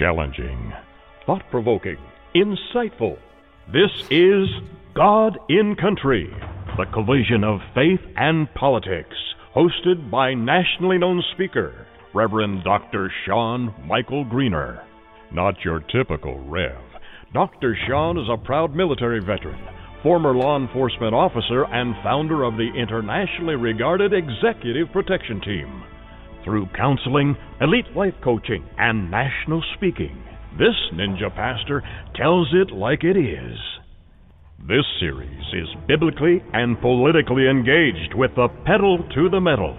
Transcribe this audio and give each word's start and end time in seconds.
Challenging, 0.00 0.72
thought 1.26 1.42
provoking, 1.50 1.98
insightful. 2.34 3.18
This 3.70 3.90
is 4.10 4.48
God 4.94 5.38
in 5.50 5.76
Country, 5.76 6.34
the 6.78 6.86
collision 6.86 7.44
of 7.44 7.60
faith 7.74 8.00
and 8.16 8.48
politics, 8.54 9.14
hosted 9.54 10.10
by 10.10 10.32
nationally 10.32 10.96
known 10.96 11.22
speaker, 11.34 11.86
Reverend 12.14 12.64
Dr. 12.64 13.12
Sean 13.26 13.74
Michael 13.86 14.24
Greener. 14.24 14.82
Not 15.34 15.62
your 15.66 15.80
typical 15.80 16.38
Rev. 16.48 16.80
Dr. 17.34 17.76
Sean 17.86 18.16
is 18.16 18.28
a 18.32 18.42
proud 18.42 18.74
military 18.74 19.20
veteran, 19.20 19.60
former 20.02 20.34
law 20.34 20.58
enforcement 20.58 21.12
officer, 21.12 21.66
and 21.66 21.94
founder 22.02 22.44
of 22.44 22.54
the 22.54 22.70
internationally 22.74 23.56
regarded 23.56 24.14
Executive 24.14 24.90
Protection 24.94 25.42
Team. 25.42 25.84
Through 26.44 26.68
counseling, 26.74 27.36
elite 27.60 27.94
life 27.94 28.14
coaching, 28.24 28.64
and 28.78 29.10
national 29.10 29.62
speaking, 29.76 30.22
this 30.58 30.74
ninja 30.94 31.34
pastor 31.34 31.82
tells 32.16 32.48
it 32.54 32.72
like 32.72 33.04
it 33.04 33.16
is. 33.16 33.58
This 34.66 34.84
series 34.98 35.44
is 35.52 35.68
biblically 35.86 36.42
and 36.52 36.80
politically 36.80 37.48
engaged 37.48 38.14
with 38.14 38.34
the 38.36 38.48
pedal 38.64 38.98
to 39.14 39.28
the 39.28 39.40
metal. 39.40 39.76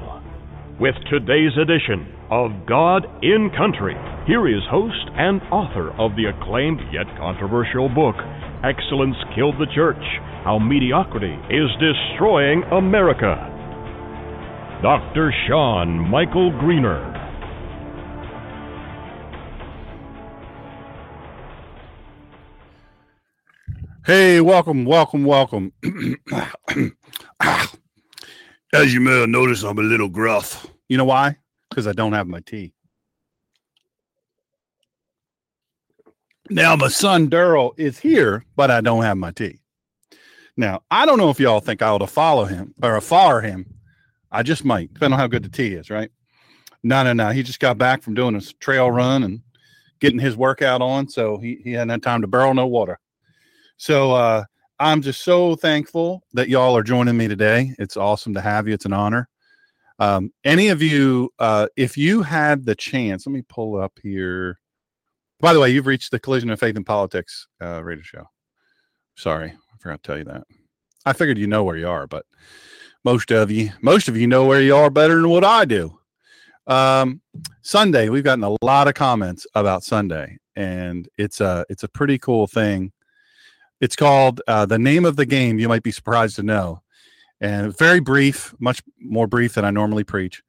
With 0.80 0.96
today's 1.10 1.58
edition 1.62 2.08
of 2.32 2.66
God 2.66 3.06
in 3.22 3.52
Country, 3.58 3.96
here 4.26 4.48
is 4.48 4.64
host 4.70 5.10
and 5.18 5.42
author 5.52 5.92
of 6.00 6.16
the 6.16 6.26
acclaimed 6.26 6.82
yet 6.94 7.06
controversial 7.18 7.90
book, 7.90 8.16
Excellence 8.64 9.18
Killed 9.36 9.56
the 9.60 9.70
Church 9.74 10.02
How 10.44 10.58
Mediocrity 10.58 11.38
is 11.50 11.70
Destroying 11.78 12.64
America. 12.72 13.51
Dr. 14.82 15.32
Sean 15.48 16.10
Michael 16.10 16.50
Greener. 16.60 17.14
Hey, 24.04 24.42
welcome, 24.42 24.86
welcome, 24.86 25.24
welcome. 25.24 25.72
As 28.74 28.92
you 28.92 29.02
may 29.02 29.20
have 29.20 29.30
noticed, 29.30 29.64
I'm 29.64 29.78
a 29.78 29.84
little 29.84 30.10
gruff. 30.10 30.66
You 30.90 30.98
know 30.98 31.06
why? 31.06 31.38
Because 31.70 31.86
I 31.86 31.92
don't 31.92 32.14
have 32.14 32.28
my 32.28 32.40
tea. 32.40 32.74
Now, 36.50 36.76
my 36.76 36.88
son 36.88 37.30
Daryl 37.30 37.74
is 37.78 38.00
here, 38.00 38.46
but 38.56 38.72
I 38.72 38.82
don't 38.82 39.04
have 39.04 39.18
my 39.18 39.30
tea. 39.30 39.60
Now, 40.58 40.82
I 40.90 41.06
don't 41.06 41.20
know 41.20 41.30
if 41.30 41.40
y'all 41.40 41.60
think 41.60 41.84
I 41.84 41.90
ought 41.90 42.00
to 42.00 42.08
follow 42.08 42.46
him 42.46 42.74
or 42.82 43.00
follow 43.00 43.42
him. 43.42 43.76
I 44.32 44.44
just 44.44 44.64
might, 44.64 44.94
depending 44.94 45.14
on 45.14 45.20
how 45.20 45.28
good 45.28 45.44
the 45.44 45.50
tea 45.50 45.74
is, 45.74 45.90
right? 45.90 46.10
No, 46.84 47.04
no, 47.04 47.14
no. 47.14 47.30
He 47.30 47.44
just 47.44 47.60
got 47.60 47.78
back 47.78 48.02
from 48.02 48.14
doing 48.14 48.36
a 48.36 48.42
trail 48.42 48.90
run 48.90 49.24
and 49.24 49.42
getting 50.00 50.20
his 50.20 50.36
workout 50.36 50.82
on. 50.82 51.08
So 51.10 51.38
he, 51.38 51.60
he 51.64 51.74
hadn't 51.74 51.90
had 51.90 52.04
time 52.04 52.22
to 52.22 52.28
barrel 52.28 52.54
no 52.54 52.68
water. 52.68 53.00
So 53.78 54.14
uh, 54.14 54.44
I'm 54.80 55.02
just 55.02 55.24
so 55.24 55.56
thankful 55.56 56.24
that 56.34 56.50
y'all 56.50 56.76
are 56.76 56.84
joining 56.84 57.18
me 57.18 57.28
today. 57.28 57.76
It's 57.78 57.98
awesome 57.98 58.34
to 58.34 58.42
have 58.42 58.68
you. 58.68 58.74
It's 58.74 58.86
an 58.86 58.94
honor. 58.94 59.30
Um, 60.00 60.32
any 60.44 60.70
of 60.70 60.82
you, 60.82 61.32
uh, 61.38 61.68
if 61.76 61.98
you 61.98 62.24
had 62.24 62.66
the 62.66 62.74
chance, 62.74 63.28
let 63.28 63.34
me 63.34 63.44
pull 63.48 63.80
up 63.80 64.00
here. 64.02 64.60
By 65.40 65.54
the 65.54 65.60
way, 65.60 65.70
you've 65.70 65.86
reached 65.86 66.10
the 66.10 66.20
Collision 66.20 66.50
of 66.50 66.60
Faith 66.60 66.76
and 66.76 66.86
Politics 66.86 67.48
uh, 67.62 67.84
radio 67.84 68.04
show. 68.04 68.30
Sorry, 69.16 69.50
I 69.52 69.78
forgot 69.78 70.02
to 70.02 70.08
tell 70.08 70.18
you 70.18 70.24
that. 70.26 70.44
I 71.06 71.14
figured 71.14 71.38
you 71.38 71.48
know 71.48 71.64
where 71.64 71.78
you 71.78 71.88
are, 71.88 72.08
but 72.08 72.26
most 73.04 73.32
of 73.32 73.52
you, 73.52 73.72
most 73.82 74.08
of 74.08 74.18
you 74.18 74.28
know 74.28 74.46
where 74.46 74.62
you 74.62 74.76
are 74.76 74.90
better 74.90 75.16
than 75.16 75.30
what 75.30 75.44
I 75.44 75.66
do. 75.66 75.98
Um, 76.68 77.22
Sunday, 77.62 78.10
we've 78.10 78.24
gotten 78.24 78.44
a 78.44 78.56
lot 78.64 78.88
of 78.88 78.94
comments 78.94 79.48
about 79.56 79.84
Sunday, 79.84 80.38
and 80.56 81.10
it's 81.18 81.42
a 81.42 81.66
it's 81.70 81.84
a 81.84 81.90
pretty 81.90 82.18
cool 82.18 82.48
thing 82.48 82.92
it's 83.82 83.96
called 83.96 84.42
uh, 84.48 84.68
The 84.68 84.78
Name 84.78 85.06
of 85.06 85.16
the 85.16 85.26
Game. 85.26 85.60
You 85.60 85.68
might 85.68 85.84
be 85.84 85.92
surprised 85.92 86.36
to 86.38 86.44
know. 86.44 86.82
And 87.42 87.76
very 87.76 88.00
brief, 88.00 88.54
much 88.60 88.82
more 89.00 89.26
brief 89.26 89.56
than 89.56 89.66
I 89.66 89.72
normally 89.72 90.04
preach. 90.04 90.44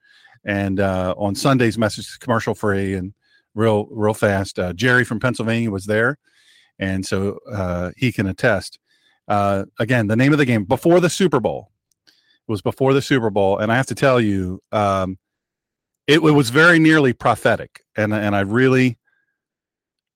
And 0.45 0.79
uh, 0.79 1.15
on 1.17 1.35
Sunday's 1.35 1.79
message, 1.79 2.19
commercial 2.21 2.55
free 2.55 2.95
and 2.95 3.15
real, 3.55 3.87
real 3.91 4.13
fast. 4.13 4.59
Uh, 4.59 4.75
Jerry 4.75 5.05
from 5.05 5.19
Pennsylvania 5.19 5.71
was 5.71 5.87
there. 5.87 6.19
And 6.79 7.07
so 7.07 7.39
uh, 7.51 7.93
he 7.97 8.13
can 8.13 8.27
attest. 8.27 8.79
Uh, 9.27 9.65
again, 9.79 10.09
the 10.09 10.17
name 10.17 10.33
of 10.33 10.39
the 10.39 10.45
game 10.45 10.65
before 10.65 11.01
the 11.01 11.09
Super 11.09 11.41
Bowl 11.41 11.72
was 12.49 12.63
before 12.63 12.95
the 12.95 13.03
Super 13.03 13.31
Bowl. 13.31 13.59
And 13.59 13.73
I 13.73 13.77
have 13.77 13.87
to 13.87 13.95
tell 13.95 14.21
you, 14.21 14.61
um, 14.73 15.19
it, 16.07 16.17
it 16.17 16.33
was 16.33 16.51
very 16.51 16.79
nearly 16.79 17.13
prophetic. 17.13 17.85
And, 17.97 18.13
and 18.13 18.35
I 18.35 18.41
really, 18.41 18.99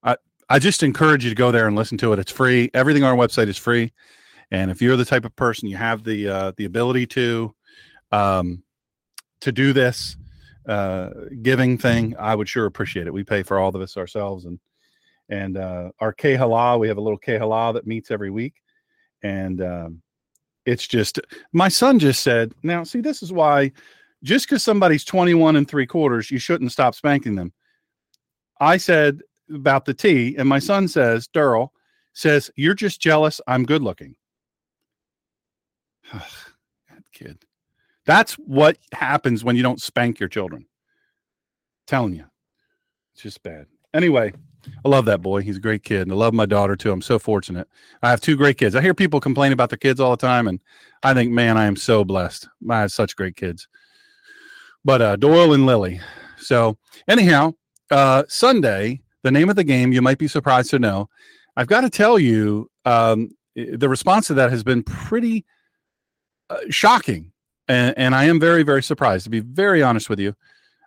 I 0.02 0.16
I 0.48 0.58
just 0.58 0.82
encourage 0.82 1.24
you 1.24 1.30
to 1.30 1.36
go 1.36 1.50
there 1.50 1.66
and 1.66 1.76
listen 1.76 1.98
to 1.98 2.12
it. 2.12 2.18
It's 2.18 2.32
free. 2.32 2.70
Everything 2.74 3.04
on 3.04 3.10
our 3.10 3.26
website 3.26 3.48
is 3.48 3.58
free. 3.58 3.92
And 4.50 4.70
if 4.70 4.80
you're 4.80 4.96
the 4.96 5.04
type 5.04 5.24
of 5.24 5.34
person 5.34 5.68
you 5.68 5.76
have 5.76 6.04
the 6.04 6.28
uh, 6.28 6.52
the 6.56 6.66
ability 6.66 7.06
to 7.08 7.54
um, 8.12 8.62
to 9.40 9.52
do 9.52 9.72
this 9.72 10.16
uh, 10.68 11.10
giving 11.42 11.78
thing, 11.78 12.14
I 12.18 12.34
would 12.34 12.48
sure 12.48 12.66
appreciate 12.66 13.06
it. 13.06 13.12
We 13.12 13.24
pay 13.24 13.42
for 13.42 13.58
all 13.58 13.74
of 13.74 13.80
this 13.80 13.96
ourselves, 13.96 14.44
and 14.44 14.60
and 15.28 15.56
uh, 15.56 15.90
our 15.98 16.14
Kehala, 16.14 16.78
we 16.78 16.88
have 16.88 16.98
a 16.98 17.00
little 17.00 17.18
Kehala 17.18 17.74
that 17.74 17.86
meets 17.86 18.10
every 18.10 18.30
week, 18.30 18.54
and 19.22 19.60
um, 19.62 20.02
it's 20.66 20.86
just 20.86 21.20
my 21.52 21.68
son 21.68 21.98
just 21.98 22.22
said. 22.22 22.52
Now, 22.62 22.84
see, 22.84 23.00
this 23.00 23.22
is 23.22 23.32
why 23.32 23.72
just 24.22 24.46
because 24.46 24.62
somebody's 24.62 25.04
21 25.04 25.56
and 25.56 25.68
three 25.68 25.86
quarters, 25.86 26.30
you 26.30 26.38
shouldn't 26.38 26.72
stop 26.72 26.94
spanking 26.94 27.36
them. 27.36 27.52
I 28.60 28.76
said 28.76 29.20
about 29.52 29.84
the 29.84 29.94
tea, 29.94 30.34
and 30.36 30.48
my 30.48 30.58
son 30.58 30.88
says, 30.88 31.28
Daryl 31.28 31.68
says, 32.12 32.50
You're 32.56 32.74
just 32.74 33.00
jealous. 33.00 33.40
I'm 33.46 33.64
good 33.64 33.82
looking. 33.82 34.16
that 36.12 36.26
kid. 37.12 37.38
That's 38.04 38.34
what 38.34 38.78
happens 38.92 39.44
when 39.44 39.56
you 39.56 39.62
don't 39.62 39.80
spank 39.80 40.18
your 40.18 40.28
children. 40.28 40.66
Telling 41.86 42.14
you. 42.14 42.24
It's 43.14 43.22
just 43.22 43.42
bad. 43.42 43.66
Anyway, 43.94 44.32
I 44.84 44.88
love 44.88 45.04
that 45.06 45.22
boy. 45.22 45.42
He's 45.42 45.56
a 45.56 45.60
great 45.60 45.82
kid. 45.82 46.02
And 46.02 46.12
I 46.12 46.14
love 46.14 46.34
my 46.34 46.46
daughter 46.46 46.76
too. 46.76 46.92
I'm 46.92 47.02
so 47.02 47.18
fortunate. 47.18 47.68
I 48.02 48.10
have 48.10 48.20
two 48.20 48.36
great 48.36 48.58
kids. 48.58 48.74
I 48.74 48.82
hear 48.82 48.94
people 48.94 49.20
complain 49.20 49.52
about 49.52 49.70
their 49.70 49.78
kids 49.78 50.00
all 50.00 50.10
the 50.10 50.16
time, 50.16 50.48
and 50.48 50.60
I 51.02 51.14
think, 51.14 51.32
man, 51.32 51.56
I 51.56 51.66
am 51.66 51.76
so 51.76 52.04
blessed. 52.04 52.48
I 52.68 52.80
have 52.80 52.92
such 52.92 53.16
great 53.16 53.36
kids. 53.36 53.68
But 54.84 55.02
uh, 55.02 55.16
Doyle 55.16 55.52
and 55.52 55.66
Lily. 55.66 56.00
So 56.38 56.78
anyhow, 57.08 57.54
uh, 57.90 58.24
Sunday 58.28 59.02
the 59.26 59.32
name 59.32 59.50
of 59.50 59.56
the 59.56 59.64
game, 59.64 59.92
you 59.92 60.00
might 60.00 60.18
be 60.18 60.28
surprised 60.28 60.70
to 60.70 60.78
know. 60.78 61.08
I've 61.56 61.66
got 61.66 61.80
to 61.80 61.90
tell 61.90 62.16
you, 62.16 62.70
um, 62.84 63.30
the 63.56 63.88
response 63.88 64.28
to 64.28 64.34
that 64.34 64.50
has 64.50 64.62
been 64.62 64.84
pretty 64.84 65.44
uh, 66.48 66.58
shocking. 66.70 67.32
And, 67.66 67.92
and, 67.98 68.14
I 68.14 68.24
am 68.24 68.38
very, 68.38 68.62
very 68.62 68.84
surprised, 68.84 69.24
to 69.24 69.30
be 69.30 69.40
very 69.40 69.82
honest 69.82 70.08
with 70.08 70.20
you. 70.20 70.36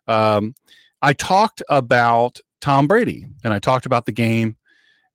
Um, 0.08 0.56
I 1.02 1.12
talked 1.12 1.62
about 1.68 2.40
Tom 2.62 2.88
Brady 2.88 3.26
and 3.44 3.54
I 3.54 3.60
talked 3.60 3.86
about 3.86 4.06
the 4.06 4.12
game 4.12 4.56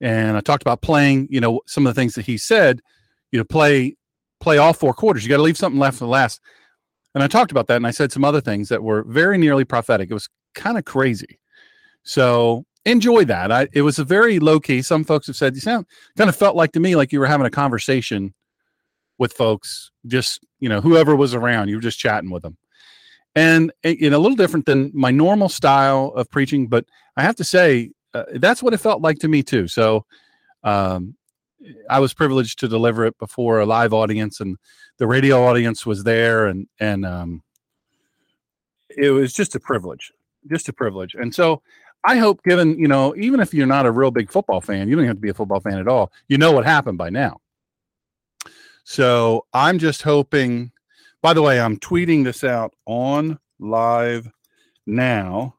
and 0.01 0.37
I 0.37 0.41
talked 0.41 0.63
about 0.63 0.83
playing, 0.83 1.29
you 1.31 1.41
know, 1.41 1.61
some 1.67 1.87
of 1.87 1.95
the 1.95 2.01
things 2.01 2.15
that 2.15 2.27
he 2.27 2.37
said, 2.39 2.81
you 3.33 3.39
know, 3.39 3.45
play 3.45 3.97
play 4.41 4.59
all 4.59 4.73
four 4.73 4.93
quarters. 4.93 5.25
You 5.25 5.31
got 5.31 5.37
to 5.37 5.43
leave 5.43 5.57
something 5.57 5.79
left 5.79 5.99
for 5.99 6.05
the 6.05 6.11
last. 6.11 6.41
And 7.15 7.23
I 7.23 7.29
talked 7.29 7.51
about 7.51 7.67
that 7.69 7.77
and 7.77 7.87
I 7.87 7.93
said 7.93 8.13
some 8.13 8.25
other 8.25 8.41
things 8.41 8.69
that 8.69 8.83
were 8.83 9.05
very 9.05 9.39
nearly 9.39 9.65
prophetic. 9.65 10.11
It 10.11 10.15
was 10.15 10.29
kind 10.55 10.77
of 10.77 10.85
crazy. 10.85 11.39
So 12.03 12.65
enjoy 12.85 13.25
that. 13.27 13.51
I, 13.51 13.69
it 13.73 13.83
was 13.83 13.99
a 13.99 14.05
very 14.05 14.39
low 14.39 14.61
key. 14.61 14.83
Some 14.83 15.05
folks 15.05 15.27
have 15.27 15.37
said 15.37 15.55
you 15.55 15.61
sound 15.61 15.87
kind 16.17 16.29
of 16.29 16.37
felt 16.37 16.57
like 16.57 16.73
to 16.73 16.81
me 16.81 16.97
like 16.97 17.13
you 17.13 17.21
were 17.21 17.27
having 17.27 17.47
a 17.47 17.51
conversation 17.51 18.35
with 19.19 19.33
folks, 19.33 19.91
just 20.07 20.45
you 20.61 20.69
know 20.69 20.81
whoever 20.81 21.17
was 21.17 21.35
around. 21.35 21.69
You 21.69 21.77
were 21.77 21.83
just 21.83 21.99
chatting 21.99 22.31
with 22.31 22.43
them, 22.43 22.57
and 23.35 23.73
you 23.83 24.11
know 24.11 24.19
a 24.19 24.21
little 24.21 24.37
different 24.37 24.67
than 24.67 24.91
my 24.95 25.11
normal 25.11 25.49
style 25.49 26.13
of 26.17 26.31
preaching. 26.31 26.67
But 26.67 26.87
I 27.17 27.23
have 27.23 27.37
to 27.37 27.45
say 27.45 27.91
uh, 28.15 28.25
that's 28.35 28.63
what 28.63 28.75
it 28.75 28.79
felt 28.79 29.03
like 29.03 29.19
to 29.21 29.29
me 29.29 29.43
too. 29.43 29.69
So 29.69 30.05
um, 30.63 31.17
I 31.91 32.01
was 32.01 32.15
privileged 32.15 32.59
to 32.61 32.69
deliver 32.69 33.05
it 33.05 33.19
before 33.19 33.61
a 33.61 33.67
live 33.67 33.93
audience, 33.93 34.41
and 34.41 34.57
the 34.99 35.07
radio 35.07 35.45
audience 35.45 35.85
was 35.85 36.05
there, 36.05 36.47
and 36.47 36.67
and 36.79 37.05
um, 37.05 37.43
it 38.97 39.11
was 39.11 39.33
just 39.33 39.55
a 39.55 39.61
privilege, 39.61 40.13
just 40.51 40.69
a 40.69 40.73
privilege. 40.73 41.15
And 41.15 41.35
so 41.35 41.63
I 42.05 42.19
hope, 42.19 42.43
given, 42.45 42.79
you 42.79 42.87
know, 42.87 43.15
even 43.17 43.41
if 43.41 43.55
you're 43.55 43.67
not 43.67 43.87
a 43.87 43.91
real 43.91 44.11
big 44.11 44.31
football 44.31 44.61
fan, 44.61 44.89
you 44.89 44.97
don't 44.97 45.07
have 45.07 45.17
to 45.17 45.21
be 45.21 45.31
a 45.31 45.35
football 45.35 45.61
fan 45.61 45.79
at 45.79 45.89
all. 45.89 46.13
You 46.29 46.39
know 46.39 46.53
what 46.53 46.65
happened 46.65 46.99
by 46.99 47.11
now. 47.11 47.41
So 48.85 49.47
I'm 49.55 49.79
just 49.79 50.03
hoping, 50.03 50.71
by 51.25 51.33
the 51.33 51.41
way, 51.41 51.59
I'm 51.59 51.79
tweeting 51.79 52.23
this 52.23 52.45
out 52.45 52.75
on 52.85 53.39
live 53.59 54.31
now 54.87 55.55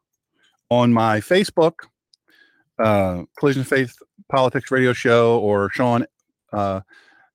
on 0.69 0.93
my 0.93 1.19
Facebook, 1.19 1.73
uh, 2.77 3.23
Collision 3.39 3.63
Faith 3.63 3.95
Politics 4.29 4.69
Radio 4.69 4.93
Show, 4.93 5.39
or 5.39 5.71
Sean 5.71 6.05
uh, 6.53 6.81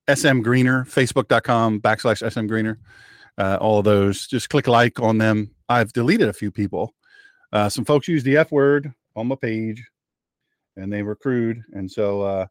SM 0.09 0.43
Greener, 0.43 0.85
facebook.com 0.85 1.81
backslash 1.81 2.33
SM 2.33 2.47
Greener. 2.47 2.79
Uh, 3.37 3.59
all 3.61 3.81
of 3.81 3.85
those, 3.85 4.29
just 4.29 4.49
click 4.49 4.69
like 4.69 5.01
on 5.01 5.19
them. 5.19 5.51
I've 5.69 5.93
deleted 5.93 6.29
a 6.29 6.33
few 6.33 6.53
people. 6.53 6.95
Uh, 7.53 7.69
some 7.69 7.85
folks 7.85 8.07
use 8.07 8.23
the 8.23 8.37
F 8.37 8.53
word 8.53 8.95
on 9.17 9.27
my 9.27 9.35
page. 9.35 9.83
and 10.77 10.93
they 10.93 11.03
were 11.03 11.17
crude, 11.17 11.65
and 11.73 11.91
so 11.91 12.23
uh, 12.23 12.47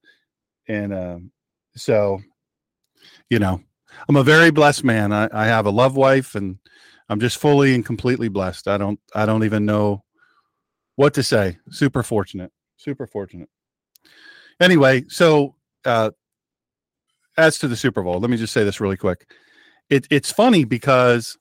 and 0.67 0.93
um, 0.93 1.31
so 1.77 2.19
you 3.29 3.39
know, 3.39 3.61
I'm 4.07 4.15
a 4.15 4.23
very 4.23 4.51
blessed 4.51 4.83
man. 4.83 5.11
I, 5.11 5.29
I 5.31 5.45
have 5.45 5.65
a 5.65 5.71
love 5.71 5.95
wife, 5.95 6.35
and 6.35 6.57
I'm 7.09 7.19
just 7.19 7.37
fully 7.37 7.75
and 7.75 7.85
completely 7.85 8.29
blessed. 8.29 8.67
I 8.67 8.77
don't 8.77 8.99
I 9.13 9.25
don't 9.25 9.43
even 9.43 9.65
know 9.65 10.03
what 10.95 11.13
to 11.15 11.23
say. 11.23 11.57
Super 11.69 12.03
fortunate. 12.03 12.51
Super 12.77 13.07
fortunate. 13.07 13.49
Anyway, 14.59 15.05
so 15.07 15.55
uh, 15.85 16.11
as 17.37 17.57
to 17.59 17.67
the 17.67 17.75
Super 17.75 18.03
Bowl, 18.03 18.19
let 18.19 18.29
me 18.29 18.37
just 18.37 18.53
say 18.53 18.63
this 18.63 18.81
really 18.81 18.97
quick. 18.97 19.31
It, 19.89 20.05
it's 20.11 20.31
funny 20.31 20.65
because 20.65 21.37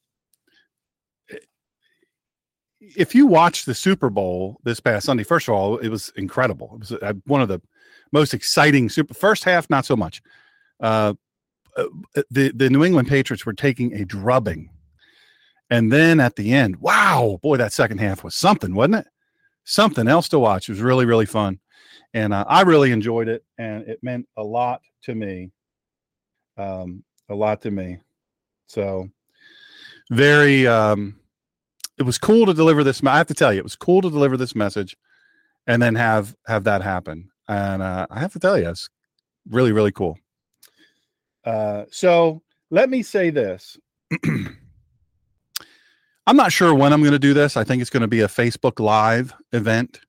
if 2.80 3.14
you 3.14 3.26
watch 3.26 3.64
the 3.64 3.74
Super 3.74 4.08
Bowl 4.08 4.58
this 4.64 4.80
past 4.80 5.06
Sunday, 5.06 5.24
first 5.24 5.48
of 5.48 5.54
all, 5.54 5.78
it 5.78 5.88
was 5.88 6.12
incredible. 6.16 6.70
It 6.74 6.78
was 6.78 6.92
uh, 6.92 7.12
one 7.26 7.42
of 7.42 7.48
the 7.48 7.60
most 8.12 8.32
exciting 8.32 8.88
super. 8.88 9.14
First 9.14 9.44
half, 9.44 9.68
not 9.68 9.84
so 9.84 9.96
much. 9.96 10.22
Uh, 10.80 10.84
uh, 10.86 11.14
the 12.30 12.52
the 12.54 12.70
New 12.70 12.84
England 12.84 13.08
Patriots 13.08 13.46
were 13.46 13.52
taking 13.52 13.94
a 13.94 14.04
drubbing, 14.04 14.70
and 15.70 15.92
then 15.92 16.20
at 16.20 16.36
the 16.36 16.52
end, 16.52 16.76
wow, 16.76 17.38
boy, 17.42 17.56
that 17.56 17.72
second 17.72 17.98
half 17.98 18.24
was 18.24 18.34
something, 18.34 18.74
wasn't 18.74 18.96
it? 18.96 19.06
Something 19.64 20.08
else 20.08 20.28
to 20.30 20.38
watch. 20.38 20.68
It 20.68 20.72
was 20.72 20.80
really 20.80 21.06
really 21.06 21.26
fun, 21.26 21.58
and 22.14 22.34
uh, 22.34 22.44
I 22.48 22.62
really 22.62 22.92
enjoyed 22.92 23.28
it, 23.28 23.44
and 23.58 23.86
it 23.88 23.98
meant 24.02 24.26
a 24.36 24.42
lot 24.42 24.82
to 25.02 25.14
me. 25.14 25.50
Um, 26.56 27.04
a 27.28 27.34
lot 27.34 27.62
to 27.62 27.70
me. 27.70 27.98
So 28.66 29.08
very 30.10 30.66
um 30.66 31.14
it 31.98 32.02
was 32.02 32.18
cool 32.18 32.46
to 32.46 32.54
deliver 32.54 32.82
this 32.82 33.02
i 33.04 33.18
have 33.18 33.26
to 33.26 33.34
tell 33.34 33.52
you 33.52 33.58
it 33.58 33.64
was 33.64 33.76
cool 33.76 34.00
to 34.00 34.10
deliver 34.10 34.36
this 34.36 34.54
message 34.54 34.96
and 35.66 35.82
then 35.82 35.94
have 35.94 36.34
have 36.46 36.64
that 36.64 36.82
happen 36.82 37.30
and 37.48 37.82
uh, 37.82 38.06
i 38.10 38.18
have 38.18 38.32
to 38.32 38.38
tell 38.38 38.58
you 38.58 38.68
it's 38.68 38.88
really 39.50 39.72
really 39.72 39.92
cool 39.92 40.18
uh, 41.48 41.84
so 41.90 42.42
let 42.70 42.90
me 42.90 43.02
say 43.02 43.30
this 43.30 43.78
i'm 46.26 46.36
not 46.36 46.52
sure 46.52 46.74
when 46.74 46.92
i'm 46.92 47.00
going 47.00 47.12
to 47.12 47.18
do 47.18 47.32
this 47.34 47.56
i 47.56 47.64
think 47.64 47.80
it's 47.80 47.90
going 47.90 48.02
to 48.02 48.08
be 48.08 48.20
a 48.20 48.28
facebook 48.28 48.78
live 48.80 49.32
event 49.52 50.00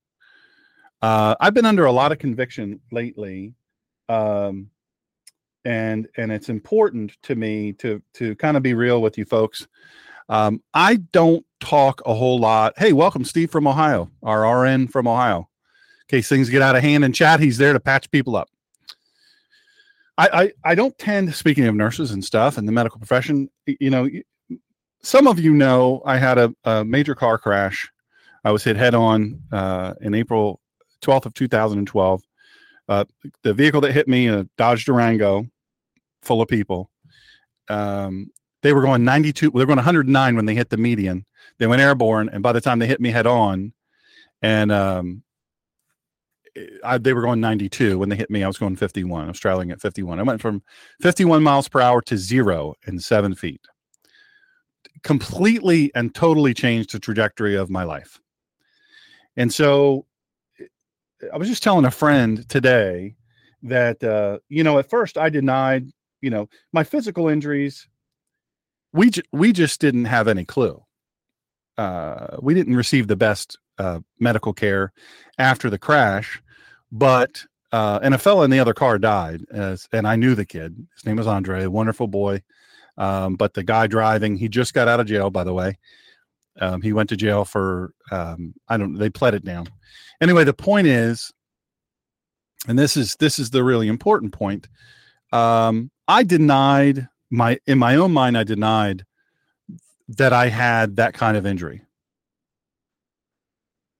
uh, 1.01 1.35
i've 1.39 1.53
been 1.53 1.65
under 1.65 1.85
a 1.85 1.91
lot 1.91 2.11
of 2.11 2.19
conviction 2.19 2.79
lately 2.91 3.53
um, 4.09 4.69
and 5.65 6.07
and 6.17 6.31
it's 6.31 6.49
important 6.49 7.15
to 7.21 7.35
me 7.35 7.71
to 7.73 8.01
to 8.13 8.35
kind 8.35 8.57
of 8.57 8.63
be 8.63 8.73
real 8.73 9.01
with 9.01 9.17
you 9.17 9.25
folks 9.25 9.67
um, 10.29 10.61
I 10.75 10.97
don't 10.97 11.43
talk 11.59 12.01
a 12.05 12.13
whole 12.13 12.39
lot. 12.39 12.77
Hey, 12.77 12.93
welcome, 12.93 13.25
Steve 13.25 13.49
from 13.49 13.67
Ohio, 13.67 14.11
our 14.21 14.61
RN 14.61 14.87
from 14.87 15.07
Ohio. 15.07 15.49
In 16.01 16.17
case 16.17 16.29
things 16.29 16.49
get 16.49 16.61
out 16.61 16.75
of 16.75 16.83
hand 16.83 17.03
in 17.03 17.13
chat, 17.13 17.39
he's 17.39 17.57
there 17.57 17.73
to 17.73 17.79
patch 17.79 18.09
people 18.11 18.35
up. 18.35 18.47
I, 20.19 20.41
I, 20.43 20.51
I 20.65 20.75
don't 20.75 20.97
tend, 20.97 21.33
speaking 21.33 21.65
of 21.65 21.75
nurses 21.75 22.11
and 22.11 22.23
stuff 22.23 22.57
and 22.57 22.67
the 22.67 22.73
medical 22.73 22.99
profession, 22.99 23.49
you 23.65 23.89
know, 23.89 24.09
some 25.01 25.27
of 25.27 25.39
you 25.39 25.53
know 25.53 26.01
I 26.05 26.17
had 26.17 26.37
a, 26.37 26.53
a 26.65 26.83
major 26.83 27.15
car 27.15 27.37
crash. 27.37 27.89
I 28.43 28.51
was 28.51 28.63
hit 28.63 28.75
head 28.75 28.93
on 28.93 29.41
uh, 29.53 29.93
in 30.01 30.13
April 30.13 30.59
12th 31.01 31.25
of 31.25 31.33
2012. 31.35 32.21
Uh, 32.89 33.05
the 33.43 33.53
vehicle 33.53 33.79
that 33.81 33.93
hit 33.93 34.09
me, 34.09 34.27
a 34.27 34.43
Dodge 34.57 34.83
Durango, 34.83 35.45
full 36.21 36.41
of 36.41 36.49
people, 36.49 36.89
um, 37.69 38.29
they 38.61 38.73
were 38.73 38.81
going 38.81 39.05
92 39.05 39.51
they 39.51 39.59
were 39.59 39.65
going 39.65 39.77
109 39.77 40.35
when 40.35 40.45
they 40.45 40.55
hit 40.55 40.69
the 40.69 40.75
median 40.75 41.25
they 41.59 41.67
went 41.67 41.81
airborne 41.81 42.27
and 42.27 42.43
by 42.43 42.51
the 42.51 42.59
time 42.59 42.77
they 42.77 42.87
hit 42.87 42.99
me 42.99 43.09
head 43.09 43.25
on 43.25 43.71
and 44.41 44.69
um 44.69 45.23
I, 46.83 46.97
they 46.97 47.13
were 47.13 47.21
going 47.21 47.39
92 47.39 47.99
when 47.99 48.09
they 48.09 48.15
hit 48.15 48.29
me 48.29 48.43
i 48.43 48.47
was 48.47 48.57
going 48.57 48.75
51 48.75 49.25
i 49.25 49.27
was 49.27 49.39
traveling 49.39 49.71
at 49.71 49.81
51 49.81 50.19
i 50.19 50.23
went 50.23 50.41
from 50.41 50.61
51 51.01 51.43
miles 51.43 51.67
per 51.67 51.79
hour 51.81 52.01
to 52.03 52.17
zero 52.17 52.75
in 52.87 52.99
seven 52.99 53.35
feet. 53.35 53.61
Completely 55.03 55.91
and 55.95 56.13
totally 56.13 56.53
changed 56.53 56.91
the 56.91 56.99
trajectory 56.99 57.55
of 57.55 57.69
my 57.69 57.83
life. 57.83 58.19
And 59.37 59.53
so 59.53 60.05
i 61.33 61.37
was 61.37 61.47
just 61.47 61.63
telling 61.63 61.85
a 61.85 61.91
friend 61.91 62.47
today 62.49 63.15
that 63.63 64.03
uh, 64.03 64.39
you 64.47 64.63
know 64.63 64.79
at 64.79 64.89
first 64.89 65.17
i 65.17 65.29
denied 65.29 65.91
you 66.21 66.29
know 66.29 66.49
my 66.71 66.83
physical 66.83 67.27
injuries. 67.27 67.87
We 68.93 69.11
we 69.31 69.53
just 69.53 69.79
didn't 69.79 70.05
have 70.05 70.27
any 70.27 70.45
clue. 70.45 70.83
Uh, 71.77 72.37
we 72.41 72.53
didn't 72.53 72.75
receive 72.75 73.07
the 73.07 73.15
best 73.15 73.57
uh, 73.79 73.99
medical 74.19 74.53
care 74.53 74.93
after 75.37 75.69
the 75.69 75.79
crash, 75.79 76.41
but 76.91 77.43
uh, 77.71 77.99
and 78.01 78.13
a 78.13 78.17
fellow 78.17 78.43
in 78.43 78.51
the 78.51 78.59
other 78.59 78.73
car 78.73 78.97
died, 78.97 79.43
as, 79.51 79.87
and 79.91 80.07
I 80.07 80.15
knew 80.15 80.35
the 80.35 80.45
kid. 80.45 80.75
His 80.95 81.05
name 81.05 81.17
was 81.17 81.27
Andre, 81.27 81.63
a 81.63 81.71
wonderful 81.71 82.07
boy. 82.07 82.41
Um, 82.97 83.35
but 83.35 83.53
the 83.53 83.63
guy 83.63 83.87
driving, 83.87 84.35
he 84.35 84.49
just 84.49 84.73
got 84.73 84.87
out 84.87 84.99
of 84.99 85.07
jail, 85.07 85.29
by 85.29 85.43
the 85.43 85.53
way. 85.53 85.77
Um, 86.59 86.81
he 86.81 86.91
went 86.91 87.09
to 87.09 87.15
jail 87.15 87.45
for 87.45 87.93
um, 88.11 88.53
I 88.67 88.77
don't. 88.77 88.95
They 88.95 89.09
pled 89.09 89.33
it 89.33 89.45
down. 89.45 89.67
Anyway, 90.19 90.43
the 90.43 90.53
point 90.53 90.87
is, 90.87 91.31
and 92.67 92.77
this 92.77 92.97
is 92.97 93.15
this 93.19 93.39
is 93.39 93.51
the 93.51 93.63
really 93.63 93.87
important 93.87 94.33
point. 94.33 94.67
Um, 95.31 95.91
I 96.07 96.23
denied 96.23 97.07
my 97.29 97.59
in 97.67 97.77
my 97.77 97.95
own 97.95 98.11
mind 98.11 98.37
i 98.37 98.43
denied 98.43 99.05
that 100.07 100.33
i 100.33 100.47
had 100.47 100.95
that 100.95 101.13
kind 101.13 101.37
of 101.37 101.45
injury 101.45 101.81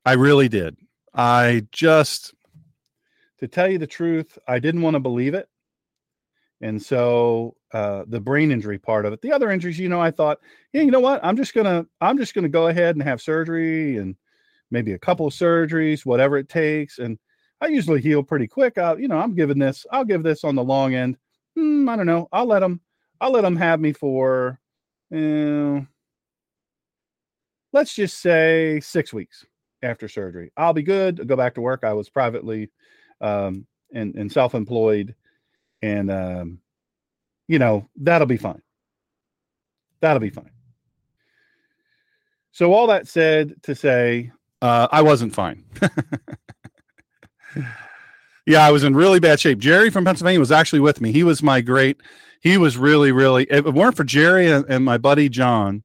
i 0.05 0.13
really 0.13 0.49
did. 0.49 0.75
I 1.13 1.65
just 1.71 2.33
to 3.39 3.47
tell 3.47 3.69
you 3.69 3.77
the 3.77 3.87
truth 3.87 4.37
i 4.47 4.59
didn't 4.59 4.81
want 4.81 4.95
to 4.95 4.99
believe 4.99 5.33
it. 5.33 5.47
And 6.61 6.81
so 6.81 7.55
uh, 7.73 8.03
the 8.07 8.19
brain 8.19 8.51
injury 8.51 8.77
part 8.77 9.05
of 9.05 9.13
it. 9.13 9.21
The 9.21 9.31
other 9.31 9.49
injuries 9.51 9.79
you 9.79 9.89
know 9.89 10.01
i 10.01 10.11
thought 10.11 10.39
yeah 10.73 10.81
you 10.81 10.91
know 10.91 10.99
what? 10.99 11.23
I'm 11.23 11.37
just 11.37 11.53
gonna 11.53 11.85
i'm 12.01 12.17
just 12.17 12.33
gonna 12.33 12.49
go 12.49 12.67
ahead 12.67 12.95
and 12.95 13.03
have 13.03 13.21
surgery 13.21 13.97
and 13.97 14.15
maybe 14.71 14.93
a 14.93 14.99
couple 14.99 15.27
of 15.27 15.33
surgeries 15.33 16.05
whatever 16.05 16.37
it 16.37 16.49
takes. 16.49 16.99
And 16.99 17.17
i 17.61 17.67
usually 17.67 18.01
heal 18.01 18.23
pretty 18.23 18.47
quick. 18.47 18.77
I 18.77 18.95
you 18.95 19.07
know 19.07 19.17
i'm 19.17 19.35
giving 19.35 19.59
this 19.59 19.85
i'll 19.91 20.05
give 20.05 20.23
this 20.23 20.43
on 20.43 20.55
the 20.55 20.63
long 20.63 20.95
end. 20.95 21.17
Mm, 21.57 21.89
i 21.89 21.95
don't 21.95 22.05
know. 22.05 22.27
I'll 22.31 22.45
let 22.45 22.59
them 22.59 22.81
I'll 23.21 23.31
let 23.31 23.41
them 23.41 23.57
have 23.57 23.79
me 23.81 23.91
for, 23.91 24.59
uh, 25.13 25.81
let's 27.73 27.93
just 27.93 28.19
say 28.19 28.79
six 28.79 29.13
weeks 29.13 29.45
after 29.81 30.07
surgery. 30.07 30.51
I'll 30.57 30.73
be 30.73 30.83
good. 30.83 31.19
I'll 31.19 31.25
go 31.25 31.35
back 31.35 31.55
to 31.55 31.61
work. 31.61 31.83
I 31.83 31.93
was 31.93 32.09
privately 32.09 32.69
um, 33.21 33.65
and, 33.93 34.15
and 34.15 34.31
self 34.31 34.55
employed, 34.55 35.15
and 35.81 36.11
um, 36.11 36.59
you 37.47 37.59
know 37.59 37.89
that'll 37.97 38.27
be 38.27 38.37
fine. 38.37 38.61
That'll 40.01 40.19
be 40.19 40.29
fine. 40.29 40.51
So 42.51 42.73
all 42.73 42.87
that 42.87 43.07
said 43.07 43.61
to 43.63 43.75
say, 43.75 44.31
uh, 44.61 44.87
I 44.91 45.01
wasn't 45.01 45.33
fine. 45.33 45.63
yeah, 48.45 48.65
I 48.65 48.71
was 48.71 48.83
in 48.83 48.95
really 48.95 49.19
bad 49.19 49.39
shape. 49.39 49.59
Jerry 49.59 49.89
from 49.89 50.03
Pennsylvania 50.05 50.39
was 50.39 50.51
actually 50.51 50.79
with 50.79 50.99
me. 50.99 51.11
He 51.11 51.23
was 51.23 51.43
my 51.43 51.61
great 51.61 52.01
he 52.41 52.57
was 52.57 52.77
really, 52.77 53.11
really. 53.11 53.43
If 53.49 53.65
it 53.65 53.73
weren't 53.73 53.97
for 53.97 54.03
Jerry 54.03 54.49
and, 54.49 54.65
and 54.69 54.85
my 54.85 54.97
buddy 54.97 55.29
John, 55.29 55.83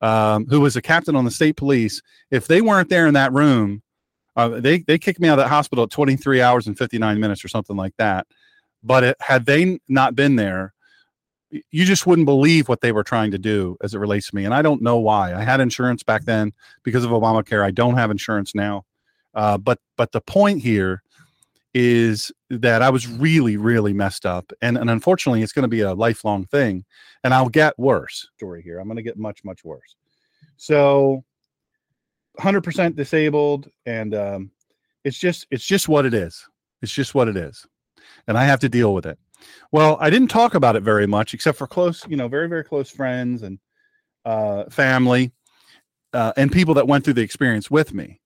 um, 0.00 0.46
who 0.46 0.60
was 0.60 0.76
a 0.76 0.82
captain 0.82 1.16
on 1.16 1.24
the 1.24 1.30
state 1.30 1.56
police, 1.56 2.02
if 2.30 2.46
they 2.46 2.60
weren't 2.60 2.88
there 2.88 3.06
in 3.06 3.14
that 3.14 3.32
room, 3.32 3.82
uh, 4.36 4.48
they 4.60 4.78
they 4.80 4.98
kicked 4.98 5.20
me 5.20 5.28
out 5.28 5.38
of 5.38 5.44
that 5.44 5.48
hospital 5.48 5.84
at 5.84 5.90
23 5.90 6.42
hours 6.42 6.66
and 6.66 6.76
59 6.76 7.18
minutes 7.18 7.44
or 7.44 7.48
something 7.48 7.76
like 7.76 7.94
that. 7.96 8.26
But 8.82 9.04
it, 9.04 9.16
had 9.20 9.46
they 9.46 9.80
not 9.88 10.14
been 10.14 10.36
there, 10.36 10.74
you 11.50 11.84
just 11.84 12.06
wouldn't 12.06 12.26
believe 12.26 12.68
what 12.68 12.80
they 12.80 12.92
were 12.92 13.04
trying 13.04 13.30
to 13.30 13.38
do 13.38 13.76
as 13.82 13.94
it 13.94 13.98
relates 13.98 14.28
to 14.28 14.36
me. 14.36 14.44
And 14.44 14.52
I 14.52 14.62
don't 14.62 14.82
know 14.82 14.98
why. 14.98 15.34
I 15.34 15.42
had 15.42 15.60
insurance 15.60 16.02
back 16.02 16.24
then 16.24 16.52
because 16.82 17.04
of 17.04 17.10
Obamacare. 17.10 17.64
I 17.64 17.70
don't 17.70 17.96
have 17.96 18.10
insurance 18.10 18.54
now. 18.54 18.84
Uh, 19.34 19.58
but 19.58 19.78
but 19.96 20.12
the 20.12 20.20
point 20.20 20.62
here 20.62 21.02
is 21.74 22.32
that 22.48 22.82
I 22.82 22.90
was 22.90 23.06
really, 23.06 23.56
really 23.56 23.92
messed 23.92 24.24
up. 24.24 24.52
And, 24.62 24.78
and 24.78 24.88
unfortunately, 24.90 25.42
it's 25.42 25.52
going 25.52 25.64
to 25.64 25.68
be 25.68 25.82
a 25.82 25.94
lifelong 25.94 26.46
thing. 26.46 26.84
And 27.22 27.34
I'll 27.34 27.48
get 27.48 27.78
worse. 27.78 28.28
Story 28.36 28.62
here. 28.62 28.78
I'm 28.78 28.86
going 28.86 28.96
to 28.96 29.02
get 29.02 29.18
much, 29.18 29.44
much 29.44 29.64
worse. 29.64 29.96
So 30.56 31.24
100% 32.38 32.96
disabled. 32.96 33.68
And 33.84 34.14
um, 34.14 34.50
it's 35.04 35.18
just, 35.18 35.46
it's 35.50 35.66
just 35.66 35.88
what 35.88 36.06
it 36.06 36.14
is. 36.14 36.42
It's 36.82 36.92
just 36.92 37.14
what 37.14 37.28
it 37.28 37.36
is. 37.36 37.66
And 38.26 38.38
I 38.38 38.44
have 38.44 38.60
to 38.60 38.68
deal 38.68 38.94
with 38.94 39.06
it. 39.06 39.18
Well, 39.72 39.98
I 40.00 40.10
didn't 40.10 40.28
talk 40.28 40.54
about 40.54 40.76
it 40.76 40.82
very 40.82 41.06
much, 41.06 41.34
except 41.34 41.58
for 41.58 41.66
close, 41.66 42.06
you 42.08 42.16
know, 42.16 42.28
very, 42.28 42.48
very 42.48 42.64
close 42.64 42.90
friends 42.90 43.42
and 43.42 43.58
uh, 44.24 44.64
family 44.70 45.32
uh, 46.12 46.32
and 46.36 46.50
people 46.50 46.74
that 46.74 46.88
went 46.88 47.04
through 47.04 47.14
the 47.14 47.22
experience 47.22 47.70
with 47.70 47.92
me. 47.92 48.20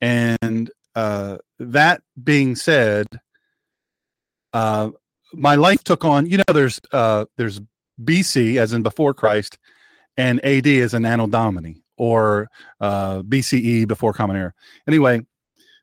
And 0.00 0.70
uh, 0.94 1.38
that 1.58 2.02
being 2.22 2.56
said, 2.56 3.06
uh, 4.52 4.90
my 5.32 5.54
life 5.54 5.84
took 5.84 6.04
on. 6.04 6.26
You 6.26 6.38
know, 6.38 6.52
there's 6.52 6.80
uh, 6.92 7.26
there's 7.36 7.60
BC 8.02 8.56
as 8.56 8.72
in 8.72 8.82
before 8.82 9.14
Christ, 9.14 9.58
and 10.16 10.44
AD 10.44 10.66
as 10.66 10.94
an 10.94 11.04
Anno 11.04 11.26
Domini 11.26 11.82
or 11.96 12.48
uh, 12.80 13.20
BCE 13.22 13.86
before 13.86 14.12
Common 14.12 14.36
Era. 14.36 14.54
Anyway, 14.88 15.20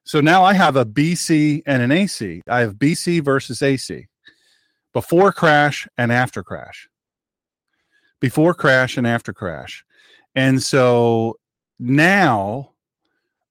So 0.04 0.22
now 0.22 0.44
I 0.44 0.54
have 0.54 0.78
a 0.78 0.86
BC 0.86 1.64
and 1.66 1.82
an 1.82 1.92
AC. 1.92 2.42
I 2.48 2.62
have 2.62 2.76
BC 2.76 3.22
versus 3.24 3.62
AC. 3.62 4.08
Before 4.94 5.34
crash 5.34 5.86
and 5.98 6.14
after 6.14 6.44
crash. 6.44 6.88
Before 8.22 8.54
crash 8.54 8.98
and 8.98 9.06
after 9.06 9.34
crash. 9.34 9.84
And 10.34 10.64
so 10.64 11.38
now 11.78 12.72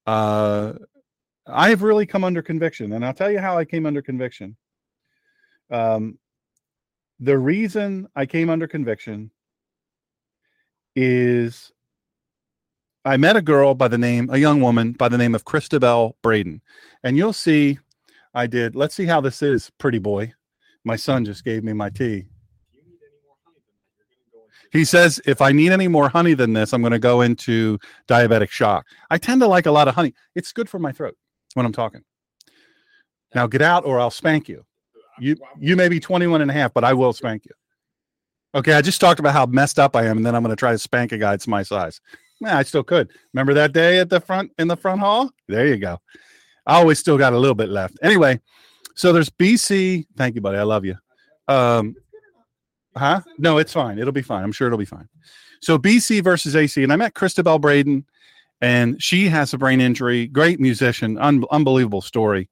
uh 0.07 0.73
I 1.47 1.71
have 1.71 1.83
really 1.83 2.07
come 2.07 2.25
under 2.25 2.43
conviction 2.43 2.93
and 2.93 3.05
I'll 3.05 3.15
tell 3.15 3.31
you 3.31 3.39
how 3.39 3.57
I 3.57 3.65
came 3.65 3.87
under 3.87 4.03
conviction. 4.03 4.57
Um 5.71 6.19
the 7.19 7.39
reason 7.39 8.09
I 8.15 8.27
came 8.27 8.51
under 8.51 8.67
conviction 8.67 9.31
is 10.95 11.73
I 13.05 13.17
met 13.17 13.37
a 13.37 13.43
girl 13.43 13.75
by 13.75 13.89
the 13.89 13.99
name, 13.99 14.29
a 14.31 14.39
young 14.39 14.61
woman 14.61 14.93
by 14.93 15.09
the 15.09 15.17
name 15.17 15.35
of 15.35 15.45
Christabel 15.45 16.17
Braden. 16.23 16.61
And 17.05 17.17
you'll 17.17 17.33
see 17.33 17.79
I 18.35 18.47
did. 18.47 18.77
Let's 18.77 18.95
see 18.95 19.07
how 19.07 19.21
this 19.21 19.41
is, 19.41 19.71
pretty 19.79 19.99
boy. 19.99 20.33
My 20.85 20.97
son 20.97 21.25
just 21.25 21.45
gave 21.45 21.65
me 21.65 21.73
my 21.73 21.89
tea. 21.89 22.27
He 24.73 24.85
says, 24.85 25.21
if 25.25 25.41
I 25.41 25.53
need 25.53 25.73
any 25.73 25.89
more 25.89 26.09
honey 26.09 26.35
than 26.35 26.53
this, 26.53 26.75
I'm 26.75 26.83
going 26.83 26.93
to 26.93 26.99
go 26.99 27.23
into 27.23 27.79
diabetic 28.09 28.51
shock. 28.51 28.85
I 29.11 29.17
tend 29.17 29.41
to 29.41 29.47
like 29.47 29.65
a 29.65 29.71
lot 29.71 29.89
of 29.89 29.95
honey. 29.95 30.13
It's 30.35 30.53
good 30.53 30.69
for 30.69 30.79
my 30.79 30.93
throat 30.93 31.17
when 31.57 31.65
I'm 31.65 31.73
talking. 31.73 32.03
Now 33.35 33.47
get 33.47 33.63
out 33.63 33.87
or 33.87 33.99
I'll 33.99 34.11
spank 34.11 34.49
you. 34.49 34.65
You 35.19 35.37
you 35.59 35.75
may 35.75 35.89
be 35.89 35.99
21 35.99 36.43
and 36.43 36.51
a 36.51 36.55
half, 36.55 36.75
but 36.75 36.85
I 36.85 36.93
will 36.93 37.15
spank 37.15 37.47
you. 37.47 37.53
Okay, 38.55 38.75
I 38.75 38.83
just 38.83 39.01
talked 39.01 39.21
about 39.21 39.33
how 39.33 39.47
messed 39.47 39.79
up 39.79 39.97
I 39.97 40.05
am, 40.05 40.19
and 40.19 40.27
then 40.27 40.35
I'm 40.35 40.43
going 40.43 40.55
to 40.55 40.59
try 40.59 40.73
to 40.73 40.79
spank 40.79 41.13
a 41.13 41.19
guy 41.19 41.31
that's 41.31 41.49
my 41.49 41.63
size. 41.63 42.01
Yeah, 42.41 42.59
I 42.59 42.63
still 42.63 42.85
could. 42.85 43.11
Remember 43.33 43.55
that 43.55 43.73
day 43.73 43.99
at 43.99 44.11
the 44.11 44.21
front 44.21 44.53
in 44.59 44.69
the 44.69 44.77
front 44.77 45.01
hall? 45.01 45.31
There 45.49 45.67
you 45.67 45.79
go. 45.79 45.99
I 46.67 46.77
always 46.77 46.99
still 46.99 47.17
got 47.17 47.33
a 47.33 47.39
little 47.39 47.55
bit 47.55 47.71
left. 47.71 47.99
Anyway, 48.03 48.41
so 48.95 49.13
there's 49.13 49.31
BC. 49.31 50.07
Thank 50.17 50.35
you, 50.35 50.43
buddy. 50.43 50.59
I 50.59 50.63
love 50.63 50.85
you. 50.85 50.97
Um, 51.49 51.97
huh? 52.95 53.23
No, 53.39 53.57
it's 53.57 53.73
fine. 53.73 53.99
It'll 53.99 54.13
be 54.13 54.23
fine. 54.23 54.45
I'm 54.45 54.53
sure 54.53 54.67
it'll 54.67 54.79
be 54.79 54.85
fine. 54.85 55.09
So 55.63 55.79
BC 55.79 56.23
versus 56.23 56.55
AC, 56.55 56.83
and 56.83 56.93
I 56.93 56.97
met 56.97 57.15
Christabel 57.15 57.59
Braden, 57.59 58.05
and 58.61 59.03
she 59.03 59.29
has 59.29 59.53
a 59.53 59.59
brain 59.59 59.81
injury. 59.81 60.27
Great 60.27 60.61
musician, 60.61 61.19
un- 61.19 61.45
unbelievable 61.51 62.03
story. 62.03 62.49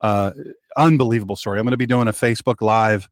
Uh, 0.00 0.32
unbelievable 0.76 1.36
story. 1.36 1.58
I'm 1.58 1.64
going 1.64 1.72
to 1.72 1.76
be 1.76 1.86
doing 1.86 2.08
a 2.08 2.12
Facebook 2.12 2.60
Live 2.60 3.08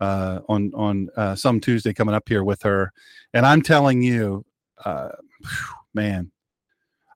uh, 0.00 0.40
on 0.48 0.72
on 0.74 1.08
uh, 1.16 1.34
some 1.34 1.60
Tuesday 1.60 1.92
coming 1.92 2.14
up 2.14 2.28
here 2.28 2.44
with 2.44 2.62
her, 2.62 2.92
and 3.32 3.46
I'm 3.46 3.62
telling 3.62 4.02
you, 4.02 4.44
uh, 4.84 5.10
man, 5.94 6.30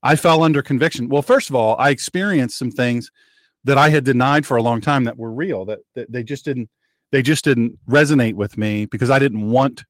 I 0.03 0.17
fell 0.17 0.43
under 0.43 0.63
conviction. 0.63 1.09
Well, 1.09 1.23
first 1.23 1.51
of 1.51 1.57
all, 1.57 1.77
I 1.79 1.91
experienced 1.91 2.59
some 2.59 2.71
things 2.71 3.11
that 3.65 3.77
I 3.77 3.91
had 3.91 4.05
denied 4.05 4.47
for 4.47 4.57
a 4.57 4.63
long 4.63 4.81
time 4.81 5.05
that 5.05 5.19
were 5.19 5.33
real. 5.33 5.67
That, 5.67 5.81
that 5.95 6.11
they 6.11 6.23
just 6.23 6.45
didn't 6.45 6.71
they 7.13 7.23
just 7.23 7.45
didn't 7.45 7.79
resonate 7.89 8.35
with 8.35 8.57
me 8.57 8.87
because 8.87 9.11
I 9.11 9.19
didn't 9.19 9.51
want. 9.51 9.85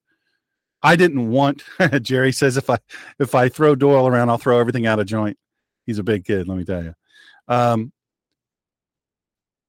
I 0.83 0.97
didn't 0.97 1.31
want. 1.31 1.63
Jerry 2.03 2.33
says 2.33 2.57
if 2.57 2.71
I 2.71 2.79
if 3.19 3.35
I 3.35 3.49
throw 3.49 3.75
Doyle 3.75 4.07
around, 4.07 4.31
I'll 4.31 4.39
throw 4.39 4.59
everything 4.59 4.87
out 4.87 4.99
of 4.99 5.07
joint. 5.07 5.39
He's 5.87 5.99
a 5.99 6.03
big 6.03 6.25
kid, 6.25 6.49
let 6.49 6.57
me 6.57 6.65
tell 6.65 6.83
you. 6.83 6.95
Um, 7.49 7.93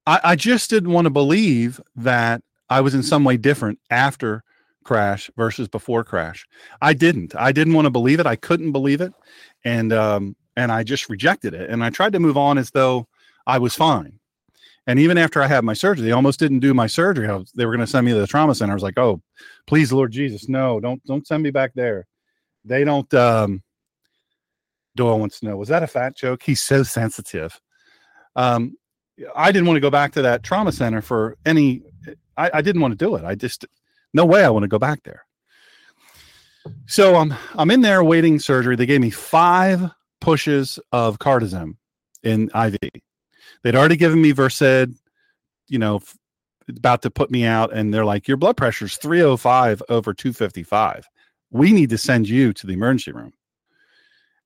I, 0.05 0.19
I 0.23 0.35
just 0.35 0.69
didn't 0.69 0.91
want 0.91 1.05
to 1.05 1.11
believe 1.11 1.81
that 1.95 2.41
I 2.69 2.81
was 2.81 2.93
in 2.93 3.03
some 3.03 3.23
way 3.23 3.37
different 3.37 3.79
after 3.89 4.43
crash 4.83 5.29
versus 5.37 5.67
before 5.67 6.03
crash. 6.03 6.45
I 6.81 6.93
didn't. 6.93 7.35
I 7.35 7.51
didn't 7.51 7.73
want 7.73 7.85
to 7.85 7.91
believe 7.91 8.19
it. 8.19 8.25
I 8.25 8.35
couldn't 8.35 8.71
believe 8.71 9.01
it, 9.01 9.13
and 9.63 9.93
um, 9.93 10.35
and 10.55 10.71
I 10.71 10.83
just 10.83 11.09
rejected 11.09 11.53
it. 11.53 11.69
And 11.69 11.83
I 11.83 11.89
tried 11.89 12.13
to 12.13 12.19
move 12.19 12.37
on 12.37 12.57
as 12.57 12.71
though 12.71 13.07
I 13.45 13.59
was 13.59 13.75
fine. 13.75 14.19
And 14.91 14.99
even 14.99 15.17
after 15.17 15.41
I 15.41 15.47
had 15.47 15.63
my 15.63 15.73
surgery, 15.73 16.03
they 16.03 16.11
almost 16.11 16.37
didn't 16.37 16.59
do 16.59 16.73
my 16.73 16.85
surgery. 16.85 17.25
Was, 17.25 17.49
they 17.53 17.65
were 17.65 17.71
going 17.71 17.85
to 17.85 17.89
send 17.89 18.05
me 18.05 18.11
to 18.11 18.19
the 18.19 18.27
trauma 18.27 18.53
center. 18.53 18.73
I 18.73 18.75
was 18.75 18.83
like, 18.83 18.99
"Oh, 18.99 19.21
please, 19.65 19.93
Lord 19.93 20.11
Jesus, 20.11 20.49
no! 20.49 20.81
Don't 20.81 21.01
don't 21.05 21.25
send 21.25 21.43
me 21.43 21.49
back 21.49 21.71
there." 21.75 22.07
They 22.65 22.83
don't. 22.83 23.11
Um, 23.13 23.63
Doyle 24.97 25.17
wants 25.17 25.39
to 25.39 25.45
know: 25.45 25.55
Was 25.55 25.69
that 25.69 25.81
a 25.81 25.87
fat 25.87 26.17
joke? 26.17 26.43
He's 26.43 26.59
so 26.59 26.83
sensitive. 26.83 27.57
Um, 28.35 28.75
I 29.33 29.53
didn't 29.53 29.67
want 29.67 29.77
to 29.77 29.81
go 29.81 29.89
back 29.89 30.11
to 30.11 30.23
that 30.23 30.43
trauma 30.43 30.73
center 30.73 31.01
for 31.01 31.37
any. 31.45 31.83
I, 32.35 32.51
I 32.55 32.61
didn't 32.61 32.81
want 32.81 32.91
to 32.91 33.05
do 33.05 33.15
it. 33.15 33.23
I 33.23 33.33
just 33.33 33.65
no 34.13 34.25
way 34.25 34.43
I 34.43 34.49
want 34.49 34.63
to 34.63 34.67
go 34.67 34.77
back 34.77 35.03
there. 35.03 35.23
So 36.87 37.15
I'm 37.15 37.33
I'm 37.53 37.71
in 37.71 37.79
there 37.79 38.03
waiting 38.03 38.39
surgery. 38.39 38.75
They 38.75 38.87
gave 38.87 38.99
me 38.99 39.09
five 39.09 39.89
pushes 40.19 40.79
of 40.91 41.17
cardizem 41.17 41.77
in 42.23 42.51
IV. 42.53 42.75
They'd 43.63 43.75
already 43.75 43.95
given 43.95 44.21
me 44.21 44.31
Versed, 44.31 44.89
you 45.67 45.79
know, 45.79 45.97
f- 45.97 46.17
about 46.69 47.01
to 47.03 47.11
put 47.11 47.31
me 47.31 47.45
out, 47.45 47.73
and 47.73 47.93
they're 47.93 48.05
like, 48.05 48.27
"Your 48.27 48.37
blood 48.37 48.57
pressure's 48.57 48.97
305 48.97 49.83
over 49.89 50.13
255. 50.13 51.07
We 51.51 51.71
need 51.71 51.89
to 51.89 51.97
send 51.97 52.27
you 52.27 52.53
to 52.53 52.67
the 52.67 52.73
emergency 52.73 53.11
room." 53.11 53.33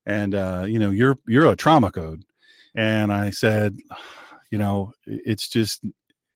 And 0.06 0.36
uh, 0.36 0.66
you 0.68 0.80
know, 0.80 0.92
you're 0.92 1.18
you're 1.28 1.52
a 1.52 1.56
trauma 1.56 1.92
code. 1.92 2.24
And 2.76 3.12
I 3.12 3.30
said, 3.30 3.78
you 4.52 4.58
know, 4.58 4.94
it's 5.06 5.48
just 5.48 5.84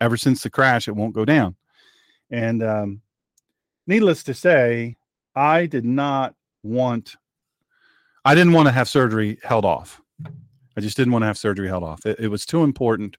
ever 0.02 0.18
since 0.18 0.44
the 0.44 0.50
crash, 0.50 0.88
it 0.88 0.96
won't 0.96 1.14
go 1.14 1.26
down. 1.26 1.56
And 2.32 2.64
um, 2.64 3.02
needless 3.88 4.24
to 4.24 4.34
say, 4.34 4.98
I 5.36 5.66
did 5.66 5.86
not 5.86 6.36
want, 6.64 7.16
I 8.26 8.36
didn't 8.36 8.54
want 8.54 8.68
to 8.68 8.72
have 8.72 8.90
surgery 8.90 9.40
held 9.44 9.66
off. 9.66 10.02
I 10.80 10.82
just 10.82 10.96
didn't 10.96 11.12
want 11.12 11.24
to 11.24 11.28
have 11.28 11.38
surgery 11.38 11.68
held 11.68 11.84
off. 11.84 12.06
It, 12.06 12.22
it 12.22 12.28
was 12.30 12.46
too 12.46 12.64
important. 12.64 13.18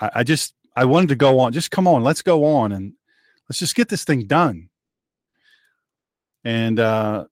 I, 0.00 0.10
I 0.16 0.22
just, 0.22 0.54
I 0.74 0.86
wanted 0.86 1.10
to 1.10 1.16
go 1.16 1.38
on. 1.38 1.52
Just 1.52 1.70
come 1.70 1.86
on, 1.86 2.02
let's 2.02 2.22
go 2.22 2.46
on 2.46 2.72
and 2.72 2.94
let's 3.46 3.58
just 3.58 3.74
get 3.74 3.90
this 3.90 4.04
thing 4.04 4.26
done. 4.26 4.70
And 6.42 6.80
uh, 6.80 7.26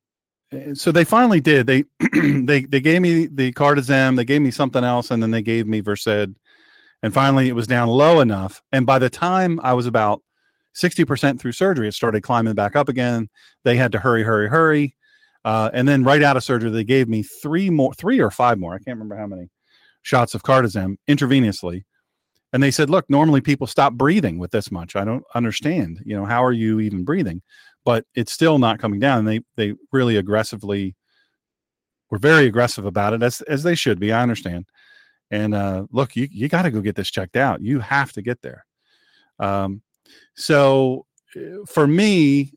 so 0.74 0.92
they 0.92 1.04
finally 1.04 1.40
did. 1.40 1.66
They 1.66 1.84
they 2.12 2.66
they 2.66 2.80
gave 2.80 3.00
me 3.00 3.26
the 3.26 3.50
cardizem, 3.52 4.14
they 4.14 4.26
gave 4.26 4.42
me 4.42 4.50
something 4.50 4.84
else, 4.84 5.10
and 5.10 5.22
then 5.22 5.30
they 5.30 5.40
gave 5.40 5.66
me 5.66 5.80
Versed. 5.80 6.34
And 7.02 7.14
finally, 7.14 7.48
it 7.48 7.54
was 7.54 7.66
down 7.66 7.88
low 7.88 8.20
enough. 8.20 8.60
And 8.72 8.84
by 8.84 8.98
the 8.98 9.08
time 9.08 9.58
I 9.62 9.72
was 9.72 9.86
about 9.86 10.20
60% 10.74 11.40
through 11.40 11.52
surgery, 11.52 11.88
it 11.88 11.94
started 11.94 12.22
climbing 12.22 12.54
back 12.54 12.76
up 12.76 12.90
again. 12.90 13.28
They 13.64 13.76
had 13.76 13.92
to 13.92 13.98
hurry, 13.98 14.22
hurry, 14.24 14.48
hurry. 14.48 14.96
Uh, 15.48 15.70
and 15.72 15.88
then 15.88 16.04
right 16.04 16.22
out 16.22 16.36
of 16.36 16.44
surgery, 16.44 16.68
they 16.68 16.84
gave 16.84 17.08
me 17.08 17.22
three 17.22 17.70
more, 17.70 17.94
three 17.94 18.20
or 18.20 18.30
five 18.30 18.58
more. 18.58 18.74
I 18.74 18.78
can't 18.80 18.98
remember 18.98 19.16
how 19.16 19.26
many 19.26 19.48
shots 20.02 20.34
of 20.34 20.42
cardizem 20.42 20.96
intravenously. 21.08 21.84
And 22.52 22.62
they 22.62 22.70
said, 22.70 22.90
look, 22.90 23.08
normally 23.08 23.40
people 23.40 23.66
stop 23.66 23.94
breathing 23.94 24.38
with 24.38 24.50
this 24.50 24.70
much. 24.70 24.94
I 24.94 25.06
don't 25.06 25.24
understand. 25.34 26.02
You 26.04 26.18
know, 26.18 26.26
how 26.26 26.44
are 26.44 26.52
you 26.52 26.80
even 26.80 27.02
breathing? 27.02 27.40
But 27.82 28.04
it's 28.14 28.30
still 28.30 28.58
not 28.58 28.78
coming 28.78 29.00
down. 29.00 29.20
And 29.20 29.28
they 29.28 29.40
they 29.56 29.74
really 29.90 30.18
aggressively 30.18 30.94
were 32.10 32.18
very 32.18 32.44
aggressive 32.44 32.84
about 32.84 33.14
it, 33.14 33.22
as 33.22 33.40
as 33.40 33.62
they 33.62 33.74
should 33.74 33.98
be. 33.98 34.12
I 34.12 34.20
understand. 34.20 34.66
And 35.30 35.54
uh, 35.54 35.86
look, 35.90 36.14
you 36.14 36.28
you 36.30 36.48
got 36.50 36.64
to 36.64 36.70
go 36.70 36.82
get 36.82 36.94
this 36.94 37.10
checked 37.10 37.36
out. 37.36 37.62
You 37.62 37.80
have 37.80 38.12
to 38.12 38.20
get 38.20 38.42
there. 38.42 38.66
Um, 39.38 39.80
so 40.34 41.06
uh, 41.34 41.64
for 41.66 41.86
me, 41.86 42.52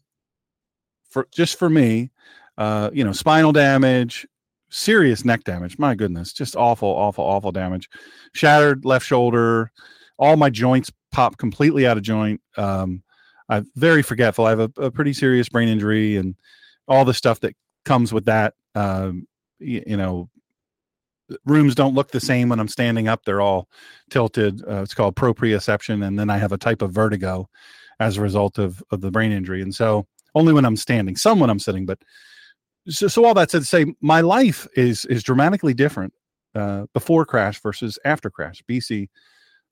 for 1.09 1.29
just 1.31 1.57
for 1.57 1.69
me, 1.69 2.11
uh, 2.57 2.89
you 2.93 3.03
know, 3.03 3.11
spinal 3.11 3.51
damage, 3.51 4.27
serious 4.69 5.25
neck 5.25 5.43
damage. 5.43 5.77
My 5.77 5.95
goodness, 5.95 6.33
just 6.33 6.55
awful, 6.55 6.89
awful, 6.89 7.23
awful 7.23 7.51
damage. 7.51 7.89
Shattered 8.33 8.85
left 8.85 9.05
shoulder. 9.05 9.71
All 10.17 10.37
my 10.37 10.49
joints 10.49 10.91
pop 11.11 11.37
completely 11.37 11.85
out 11.85 11.97
of 11.97 12.03
joint. 12.03 12.41
Um, 12.57 13.03
I'm 13.49 13.69
very 13.75 14.01
forgetful. 14.01 14.45
I 14.45 14.51
have 14.51 14.59
a, 14.59 14.71
a, 14.77 14.91
pretty 14.91 15.13
serious 15.13 15.49
brain 15.49 15.67
injury 15.67 16.15
and 16.15 16.35
all 16.87 17.03
the 17.03 17.13
stuff 17.13 17.41
that 17.41 17.53
comes 17.83 18.13
with 18.13 18.25
that. 18.25 18.53
Um, 18.75 19.27
you, 19.59 19.83
you, 19.85 19.97
know, 19.97 20.29
rooms 21.45 21.75
don't 21.75 21.93
look 21.93 22.11
the 22.11 22.19
same 22.19 22.47
when 22.49 22.59
I'm 22.59 22.69
standing 22.69 23.09
up. 23.09 23.25
They're 23.25 23.41
all 23.41 23.67
tilted. 24.09 24.61
Uh, 24.61 24.81
it's 24.81 24.93
called 24.93 25.15
proprioception. 25.15 26.05
And 26.05 26.17
then 26.17 26.29
I 26.29 26.37
have 26.37 26.53
a 26.53 26.57
type 26.57 26.81
of 26.81 26.91
vertigo 26.91 27.49
as 27.99 28.17
a 28.17 28.21
result 28.21 28.57
of, 28.57 28.81
of 28.91 29.01
the 29.01 29.11
brain 29.11 29.31
injury. 29.31 29.61
And 29.61 29.75
so 29.75 30.07
only 30.33 30.53
when 30.53 30.65
I'm 30.65 30.77
standing, 30.77 31.15
some 31.17 31.39
when 31.39 31.49
I'm 31.49 31.59
sitting, 31.59 31.85
but 31.85 31.99
so, 32.87 33.07
so 33.07 33.25
all 33.25 33.33
that 33.35 33.51
said 33.51 33.59
to 33.59 33.65
say 33.65 33.93
my 34.01 34.21
life 34.21 34.67
is, 34.75 35.05
is 35.05 35.23
dramatically 35.23 35.73
different 35.73 36.13
uh, 36.55 36.85
before 36.93 37.25
crash 37.25 37.61
versus 37.61 37.97
after 38.05 38.29
crash, 38.29 38.61
BC 38.69 39.07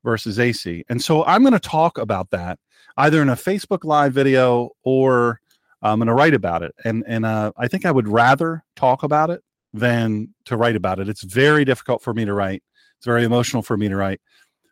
versus 0.04 0.40
AC. 0.40 0.84
And 0.90 1.02
so 1.02 1.26
I'm 1.26 1.42
going 1.42 1.54
to 1.54 1.60
talk 1.60 1.98
about 1.98 2.30
that 2.32 2.60
either 2.98 3.22
in 3.22 3.30
a 3.30 3.36
Facebook 3.36 3.84
live 3.84 4.14
video 4.14 4.72
or 4.84 5.40
I'm 5.82 6.00
going 6.00 6.08
to 6.08 6.14
write 6.14 6.34
about 6.34 6.64
it. 6.64 6.74
And, 6.84 7.04
and 7.08 7.26
uh, 7.26 7.52
I 7.58 7.68
think 7.68 7.86
I 7.86 7.92
would 7.92 8.08
rather 8.08 8.64
talk 8.76 9.04
about 9.04 9.30
it 9.30 9.42
than 9.74 10.34
to 10.46 10.58
write 10.58 10.76
about 10.76 11.00
it. 11.00 11.08
It's 11.08 11.24
very 11.24 11.64
difficult 11.64 12.02
for 12.02 12.14
me 12.14 12.26
to 12.26 12.34
write. 12.34 12.64
It's 12.98 13.06
very 13.06 13.24
emotional 13.24 13.64
for 13.64 13.78
me 13.78 13.88
to 13.88 13.96
write. 13.96 14.20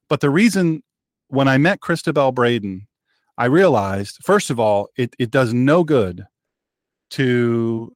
But 0.09 0.21
the 0.21 0.29
reason 0.29 0.83
when 1.29 1.47
I 1.47 1.57
met 1.57 1.81
Christabel 1.81 2.31
Braden, 2.31 2.87
I 3.37 3.45
realized, 3.45 4.17
first 4.23 4.49
of 4.49 4.59
all, 4.59 4.89
it, 4.97 5.15
it 5.19 5.31
does 5.31 5.53
no 5.53 5.83
good 5.83 6.25
to 7.11 7.93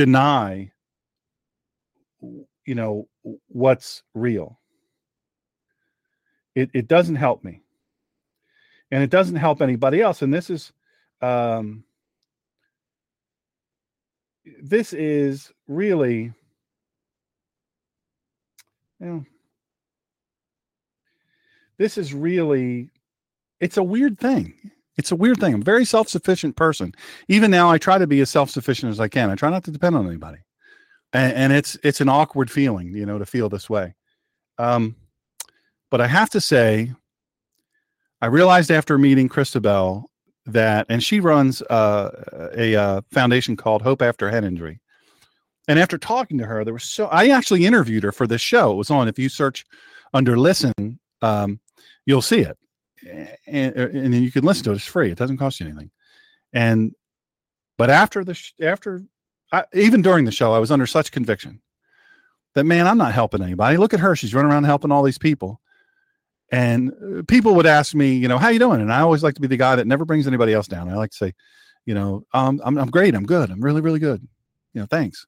deny, 0.00 0.72
you 2.64 2.74
know, 2.74 3.06
what's 3.48 4.02
real. 4.14 4.58
it, 6.54 6.70
it 6.72 6.88
doesn't 6.88 7.16
help 7.16 7.44
me. 7.44 7.60
And 8.90 9.02
it 9.02 9.10
doesn't 9.10 9.36
help 9.36 9.60
anybody 9.60 10.00
else. 10.00 10.22
And 10.22 10.32
this 10.32 10.48
is 10.48 10.72
um 11.20 11.84
this 14.62 14.94
is 14.94 15.52
really 15.68 16.32
you 19.00 19.06
know, 19.06 19.24
this 21.76 21.98
is 21.98 22.14
really 22.14 22.88
it's 23.60 23.76
a 23.76 23.82
weird 23.82 24.18
thing 24.18 24.54
it's 25.00 25.12
a 25.12 25.16
weird 25.16 25.40
thing. 25.40 25.54
I'm 25.54 25.62
a 25.62 25.64
very 25.64 25.84
self-sufficient 25.84 26.56
person. 26.56 26.92
Even 27.28 27.50
now 27.50 27.70
i 27.70 27.78
try 27.78 27.98
to 27.98 28.06
be 28.06 28.20
as 28.20 28.30
self-sufficient 28.30 28.90
as 28.90 29.00
i 29.00 29.08
can. 29.08 29.30
I 29.30 29.34
try 29.34 29.50
not 29.50 29.64
to 29.64 29.70
depend 29.70 29.96
on 29.96 30.06
anybody. 30.06 30.38
And, 31.12 31.32
and 31.32 31.52
it's 31.52 31.76
it's 31.82 32.00
an 32.00 32.08
awkward 32.08 32.50
feeling 32.50 32.94
you 32.94 33.06
know 33.06 33.18
to 33.18 33.26
feel 33.26 33.48
this 33.48 33.68
way. 33.68 33.94
Um 34.58 34.94
but 35.90 36.00
i 36.00 36.06
have 36.06 36.30
to 36.30 36.40
say 36.40 36.92
i 38.20 38.26
realized 38.26 38.70
after 38.70 38.96
meeting 38.96 39.28
christabel 39.28 40.10
that 40.46 40.86
and 40.88 41.02
she 41.02 41.20
runs 41.20 41.62
uh, 41.62 42.50
a, 42.56 42.74
a 42.74 43.04
foundation 43.10 43.56
called 43.56 43.82
hope 43.82 44.02
after 44.02 44.30
head 44.30 44.44
injury. 44.44 44.80
And 45.68 45.78
after 45.78 45.98
talking 45.98 46.38
to 46.38 46.46
her, 46.46 46.64
there 46.64 46.74
was 46.74 46.84
so 46.84 47.06
I 47.06 47.28
actually 47.28 47.66
interviewed 47.66 48.02
her 48.02 48.12
for 48.12 48.26
this 48.26 48.40
show. 48.40 48.72
It 48.72 48.76
was 48.76 48.90
on. 48.90 49.08
If 49.08 49.18
you 49.18 49.28
search 49.28 49.64
under 50.12 50.36
listen, 50.38 50.98
um, 51.22 51.60
you'll 52.06 52.22
see 52.22 52.40
it, 52.40 52.58
and, 53.06 53.74
and 53.76 54.14
then 54.14 54.22
you 54.22 54.32
can 54.32 54.44
listen 54.44 54.64
to 54.64 54.72
it. 54.72 54.76
It's 54.76 54.84
free. 54.84 55.10
It 55.10 55.18
doesn't 55.18 55.38
cost 55.38 55.60
you 55.60 55.66
anything. 55.66 55.90
And 56.52 56.92
but 57.78 57.90
after 57.90 58.24
the 58.24 58.34
sh- 58.34 58.52
after 58.60 59.02
I, 59.52 59.64
even 59.72 60.02
during 60.02 60.24
the 60.24 60.32
show, 60.32 60.52
I 60.52 60.58
was 60.58 60.70
under 60.70 60.86
such 60.86 61.12
conviction 61.12 61.60
that 62.54 62.64
man, 62.64 62.86
I'm 62.86 62.98
not 62.98 63.14
helping 63.14 63.42
anybody. 63.42 63.76
Look 63.76 63.94
at 63.94 64.00
her; 64.00 64.16
she's 64.16 64.34
running 64.34 64.50
around 64.50 64.64
helping 64.64 64.92
all 64.92 65.02
these 65.02 65.18
people. 65.18 65.60
And 66.52 66.92
uh, 66.92 67.22
people 67.28 67.54
would 67.54 67.66
ask 67.66 67.94
me, 67.94 68.12
you 68.12 68.26
know, 68.26 68.38
how 68.38 68.48
you 68.48 68.58
doing? 68.58 68.80
And 68.80 68.92
I 68.92 69.00
always 69.00 69.22
like 69.22 69.34
to 69.34 69.40
be 69.40 69.46
the 69.46 69.56
guy 69.56 69.76
that 69.76 69.86
never 69.86 70.04
brings 70.04 70.26
anybody 70.26 70.52
else 70.52 70.66
down. 70.66 70.88
I 70.88 70.96
like 70.96 71.12
to 71.12 71.16
say, 71.16 71.34
you 71.86 71.94
know, 71.94 72.24
um, 72.34 72.60
I'm 72.64 72.76
I'm 72.76 72.90
great. 72.90 73.14
I'm 73.14 73.26
good. 73.26 73.50
I'm 73.50 73.60
really 73.60 73.80
really 73.80 74.00
good. 74.00 74.26
You 74.74 74.80
know, 74.80 74.86
thanks 74.86 75.26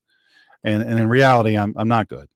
and 0.65 0.83
and 0.83 0.99
in 0.99 1.09
reality 1.09 1.57
i'm 1.57 1.75
i'm 1.77 1.89
not 1.89 2.09
good 2.09 2.29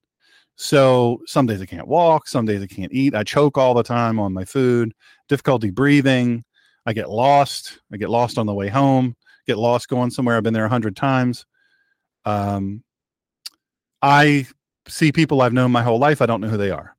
so 0.57 1.21
some 1.27 1.47
days 1.47 1.61
i 1.61 1.67
can't 1.67 1.87
walk 1.87 2.27
some 2.27 2.47
days 2.47 2.63
i 2.63 2.67
can't 2.67 2.93
eat 2.93 3.15
i 3.15 3.23
choke 3.23 3.59
all 3.59 3.75
the 3.75 3.83
time 3.83 4.19
on 4.19 4.33
my 4.33 4.45
food 4.45 4.93
difficulty 5.29 5.71
breathing 5.71 6.43
i 6.87 6.93
get 6.93 7.11
lost 7.11 7.79
i 7.93 7.97
get 7.97 8.09
lost 8.09 8.39
on 8.39 8.47
the 8.47 8.55
way 8.55 8.69
home 8.69 9.15
get 9.47 9.59
lost 9.59 9.89
going 9.89 10.11
somewhere 10.11 10.37
i've 10.37 10.43
been 10.43 10.55
there 10.55 10.65
a 10.65 10.69
hundred 10.71 10.97
times. 10.97 11.47
Um 12.25 12.83
i 14.03 14.47
see 14.89 15.13
people 15.13 15.43
i've 15.43 15.53
known 15.53 15.71
my 15.71 15.83
whole 15.83 15.99
life 15.99 16.21
i 16.21 16.27
don't 16.27 16.41
know 16.41 16.49
who 16.49 16.57
they 16.57 16.71
are. 16.71 16.97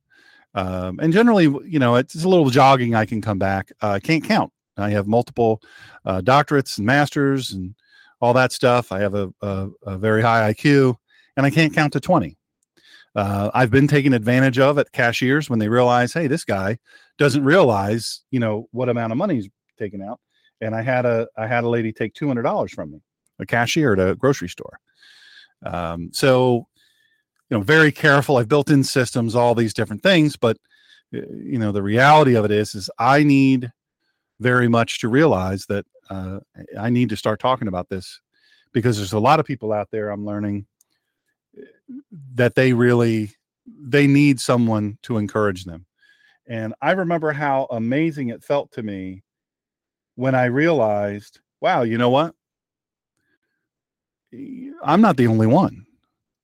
Um, 0.54 0.98
and 1.00 1.12
generally 1.12 1.44
you 1.66 1.78
know 1.78 1.96
it's 1.96 2.24
a 2.24 2.28
little 2.28 2.50
jogging 2.50 2.94
i 2.94 3.04
can 3.04 3.20
come 3.20 3.38
back. 3.38 3.70
Uh, 3.82 3.90
i 3.90 4.00
can't 4.00 4.24
count. 4.24 4.52
I 4.76 4.90
have 4.90 5.08
multiple 5.08 5.60
uh, 6.04 6.20
doctorates 6.20 6.78
and 6.78 6.86
masters 6.86 7.50
and 7.50 7.74
all 8.20 8.32
that 8.34 8.52
stuff. 8.52 8.92
I 8.92 9.00
have 9.00 9.14
a, 9.14 9.32
a, 9.42 9.68
a 9.82 9.98
very 9.98 10.22
high 10.22 10.52
iq 10.54 10.94
and 11.36 11.44
I 11.44 11.50
can't 11.50 11.74
count 11.74 11.92
to 11.92 12.00
20. 12.00 12.37
Uh, 13.14 13.50
I've 13.54 13.70
been 13.70 13.88
taken 13.88 14.12
advantage 14.12 14.58
of 14.58 14.78
at 14.78 14.92
cashiers 14.92 15.50
when 15.50 15.58
they 15.58 15.68
realize, 15.68 16.12
hey, 16.12 16.26
this 16.26 16.44
guy 16.44 16.78
doesn't 17.16 17.44
realize, 17.44 18.20
you 18.30 18.38
know, 18.38 18.68
what 18.70 18.88
amount 18.88 19.12
of 19.12 19.18
money 19.18 19.36
he's 19.36 19.48
taken 19.78 20.02
out. 20.02 20.20
And 20.60 20.74
I 20.74 20.82
had 20.82 21.06
a 21.06 21.26
I 21.36 21.46
had 21.46 21.64
a 21.64 21.68
lady 21.68 21.92
take 21.92 22.14
two 22.14 22.26
hundred 22.26 22.42
dollars 22.42 22.72
from 22.72 22.92
me, 22.92 23.00
a 23.38 23.46
cashier 23.46 23.92
at 23.92 23.98
a 24.00 24.14
grocery 24.14 24.48
store. 24.48 24.78
Um, 25.64 26.10
so, 26.12 26.66
you 27.50 27.56
know, 27.56 27.62
very 27.62 27.90
careful. 27.92 28.36
I've 28.36 28.48
built 28.48 28.70
in 28.70 28.84
systems, 28.84 29.34
all 29.34 29.54
these 29.54 29.74
different 29.74 30.02
things, 30.02 30.36
but 30.36 30.56
uh, 31.14 31.20
you 31.32 31.58
know, 31.58 31.72
the 31.72 31.82
reality 31.82 32.34
of 32.34 32.44
it 32.44 32.50
is, 32.50 32.74
is 32.74 32.90
I 32.98 33.22
need 33.22 33.70
very 34.40 34.68
much 34.68 35.00
to 35.00 35.08
realize 35.08 35.66
that 35.66 35.86
uh, 36.10 36.40
I 36.78 36.90
need 36.90 37.08
to 37.08 37.16
start 37.16 37.40
talking 37.40 37.68
about 37.68 37.88
this 37.88 38.20
because 38.72 38.96
there's 38.96 39.12
a 39.12 39.18
lot 39.18 39.40
of 39.40 39.46
people 39.46 39.72
out 39.72 39.88
there. 39.90 40.10
I'm 40.10 40.24
learning 40.24 40.66
that 42.34 42.54
they 42.54 42.72
really 42.72 43.32
they 43.80 44.06
need 44.06 44.40
someone 44.40 44.98
to 45.02 45.18
encourage 45.18 45.64
them. 45.64 45.86
And 46.46 46.74
I 46.80 46.92
remember 46.92 47.32
how 47.32 47.66
amazing 47.70 48.28
it 48.30 48.42
felt 48.42 48.72
to 48.72 48.82
me 48.82 49.22
when 50.14 50.34
I 50.34 50.46
realized, 50.46 51.40
wow, 51.60 51.82
you 51.82 51.98
know 51.98 52.10
what? 52.10 52.34
I'm 54.82 55.00
not 55.00 55.16
the 55.16 55.26
only 55.26 55.46
one. 55.46 55.86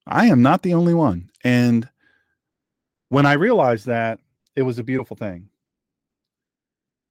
I 0.07 0.27
am 0.27 0.43
not 0.43 0.63
the 0.63 0.75
only 0.75 0.95
one. 0.95 1.31
And 1.43 1.89
when 3.09 3.27
I 3.27 3.33
realized 3.33 3.87
that, 3.87 4.21
it 4.55 4.63
was 4.63 4.79
a 4.79 4.85
beautiful 4.85 5.17
thing. 5.17 5.49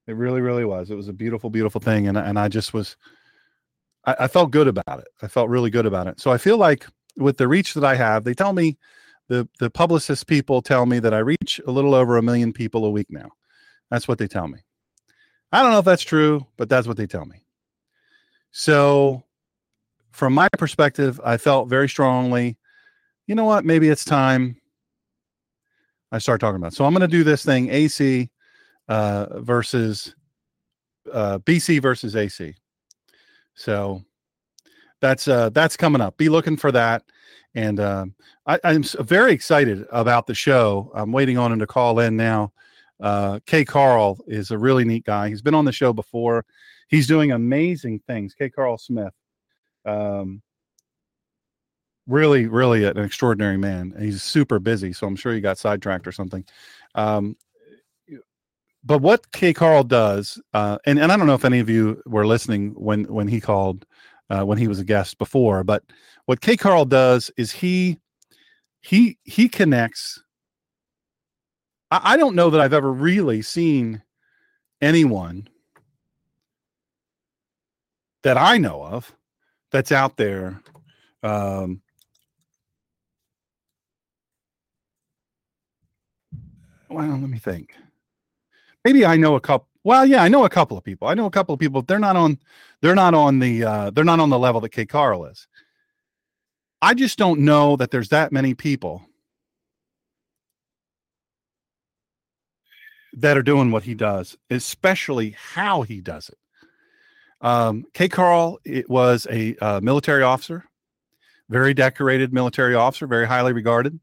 It 0.07 0.15
really, 0.15 0.41
really 0.41 0.65
was. 0.65 0.91
It 0.91 0.95
was 0.95 1.07
a 1.07 1.13
beautiful, 1.13 1.49
beautiful 1.49 1.81
thing. 1.81 2.07
And, 2.07 2.17
and 2.17 2.37
I 2.37 2.47
just 2.49 2.73
was, 2.73 2.97
I, 4.05 4.15
I 4.21 4.27
felt 4.27 4.51
good 4.51 4.67
about 4.67 4.99
it. 4.99 5.07
I 5.21 5.27
felt 5.27 5.49
really 5.49 5.69
good 5.69 5.85
about 5.85 6.07
it. 6.07 6.19
So 6.19 6.31
I 6.31 6.37
feel 6.37 6.57
like 6.57 6.85
with 7.17 7.37
the 7.37 7.47
reach 7.47 7.73
that 7.73 7.83
I 7.83 7.95
have, 7.95 8.23
they 8.23 8.33
tell 8.33 8.53
me 8.53 8.77
the 9.29 9.47
the 9.59 9.69
publicist 9.69 10.27
people 10.27 10.61
tell 10.61 10.85
me 10.85 10.99
that 10.99 11.13
I 11.13 11.19
reach 11.19 11.59
a 11.65 11.71
little 11.71 11.95
over 11.95 12.17
a 12.17 12.21
million 12.21 12.53
people 12.53 12.85
a 12.85 12.89
week 12.89 13.07
now. 13.09 13.29
That's 13.89 14.07
what 14.07 14.17
they 14.17 14.27
tell 14.27 14.47
me. 14.47 14.59
I 15.51 15.61
don't 15.61 15.71
know 15.71 15.79
if 15.79 15.85
that's 15.85 16.03
true, 16.03 16.45
but 16.57 16.67
that's 16.67 16.87
what 16.87 16.97
they 16.97 17.05
tell 17.07 17.25
me. 17.25 17.43
So, 18.51 19.23
from 20.11 20.33
my 20.33 20.49
perspective, 20.57 21.21
I 21.23 21.37
felt 21.37 21.69
very 21.69 21.87
strongly, 21.87 22.57
you 23.27 23.35
know 23.35 23.45
what? 23.45 23.65
Maybe 23.65 23.89
it's 23.89 24.05
time 24.05 24.57
I 26.11 26.19
start 26.19 26.41
talking 26.41 26.57
about. 26.57 26.73
It. 26.73 26.75
So 26.75 26.85
I'm 26.85 26.93
going 26.93 27.01
to 27.01 27.07
do 27.07 27.23
this 27.23 27.43
thing 27.43 27.69
AC 27.69 28.29
uh, 28.87 29.39
versus 29.41 30.15
uh, 31.11 31.39
BC 31.39 31.81
versus 31.81 32.15
AC. 32.15 32.55
So 33.55 34.03
that's 35.03 35.27
uh, 35.27 35.49
that's 35.49 35.75
coming 35.75 36.01
up. 36.01 36.15
Be 36.15 36.29
looking 36.29 36.55
for 36.55 36.71
that. 36.71 37.03
And 37.55 37.79
uh, 37.81 38.05
I, 38.47 38.57
am 38.63 38.83
very 39.01 39.33
excited 39.33 39.85
about 39.91 40.27
the 40.27 40.33
show. 40.33 40.91
I'm 40.95 41.11
waiting 41.11 41.37
on 41.37 41.51
him 41.51 41.59
to 41.59 41.67
call 41.67 41.99
in 41.99 42.15
now. 42.15 42.53
Uh, 43.01 43.39
KCarl 43.45 44.17
is 44.27 44.51
a 44.51 44.57
really 44.57 44.85
neat 44.85 45.03
guy. 45.03 45.27
He's 45.27 45.41
been 45.41 45.53
on 45.53 45.65
the 45.65 45.73
show 45.73 45.91
before. 45.91 46.45
He's 46.87 47.05
doing 47.05 47.33
amazing 47.33 47.99
things. 48.07 48.33
KCarl 48.39 48.79
Smith, 48.79 49.13
um, 49.85 50.41
really, 52.07 52.47
really 52.47 52.85
an 52.85 52.97
extraordinary 52.97 53.57
man. 53.57 53.93
He's 53.99 54.23
super 54.23 54.57
busy, 54.57 54.93
so 54.93 55.05
I'm 55.05 55.17
sure 55.17 55.33
he 55.33 55.41
got 55.41 55.57
sidetracked 55.57 56.07
or 56.07 56.13
something. 56.13 56.45
Um, 56.95 57.35
but 58.85 58.99
what 58.99 59.29
KCarl 59.31 59.85
does, 59.87 60.41
uh, 60.53 60.77
and, 60.85 60.97
and 60.97 61.11
I 61.11 61.17
don't 61.17 61.27
know 61.27 61.35
if 61.35 61.45
any 61.45 61.59
of 61.59 61.69
you 61.69 62.01
were 62.05 62.25
listening 62.25 62.71
when 62.71 63.03
when 63.05 63.27
he 63.27 63.41
called 63.41 63.85
uh, 64.33 64.43
when 64.43 64.57
he 64.57 64.67
was 64.67 64.79
a 64.79 64.83
guest 64.83 65.17
before. 65.17 65.63
But 65.63 65.83
what 66.25 66.41
KCarl 66.41 66.89
does 66.89 67.29
is 67.37 67.51
he 67.51 67.99
he 68.81 69.17
he 69.23 69.47
connects. 69.47 70.21
I, 71.91 72.13
I 72.13 72.17
don't 72.17 72.35
know 72.35 72.49
that 72.49 72.59
I've 72.59 72.73
ever 72.73 72.91
really 72.91 73.41
seen 73.41 74.01
anyone 74.81 75.47
that 78.23 78.37
I 78.37 78.57
know 78.57 78.83
of 78.83 79.13
that's 79.71 79.91
out 79.91 80.17
there. 80.17 80.59
Um, 81.21 81.81
well, 86.89 87.07
let 87.07 87.29
me 87.29 87.37
think. 87.37 87.75
Maybe 88.83 89.05
I 89.05 89.15
know 89.15 89.35
a 89.35 89.39
couple. 89.39 89.67
Well, 89.83 90.05
yeah, 90.05 90.23
I 90.23 90.29
know 90.29 90.45
a 90.45 90.49
couple 90.49 90.77
of 90.77 90.83
people. 90.83 91.07
I 91.07 91.13
know 91.13 91.25
a 91.25 91.31
couple 91.31 91.53
of 91.53 91.59
people. 91.59 91.81
They're 91.81 91.99
not 91.99 92.15
on. 92.15 92.39
They're 92.81 92.95
not 92.95 93.13
on 93.13 93.39
the. 93.39 93.63
Uh, 93.63 93.89
they're 93.89 94.03
not 94.03 94.19
on 94.19 94.29
the 94.29 94.39
level 94.39 94.61
that 94.61 94.71
KCarl 94.71 95.29
is. 95.31 95.47
I 96.81 96.93
just 96.93 97.17
don't 97.17 97.41
know 97.41 97.75
that 97.77 97.91
there's 97.91 98.09
that 98.09 98.31
many 98.31 98.53
people 98.53 99.05
that 103.13 103.37
are 103.37 103.43
doing 103.43 103.71
what 103.71 103.83
he 103.83 103.93
does, 103.93 104.35
especially 104.49 105.35
how 105.37 105.81
he 105.83 106.01
does 106.01 106.29
it. 106.29 106.37
Um, 107.41 107.85
KCarl 107.93 108.57
it 108.63 108.89
was 108.89 109.27
a 109.29 109.55
uh, 109.57 109.81
military 109.81 110.23
officer, 110.23 110.63
very 111.49 111.73
decorated 111.73 112.33
military 112.33 112.73
officer, 112.73 113.05
very 113.05 113.27
highly 113.27 113.51
regarded. 113.51 113.99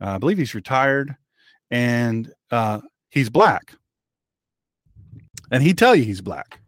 Uh, 0.00 0.10
I 0.10 0.18
believe 0.18 0.38
he's 0.38 0.54
retired, 0.54 1.16
and 1.70 2.30
uh, 2.50 2.80
he's 3.10 3.30
black 3.30 3.74
and 5.50 5.62
he'd 5.62 5.78
tell 5.78 5.94
you 5.94 6.04
he's 6.04 6.20
black. 6.20 6.60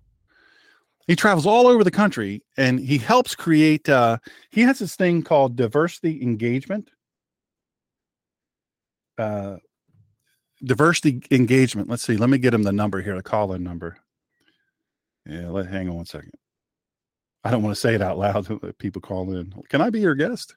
He 1.07 1.16
travels 1.16 1.47
all 1.47 1.66
over 1.66 1.83
the 1.83 1.90
country 1.90 2.42
and 2.57 2.79
he 2.79 2.99
helps 2.99 3.35
create. 3.35 3.88
Uh, 3.88 4.18
he 4.51 4.62
has 4.62 4.79
this 4.79 4.97
thing 4.97 5.23
called 5.23 5.57
diversity 5.57 6.23
engagement. 6.23 6.90
Uh, 9.18 9.57
diversity 10.64 11.23
engagement. 11.31 11.88
Let's 11.88 12.05
see. 12.05 12.16
Let 12.16 12.31
me 12.31 12.38
get 12.38 12.55
him 12.55 12.62
the 12.62 12.73
number 12.73 13.03
here, 13.03 13.16
the 13.16 13.23
call 13.23 13.53
in 13.53 13.62
number. 13.62 13.97
Yeah, 15.27 15.49
let 15.49 15.66
hang 15.66 15.88
on 15.88 15.97
one 15.97 16.07
second. 16.07 16.33
I 17.45 17.51
don't 17.51 17.62
want 17.62 17.75
to 17.75 17.81
say 17.81 17.95
it 17.95 18.03
out 18.03 18.18
loud. 18.18 18.47
People 18.79 19.03
call 19.03 19.35
in. 19.35 19.53
Can 19.68 19.81
I 19.81 19.90
be 19.90 20.01
your 20.01 20.14
guest? 20.14 20.55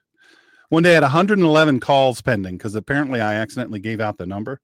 One 0.68 0.82
day 0.82 0.92
I 0.92 0.94
had 0.94 1.02
111 1.02 1.80
calls 1.80 2.20
pending 2.20 2.56
because 2.56 2.74
apparently 2.74 3.20
I 3.20 3.34
accidentally 3.34 3.78
gave 3.78 4.00
out 4.00 4.18
the 4.18 4.26
number. 4.26 4.60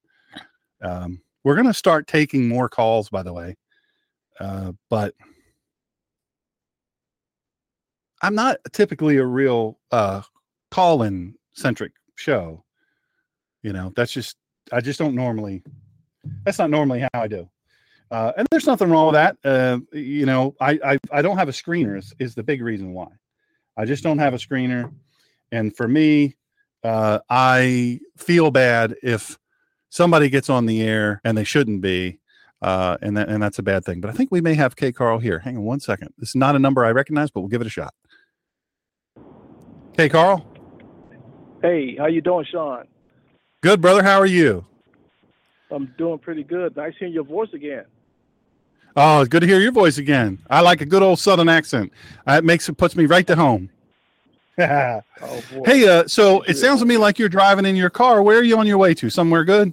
Um, 0.80 1.20
We're 1.44 1.54
going 1.54 1.66
to 1.66 1.74
start 1.74 2.06
taking 2.06 2.48
more 2.48 2.68
calls, 2.68 3.08
by 3.08 3.22
the 3.22 3.32
way. 3.32 3.56
Uh, 4.38 4.72
but 4.88 5.14
I'm 8.22 8.34
not 8.34 8.58
typically 8.72 9.16
a 9.16 9.26
real 9.26 9.78
uh, 9.90 10.22
call 10.70 11.02
in 11.02 11.34
centric 11.52 11.92
show. 12.16 12.64
You 13.62 13.72
know, 13.72 13.92
that's 13.96 14.12
just, 14.12 14.36
I 14.70 14.80
just 14.80 14.98
don't 14.98 15.14
normally, 15.14 15.62
that's 16.44 16.58
not 16.58 16.70
normally 16.70 17.00
how 17.00 17.08
I 17.14 17.28
do. 17.28 17.48
Uh, 18.10 18.32
and 18.36 18.46
there's 18.50 18.66
nothing 18.66 18.90
wrong 18.90 19.06
with 19.06 19.14
that. 19.14 19.36
Uh, 19.44 19.80
you 19.92 20.26
know, 20.26 20.54
I, 20.60 20.78
I, 20.84 20.98
I 21.10 21.22
don't 21.22 21.38
have 21.38 21.48
a 21.48 21.52
screener 21.52 21.98
is, 21.98 22.12
is 22.18 22.34
the 22.34 22.42
big 22.42 22.62
reason 22.62 22.92
why. 22.92 23.08
I 23.76 23.84
just 23.84 24.04
don't 24.04 24.18
have 24.18 24.34
a 24.34 24.38
screener. 24.38 24.92
And 25.50 25.74
for 25.76 25.88
me, 25.88 26.36
uh, 26.84 27.20
I 27.30 28.00
feel 28.16 28.50
bad 28.50 28.96
if 29.02 29.38
somebody 29.92 30.30
gets 30.30 30.48
on 30.48 30.64
the 30.64 30.80
air 30.80 31.20
and 31.22 31.36
they 31.36 31.44
shouldn't 31.44 31.82
be. 31.82 32.18
Uh, 32.62 32.96
and 33.02 33.16
that, 33.16 33.28
and 33.28 33.42
that's 33.42 33.58
a 33.58 33.62
bad 33.62 33.84
thing. 33.84 34.00
But 34.00 34.10
I 34.10 34.14
think 34.14 34.30
we 34.30 34.40
may 34.40 34.54
have 34.54 34.76
KCarl 34.76 35.20
here. 35.20 35.40
Hang 35.40 35.56
on 35.56 35.64
one 35.64 35.80
second. 35.80 36.14
This 36.16 36.30
is 36.30 36.36
not 36.36 36.56
a 36.56 36.58
number 36.58 36.84
I 36.84 36.92
recognize, 36.92 37.30
but 37.30 37.40
we'll 37.40 37.48
give 37.48 37.60
it 37.60 37.66
a 37.66 37.70
shot. 37.70 37.92
Hey, 39.96 40.08
Carl. 40.08 40.46
Hey, 41.60 41.96
how 41.96 42.06
you 42.06 42.20
doing, 42.20 42.46
Sean? 42.50 42.86
Good, 43.62 43.80
brother. 43.80 44.02
How 44.02 44.18
are 44.18 44.26
you? 44.26 44.64
I'm 45.70 45.92
doing 45.98 46.18
pretty 46.18 46.44
good. 46.44 46.76
Nice 46.76 46.94
hearing 46.98 47.14
your 47.14 47.24
voice 47.24 47.52
again. 47.52 47.84
Oh, 48.94 49.20
it's 49.20 49.28
good 49.28 49.40
to 49.40 49.46
hear 49.46 49.58
your 49.58 49.72
voice 49.72 49.98
again. 49.98 50.38
I 50.48 50.60
like 50.60 50.80
a 50.80 50.86
good 50.86 51.02
old 51.02 51.18
Southern 51.18 51.48
accent. 51.48 51.92
Uh, 52.26 52.34
it 52.34 52.44
makes 52.44 52.68
it 52.68 52.76
puts 52.76 52.94
me 52.94 53.06
right 53.06 53.26
to 53.26 53.34
home. 53.34 53.70
oh, 54.58 55.02
hey, 55.64 55.88
uh, 55.88 56.06
so 56.06 56.42
it 56.42 56.56
sounds 56.56 56.80
to 56.80 56.86
me 56.86 56.96
like 56.96 57.18
you're 57.18 57.28
driving 57.28 57.66
in 57.66 57.74
your 57.74 57.90
car. 57.90 58.22
Where 58.22 58.38
are 58.38 58.42
you 58.42 58.58
on 58.58 58.66
your 58.66 58.78
way 58.78 58.94
to? 58.94 59.10
Somewhere 59.10 59.44
good? 59.44 59.72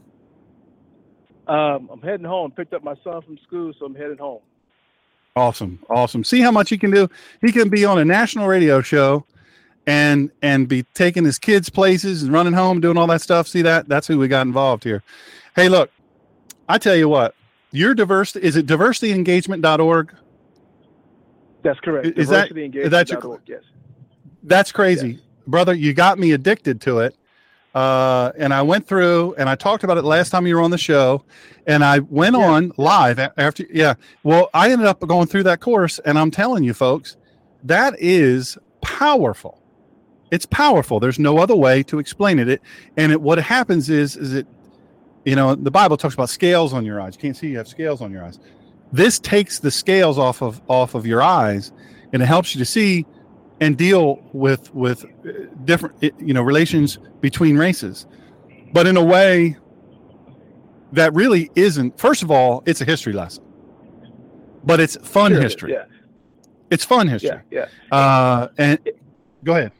Um, 1.50 1.90
I'm 1.92 2.02
heading 2.02 2.26
home. 2.26 2.52
Picked 2.52 2.74
up 2.74 2.84
my 2.84 2.96
son 3.04 3.22
from 3.24 3.38
school, 3.40 3.74
so 3.78 3.86
I'm 3.86 3.96
heading 3.96 4.20
home. 4.20 4.42
Awesome, 5.36 5.80
awesome. 5.90 6.24
See 6.24 6.42
how 6.42 6.52
much 6.52 6.70
he 6.70 6.78
can 6.78 6.92
do. 6.92 7.10
He 7.42 7.52
can 7.52 7.70
be 7.70 7.86
on 7.86 7.98
a 7.98 8.06
national 8.06 8.48
radio 8.48 8.82
show, 8.82 9.26
and 9.88 10.30
and 10.44 10.68
be 10.68 10.84
taking 10.94 11.26
his 11.26 11.40
kids 11.40 11.70
places 11.70 12.22
and 12.22 12.32
running 12.32 12.54
home, 12.54 12.80
doing 12.80 12.98
all 12.98 13.08
that 13.08 13.22
stuff. 13.22 13.48
See 13.48 13.64
that? 13.64 13.90
That's 13.90 14.06
who 14.06 14.20
we 14.20 14.28
got 14.28 14.46
involved 14.46 14.84
here. 14.84 15.02
Hey, 15.56 15.70
look, 15.70 15.90
I 16.68 16.78
tell 16.78 16.96
you 16.96 17.10
what. 17.10 17.34
Your 17.72 17.96
diversity 17.96 18.46
is 18.46 18.56
it 18.56 18.68
diversityengagement.org? 18.68 20.16
That's 21.64 21.80
correct. 21.80 22.18
Is 22.18 22.30
that 22.30 22.52
is 22.56 22.92
that 22.92 23.10
your, 23.10 23.40
yes. 23.48 23.64
That's 24.44 24.72
crazy, 24.72 25.14
yes. 25.14 25.22
brother. 25.48 25.74
You 25.74 25.94
got 25.94 26.20
me 26.20 26.32
addicted 26.32 26.80
to 26.82 27.00
it. 27.00 27.16
Uh, 27.76 28.32
and 28.38 28.54
I 28.54 28.62
went 28.64 28.88
through 28.88 29.36
and 29.38 29.48
I 29.48 29.56
talked 29.56 29.84
about 29.84 29.98
it 29.98 30.04
last 30.04 30.32
time 30.32 30.48
you 30.48 30.56
were 30.56 30.62
on 30.62 30.72
the 30.72 30.78
show, 30.78 31.24
and 31.68 31.84
I 31.84 32.00
went 32.00 32.36
yeah. 32.36 32.48
on 32.48 32.72
live 32.78 33.20
after. 33.20 33.66
Yeah, 33.72 33.94
well, 34.24 34.50
I 34.54 34.72
ended 34.72 34.88
up 34.88 35.00
going 35.02 35.28
through 35.28 35.44
that 35.44 35.60
course, 35.60 36.00
and 36.00 36.18
I'm 36.18 36.32
telling 36.32 36.64
you, 36.64 36.74
folks, 36.74 37.18
that 37.64 37.96
is 38.00 38.58
powerful. 38.82 39.62
It's 40.32 40.46
powerful. 40.46 41.00
There's 41.00 41.20
no 41.20 41.38
other 41.38 41.56
way 41.56 41.84
to 41.84 42.00
explain 42.00 42.40
it. 42.40 42.50
It 42.50 42.62
and 42.98 43.12
it, 43.12 43.22
what 43.22 43.38
happens 43.38 43.90
is 43.90 44.16
is 44.16 44.34
it, 44.34 44.48
you 45.26 45.36
know, 45.36 45.54
the 45.54 45.72
Bible 45.72 45.98
talks 45.98 46.16
about 46.16 46.30
scales 46.30 46.74
on 46.74 46.86
your 46.86 47.00
eyes. 47.00 47.16
You 47.16 47.22
can't 47.22 47.38
see 47.38 47.48
you 47.48 47.58
have 47.58 47.68
scales 47.68 48.02
on 48.02 48.12
your 48.12 48.24
eyes. 48.24 48.40
This 48.92 49.20
takes 49.20 49.60
the 49.60 49.70
scales 49.70 50.18
off 50.18 50.42
of 50.42 50.60
off 50.68 50.96
of 50.96 51.06
your 51.06 51.22
eyes, 51.22 51.72
and 52.14 52.24
it 52.24 52.26
helps 52.26 52.56
you 52.56 52.60
to 52.60 52.66
see 52.66 53.06
and 53.62 53.78
deal 53.78 54.22
with 54.34 54.74
with 54.74 55.06
uh, 55.06 55.32
different 55.66 56.02
you 56.20 56.34
know 56.34 56.42
relations 56.42 57.00
between 57.22 57.58
races. 57.58 58.06
But 58.72 58.88
in 58.88 58.98
a 58.98 59.04
way 59.04 59.58
that 60.92 61.14
really 61.14 61.52
isn't 61.56 62.00
first 62.00 62.24
of 62.24 62.32
all 62.32 62.64
it's 62.66 62.82
a 62.82 62.86
history 62.86 63.14
lesson. 63.14 63.44
But 64.64 64.80
it's 64.80 64.98
fun 64.98 65.32
sure 65.32 65.42
history. 65.42 65.74
yeah. 65.74 65.86
it's 66.70 66.84
fun 66.84 67.08
history. 67.08 67.42
Yeah, 67.50 67.66
yeah. 67.92 67.98
Uh, 67.98 68.48
and 68.58 68.80
it, 68.86 69.00
go 69.44 69.56
ahead. 69.56 69.72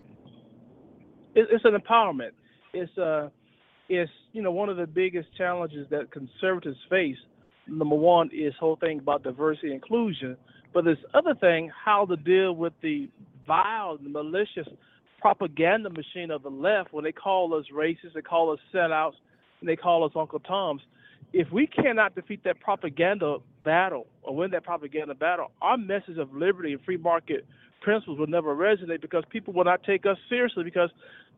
It, 1.36 1.48
it's 1.52 1.66
an 1.66 1.76
empowerment. 1.76 2.32
It's 2.74 2.96
uh 2.98 3.30
it's 3.88 4.12
you 4.34 4.42
know 4.42 4.52
one 4.52 4.70
of 4.70 4.78
the 4.78 4.88
biggest 4.88 5.36
challenges 5.38 5.88
that 5.90 6.12
conservatives 6.12 6.78
face. 6.90 7.18
Number 7.68 7.96
one 7.96 8.30
is 8.34 8.54
whole 8.60 8.78
thing 8.78 9.00
about 9.00 9.22
diversity 9.24 9.68
and 9.68 9.76
inclusion 9.76 10.38
but 10.74 10.86
this 10.86 10.98
other 11.14 11.36
thing 11.36 11.72
how 11.84 12.06
to 12.06 12.16
deal 12.16 12.54
with 12.54 12.74
the 12.82 13.10
vile, 13.50 13.98
and 14.00 14.14
malicious 14.14 14.68
propaganda 15.20 15.90
machine 15.90 16.30
of 16.32 16.44
the 16.44 16.50
left 16.50 16.94
when 16.94 17.04
they 17.04 17.12
call 17.12 17.54
us 17.56 17.66
racist, 17.76 18.14
they 18.14 18.22
call 18.22 18.54
us 18.54 18.60
sellouts, 18.74 19.16
and 19.60 19.68
they 19.68 19.76
call 19.76 20.06
us 20.06 20.12
Uncle 20.16 20.40
Toms. 20.40 20.82
If 21.34 21.52
we 21.52 21.68
cannot 21.68 22.16
defeat 22.16 22.44
that 22.44 22.60
propaganda 22.60 23.38
battle 23.66 24.08
or 24.22 24.36
win 24.36 24.52
that 24.52 24.64
propaganda 24.64 25.16
battle, 25.16 25.52
our 25.62 25.78
message 25.78 26.18
of 26.18 26.34
liberty 26.34 26.74
and 26.74 26.82
free 26.84 26.98
market 26.98 27.46
principles 27.82 28.20
will 28.20 28.28
never 28.28 28.56
resonate 28.56 29.02
because 29.02 29.24
people 29.30 29.54
will 29.54 29.66
not 29.66 29.84
take 29.84 30.06
us 30.06 30.18
seriously 30.30 30.64
because 30.64 30.90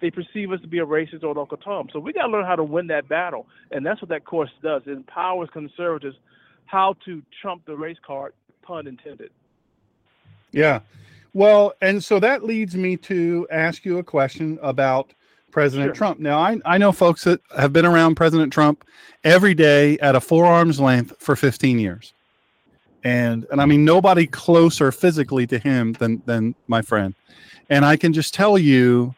they 0.01 0.11
perceive 0.11 0.51
us 0.51 0.59
to 0.61 0.67
be 0.67 0.79
a 0.79 0.85
racist 0.85 1.23
or 1.23 1.31
an 1.31 1.37
Uncle 1.37 1.57
Tom. 1.57 1.87
So 1.93 1.99
we 1.99 2.13
got 2.13 2.27
to 2.27 2.31
learn 2.31 2.45
how 2.45 2.55
to 2.55 2.63
win 2.63 2.87
that 2.87 3.07
battle, 3.07 3.47
and 3.71 3.85
that's 3.85 4.01
what 4.01 4.09
that 4.09 4.25
course 4.25 4.49
does. 4.61 4.81
It 4.85 4.91
empowers 4.91 5.49
conservatives 5.53 6.17
how 6.65 6.95
to 7.05 7.21
trump 7.41 7.65
the 7.65 7.75
race 7.75 7.97
card, 8.05 8.33
pun 8.63 8.87
intended. 8.87 9.31
Yeah, 10.51 10.79
well, 11.33 11.73
and 11.81 12.03
so 12.03 12.19
that 12.19 12.43
leads 12.43 12.75
me 12.75 12.97
to 12.97 13.47
ask 13.51 13.85
you 13.85 13.97
a 13.97 14.03
question 14.03 14.59
about 14.61 15.13
President 15.51 15.89
sure. 15.89 15.95
Trump. 15.95 16.19
Now, 16.19 16.39
I, 16.39 16.57
I 16.65 16.77
know 16.77 16.91
folks 16.91 17.23
that 17.25 17.41
have 17.57 17.73
been 17.73 17.85
around 17.85 18.15
President 18.15 18.51
Trump 18.51 18.85
every 19.23 19.53
day 19.53 19.97
at 19.99 20.15
a 20.15 20.21
forearm's 20.21 20.79
length 20.79 21.13
for 21.19 21.35
15 21.35 21.79
years. 21.79 22.13
And 23.03 23.47
and 23.51 23.59
I 23.59 23.65
mean 23.65 23.83
nobody 23.83 24.27
closer 24.27 24.91
physically 24.91 25.47
to 25.47 25.57
him 25.57 25.93
than 25.93 26.21
than 26.27 26.53
my 26.67 26.83
friend. 26.83 27.15
And 27.69 27.83
I 27.83 27.97
can 27.97 28.13
just 28.13 28.31
tell 28.31 28.59
you 28.59 29.15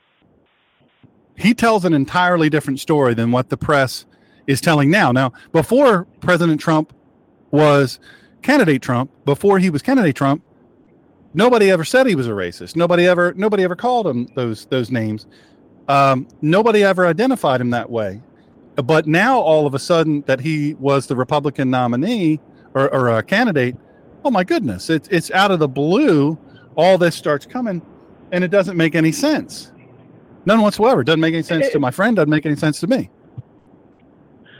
he 1.35 1.53
tells 1.53 1.83
an 1.83 1.93
entirely 1.93 2.49
different 2.49 2.79
story 2.79 3.13
than 3.13 3.31
what 3.31 3.49
the 3.49 3.57
press 3.57 4.05
is 4.47 4.61
telling 4.61 4.89
now. 4.89 5.11
Now, 5.11 5.33
before 5.51 6.05
President 6.21 6.61
Trump 6.61 6.93
was 7.51 7.99
candidate 8.41 8.81
Trump, 8.81 9.11
before 9.25 9.59
he 9.59 9.69
was 9.69 9.81
candidate 9.81 10.15
Trump, 10.15 10.43
nobody 11.33 11.71
ever 11.71 11.83
said 11.83 12.07
he 12.07 12.15
was 12.15 12.27
a 12.27 12.31
racist. 12.31 12.75
Nobody 12.75 13.07
ever 13.07 13.33
nobody 13.33 13.63
ever 13.63 13.75
called 13.75 14.07
him 14.07 14.27
those 14.35 14.65
those 14.65 14.91
names. 14.91 15.27
Um, 15.87 16.27
nobody 16.41 16.83
ever 16.83 17.05
identified 17.05 17.61
him 17.61 17.71
that 17.71 17.89
way. 17.89 18.21
But 18.75 19.05
now 19.05 19.39
all 19.39 19.67
of 19.67 19.73
a 19.73 19.79
sudden 19.79 20.21
that 20.21 20.39
he 20.39 20.73
was 20.75 21.07
the 21.07 21.15
Republican 21.15 21.69
nominee 21.69 22.39
or, 22.73 22.91
or 22.93 23.17
a 23.17 23.23
candidate, 23.23 23.75
oh 24.25 24.31
my 24.31 24.43
goodness, 24.43 24.89
it's 24.89 25.07
it's 25.09 25.31
out 25.31 25.51
of 25.51 25.59
the 25.59 25.67
blue. 25.67 26.37
All 26.75 26.97
this 26.97 27.15
starts 27.15 27.45
coming, 27.45 27.81
and 28.31 28.43
it 28.43 28.49
doesn't 28.49 28.77
make 28.77 28.95
any 28.95 29.11
sense. 29.11 29.71
None 30.45 30.61
whatsoever. 30.61 31.03
Doesn't 31.03 31.19
make 31.19 31.33
any 31.33 31.43
sense 31.43 31.67
it, 31.67 31.73
to 31.73 31.79
my 31.79 31.91
friend. 31.91 32.15
Doesn't 32.15 32.29
make 32.29 32.45
any 32.45 32.55
sense 32.55 32.79
to 32.79 32.87
me. 32.87 33.09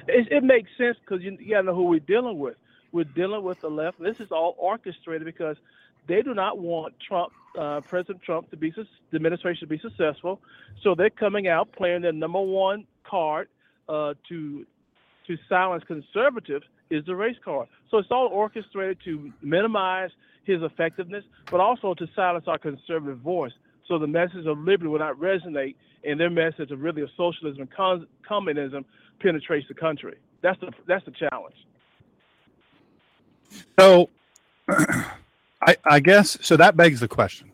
It, 0.07 0.31
it 0.31 0.43
makes 0.43 0.69
sense 0.77 0.97
because 0.99 1.23
you, 1.23 1.37
you 1.39 1.51
got 1.51 1.61
to 1.61 1.67
know 1.67 1.75
who 1.75 1.85
we're 1.85 1.99
dealing 1.99 2.37
with. 2.37 2.55
We're 2.91 3.03
dealing 3.03 3.43
with 3.43 3.59
the 3.61 3.69
left. 3.69 3.99
This 3.99 4.19
is 4.19 4.31
all 4.31 4.55
orchestrated 4.59 5.25
because 5.25 5.57
they 6.07 6.21
do 6.21 6.33
not 6.33 6.59
want 6.59 6.93
Trump, 7.07 7.31
uh, 7.57 7.81
President 7.81 8.21
Trump, 8.21 8.49
to 8.51 8.57
be 8.57 8.71
the 8.71 8.85
administration 9.15 9.67
to 9.67 9.67
be 9.67 9.79
successful. 9.79 10.39
So 10.83 10.95
they're 10.95 11.09
coming 11.09 11.47
out 11.47 11.71
playing 11.71 12.01
their 12.01 12.11
number 12.11 12.41
one 12.41 12.85
card 13.03 13.47
uh, 13.87 14.13
to 14.29 14.65
to 15.27 15.37
silence 15.47 15.83
conservatives 15.87 16.65
is 16.89 17.05
the 17.05 17.15
race 17.15 17.37
card. 17.43 17.67
So 17.89 17.97
it's 17.97 18.09
all 18.11 18.27
orchestrated 18.27 18.97
to 19.05 19.31
minimize 19.41 20.09
his 20.43 20.61
effectiveness, 20.61 21.23
but 21.49 21.61
also 21.61 21.93
to 21.93 22.07
silence 22.13 22.45
our 22.47 22.57
conservative 22.57 23.19
voice. 23.19 23.53
So 23.87 23.97
the 23.97 24.07
message 24.07 24.45
of 24.45 24.57
liberty 24.59 24.89
will 24.89 24.99
not 24.99 25.17
resonate, 25.17 25.75
and 26.03 26.19
their 26.19 26.29
message 26.29 26.71
of 26.71 26.81
really 26.81 27.01
of 27.01 27.09
socialism 27.15 27.67
and 27.77 28.07
communism 28.27 28.85
penetrates 29.21 29.67
the 29.67 29.73
country. 29.73 30.17
That's 30.41 30.59
the 30.59 30.71
that's 30.87 31.05
the 31.05 31.11
challenge. 31.11 31.55
So 33.79 34.09
I, 35.65 35.77
I 35.85 35.99
guess 35.99 36.37
so. 36.41 36.57
That 36.57 36.75
begs 36.75 36.99
the 36.99 37.07
question. 37.07 37.51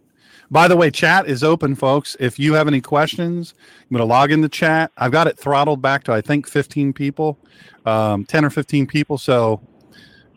By 0.51 0.67
the 0.67 0.75
way, 0.75 0.89
chat 0.89 1.27
is 1.27 1.43
open, 1.43 1.75
folks. 1.75 2.17
If 2.19 2.39
you 2.39 2.53
have 2.53 2.67
any 2.67 2.81
questions, 2.81 3.53
I'm 3.81 3.95
going 3.95 3.99
to 3.99 4.05
log 4.05 4.31
in 4.31 4.41
the 4.41 4.49
chat. 4.49 4.91
I've 4.97 5.11
got 5.11 5.27
it 5.27 5.37
throttled 5.37 5.81
back 5.81 6.03
to 6.05 6.13
I 6.13 6.21
think 6.21 6.47
15 6.47 6.91
people, 6.91 7.37
um, 7.85 8.25
10 8.25 8.45
or 8.45 8.49
15 8.49 8.87
people. 8.87 9.19
So 9.19 9.61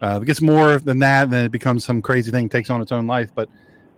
uh, 0.02 0.16
if 0.16 0.24
it 0.24 0.26
gets 0.26 0.42
more 0.42 0.78
than 0.78 0.98
that, 0.98 1.24
and 1.24 1.32
then 1.32 1.46
it 1.46 1.52
becomes 1.52 1.84
some 1.84 2.02
crazy 2.02 2.30
thing, 2.30 2.50
takes 2.50 2.68
on 2.68 2.82
its 2.82 2.92
own 2.92 3.06
life. 3.06 3.30
But 3.34 3.48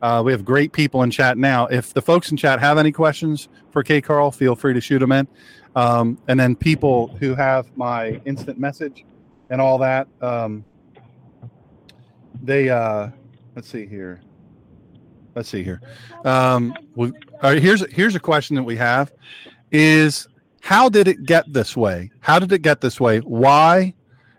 uh, 0.03 0.23
we 0.25 0.31
have 0.31 0.45
great 0.45 0.73
people 0.73 1.03
in 1.03 1.11
chat 1.11 1.37
now. 1.37 1.67
If 1.67 1.93
the 1.93 2.03
folks 2.03 2.31
in 2.31 2.37
chat 2.37 2.61
have 2.61 2.79
any 2.79 2.93
questions 2.93 3.49
for 3.73 3.83
KCarl, 3.83 4.33
feel 4.33 4.55
free 4.55 4.75
to 4.75 4.81
shoot 4.81 5.01
them 5.01 5.11
in. 5.11 5.27
Um, 5.75 6.17
and 6.29 6.39
then 6.39 6.55
people 6.55 7.09
who 7.19 7.35
have 7.35 7.77
my 7.77 8.21
instant 8.25 8.61
message 8.61 9.05
and 9.51 9.61
all 9.61 9.79
that, 9.79 10.07
um, 10.21 10.65
they. 12.41 12.71
Uh, 12.71 13.09
let's 13.55 13.69
see 13.69 13.87
here. 13.87 14.21
Let's 15.35 15.49
see 15.49 15.62
here. 15.62 15.81
Um, 16.25 16.75
we, 16.95 17.12
right, 17.43 17.61
here's 17.61 17.85
here's 17.93 18.14
a 18.14 18.21
question 18.21 18.57
that 18.57 18.62
we 18.62 18.77
have: 18.77 19.12
Is 19.73 20.29
how 20.61 20.88
did 20.88 21.09
it 21.09 21.25
get 21.25 21.53
this 21.53 21.77
way? 21.77 22.11
How 22.21 22.38
did 22.38 22.53
it 22.53 22.62
get 22.62 22.81
this 22.81 23.01
way? 23.01 23.19
Why? 23.19 23.95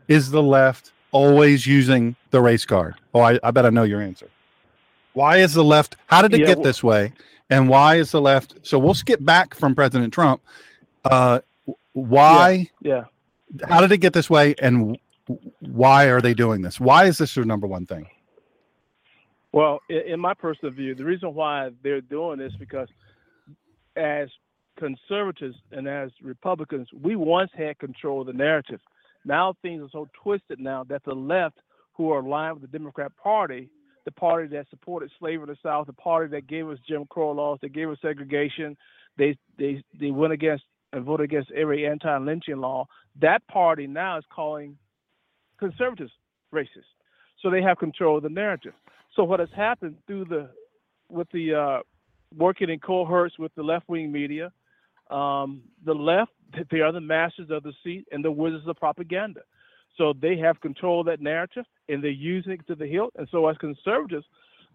is 0.07 0.29
the 0.31 0.43
left 0.43 0.91
always 1.11 1.65
using 1.65 2.15
the 2.31 2.41
race 2.41 2.65
card? 2.65 2.95
Oh, 3.13 3.21
I, 3.21 3.39
I 3.43 3.51
bet 3.51 3.65
I 3.65 3.69
know 3.69 3.83
your 3.83 4.01
answer. 4.01 4.29
Why 5.13 5.37
is 5.37 5.53
the 5.53 5.63
left? 5.63 5.95
How 6.07 6.21
did 6.21 6.33
it 6.33 6.41
Yeah, 6.41 6.47
get 6.47 6.63
this 6.63 6.83
way? 6.83 7.13
And 7.49 7.69
why 7.69 7.95
is 7.95 8.11
the 8.11 8.21
left? 8.21 8.55
So 8.63 8.77
we'll 8.77 8.93
skip 8.93 9.23
back 9.23 9.53
from 9.55 9.75
President 9.75 10.13
Trump. 10.13 10.41
Uh, 11.03 11.39
why? 11.93 12.69
Yeah. 12.81 13.05
How 13.67 13.79
did 13.79 13.91
it 13.91 13.99
get 13.99 14.13
this 14.13 14.29
way? 14.29 14.55
And 14.59 14.97
why 15.59 16.05
are 16.05 16.21
they 16.21 16.33
doing 16.33 16.61
this? 16.61 16.79
Why 16.79 17.05
is 17.05 17.17
this 17.17 17.33
their 17.35 17.45
number 17.45 17.67
one 17.67 17.85
thing? 17.85 18.07
Well, 19.55 19.79
in, 19.87 20.19
my 20.19 20.33
personal 20.33 20.73
view, 20.73 20.95
the 20.95 21.05
reason 21.05 21.33
why 21.33 21.69
they're 21.81 22.01
doing 22.01 22.39
this 22.39 22.51
is 22.51 22.57
because 22.59 22.89
as 23.95 24.27
conservatives 24.77 25.55
and 25.71 25.87
as 25.87 26.11
Republicans, 26.21 26.89
we 27.01 27.15
once 27.15 27.49
had 27.57 27.79
control 27.79 28.19
of 28.19 28.27
the 28.27 28.33
narrative. 28.33 28.81
Now 29.23 29.53
things 29.61 29.81
are 29.81 29.89
so 29.93 30.09
twisted 30.21 30.59
now 30.59 30.83
that 30.89 31.05
the 31.05 31.13
left, 31.13 31.55
who 31.93 32.11
are 32.11 32.19
aligned 32.19 32.59
with 32.59 32.69
the 32.69 32.77
Democrat 32.77 33.13
Party, 33.15 33.69
the 34.03 34.11
party 34.11 34.49
that 34.49 34.65
supported 34.69 35.09
slavery 35.17 35.43
in 35.43 35.49
the 35.49 35.57
South, 35.63 35.87
the 35.87 35.93
party 35.93 36.29
that 36.31 36.47
gave 36.47 36.67
us 36.67 36.77
Jim 36.85 37.05
Crow 37.09 37.31
laws, 37.31 37.57
that 37.61 37.71
gave 37.71 37.89
us 37.89 37.97
segregation, 38.01 38.75
they 39.17 39.37
they 39.57 39.81
they 39.97 40.11
went 40.11 40.33
against 40.33 40.65
and 40.91 41.05
voted 41.05 41.23
against 41.23 41.51
every 41.51 41.87
anti-lynching 41.87 42.57
law. 42.57 42.85
That 43.21 43.47
party 43.47 43.87
now 43.87 44.17
is 44.17 44.25
calling 44.29 44.77
conservatives 45.57 46.11
racist. 46.53 46.91
So 47.41 47.49
they 47.49 47.61
have 47.61 47.77
control 47.77 48.17
of 48.17 48.23
the 48.23 48.29
narrative. 48.29 48.73
So 49.15 49.23
what 49.23 49.39
has 49.39 49.49
happened 49.55 49.97
through 50.07 50.25
the 50.25 50.49
with 51.09 51.27
the 51.31 51.53
uh, 51.53 51.79
working 52.35 52.69
in 52.69 52.79
cohorts 52.79 53.37
with 53.39 53.53
the 53.55 53.63
left 53.63 53.87
wing 53.87 54.11
media, 54.11 54.51
um, 55.09 55.61
the 55.85 55.93
left 55.93 56.31
they 56.71 56.81
are 56.81 56.91
the 56.91 57.01
masters 57.01 57.49
of 57.49 57.63
the 57.63 57.73
seat 57.83 58.05
and 58.11 58.23
the 58.23 58.31
wizards 58.31 58.67
of 58.67 58.75
propaganda. 58.77 59.41
So 59.97 60.13
they 60.19 60.37
have 60.37 60.59
control 60.59 61.01
of 61.01 61.05
that 61.07 61.21
narrative 61.21 61.65
and 61.87 62.03
they're 62.03 62.11
using 62.11 62.53
it 62.53 62.67
to 62.67 62.75
the 62.75 62.87
hilt. 62.87 63.13
And 63.17 63.27
so 63.31 63.47
as 63.47 63.57
conservatives, 63.57 64.25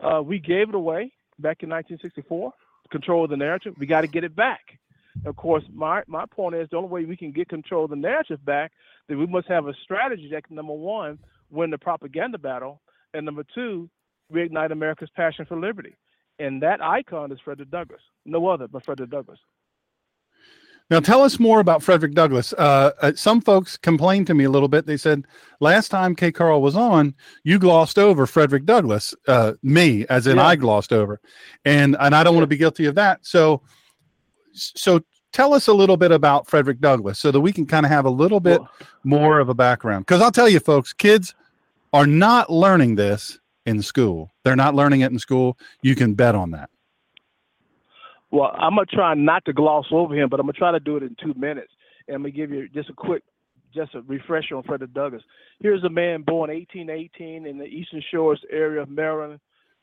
uh, 0.00 0.22
we 0.22 0.38
gave 0.38 0.70
it 0.70 0.74
away 0.74 1.12
back 1.38 1.62
in 1.62 1.68
1964, 1.68 2.52
control 2.90 3.24
of 3.24 3.30
the 3.30 3.36
narrative. 3.36 3.74
We 3.78 3.86
got 3.86 4.00
to 4.00 4.06
get 4.06 4.24
it 4.24 4.34
back. 4.34 4.78
Of 5.26 5.36
course, 5.36 5.64
my, 5.72 6.02
my 6.06 6.24
point 6.24 6.54
is 6.54 6.68
the 6.70 6.76
only 6.78 6.88
way 6.88 7.04
we 7.04 7.16
can 7.16 7.32
get 7.32 7.48
control 7.48 7.84
of 7.84 7.90
the 7.90 7.96
narrative 7.96 8.42
back, 8.44 8.72
then 9.08 9.18
we 9.18 9.26
must 9.26 9.48
have 9.48 9.66
a 9.66 9.74
strategy 9.84 10.28
that 10.30 10.50
number 10.50 10.72
one, 10.72 11.18
win 11.50 11.70
the 11.70 11.78
propaganda 11.78 12.38
battle, 12.38 12.80
and 13.12 13.26
number 13.26 13.44
two, 13.54 13.90
reignite 14.32 14.72
America's 14.72 15.10
passion 15.14 15.44
for 15.46 15.58
liberty. 15.58 15.96
And 16.38 16.62
that 16.62 16.80
icon 16.82 17.32
is 17.32 17.38
Frederick 17.44 17.70
Douglass, 17.70 18.00
no 18.24 18.46
other 18.48 18.66
but 18.68 18.84
Frederick 18.84 19.10
Douglass. 19.10 19.38
Now, 20.90 20.98
tell 20.98 21.22
us 21.22 21.38
more 21.38 21.60
about 21.60 21.84
Frederick 21.84 22.14
Douglass. 22.14 22.52
Uh, 22.54 22.90
uh, 23.00 23.12
some 23.14 23.40
folks 23.40 23.76
complained 23.76 24.26
to 24.26 24.34
me 24.34 24.42
a 24.42 24.50
little 24.50 24.66
bit. 24.66 24.86
They 24.86 24.96
said 24.96 25.24
last 25.60 25.88
time 25.88 26.16
KCarl 26.16 26.60
was 26.60 26.74
on, 26.74 27.14
you 27.44 27.60
glossed 27.60 27.96
over 27.96 28.26
Frederick 28.26 28.64
Douglass. 28.64 29.14
Uh, 29.28 29.52
me, 29.62 30.04
as 30.08 30.26
in 30.26 30.38
Yeah. 30.38 30.46
I 30.46 30.56
glossed 30.56 30.92
over, 30.92 31.20
and 31.64 31.96
and 32.00 32.12
I 32.14 32.24
don't 32.24 32.34
want 32.34 32.42
to 32.42 32.48
be 32.48 32.56
guilty 32.56 32.86
of 32.86 32.96
that. 32.96 33.24
So, 33.24 33.62
so 34.52 35.00
tell 35.32 35.54
us 35.54 35.68
a 35.68 35.72
little 35.72 35.96
bit 35.96 36.10
about 36.10 36.48
Frederick 36.48 36.80
Douglass, 36.80 37.20
so 37.20 37.30
that 37.30 37.40
we 37.40 37.52
can 37.52 37.66
kind 37.66 37.86
of 37.86 37.92
have 37.92 38.04
a 38.04 38.10
little 38.10 38.40
bit 38.40 38.60
Well- 38.60 38.70
more 39.04 39.38
of 39.38 39.48
a 39.48 39.54
background. 39.54 40.06
Because 40.06 40.20
I'll 40.20 40.32
tell 40.32 40.48
you, 40.48 40.58
folks, 40.58 40.92
kids 40.92 41.36
are 41.92 42.06
not 42.06 42.50
learning 42.50 42.96
this 42.96 43.38
in 43.66 43.82
school. 43.82 44.32
They're 44.44 44.56
not 44.56 44.74
learning 44.74 45.00
it 45.00 45.10
in 45.12 45.18
school. 45.18 45.56
You 45.82 45.94
can 45.94 46.14
bet 46.14 46.34
on 46.34 46.50
that. 46.52 46.70
Well, 48.30 48.54
I'm 48.56 48.76
gonna 48.76 48.86
try 48.86 49.14
not 49.14 49.44
to 49.46 49.52
gloss 49.52 49.86
over 49.90 50.14
him, 50.14 50.28
but 50.28 50.38
I'm 50.38 50.46
gonna 50.46 50.52
try 50.52 50.72
to 50.72 50.80
do 50.80 50.96
it 50.96 51.02
in 51.02 51.16
two 51.22 51.34
minutes. 51.34 51.72
And 52.06 52.16
I'm 52.16 52.22
gonna 52.22 52.30
give 52.30 52.50
you 52.50 52.68
just 52.68 52.88
a 52.88 52.92
quick, 52.92 53.24
just 53.74 53.94
a 53.94 54.02
refresher 54.02 54.56
on 54.56 54.62
Frederick 54.62 54.94
Douglass. 54.94 55.22
Here's 55.60 55.82
a 55.84 55.88
man 55.88 56.22
born 56.22 56.50
1818 56.50 57.46
in 57.46 57.58
the 57.58 57.64
Eastern 57.64 58.02
Shores 58.10 58.40
area 58.50 58.82
of 58.82 58.88
Maryland, 58.88 59.40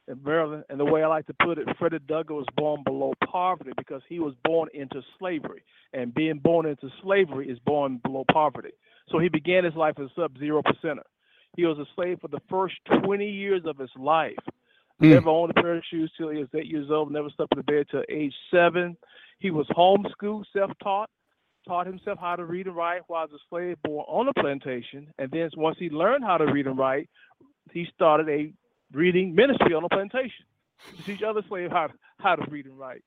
in 0.08 0.24
Maryland. 0.24 0.64
And 0.70 0.80
the 0.80 0.86
way 0.86 1.04
I 1.04 1.08
like 1.08 1.28
to 1.28 1.36
put 1.44 1.58
it, 1.58 1.68
Frederick 1.78 2.08
Douglass 2.08 2.46
was 2.46 2.56
born 2.56 2.84
below 2.84 3.14
poverty 3.30 3.72
because 3.78 4.02
he 4.08 4.20
was 4.20 4.34
born 4.46 4.70
into 4.74 5.02
slavery, 5.20 5.64
and 5.94 6.14
being 6.14 6.40
born 6.40 6.66
into 6.66 6.90
slavery 7.02 7.50
is 7.50 7.60
born 7.60 8.00
below 8.04 8.24
poverty. 8.32 8.72
So 9.10 9.20
he 9.20 9.30
began 9.30 9.66
his 9.66 9.76
life 9.76 9.96
as 10.00 10.08
a 10.08 10.22
sub-zero 10.22 10.62
percenter. 10.62 11.04
He 11.58 11.66
was 11.66 11.80
a 11.80 11.86
slave 11.96 12.20
for 12.22 12.28
the 12.30 12.40
first 12.50 12.76
20 13.04 13.30
years 13.30 13.64
of 13.66 13.78
his 13.78 13.90
life. 13.98 14.38
Mm. 15.02 15.10
Never 15.10 15.30
owned 15.30 15.52
a 15.52 15.62
pair 15.62 15.76
of 15.76 15.84
shoes 15.90 16.12
till 16.16 16.30
he 16.30 16.38
was 16.38 16.48
eight 16.56 16.68
years 16.68 16.90
old. 16.92 17.12
Never 17.12 17.30
slept 17.36 17.52
in 17.54 17.58
the 17.58 17.64
bed 17.64 17.88
till 17.90 18.04
age 18.10 18.34
seven. 18.52 18.96
He 19.40 19.50
was 19.50 19.68
homeschooled, 19.76 20.46
self-taught, 20.54 21.10
taught 21.68 21.88
himself 21.88 22.20
how 22.20 22.36
to 22.36 22.46
read 22.46 22.68
and 22.68 22.76
write 22.76 23.02
while 23.08 23.26
as 23.26 23.32
a 23.32 23.40
slave 23.50 23.78
born 23.84 24.06
on 24.08 24.28
a 24.28 24.34
plantation. 24.34 25.12
And 25.18 25.32
then 25.32 25.50
once 25.58 25.78
he 25.80 25.90
learned 25.90 26.24
how 26.24 26.38
to 26.38 26.46
read 26.46 26.68
and 26.68 26.78
write, 26.78 27.10
he 27.74 27.88
started 27.94 28.30
a 28.30 28.54
reading 28.94 29.34
ministry 29.34 29.74
on 29.74 29.84
a 29.84 29.90
plantation 29.90 30.46
to 30.96 31.04
teach 31.04 31.24
other 31.24 31.42
slaves 31.50 31.74
how, 31.74 31.90
how 32.20 32.36
to 32.36 32.50
read 32.52 32.68
and 32.68 32.78
write. 32.78 33.04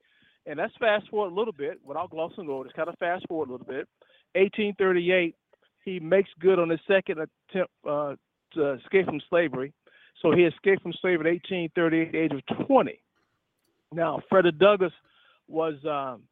And 0.47 0.59
that's 0.59 0.75
fast 0.81 1.09
forward 1.09 1.33
a 1.33 1.35
little 1.35 1.53
bit 1.53 1.79
without 1.85 2.11
glossing 2.11 2.49
over. 2.49 2.67
It's 2.67 2.75
kind 2.75 2.89
of 2.89 2.99
fast 2.99 3.27
forward 3.29 3.49
a 3.49 3.53
little 3.53 3.67
bit. 3.67 3.87
1838, 4.35 5.37
he 5.85 6.01
makes 6.01 6.31
good 6.41 6.59
on 6.59 6.69
his 6.69 6.81
second 6.89 7.19
attempt 7.21 7.73
uh, 7.89 8.15
to 8.55 8.73
escape 8.75 9.07
from 9.07 9.21
slavery. 9.29 9.73
So 10.23 10.33
he 10.33 10.45
escaped 10.45 10.83
from 10.83 10.93
slavery 11.01 11.37
at 11.37 11.51
1838, 11.51 12.15
age 12.15 12.33
of 12.33 12.67
20. 12.67 13.01
Now, 13.93 14.21
Frederick 14.29 14.59
Douglass 14.59 14.93
was, 15.49 15.75
um, 15.85 16.23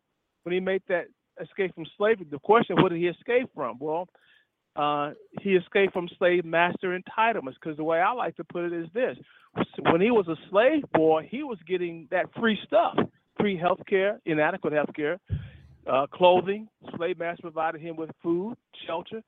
when 0.43 0.53
he 0.53 0.61
made 0.61 0.83
that 0.89 1.07
escape 1.41 1.75
from 1.75 1.87
slavery, 1.97 2.27
the 2.31 2.39
question, 2.39 2.77
what 2.81 2.91
did 2.91 2.99
he 2.99 3.09
escape 3.09 3.49
from? 3.55 3.79
Well, 3.81 4.09
uh, 4.77 5.13
he 5.41 5.57
escaped 5.57 5.93
from 5.93 6.09
slave 6.19 6.45
master 6.45 6.97
entitlements 6.97 7.55
because 7.61 7.77
the 7.77 7.85
way 7.85 8.01
I 8.01 8.13
like 8.13 8.37
to 8.37 8.45
put 8.45 8.65
it 8.65 8.73
is 8.73 8.87
this. 8.95 9.17
When 9.81 10.01
he 10.01 10.11
was 10.11 10.29
a 10.29 10.37
slave 10.51 10.85
boy, 10.93 11.27
he 11.29 11.43
was 11.43 11.59
getting 11.67 12.07
that 12.11 12.27
free 12.39 12.59
stuff, 12.65 12.97
free 13.41 13.57
health 13.57 13.81
care, 13.89 14.21
inadequate 14.25 14.73
health 14.73 14.91
care, 14.95 15.19
uh, 15.91 16.07
clothing. 16.07 16.69
Slave 16.97 17.19
master 17.19 17.43
provided 17.43 17.81
him 17.81 17.97
with 17.97 18.11
food, 18.23 18.57
shelter. 18.87 19.23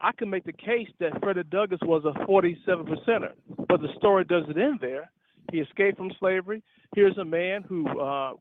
I 0.00 0.12
can 0.12 0.30
make 0.30 0.44
the 0.44 0.52
case 0.52 0.88
that 1.00 1.20
Frederick 1.22 1.50
Douglass 1.50 1.80
was 1.82 2.04
a 2.04 2.26
47 2.26 2.86
percenter, 2.86 3.32
but 3.68 3.80
the 3.80 3.88
story 3.96 4.24
doesn't 4.24 4.58
end 4.58 4.78
there. 4.80 5.10
He 5.50 5.58
escaped 5.58 5.98
from 5.98 6.12
slavery. 6.18 6.62
Here's 6.94 7.18
a 7.18 7.24
man 7.24 7.62
who 7.62 7.88
uh, 7.98 8.34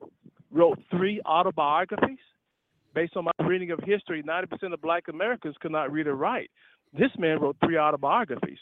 wrote 0.51 0.79
three 0.91 1.21
autobiographies. 1.25 2.19
Based 2.93 3.15
on 3.15 3.25
my 3.25 3.31
reading 3.45 3.71
of 3.71 3.79
history, 3.83 4.23
90% 4.23 4.73
of 4.73 4.81
black 4.81 5.03
Americans 5.07 5.55
could 5.61 5.71
not 5.71 5.91
read 5.91 6.07
or 6.07 6.15
write. 6.15 6.49
This 6.93 7.11
man 7.17 7.39
wrote 7.39 7.57
three 7.63 7.77
autobiographies. 7.77 8.57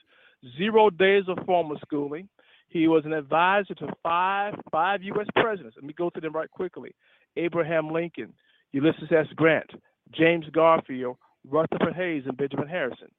Zero 0.58 0.90
days 0.90 1.24
of 1.28 1.38
formal 1.46 1.78
schooling. 1.86 2.28
He 2.68 2.88
was 2.88 3.06
an 3.06 3.14
advisor 3.14 3.74
to 3.76 3.88
five 4.04 4.54
five 4.72 5.02
U.S. 5.04 5.28
presidents. 5.36 5.76
Let 5.78 5.86
me 5.86 5.94
go 5.94 6.10
through 6.10 6.22
them 6.22 6.34
right 6.34 6.52
quickly. 6.52 6.94
Abraham 7.38 7.92
Lincoln, 7.92 8.34
Ulysses 8.74 9.12
S. 9.12 9.28
Grant, 9.36 9.70
James 10.12 10.46
Garfield, 10.52 11.18
Rutherford 11.50 11.96
Hayes, 11.96 12.24
and 12.26 12.38
Benjamin 12.38 12.68
Harrison. 12.68 13.10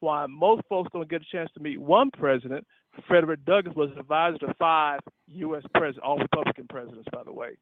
While 0.00 0.28
most 0.28 0.62
folks 0.68 0.90
don't 0.92 1.08
get 1.08 1.22
a 1.22 1.26
chance 1.30 1.50
to 1.54 1.60
meet 1.60 1.80
one 1.80 2.10
president, 2.10 2.66
Frederick 3.08 3.44
Douglass 3.44 3.76
was 3.76 3.90
an 3.92 3.98
advisor 3.98 4.38
to 4.38 4.54
five 4.58 5.00
U.S. 5.28 5.62
presidents, 5.74 6.00
all 6.02 6.18
Republican 6.18 6.66
presidents, 6.68 7.08
by 7.12 7.22
the 7.24 7.32
way. 7.32 7.56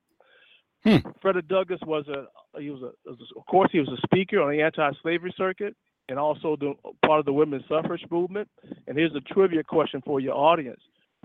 Hmm. 0.85 0.99
Frederick 1.23 1.49
Douglass 1.49 1.81
was 1.87 2.07
a 2.09 2.27
he 2.61 2.71
was 2.71 2.83
a 2.83 3.11
of 3.11 3.47
course 3.47 3.71
he 3.73 3.81
was 3.81 3.89
a 3.89 4.07
speaker 4.07 4.43
on 4.43 4.51
the 4.51 4.61
anti-slavery 4.61 5.35
circuit 5.37 5.75
and 6.11 6.19
also 6.19 6.57
the, 6.57 6.75
part 7.07 7.21
of 7.21 7.25
the 7.25 7.33
women's 7.33 7.65
suffrage 7.69 8.05
movement. 8.11 8.49
And 8.87 8.99
here's 8.99 9.15
a 9.15 9.21
trivia 9.21 9.65
question 9.65 10.03
for 10.05 10.21
your 10.21 10.35
audience: 10.35 10.81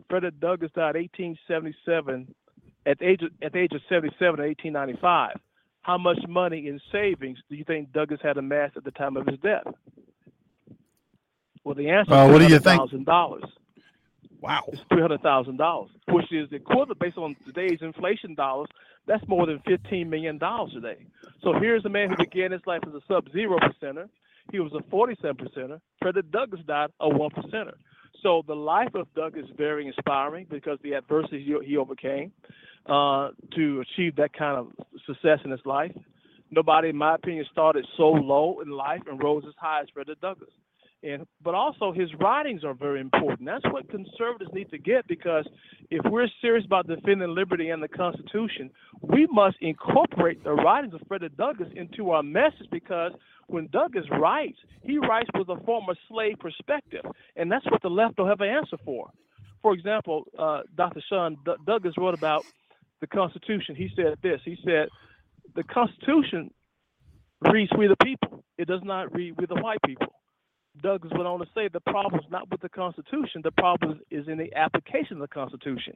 Frederick 0.10 0.40
Douglass 0.40 0.72
died 0.74 0.96
1877 0.96 2.34
at 2.86 3.00
the 3.00 3.06
age 3.06 3.22
of, 3.22 3.32
at 3.42 3.52
the 3.52 3.60
age 3.60 3.74
of 3.74 3.82
77 3.90 4.40
in 4.40 4.48
1895. 4.48 5.36
How 5.90 5.98
much 5.98 6.20
money 6.28 6.68
in 6.68 6.80
savings 6.92 7.40
do 7.50 7.56
you 7.56 7.64
think 7.64 7.92
Douglass 7.92 8.20
had 8.22 8.38
amassed 8.38 8.78
at 8.78 8.84
the 8.84 8.92
time 8.92 9.18
of 9.18 9.26
his 9.26 9.40
death? 9.40 9.64
Well, 11.64 11.74
the 11.74 11.90
answer 11.90 12.14
Uh, 12.14 12.28
is 12.28 12.32
what 12.32 12.38
do 12.38 12.48
you 12.48 12.60
think? 12.60 13.06
dollars. 13.06 13.44
Wow. 14.40 14.66
It's 14.68 14.84
three 14.88 15.02
hundred 15.02 15.24
thousand 15.24 15.58
dollars, 15.58 15.90
which 16.10 16.32
is 16.32 16.48
the 16.52 16.58
equivalent 16.58 17.00
based 17.00 17.18
on 17.18 17.36
today's 17.44 17.82
inflation 17.82 18.36
dollars. 18.36 18.70
That's 19.08 19.28
more 19.28 19.48
than 19.48 19.62
fifteen 19.66 20.12
million 20.12 20.38
dollars 20.38 20.74
today. 20.74 21.08
So 21.42 21.54
here's 21.54 21.84
a 21.86 21.90
man 21.90 22.10
who 22.12 22.18
began 22.18 22.52
his 22.52 22.62
life 22.68 22.82
as 22.86 22.94
a 22.94 23.02
sub-zero 23.08 23.58
percenter. 23.58 24.10
He 24.52 24.60
was 24.60 24.72
a 24.74 24.84
forty-seven 24.92 25.38
percenter. 25.38 25.82
Frederick 26.04 26.30
Douglass 26.30 26.62
died 26.68 26.92
a 27.00 27.10
one 27.10 27.32
percenter. 27.32 27.74
So 28.22 28.44
the 28.48 28.56
life 28.56 28.94
of 28.96 29.08
Doug 29.16 29.38
is 29.38 29.46
very 29.58 29.88
inspiring 29.88 30.48
because 30.50 30.78
the 30.84 30.94
adversity 30.94 31.56
he, 31.66 31.78
overcame 31.78 32.32
uh, 32.86 33.30
to 33.56 33.82
achieve 33.82 34.16
that 34.18 34.34
kind 34.34 34.58
of 34.58 34.68
success 35.06 35.40
in 35.46 35.52
his 35.52 35.62
life. 35.66 35.92
Nobody, 36.52 36.90
in 36.90 36.96
my 36.98 37.16
opinion, 37.16 37.46
started 37.52 37.86
so 37.96 38.10
low 38.10 38.60
in 38.62 38.70
life 38.70 39.02
and 39.10 39.22
rose 39.24 39.44
as 39.48 39.54
high 39.58 39.82
as 39.82 39.88
Frederick 39.94 40.20
Douglass. 40.20 40.50
And 41.04 41.26
but 41.44 41.56
also 41.56 41.92
his 41.92 42.10
writings 42.20 42.64
are 42.64 42.74
very 42.74 43.00
important. 43.02 43.46
That's 43.46 43.66
what 43.74 43.90
conservatives 43.90 44.52
need 44.54 44.70
to 44.72 44.78
get 44.78 45.08
because 45.08 45.48
if 45.90 46.02
we're 46.12 46.28
serious 46.42 46.66
about 46.66 46.88
defending 46.88 47.36
liberty 47.36 47.70
and 47.70 47.82
the 47.82 47.88
Constitution, 47.88 48.70
we 49.02 49.28
must 49.32 49.58
incorporate 49.62 50.44
the 50.44 50.54
writings 50.54 50.94
of 50.94 51.02
Frederick 51.08 51.38
Douglass 51.38 51.70
into 51.76 52.12
our 52.12 52.24
message 52.24 52.68
because 52.72 53.14
when 53.48 53.68
Douglass 53.72 54.06
writes, 54.20 54.58
he 54.84 54.98
writes 54.98 55.30
with 55.36 55.50
a 55.50 55.58
former 55.66 55.96
slave 56.10 56.38
perspective, 56.40 57.06
and 57.36 57.52
that's 57.52 57.66
what 57.72 57.82
the 57.82 57.90
left 57.90 58.18
don't 58.18 58.28
have 58.28 58.42
an 58.42 58.50
answer 58.50 58.78
for. 58.86 59.10
For 59.62 59.74
example, 59.74 60.26
uh, 60.38 60.62
Dr. 60.76 61.02
Sean 61.10 61.38
D- 61.46 61.54
Douglass 61.66 61.96
wrote 61.98 62.14
about 62.14 62.46
the 63.02 63.08
Constitution. 63.08 63.76
He 63.76 63.90
said 63.96 64.16
this. 64.24 64.42
He 64.46 64.58
said 64.66 64.90
the 65.56 65.64
Constitution 65.64 66.52
reads 67.52 67.72
we 67.78 67.88
the 67.88 67.96
people. 68.04 68.44
It 68.58 68.68
does 68.68 68.82
not 68.84 69.14
read 69.16 69.36
we 69.40 69.46
the 69.46 69.62
white 69.62 69.80
people. 69.86 70.19
Douglass 70.82 71.12
went 71.14 71.28
on 71.28 71.40
to 71.40 71.46
say 71.56 71.68
the 71.68 71.80
problem 71.80 72.20
is 72.20 72.32
not 72.32 72.50
with 72.50 72.62
the 72.62 72.70
Constitution. 72.70 73.42
The 73.44 73.52
problem 73.52 74.00
is 74.10 74.28
in 74.28 74.38
the 74.38 74.54
application 74.56 75.14
of 75.14 75.20
the 75.20 75.28
Constitution. 75.28 75.94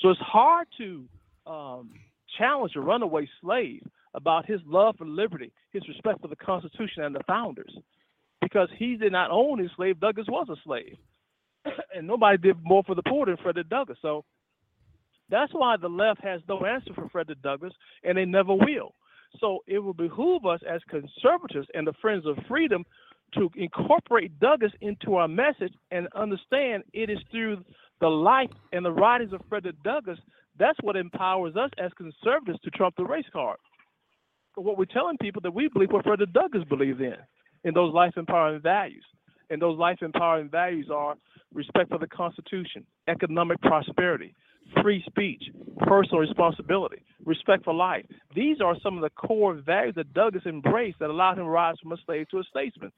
So 0.00 0.10
it's 0.10 0.20
hard 0.20 0.68
to 0.78 1.04
um, 1.46 1.90
challenge 2.38 2.72
a 2.76 2.80
runaway 2.80 3.28
slave 3.40 3.82
about 4.14 4.46
his 4.46 4.60
love 4.66 4.96
for 4.98 5.06
liberty, 5.06 5.52
his 5.72 5.86
respect 5.88 6.20
for 6.20 6.28
the 6.28 6.36
Constitution 6.36 7.04
and 7.04 7.14
the 7.14 7.22
founders, 7.26 7.74
because 8.40 8.68
he 8.76 8.96
did 8.96 9.12
not 9.12 9.30
own 9.30 9.58
his 9.58 9.70
slave. 9.76 10.00
Douglass 10.00 10.26
was 10.28 10.48
a 10.50 10.56
slave, 10.64 10.96
and 11.94 12.06
nobody 12.06 12.38
did 12.38 12.56
more 12.62 12.82
for 12.84 12.94
the 12.94 13.02
poor 13.02 13.26
than 13.26 13.36
Frederick 13.38 13.68
Douglass. 13.68 13.98
So 14.02 14.24
that's 15.30 15.52
why 15.52 15.76
the 15.76 15.88
left 15.88 16.22
has 16.22 16.40
no 16.48 16.64
answer 16.64 16.92
for 16.94 17.08
Frederick 17.10 17.42
Douglass, 17.42 17.72
and 18.04 18.16
they 18.16 18.24
never 18.24 18.54
will. 18.54 18.94
So 19.40 19.58
it 19.66 19.78
will 19.78 19.94
behoove 19.94 20.46
us 20.46 20.60
as 20.68 20.80
conservatives 20.88 21.68
and 21.74 21.86
the 21.86 21.92
Friends 22.00 22.24
of 22.26 22.38
Freedom 22.48 22.84
to 23.34 23.50
incorporate 23.56 24.38
Douglass 24.40 24.72
into 24.80 25.16
our 25.16 25.28
message 25.28 25.72
and 25.90 26.08
understand 26.14 26.82
it 26.92 27.10
is 27.10 27.18
through 27.30 27.64
the 28.00 28.08
life 28.08 28.50
and 28.72 28.84
the 28.84 28.92
writings 28.92 29.32
of 29.32 29.40
Frederick 29.48 29.76
Douglass 29.82 30.18
that's 30.58 30.78
what 30.82 30.96
empowers 30.96 31.56
us 31.56 31.70
as 31.78 31.92
conservatives 31.96 32.58
to 32.64 32.70
trump 32.70 32.96
the 32.96 33.04
race 33.04 33.26
card. 33.32 33.58
What 34.56 34.76
we're 34.76 34.86
telling 34.86 35.16
people 35.18 35.40
that 35.42 35.54
we 35.54 35.68
believe 35.68 35.92
what 35.92 36.04
Frederick 36.04 36.32
Douglass 36.32 36.64
believed 36.68 37.00
in, 37.00 37.14
in 37.64 37.74
those 37.74 37.94
life 37.94 38.14
empowering 38.16 38.60
values. 38.60 39.04
And 39.50 39.62
those 39.62 39.78
life 39.78 39.98
empowering 40.02 40.50
values 40.50 40.88
are 40.92 41.14
respect 41.54 41.90
for 41.90 41.98
the 41.98 42.08
Constitution, 42.08 42.84
economic 43.06 43.60
prosperity, 43.62 44.34
free 44.82 45.02
speech, 45.06 45.44
personal 45.78 46.20
responsibility, 46.20 47.02
respect 47.24 47.64
for 47.64 47.74
life. 47.74 48.04
These 48.34 48.60
are 48.60 48.76
some 48.82 48.96
of 48.96 49.02
the 49.02 49.10
core 49.10 49.54
values 49.54 49.94
that 49.96 50.12
Douglass 50.12 50.44
embraced 50.46 50.98
that 50.98 51.10
allowed 51.10 51.38
him 51.38 51.44
to 51.44 51.50
rise 51.50 51.76
from 51.82 51.92
a 51.92 51.96
slave 52.04 52.28
to 52.30 52.38
a 52.38 52.44
statesman. 52.44 52.92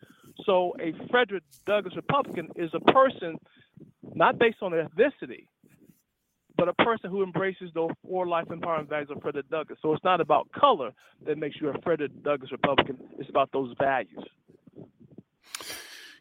So 0.44 0.74
a 0.80 0.92
Frederick 1.11 1.42
Douglass 1.66 1.96
Republican 1.96 2.48
is 2.56 2.70
a 2.74 2.80
person 2.92 3.38
not 4.14 4.38
based 4.38 4.59
on 4.62 4.72
ethnicity, 4.72 5.46
but 6.56 6.68
a 6.68 6.74
person 6.74 7.11
who 7.11 7.22
embraces 7.22 7.70
those 7.74 7.90
four 8.06 8.26
life 8.26 8.50
empowering 8.50 8.87
values 8.87 9.11
of 9.11 9.22
Frederick 9.22 9.48
Douglass. 9.48 9.78
So 9.83 9.94
it's 9.94 10.04
not 10.04 10.20
about 10.20 10.50
color 10.52 10.92
that 11.26 11.38
makes 11.38 11.56
you 11.61 11.68
a 11.68 11.80
Frederick 11.83 12.11
Douglass 12.22 12.52
Republican. 12.52 12.98
It's 13.18 13.30
about 13.30 13.50
those 13.52 13.74
values. 13.78 14.24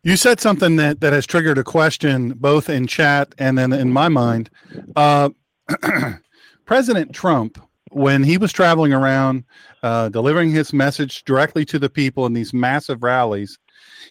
You 0.02 0.16
said 0.16 0.40
something 0.40 0.78
that, 0.78 1.02
that 1.02 1.12
has 1.12 1.26
triggered 1.26 1.58
a 1.58 1.64
question 1.64 2.30
both 2.32 2.70
in 2.70 2.88
chat 2.88 3.36
and 3.38 3.58
then 3.58 3.74
in 3.74 3.92
my 3.92 4.08
mind. 4.08 4.50
Uh, 4.96 5.32
President 6.66 7.14
Trump, 7.14 7.62
when 7.92 8.24
he 8.24 8.38
was 8.38 8.52
traveling 8.52 8.94
around 8.94 9.44
uh, 9.84 10.10
delivering 10.10 10.52
his 10.52 10.74
message 10.74 11.24
directly 11.24 11.66
to 11.66 11.80
the 11.80 11.90
people 11.90 12.26
in 12.26 12.34
these 12.34 12.54
massive 12.54 13.02
rallies, 13.04 13.58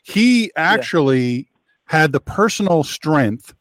he 0.02 0.50
actually 0.56 1.30
yeah. 1.30 1.42
had 1.86 2.12
the 2.12 2.20
personal 2.20 2.82
strength 2.82 3.54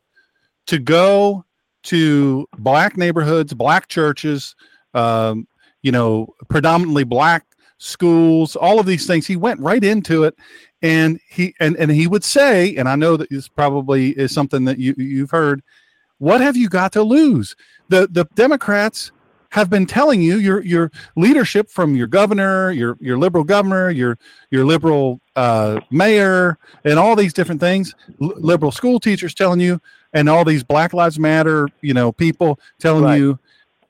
to 0.65 0.79
go 0.79 1.45
to 1.83 2.47
black 2.57 2.97
neighborhoods, 2.97 3.53
black 3.53 3.87
churches, 3.87 4.55
um, 4.93 5.47
you 5.81 5.91
know, 5.91 6.27
predominantly 6.49 7.03
black 7.03 7.45
schools, 7.77 8.55
all 8.55 8.79
of 8.79 8.85
these 8.85 9.07
things. 9.07 9.27
He 9.27 9.35
went 9.35 9.59
right 9.59 9.83
into 9.83 10.23
it, 10.23 10.35
and 10.81 11.19
he 11.29 11.53
and 11.59 11.75
and 11.77 11.91
he 11.91 12.07
would 12.07 12.23
say, 12.23 12.75
and 12.75 12.89
I 12.89 12.95
know 12.95 13.17
that 13.17 13.29
this 13.29 13.47
probably 13.47 14.09
is 14.11 14.33
something 14.33 14.65
that 14.65 14.79
you 14.79 14.93
you've 14.97 15.31
heard. 15.31 15.61
What 16.19 16.41
have 16.41 16.57
you 16.57 16.69
got 16.69 16.91
to 16.93 17.03
lose? 17.03 17.55
The 17.89 18.07
the 18.07 18.25
Democrats 18.35 19.11
have 19.51 19.69
been 19.69 19.85
telling 19.85 20.21
you 20.21 20.37
your 20.37 20.63
your 20.63 20.91
leadership 21.15 21.69
from 21.69 21.95
your 21.95 22.07
governor, 22.07 22.71
your 22.71 22.97
your 22.99 23.17
liberal 23.17 23.43
governor, 23.43 23.89
your 23.89 24.17
your 24.51 24.65
liberal 24.65 25.21
uh, 25.35 25.79
mayor, 25.91 26.57
and 26.83 26.99
all 26.99 27.15
these 27.15 27.33
different 27.33 27.61
things. 27.61 27.95
L- 28.21 28.33
liberal 28.37 28.71
school 28.71 28.99
teachers 28.99 29.33
telling 29.33 29.59
you, 29.59 29.79
and 30.13 30.27
all 30.27 30.43
these 30.43 30.63
Black 30.63 30.93
Lives 30.93 31.19
Matter, 31.19 31.69
you 31.81 31.93
know, 31.93 32.11
people 32.11 32.59
telling 32.79 33.03
right. 33.03 33.17
you, 33.17 33.39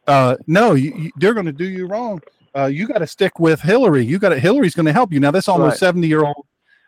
uh, 0.07 0.35
no, 0.45 0.73
you, 0.73 0.93
you, 0.95 1.11
they're 1.17 1.33
going 1.33 1.45
to 1.45 1.51
do 1.51 1.65
you 1.65 1.87
wrong. 1.87 2.21
Uh, 2.55 2.65
you 2.65 2.87
got 2.87 2.99
to 2.99 3.07
stick 3.07 3.39
with 3.39 3.61
Hillary. 3.61 4.05
You 4.05 4.19
got 4.19 4.29
to 4.29 4.39
Hillary's 4.39 4.75
going 4.75 4.85
to 4.85 4.93
help 4.93 5.11
you. 5.11 5.19
Now, 5.19 5.31
this 5.31 5.47
almost 5.47 5.79
seventy 5.79 6.07
year 6.07 6.23
old 6.23 6.45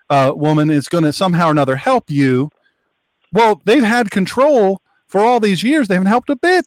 uh, 0.09 0.31
woman 0.35 0.69
is 0.69 0.87
going 0.87 1.03
to 1.05 1.13
somehow 1.13 1.47
or 1.47 1.51
another 1.51 1.75
help 1.75 2.09
you. 2.09 2.49
Well, 3.31 3.61
they've 3.65 3.83
had 3.83 4.09
control 4.11 4.81
for 5.09 5.21
all 5.21 5.41
these 5.41 5.61
years. 5.61 5.87
They 5.87 5.95
haven't 5.95 6.07
helped 6.07 6.29
a 6.29 6.37
bit. 6.37 6.65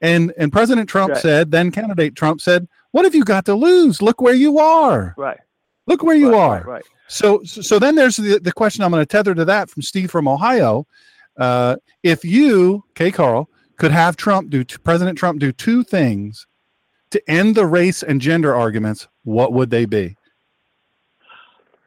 And 0.00 0.32
and 0.36 0.52
President 0.52 0.88
Trump 0.88 1.12
right. 1.12 1.22
said, 1.22 1.52
then 1.52 1.70
candidate 1.70 2.16
Trump 2.16 2.40
said, 2.40 2.66
"What 2.90 3.04
have 3.04 3.14
you 3.14 3.24
got 3.24 3.44
to 3.46 3.54
lose? 3.54 4.02
Look 4.02 4.20
where 4.20 4.34
you 4.34 4.58
are. 4.58 5.14
Right. 5.16 5.38
Look 5.86 6.02
where 6.02 6.16
you 6.16 6.32
right, 6.32 6.38
are. 6.38 6.54
Right, 6.56 6.66
right. 6.66 6.84
So, 7.08 7.42
so 7.44 7.78
then 7.78 7.94
there's 7.94 8.16
the, 8.16 8.40
the 8.40 8.52
question 8.52 8.82
I'm 8.82 8.90
going 8.90 9.02
to 9.02 9.06
tether 9.06 9.34
to 9.34 9.44
that 9.44 9.68
from 9.68 9.82
Steve 9.82 10.10
from 10.10 10.26
Ohio. 10.26 10.86
Uh, 11.38 11.76
if 12.02 12.24
you, 12.24 12.84
KCarl, 12.94 13.46
could 13.76 13.90
have 13.90 14.16
Trump 14.16 14.50
do 14.50 14.64
President 14.64 15.18
Trump 15.18 15.40
do 15.40 15.52
two 15.52 15.84
things 15.84 16.46
to 17.10 17.30
end 17.30 17.54
the 17.54 17.66
race 17.66 18.02
and 18.02 18.20
gender 18.20 18.54
arguments, 18.54 19.06
what 19.22 19.52
would 19.52 19.70
they 19.70 19.84
be? 19.84 20.16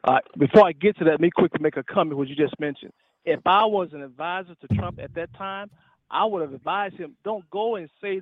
Uh, 0.04 0.18
before 0.38 0.66
I 0.66 0.72
get 0.72 0.96
to 0.98 1.04
that, 1.04 1.10
let 1.12 1.20
me 1.20 1.30
quickly 1.30 1.60
make 1.60 1.76
a 1.76 1.82
comment 1.82 2.16
what 2.16 2.28
you 2.28 2.34
just 2.34 2.58
mentioned. 2.58 2.92
If 3.24 3.40
I 3.44 3.66
was 3.66 3.90
an 3.92 4.02
advisor 4.02 4.54
to 4.54 4.74
Trump 4.76 4.98
at 4.98 5.12
that 5.14 5.34
time, 5.34 5.70
I 6.10 6.24
would 6.24 6.42
have 6.42 6.54
advised 6.54 6.96
him, 6.96 7.14
don't 7.24 7.48
go 7.50 7.76
and 7.76 7.88
say 8.00 8.20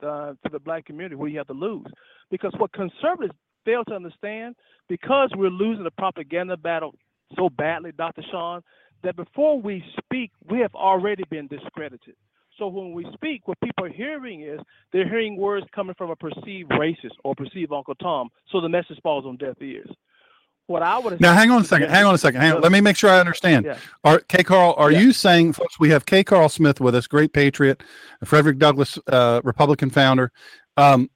to, 0.00 0.08
uh, 0.08 0.32
to 0.44 0.50
the 0.50 0.58
black 0.58 0.86
community 0.86 1.16
what 1.16 1.30
you 1.30 1.38
have 1.38 1.46
to 1.48 1.52
lose. 1.52 1.86
Because 2.30 2.52
what 2.58 2.72
conservatives 2.72 3.34
fail 3.64 3.84
to 3.84 3.94
understand, 3.94 4.56
because 4.88 5.30
we're 5.36 5.50
losing 5.50 5.84
the 5.84 5.90
propaganda 5.90 6.56
battle 6.56 6.94
so 7.36 7.48
badly, 7.50 7.92
Dr. 7.92 8.22
Sean, 8.30 8.62
that 9.02 9.16
before 9.16 9.60
we 9.60 9.84
speak, 9.98 10.30
we 10.50 10.60
have 10.60 10.74
already 10.74 11.24
been 11.30 11.46
discredited. 11.48 12.14
So 12.58 12.68
when 12.68 12.92
we 12.92 13.06
speak, 13.12 13.46
what 13.46 13.60
people 13.60 13.84
are 13.84 13.90
hearing 13.90 14.42
is 14.42 14.58
they're 14.92 15.08
hearing 15.08 15.36
words 15.36 15.66
coming 15.74 15.94
from 15.98 16.10
a 16.10 16.16
perceived 16.16 16.70
racist 16.70 17.12
or 17.22 17.34
perceived 17.34 17.72
Uncle 17.72 17.94
Tom. 17.96 18.30
So 18.50 18.60
the 18.60 18.68
message 18.68 18.98
falls 19.02 19.26
on 19.26 19.36
deaf 19.36 19.60
ears. 19.60 19.90
What 20.68 20.82
I 20.82 20.98
would 20.98 21.20
now 21.20 21.32
hang 21.32 21.50
on 21.50 21.62
a 21.62 21.64
second. 21.64 21.90
Hang 21.90 22.06
on 22.06 22.14
a 22.14 22.18
second. 22.18 22.40
Hang 22.40 22.54
on. 22.54 22.60
Let 22.60 22.72
me 22.72 22.80
make 22.80 22.96
sure 22.96 23.08
I 23.08 23.20
understand. 23.20 23.66
Yeah. 23.66 23.78
Are 24.02 24.18
KCarl? 24.20 24.74
Are 24.76 24.90
yeah. 24.90 24.98
you 24.98 25.12
saying, 25.12 25.52
folks? 25.52 25.78
We 25.78 25.90
have 25.90 26.06
KCarl 26.06 26.50
Smith 26.50 26.80
with 26.80 26.94
us, 26.94 27.06
great 27.06 27.32
patriot, 27.32 27.82
Frederick 28.24 28.58
Douglass, 28.58 28.98
uh, 29.06 29.40
Republican 29.44 29.90
founder. 29.90 30.32
Um, 30.76 31.08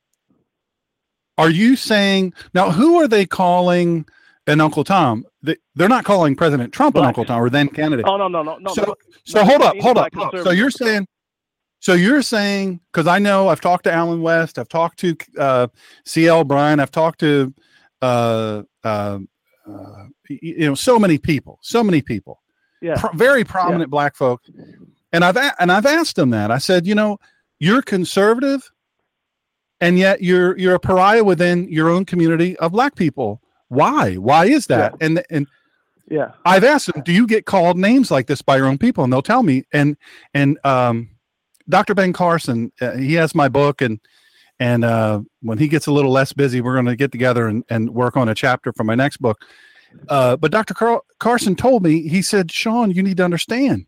are 1.37 1.51
you 1.51 1.75
saying 1.75 2.33
now? 2.55 2.71
Who 2.71 3.01
are 3.01 3.09
they 3.09 3.27
calling? 3.27 4.07
an 4.47 4.61
Uncle 4.61 4.83
Tom. 4.85 5.25
They, 5.43 5.57
are 5.79 5.89
not 5.89 6.05
calling 6.05 6.35
President 6.35 6.73
Trump 6.73 6.97
an 6.97 7.05
Uncle 7.05 7.25
Tom 7.25 7.41
or 7.41 7.51
then 7.51 7.69
candidate. 7.69 8.07
Oh 8.07 8.17
no 8.17 8.27
no 8.27 8.43
no 8.43 8.57
no. 8.57 8.73
So 8.73 8.83
no, 8.83 8.95
so 9.25 9.45
hold 9.45 9.63
up 9.63 9.77
hold 9.79 9.99
up. 9.99 10.13
So 10.43 10.51
you're 10.51 10.71
saying 10.71 11.07
so 11.79 11.95
you're 11.95 12.23
saying 12.23 12.81
because 12.93 13.07
I 13.07 13.19
know 13.19 13.49
I've 13.49 13.61
talked 13.61 13.85
to 13.85 13.93
Allen 13.93 14.23
West, 14.23 14.59
I've 14.59 14.69
talked 14.69 14.99
to 15.01 15.17
uh, 15.39 15.69
C.L. 16.05 16.45
Bryant, 16.45 16.81
I've 16.81 16.91
talked 16.91 17.21
to 17.21 17.55
uh, 18.03 18.63
uh, 18.85 19.19
uh, 19.75 20.07
you 20.29 20.67
know 20.67 20.75
so 20.75 20.99
many 20.99 21.19
people, 21.19 21.59
so 21.63 21.83
many 21.85 22.03
people, 22.03 22.41
yeah, 22.83 22.95
Pro- 22.99 23.13
very 23.13 23.45
prominent 23.45 23.83
yeah. 23.83 23.87
black 23.87 24.17
folk. 24.17 24.43
and 25.13 25.25
I've 25.25 25.37
a- 25.37 25.55
and 25.61 25.71
I've 25.73 25.87
asked 25.87 26.17
them 26.17 26.31
that. 26.31 26.51
I 26.51 26.59
said, 26.59 26.87
you 26.87 26.95
know, 26.95 27.19
you're 27.59 27.83
conservative, 27.83 28.71
and 29.81 29.99
yet 29.99 30.23
you're 30.23 30.57
you're 30.59 30.75
a 30.75 30.81
pariah 30.81 31.25
within 31.25 31.69
your 31.69 31.89
own 31.89 32.05
community 32.05 32.57
of 32.59 32.73
black 32.73 32.95
people. 32.97 33.41
Why? 33.69 34.15
Why 34.17 34.47
is 34.47 34.67
that? 34.67 34.95
Yeah. 35.01 35.07
And 35.07 35.23
and 35.31 35.47
yeah, 36.11 36.33
I've 36.45 36.65
asked 36.65 36.93
them, 36.93 37.03
do 37.05 37.13
you 37.13 37.27
get 37.27 37.47
called 37.47 37.79
names 37.79 38.11
like 38.11 38.27
this 38.27 38.43
by 38.43 38.57
your 38.57 38.67
own 38.67 38.79
people? 38.79 39.05
And 39.05 39.13
they'll 39.13 39.23
tell 39.23 39.43
me. 39.45 39.65
And 39.73 39.97
and 40.35 40.59
um, 40.65 41.09
Dr. 41.69 41.95
Ben 41.95 42.13
Carson, 42.13 42.73
uh, 42.81 42.97
he 42.97 43.15
has 43.15 43.33
my 43.35 43.49
book, 43.49 43.81
and 43.81 44.01
and 44.61 44.85
uh, 44.85 45.23
when 45.41 45.57
he 45.57 45.69
gets 45.69 45.87
a 45.87 45.93
little 45.93 46.13
less 46.13 46.35
busy, 46.35 46.61
we're 46.61 46.75
going 46.75 46.85
to 46.85 46.95
get 46.95 47.11
together 47.11 47.49
and, 47.49 47.65
and 47.71 47.91
work 47.91 48.17
on 48.19 48.29
a 48.29 48.35
chapter 48.35 48.73
for 48.75 48.85
my 48.85 48.95
next 48.95 49.17
book. 49.17 49.43
Uh, 50.09 50.37
but 50.37 50.53
Dr. 50.53 50.75
Carl, 50.75 51.05
Carson 51.19 51.57
told 51.57 51.83
me, 51.83 52.07
he 52.07 52.21
said, 52.21 52.53
Sean, 52.53 52.91
you 52.91 53.03
need 53.03 53.17
to 53.17 53.25
understand. 53.25 53.87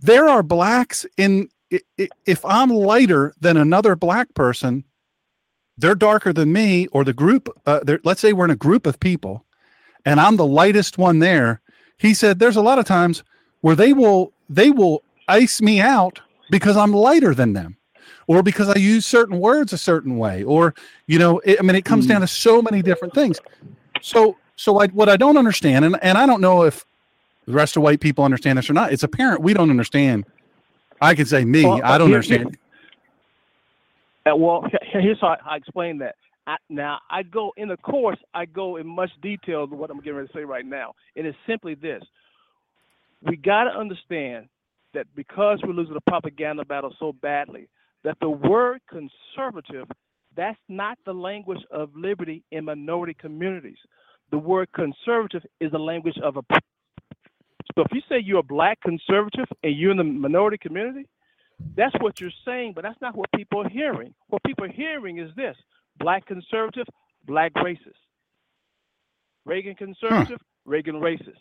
There 0.00 0.28
are 0.28 0.42
blacks 0.42 1.06
in, 1.16 1.48
if 2.26 2.44
I'm 2.44 2.68
lighter 2.68 3.32
than 3.40 3.56
another 3.56 3.94
black 3.94 4.34
person, 4.34 4.84
they're 5.78 5.94
darker 5.94 6.32
than 6.32 6.52
me, 6.52 6.88
or 6.88 7.04
the 7.04 7.14
group, 7.14 7.48
uh, 7.64 7.80
let's 8.04 8.20
say 8.20 8.32
we're 8.32 8.44
in 8.44 8.50
a 8.50 8.56
group 8.56 8.86
of 8.86 9.00
people, 9.00 9.46
and 10.04 10.20
I'm 10.20 10.36
the 10.36 10.46
lightest 10.46 10.98
one 10.98 11.20
there, 11.20 11.62
he 11.96 12.12
said 12.12 12.38
there's 12.38 12.56
a 12.56 12.62
lot 12.62 12.78
of 12.80 12.84
times 12.84 13.22
where 13.60 13.76
they 13.76 13.92
will 13.92 14.32
they 14.50 14.70
will 14.70 15.02
ice 15.28 15.62
me 15.62 15.80
out 15.80 16.20
because 16.50 16.76
I'm 16.76 16.92
lighter 16.92 17.32
than 17.34 17.52
them 17.52 17.78
or 18.32 18.42
because 18.42 18.68
I 18.68 18.78
use 18.78 19.04
certain 19.04 19.38
words 19.38 19.72
a 19.72 19.78
certain 19.78 20.16
way 20.16 20.42
or 20.42 20.74
you 21.06 21.18
know 21.18 21.38
it, 21.40 21.58
I 21.58 21.62
mean 21.62 21.76
it 21.76 21.84
comes 21.84 22.06
down 22.06 22.22
to 22.22 22.26
so 22.26 22.62
many 22.62 22.80
different 22.82 23.14
things. 23.14 23.38
So 24.00 24.36
so 24.56 24.80
I, 24.80 24.86
what 24.88 25.08
I 25.08 25.16
don't 25.16 25.36
understand 25.36 25.84
and 25.84 25.98
and 26.02 26.16
I 26.16 26.26
don't 26.26 26.40
know 26.40 26.62
if 26.62 26.84
the 27.46 27.52
rest 27.52 27.76
of 27.76 27.82
white 27.82 28.00
people 28.00 28.24
understand 28.24 28.58
this 28.58 28.70
or 28.70 28.72
not. 28.72 28.92
It's 28.92 29.02
apparent 29.02 29.42
we 29.42 29.52
don't 29.52 29.70
understand. 29.70 30.24
I 31.00 31.14
can 31.14 31.26
say 31.26 31.44
me, 31.44 31.64
well, 31.64 31.80
I 31.84 31.98
don't 31.98 32.08
here, 32.08 32.16
understand. 32.16 32.56
Here, 34.24 34.32
uh, 34.32 34.36
well, 34.36 34.64
here's 34.92 35.20
how 35.20 35.36
I 35.44 35.56
explain 35.56 35.98
that. 35.98 36.14
I, 36.46 36.56
now 36.68 37.00
I 37.10 37.22
go 37.22 37.52
in 37.56 37.68
the 37.68 37.76
course. 37.76 38.18
I 38.32 38.46
go 38.46 38.76
in 38.76 38.86
much 38.86 39.10
detail 39.20 39.64
of 39.64 39.70
what 39.70 39.90
I'm 39.90 39.98
getting 39.98 40.14
ready 40.14 40.28
to 40.28 40.32
say 40.32 40.44
right 40.44 40.64
now. 40.64 40.94
It 41.14 41.26
is 41.26 41.34
simply 41.46 41.74
this: 41.74 42.02
we 43.22 43.36
got 43.36 43.64
to 43.64 43.70
understand 43.70 44.48
that 44.94 45.06
because 45.14 45.60
we're 45.64 45.72
losing 45.72 45.94
the 45.94 46.00
propaganda 46.02 46.64
battle 46.64 46.94
so 46.98 47.12
badly, 47.12 47.68
that 48.04 48.16
the 48.20 48.30
word 48.30 48.80
conservative 48.88 49.88
that's 50.36 50.58
not 50.68 50.98
the 51.04 51.12
language 51.12 51.60
of 51.70 51.90
liberty 51.94 52.42
in 52.52 52.64
minority 52.64 53.14
communities. 53.14 53.76
The 54.30 54.38
word 54.38 54.68
conservative 54.74 55.42
is 55.60 55.70
the 55.72 55.78
language 55.78 56.16
of 56.22 56.36
a. 56.36 56.42
So 57.76 57.82
if 57.82 57.92
you 57.92 58.00
say 58.08 58.18
you're 58.18 58.40
a 58.40 58.42
black 58.42 58.80
conservative 58.82 59.46
and 59.62 59.76
you're 59.76 59.90
in 59.90 59.96
the 59.96 60.04
minority 60.04 60.58
community, 60.58 61.06
that's 61.76 61.94
what 62.00 62.20
you're 62.20 62.30
saying, 62.44 62.72
but 62.74 62.82
that's 62.82 63.00
not 63.00 63.14
what 63.14 63.30
people 63.36 63.64
are 63.64 63.68
hearing. 63.68 64.14
What 64.28 64.42
people 64.44 64.64
are 64.64 64.72
hearing 64.72 65.18
is 65.18 65.30
this 65.36 65.56
black 65.98 66.26
conservative, 66.26 66.86
black 67.26 67.52
racist. 67.54 68.00
Reagan 69.44 69.74
conservative, 69.74 70.38
huh. 70.40 70.46
Reagan 70.64 70.96
racist. 70.96 71.40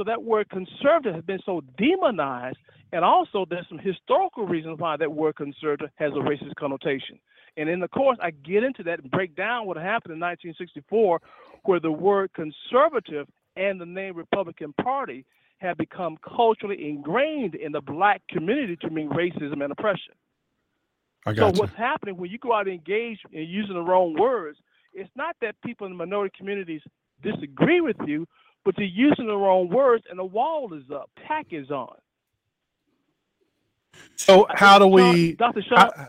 So 0.00 0.04
that 0.04 0.22
word 0.22 0.48
conservative 0.48 1.14
has 1.14 1.24
been 1.24 1.40
so 1.44 1.60
demonized, 1.76 2.56
and 2.90 3.04
also 3.04 3.44
there's 3.50 3.68
some 3.68 3.78
historical 3.78 4.46
reasons 4.46 4.78
why 4.78 4.96
that 4.96 5.12
word 5.12 5.36
conservative 5.36 5.90
has 5.96 6.12
a 6.12 6.20
racist 6.20 6.54
connotation. 6.58 7.18
And 7.58 7.68
in 7.68 7.80
the 7.80 7.88
course, 7.88 8.16
I 8.22 8.30
get 8.30 8.64
into 8.64 8.82
that 8.84 9.02
and 9.02 9.10
break 9.10 9.36
down 9.36 9.66
what 9.66 9.76
happened 9.76 10.14
in 10.14 10.20
1964, 10.20 11.20
where 11.64 11.80
the 11.80 11.92
word 11.92 12.30
conservative 12.32 13.26
and 13.56 13.78
the 13.78 13.84
name 13.84 14.16
Republican 14.16 14.72
Party 14.82 15.26
have 15.58 15.76
become 15.76 16.16
culturally 16.26 16.88
ingrained 16.88 17.54
in 17.54 17.70
the 17.70 17.82
black 17.82 18.22
community 18.30 18.76
to 18.76 18.88
mean 18.88 19.10
racism 19.10 19.62
and 19.62 19.70
oppression. 19.70 20.14
I 21.26 21.34
got 21.34 21.56
so 21.56 21.60
what's 21.60 21.76
happening 21.76 22.16
when 22.16 22.30
you 22.30 22.38
go 22.38 22.54
out 22.54 22.68
and 22.68 22.74
engage 22.74 23.18
in 23.32 23.42
using 23.42 23.74
the 23.74 23.82
wrong 23.82 24.18
words, 24.18 24.58
it's 24.94 25.10
not 25.14 25.36
that 25.42 25.56
people 25.62 25.86
in 25.86 25.92
the 25.92 25.98
minority 25.98 26.32
communities 26.38 26.80
disagree 27.22 27.82
with 27.82 27.96
you, 28.06 28.26
but 28.64 28.76
you're 28.78 28.86
using 28.86 29.26
the 29.26 29.36
wrong 29.36 29.68
words 29.68 30.04
and 30.10 30.18
the 30.18 30.24
wall 30.24 30.72
is 30.74 30.84
up, 30.92 31.10
tack 31.26 31.46
is 31.50 31.70
on. 31.70 31.96
So 34.16 34.46
how 34.50 34.78
do 34.78 34.86
we, 34.86 35.34
Dr. 35.34 35.62
Shaw, 35.62 35.90
how, 35.94 36.08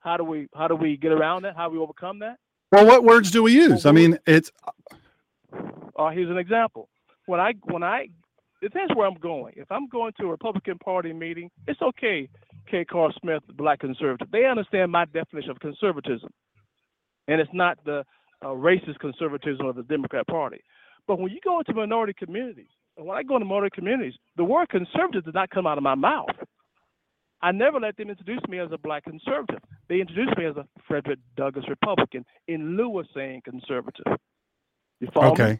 how 0.00 0.16
do 0.16 0.24
we 0.24 0.48
how 0.54 0.68
do 0.68 0.76
we 0.76 0.96
get 0.96 1.12
around 1.12 1.42
that? 1.42 1.56
How 1.56 1.68
do 1.68 1.74
we 1.74 1.78
overcome 1.80 2.20
that? 2.20 2.38
Well, 2.72 2.86
what 2.86 3.04
words 3.04 3.30
do 3.30 3.42
we 3.42 3.52
use? 3.52 3.86
I 3.86 3.92
mean, 3.92 4.18
it's. 4.26 4.50
Uh, 5.52 6.10
here's 6.10 6.30
an 6.30 6.38
example. 6.38 6.88
When 7.26 7.40
I 7.40 7.54
when 7.64 7.82
I, 7.82 8.08
depends 8.62 8.94
where 8.94 9.06
I'm 9.06 9.18
going. 9.18 9.54
If 9.56 9.70
I'm 9.70 9.88
going 9.88 10.12
to 10.20 10.26
a 10.26 10.30
Republican 10.30 10.78
Party 10.78 11.12
meeting, 11.12 11.50
it's 11.66 11.80
okay 11.82 12.28
KCarl 12.72 13.12
Smith, 13.20 13.42
black 13.54 13.80
conservative. 13.80 14.28
They 14.30 14.44
understand 14.44 14.90
my 14.92 15.04
definition 15.06 15.50
of 15.50 15.60
conservatism, 15.60 16.30
and 17.28 17.40
it's 17.40 17.50
not 17.52 17.78
the 17.84 18.04
uh, 18.42 18.48
racist 18.48 18.98
conservatism 19.00 19.66
of 19.66 19.76
the 19.76 19.82
Democrat 19.84 20.26
Party. 20.26 20.62
But 21.06 21.18
when 21.18 21.32
you 21.32 21.40
go 21.42 21.58
into 21.58 21.74
minority 21.74 22.14
communities, 22.18 22.68
and 22.96 23.06
when 23.06 23.16
I 23.16 23.22
go 23.22 23.36
into 23.36 23.46
minority 23.46 23.74
communities, 23.74 24.14
the 24.36 24.44
word 24.44 24.68
conservative 24.68 25.24
does 25.24 25.34
not 25.34 25.50
come 25.50 25.66
out 25.66 25.78
of 25.78 25.84
my 25.84 25.94
mouth. 25.94 26.28
I 27.42 27.52
never 27.52 27.78
let 27.78 27.96
them 27.96 28.10
introduce 28.10 28.40
me 28.48 28.58
as 28.58 28.70
a 28.72 28.78
black 28.78 29.04
conservative. 29.04 29.60
They 29.88 30.00
introduced 30.00 30.36
me 30.38 30.46
as 30.46 30.56
a 30.56 30.66
Frederick 30.88 31.18
Douglass 31.36 31.68
Republican 31.68 32.24
in 32.48 32.76
lieu 32.76 32.98
of 32.98 33.06
saying 33.14 33.42
conservative. 33.44 34.06
You 35.00 35.08
follow 35.12 35.32
okay. 35.32 35.52
me? 35.52 35.58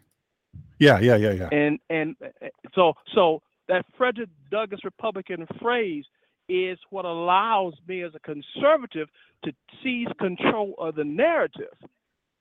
Yeah, 0.79 0.99
yeah, 0.99 1.15
yeah, 1.15 1.31
yeah. 1.31 1.49
And 1.51 1.79
and 1.89 2.15
uh, 2.23 2.47
so 2.73 2.93
so 3.13 3.41
that 3.67 3.85
Frederick 3.97 4.29
Douglass 4.49 4.83
Republican 4.83 5.45
phrase 5.61 6.05
is 6.49 6.79
what 6.89 7.05
allows 7.05 7.73
me 7.87 8.03
as 8.03 8.11
a 8.15 8.19
conservative 8.19 9.09
to 9.43 9.51
seize 9.83 10.07
control 10.19 10.73
of 10.79 10.95
the 10.95 11.03
narrative 11.03 11.75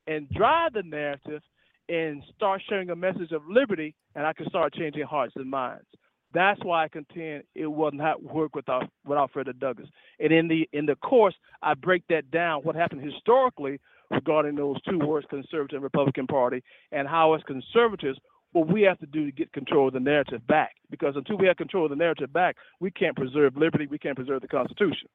and 0.06 0.28
drive 0.30 0.72
the 0.72 0.82
narrative 0.82 1.42
and 1.88 2.22
start 2.34 2.62
sharing 2.68 2.90
a 2.90 2.96
message 2.96 3.32
of 3.32 3.42
liberty, 3.48 3.94
and 4.14 4.26
I 4.26 4.32
can 4.32 4.48
start 4.48 4.74
changing 4.74 5.04
hearts 5.04 5.34
and 5.36 5.50
minds. 5.50 5.86
That's 6.34 6.62
why 6.62 6.84
I 6.84 6.88
contend 6.88 7.44
it 7.54 7.66
will 7.66 7.92
not 7.92 8.22
work 8.22 8.54
without 8.54 8.90
without 9.06 9.30
Frederick 9.32 9.58
Douglass. 9.58 9.88
And 10.18 10.32
in 10.32 10.48
the 10.48 10.68
in 10.72 10.86
the 10.86 10.96
course, 10.96 11.34
I 11.62 11.74
break 11.74 12.02
that 12.08 12.30
down. 12.30 12.62
What 12.62 12.76
happened 12.76 13.02
historically 13.02 13.80
regarding 14.10 14.56
those 14.56 14.80
two 14.82 14.98
words, 14.98 15.26
conservative 15.30 15.76
and 15.76 15.82
Republican 15.82 16.26
Party, 16.26 16.62
and 16.92 17.08
how 17.08 17.34
as 17.34 17.42
conservatives 17.44 18.18
what 18.52 18.68
we 18.68 18.82
have 18.82 18.98
to 18.98 19.06
do 19.06 19.26
to 19.26 19.32
get 19.32 19.52
control 19.52 19.88
of 19.88 19.94
the 19.94 20.00
narrative 20.00 20.46
back. 20.46 20.76
Because 20.90 21.14
until 21.16 21.36
we 21.36 21.46
have 21.46 21.56
control 21.56 21.84
of 21.84 21.90
the 21.90 21.96
narrative 21.96 22.32
back, 22.32 22.56
we 22.80 22.90
can't 22.90 23.16
preserve 23.16 23.56
liberty, 23.56 23.86
we 23.86 23.98
can't 23.98 24.16
preserve 24.16 24.40
the 24.40 24.48
Constitution. 24.48 25.08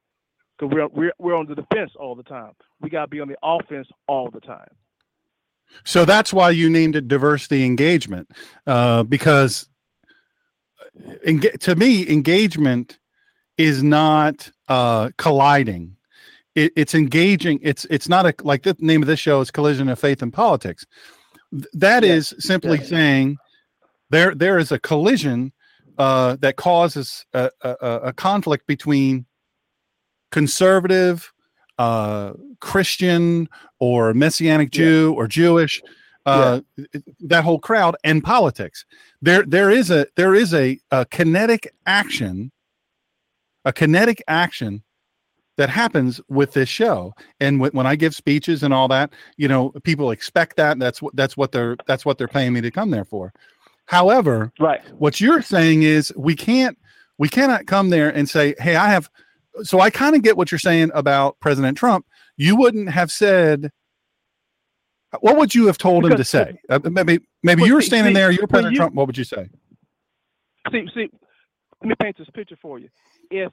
Because 0.58 0.72
we're, 0.72 0.88
we're, 0.88 1.12
we're 1.18 1.36
on 1.36 1.46
the 1.46 1.54
defense 1.54 1.90
all 1.98 2.14
the 2.14 2.22
time. 2.22 2.52
We 2.80 2.90
got 2.90 3.02
to 3.02 3.08
be 3.08 3.20
on 3.20 3.28
the 3.28 3.36
offense 3.42 3.88
all 4.06 4.30
the 4.30 4.40
time. 4.40 4.68
So 5.84 6.04
that's 6.04 6.32
why 6.32 6.50
you 6.50 6.70
named 6.70 6.96
it 6.96 7.08
diversity 7.08 7.64
engagement, 7.64 8.30
uh, 8.66 9.02
because 9.02 9.68
to 11.60 11.74
me, 11.76 12.08
engagement 12.08 12.98
is 13.58 13.82
not 13.82 14.50
uh, 14.68 15.10
colliding. 15.18 15.96
It, 16.54 16.72
it's 16.76 16.94
engaging. 16.94 17.58
It's 17.62 17.86
it's 17.90 18.08
not 18.08 18.26
a 18.26 18.34
like 18.42 18.62
the 18.62 18.76
name 18.78 19.02
of 19.02 19.08
this 19.08 19.20
show 19.20 19.40
is 19.40 19.50
collision 19.50 19.88
of 19.88 19.98
faith 19.98 20.22
and 20.22 20.32
politics. 20.32 20.86
That 21.72 22.04
is 22.04 22.34
simply 22.38 22.78
saying 22.78 23.38
there 24.10 24.34
there 24.34 24.58
is 24.58 24.72
a 24.72 24.78
collision 24.78 25.52
uh, 25.98 26.36
that 26.40 26.56
causes 26.56 27.26
a, 27.34 27.50
a, 27.62 27.70
a, 28.04 28.12
conflict 28.14 28.66
between 28.66 29.26
conservative, 30.30 31.30
uh, 31.82 32.34
Christian, 32.60 33.48
or 33.80 34.14
Messianic 34.14 34.70
Jew 34.70 35.10
yeah. 35.10 35.16
or 35.16 35.26
Jewish. 35.26 35.82
Uh, 36.24 36.60
yeah. 36.76 37.00
That 37.20 37.42
whole 37.42 37.58
crowd 37.58 37.96
and 38.04 38.22
politics. 38.22 38.84
There 39.20 39.42
there 39.44 39.70
is 39.70 39.90
a 39.90 40.06
there 40.14 40.34
is 40.36 40.54
a, 40.54 40.78
a 40.92 41.04
kinetic 41.06 41.74
action, 41.86 42.52
a 43.64 43.72
kinetic 43.72 44.22
action 44.28 44.84
that 45.56 45.68
happens 45.68 46.20
with 46.28 46.52
this 46.52 46.68
show 46.68 47.12
and 47.40 47.58
w- 47.58 47.70
when 47.72 47.86
i 47.86 47.94
give 47.94 48.14
speeches 48.14 48.62
and 48.62 48.72
all 48.72 48.88
that 48.88 49.12
you 49.36 49.46
know 49.46 49.70
people 49.84 50.10
expect 50.10 50.56
that 50.56 50.78
that's 50.78 51.02
what 51.02 51.14
that's 51.14 51.36
what 51.36 51.52
they're 51.52 51.76
that's 51.86 52.06
what 52.06 52.16
they're 52.16 52.26
paying 52.26 52.54
me 52.54 52.60
to 52.62 52.70
come 52.70 52.90
there 52.90 53.04
for 53.04 53.34
however 53.84 54.50
right 54.58 54.80
what 54.98 55.20
you're 55.20 55.42
saying 55.42 55.82
is 55.82 56.10
we 56.16 56.34
can't 56.34 56.78
we 57.18 57.28
cannot 57.28 57.66
come 57.66 57.90
there 57.90 58.08
and 58.08 58.30
say 58.30 58.54
hey 58.60 58.76
i 58.76 58.88
have 58.88 59.10
so 59.62 59.80
i 59.80 59.90
kind 59.90 60.14
of 60.16 60.22
get 60.22 60.36
what 60.36 60.50
you're 60.50 60.58
saying 60.58 60.90
about 60.94 61.38
president 61.40 61.76
trump. 61.76 62.06
You 62.36 62.56
wouldn't 62.56 62.90
have 62.90 63.10
said 63.10 63.70
what 65.20 65.36
would 65.36 65.54
you 65.54 65.66
have 65.66 65.76
told 65.76 66.04
because, 66.04 66.14
him 66.14 66.18
to 66.18 66.24
say? 66.24 66.60
Uh, 66.70 66.90
maybe 66.90 67.20
maybe 67.42 67.64
you 67.64 67.74
were 67.74 67.82
standing 67.82 68.14
see, 68.14 68.20
there 68.20 68.30
you're 68.30 68.46
president 68.46 68.72
you, 68.72 68.78
trump 68.78 68.94
what 68.94 69.06
would 69.06 69.18
you 69.18 69.24
say? 69.24 69.48
See 70.70 70.86
see 70.94 71.08
let 71.82 71.88
me 71.88 71.94
paint 72.00 72.16
this 72.16 72.28
picture 72.34 72.56
for 72.62 72.78
you. 72.78 72.88
If 73.30 73.52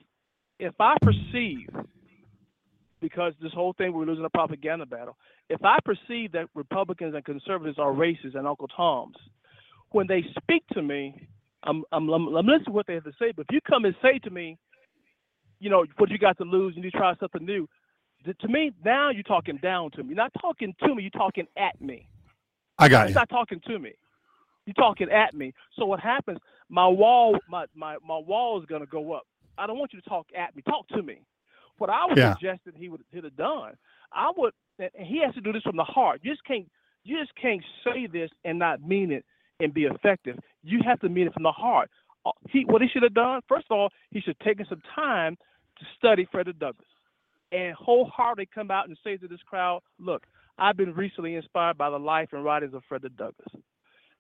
if 0.59 0.73
I 0.79 0.95
perceive, 1.01 1.67
because 3.01 3.33
this 3.41 3.53
whole 3.53 3.73
thing 3.73 3.93
we're 3.93 4.05
losing 4.05 4.25
a 4.25 4.29
propaganda 4.29 4.85
battle, 4.85 5.17
if 5.49 5.63
I 5.63 5.77
perceive 5.83 6.33
that 6.33 6.47
Republicans 6.53 7.15
and 7.15 7.23
conservatives 7.25 7.79
are 7.79 7.91
racist 7.91 8.35
and 8.35 8.45
Uncle 8.45 8.67
Toms, 8.67 9.15
when 9.91 10.05
they 10.07 10.23
speak 10.41 10.63
to 10.73 10.81
me, 10.81 11.27
I'm, 11.63 11.83
I'm, 11.91 12.09
I'm, 12.09 12.27
I'm 12.35 12.45
listening 12.45 12.65
to 12.65 12.71
what 12.71 12.87
they 12.87 12.95
have 12.95 13.05
to 13.05 13.13
say. 13.19 13.31
But 13.35 13.45
if 13.49 13.53
you 13.53 13.61
come 13.67 13.85
and 13.85 13.95
say 14.01 14.19
to 14.19 14.29
me, 14.29 14.57
you 15.59 15.69
know, 15.69 15.85
what 15.97 16.09
you 16.09 16.17
got 16.17 16.37
to 16.37 16.43
lose 16.43 16.75
and 16.75 16.83
you 16.83 16.91
try 16.91 17.13
something 17.19 17.45
new, 17.45 17.67
to 18.39 18.47
me, 18.47 18.71
now 18.83 19.09
you're 19.09 19.23
talking 19.23 19.57
down 19.61 19.91
to 19.91 20.03
me. 20.03 20.09
You're 20.09 20.17
not 20.17 20.31
talking 20.41 20.73
to 20.83 20.95
me, 20.95 21.03
you're 21.03 21.09
talking 21.11 21.47
at 21.57 21.79
me. 21.81 22.07
I 22.77 22.89
got 22.89 23.07
you. 23.07 23.13
You're 23.13 23.21
not 23.21 23.29
talking 23.29 23.61
to 23.67 23.79
me. 23.79 23.93
You're 24.65 24.73
talking 24.73 25.09
at 25.09 25.33
me. 25.33 25.53
So 25.77 25.85
what 25.85 25.99
happens, 25.99 26.39
my 26.69 26.87
wall, 26.87 27.37
my, 27.49 27.65
my, 27.75 27.97
my 28.05 28.17
wall 28.17 28.59
is 28.59 28.65
going 28.65 28.81
to 28.81 28.87
go 28.87 29.13
up. 29.13 29.23
I 29.57 29.67
don't 29.67 29.77
want 29.77 29.93
you 29.93 30.01
to 30.01 30.09
talk 30.09 30.27
at 30.37 30.55
me. 30.55 30.61
Talk 30.63 30.87
to 30.89 31.01
me. 31.01 31.21
What 31.77 31.89
I 31.89 32.05
would 32.07 32.17
yeah. 32.17 32.33
suggest 32.33 32.61
that 32.65 32.75
he 32.75 32.89
would 32.89 33.01
have 33.13 33.35
done, 33.35 33.73
I 34.13 34.31
would, 34.35 34.53
and 34.79 34.89
he 34.97 35.21
has 35.25 35.33
to 35.35 35.41
do 35.41 35.53
this 35.53 35.63
from 35.63 35.77
the 35.77 35.83
heart. 35.83 36.19
You 36.23 36.31
just 36.31 36.43
can't, 36.43 36.67
you 37.03 37.17
just 37.19 37.33
can't 37.35 37.63
say 37.85 38.07
this 38.07 38.29
and 38.43 38.59
not 38.59 38.81
mean 38.85 39.11
it 39.11 39.25
and 39.59 39.73
be 39.73 39.85
effective. 39.85 40.37
You 40.61 40.79
have 40.85 40.99
to 41.01 41.09
mean 41.09 41.27
it 41.27 41.33
from 41.33 41.43
the 41.43 41.51
heart. 41.51 41.89
Uh, 42.25 42.31
he, 42.49 42.65
what 42.65 42.81
he 42.81 42.89
should 42.89 43.03
have 43.03 43.13
done, 43.13 43.41
first 43.47 43.65
of 43.69 43.77
all, 43.77 43.89
he 44.11 44.19
should 44.19 44.35
have 44.37 44.45
taken 44.45 44.65
some 44.67 44.81
time 44.93 45.37
to 45.79 45.85
study 45.97 46.27
Frederick 46.31 46.59
Douglass 46.59 46.87
and 47.51 47.73
wholeheartedly 47.75 48.49
come 48.53 48.71
out 48.71 48.87
and 48.87 48.97
say 49.03 49.17
to 49.17 49.27
this 49.27 49.39
crowd, 49.47 49.81
look, 49.99 50.23
I've 50.57 50.77
been 50.77 50.93
recently 50.93 51.35
inspired 51.35 51.77
by 51.77 51.89
the 51.89 51.97
life 51.97 52.29
and 52.31 52.43
writings 52.43 52.73
of 52.73 52.83
Frederick 52.87 53.15
Douglass. 53.17 53.47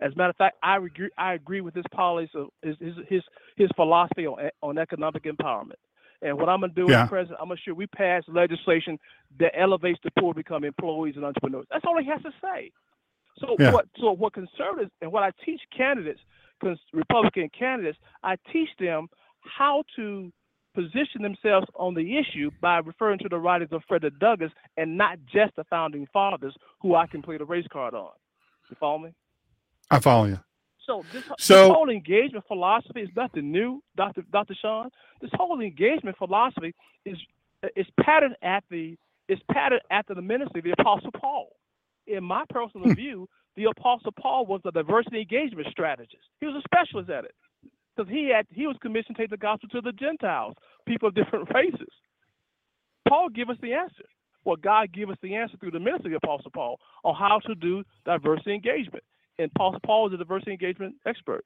As 0.01 0.13
a 0.13 0.15
matter 0.15 0.29
of 0.29 0.37
fact, 0.37 0.57
I 0.63 0.77
agree, 0.77 1.09
I 1.17 1.33
agree 1.33 1.61
with 1.61 1.75
his 1.75 1.85
policy, 1.91 2.31
his, 2.63 2.75
his, 2.79 2.93
his, 3.09 3.21
his 3.57 3.69
philosophy 3.75 4.25
on, 4.25 4.49
on 4.61 4.77
economic 4.77 5.23
empowerment. 5.23 5.73
And 6.21 6.37
what 6.37 6.49
I'm 6.49 6.61
going 6.61 6.73
to 6.73 6.75
do 6.75 6.89
Yeah. 6.89 7.03
as 7.03 7.09
president, 7.09 7.39
I'm 7.41 7.47
going 7.47 7.57
to 7.57 7.63
sure 7.63 7.75
we 7.75 7.87
pass 7.87 8.23
legislation 8.27 8.97
that 9.39 9.51
elevates 9.57 9.99
the 10.03 10.11
poor 10.19 10.33
to 10.33 10.37
become 10.37 10.63
employees 10.63 11.15
and 11.15 11.25
entrepreneurs. 11.25 11.65
That's 11.69 11.85
all 11.85 11.99
he 11.99 12.07
has 12.07 12.21
to 12.23 12.31
say. 12.41 12.71
So 13.39 13.55
Yeah. 13.59 13.71
what? 13.71 13.85
So 13.99 14.11
what 14.11 14.33
conservatives 14.33 14.91
and 15.01 15.11
what 15.11 15.23
I 15.23 15.31
teach 15.45 15.61
candidates, 15.75 16.19
Republican 16.93 17.49
candidates, 17.57 17.97
I 18.23 18.37
teach 18.51 18.69
them 18.79 19.07
how 19.39 19.83
to 19.95 20.31
position 20.79 21.21
themselves 21.21 21.67
on 21.75 21.93
the 21.93 22.17
issue 22.17 22.49
by 22.61 22.77
referring 22.77 23.19
to 23.19 23.29
the 23.29 23.37
writings 23.37 23.71
of 23.73 23.81
Frederick 23.87 24.17
Douglass 24.19 24.51
and 24.77 24.97
not 24.97 25.17
just 25.31 25.55
the 25.55 25.65
founding 25.65 26.07
fathers 26.13 26.55
who 26.81 26.95
I 26.95 27.07
can 27.07 27.21
play 27.21 27.37
the 27.37 27.45
race 27.45 27.67
card 27.71 27.93
on. 27.93 28.11
You 28.69 28.77
follow 28.79 28.99
me? 28.99 29.09
I 29.91 29.99
follow 29.99 30.25
you. 30.25 30.39
So 30.85 31.03
this, 31.11 31.23
So- 31.39 31.67
this 31.67 31.73
whole 31.73 31.89
engagement 31.89 32.45
philosophy 32.47 33.01
is 33.01 33.09
nothing 33.15 33.51
new, 33.51 33.83
Dr. 33.97 34.23
Dr. 34.31 34.55
Sean. 34.61 34.89
This 35.21 35.31
whole 35.33 35.59
engagement 35.59 36.17
philosophy 36.17 36.73
is 37.05 37.17
is 37.75 37.85
patterned 37.99 38.37
at 38.41 38.63
the 38.69 38.97
is 39.27 39.39
patterned 39.51 39.81
after 39.91 40.15
the 40.15 40.21
ministry 40.21 40.59
of 40.59 40.63
the 40.63 40.75
Apostle 40.79 41.11
Paul. 41.11 41.49
In 42.07 42.23
my 42.23 42.43
personal 42.49 42.87
hmm. 42.87 42.93
view, 42.93 43.29
the 43.57 43.65
Apostle 43.65 44.13
Paul 44.13 44.45
was 44.45 44.61
a 44.65 44.71
diversity 44.71 45.19
engagement 45.19 45.67
strategist. 45.69 46.23
He 46.39 46.47
was 46.47 46.55
a 46.55 46.61
specialist 46.61 47.09
at 47.09 47.25
it 47.25 47.35
because 47.99 48.11
he 48.11 48.31
had 48.33 48.45
he 48.51 48.67
was 48.67 48.77
commissioned 48.81 49.17
to 49.17 49.23
take 49.23 49.29
the 49.29 49.37
gospel 49.37 49.69
to 49.69 49.81
the 49.81 49.91
Gentiles, 49.91 50.55
people 50.87 51.09
of 51.09 51.15
different 51.15 51.49
races. 51.53 51.89
Paul 53.07 53.29
give 53.29 53.49
us 53.49 53.57
the 53.61 53.73
answer. 53.73 54.05
Well, 54.45 54.55
God 54.55 54.93
give 54.93 55.09
us 55.09 55.17
the 55.21 55.35
answer 55.35 55.57
through 55.57 55.71
the 55.71 55.79
ministry 55.79 56.13
of 56.13 56.21
Apostle 56.23 56.51
Paul 56.51 56.79
on 57.03 57.15
how 57.15 57.39
to 57.47 57.55
do 57.55 57.83
diversity 58.05 58.53
engagement. 58.53 59.03
And 59.37 59.51
Apostle 59.55 59.81
Paul 59.85 60.07
is 60.07 60.13
a 60.13 60.17
diversity 60.17 60.51
engagement 60.51 60.95
expert. 61.05 61.43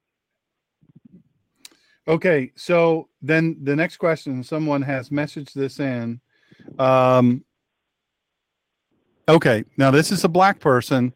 Okay, 2.07 2.51
so 2.55 3.07
then 3.21 3.57
the 3.63 3.75
next 3.75 3.97
question, 3.97 4.43
someone 4.43 4.81
has 4.81 5.09
messaged 5.09 5.53
this 5.53 5.79
in. 5.79 6.19
Um, 6.77 7.43
okay, 9.27 9.63
now 9.77 9.89
this 9.89 10.11
is 10.11 10.23
a 10.23 10.29
black 10.29 10.59
person, 10.59 11.13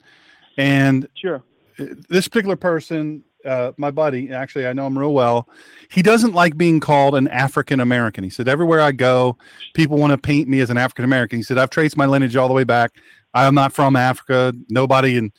and 0.57 1.07
Sure. 1.15 1.43
this 1.77 2.27
particular 2.27 2.55
person, 2.55 3.23
uh, 3.47 3.71
my 3.77 3.89
buddy, 3.89 4.31
actually, 4.31 4.67
I 4.67 4.73
know 4.73 4.85
him 4.85 4.97
real 4.97 5.13
well. 5.13 5.47
He 5.89 6.01
doesn't 6.01 6.33
like 6.33 6.57
being 6.57 6.79
called 6.79 7.15
an 7.15 7.27
African 7.29 7.79
American. 7.79 8.23
He 8.23 8.29
said, 8.29 8.47
everywhere 8.47 8.81
I 8.81 8.91
go, 8.91 9.37
people 9.73 9.97
want 9.97 10.11
to 10.11 10.17
paint 10.17 10.49
me 10.49 10.59
as 10.59 10.69
an 10.69 10.77
African 10.77 11.05
American. 11.05 11.39
He 11.39 11.43
said, 11.43 11.57
I've 11.57 11.69
traced 11.69 11.97
my 11.97 12.05
lineage 12.05 12.35
all 12.35 12.47
the 12.47 12.53
way 12.53 12.65
back. 12.65 12.91
I'm 13.33 13.55
not 13.55 13.73
from 13.73 13.95
Africa. 13.95 14.53
Nobody 14.69 15.17
in, 15.17 15.31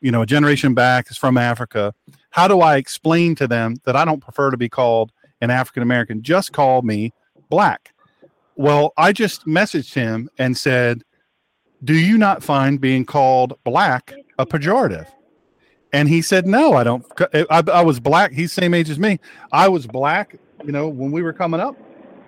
you 0.00 0.10
know, 0.10 0.22
a 0.22 0.26
generation 0.26 0.74
back 0.74 1.10
is 1.10 1.16
from 1.16 1.38
Africa. 1.38 1.94
How 2.30 2.48
do 2.48 2.60
I 2.60 2.76
explain 2.76 3.34
to 3.36 3.46
them 3.46 3.76
that 3.84 3.94
I 3.94 4.04
don't 4.04 4.20
prefer 4.20 4.50
to 4.50 4.56
be 4.56 4.68
called 4.68 5.12
an 5.40 5.50
African 5.50 5.82
American? 5.82 6.22
Just 6.22 6.52
call 6.52 6.82
me 6.82 7.12
black. 7.48 7.92
Well, 8.56 8.92
I 8.96 9.12
just 9.12 9.46
messaged 9.46 9.94
him 9.94 10.28
and 10.38 10.56
said, 10.56 11.02
Do 11.84 11.94
you 11.94 12.18
not 12.18 12.42
find 12.42 12.80
being 12.80 13.04
called 13.04 13.54
black 13.64 14.14
a 14.38 14.46
pejorative? 14.46 15.06
And 15.94 16.08
he 16.08 16.20
said, 16.22 16.44
No, 16.46 16.72
I 16.74 16.82
don't. 16.84 17.06
I, 17.32 17.62
I 17.72 17.82
was 17.82 18.00
black. 18.00 18.32
He's 18.32 18.52
same 18.52 18.74
age 18.74 18.90
as 18.90 18.98
me. 18.98 19.20
I 19.52 19.68
was 19.68 19.86
black, 19.86 20.36
you 20.64 20.72
know, 20.72 20.88
when 20.88 21.12
we 21.12 21.22
were 21.22 21.32
coming 21.32 21.60
up, 21.60 21.76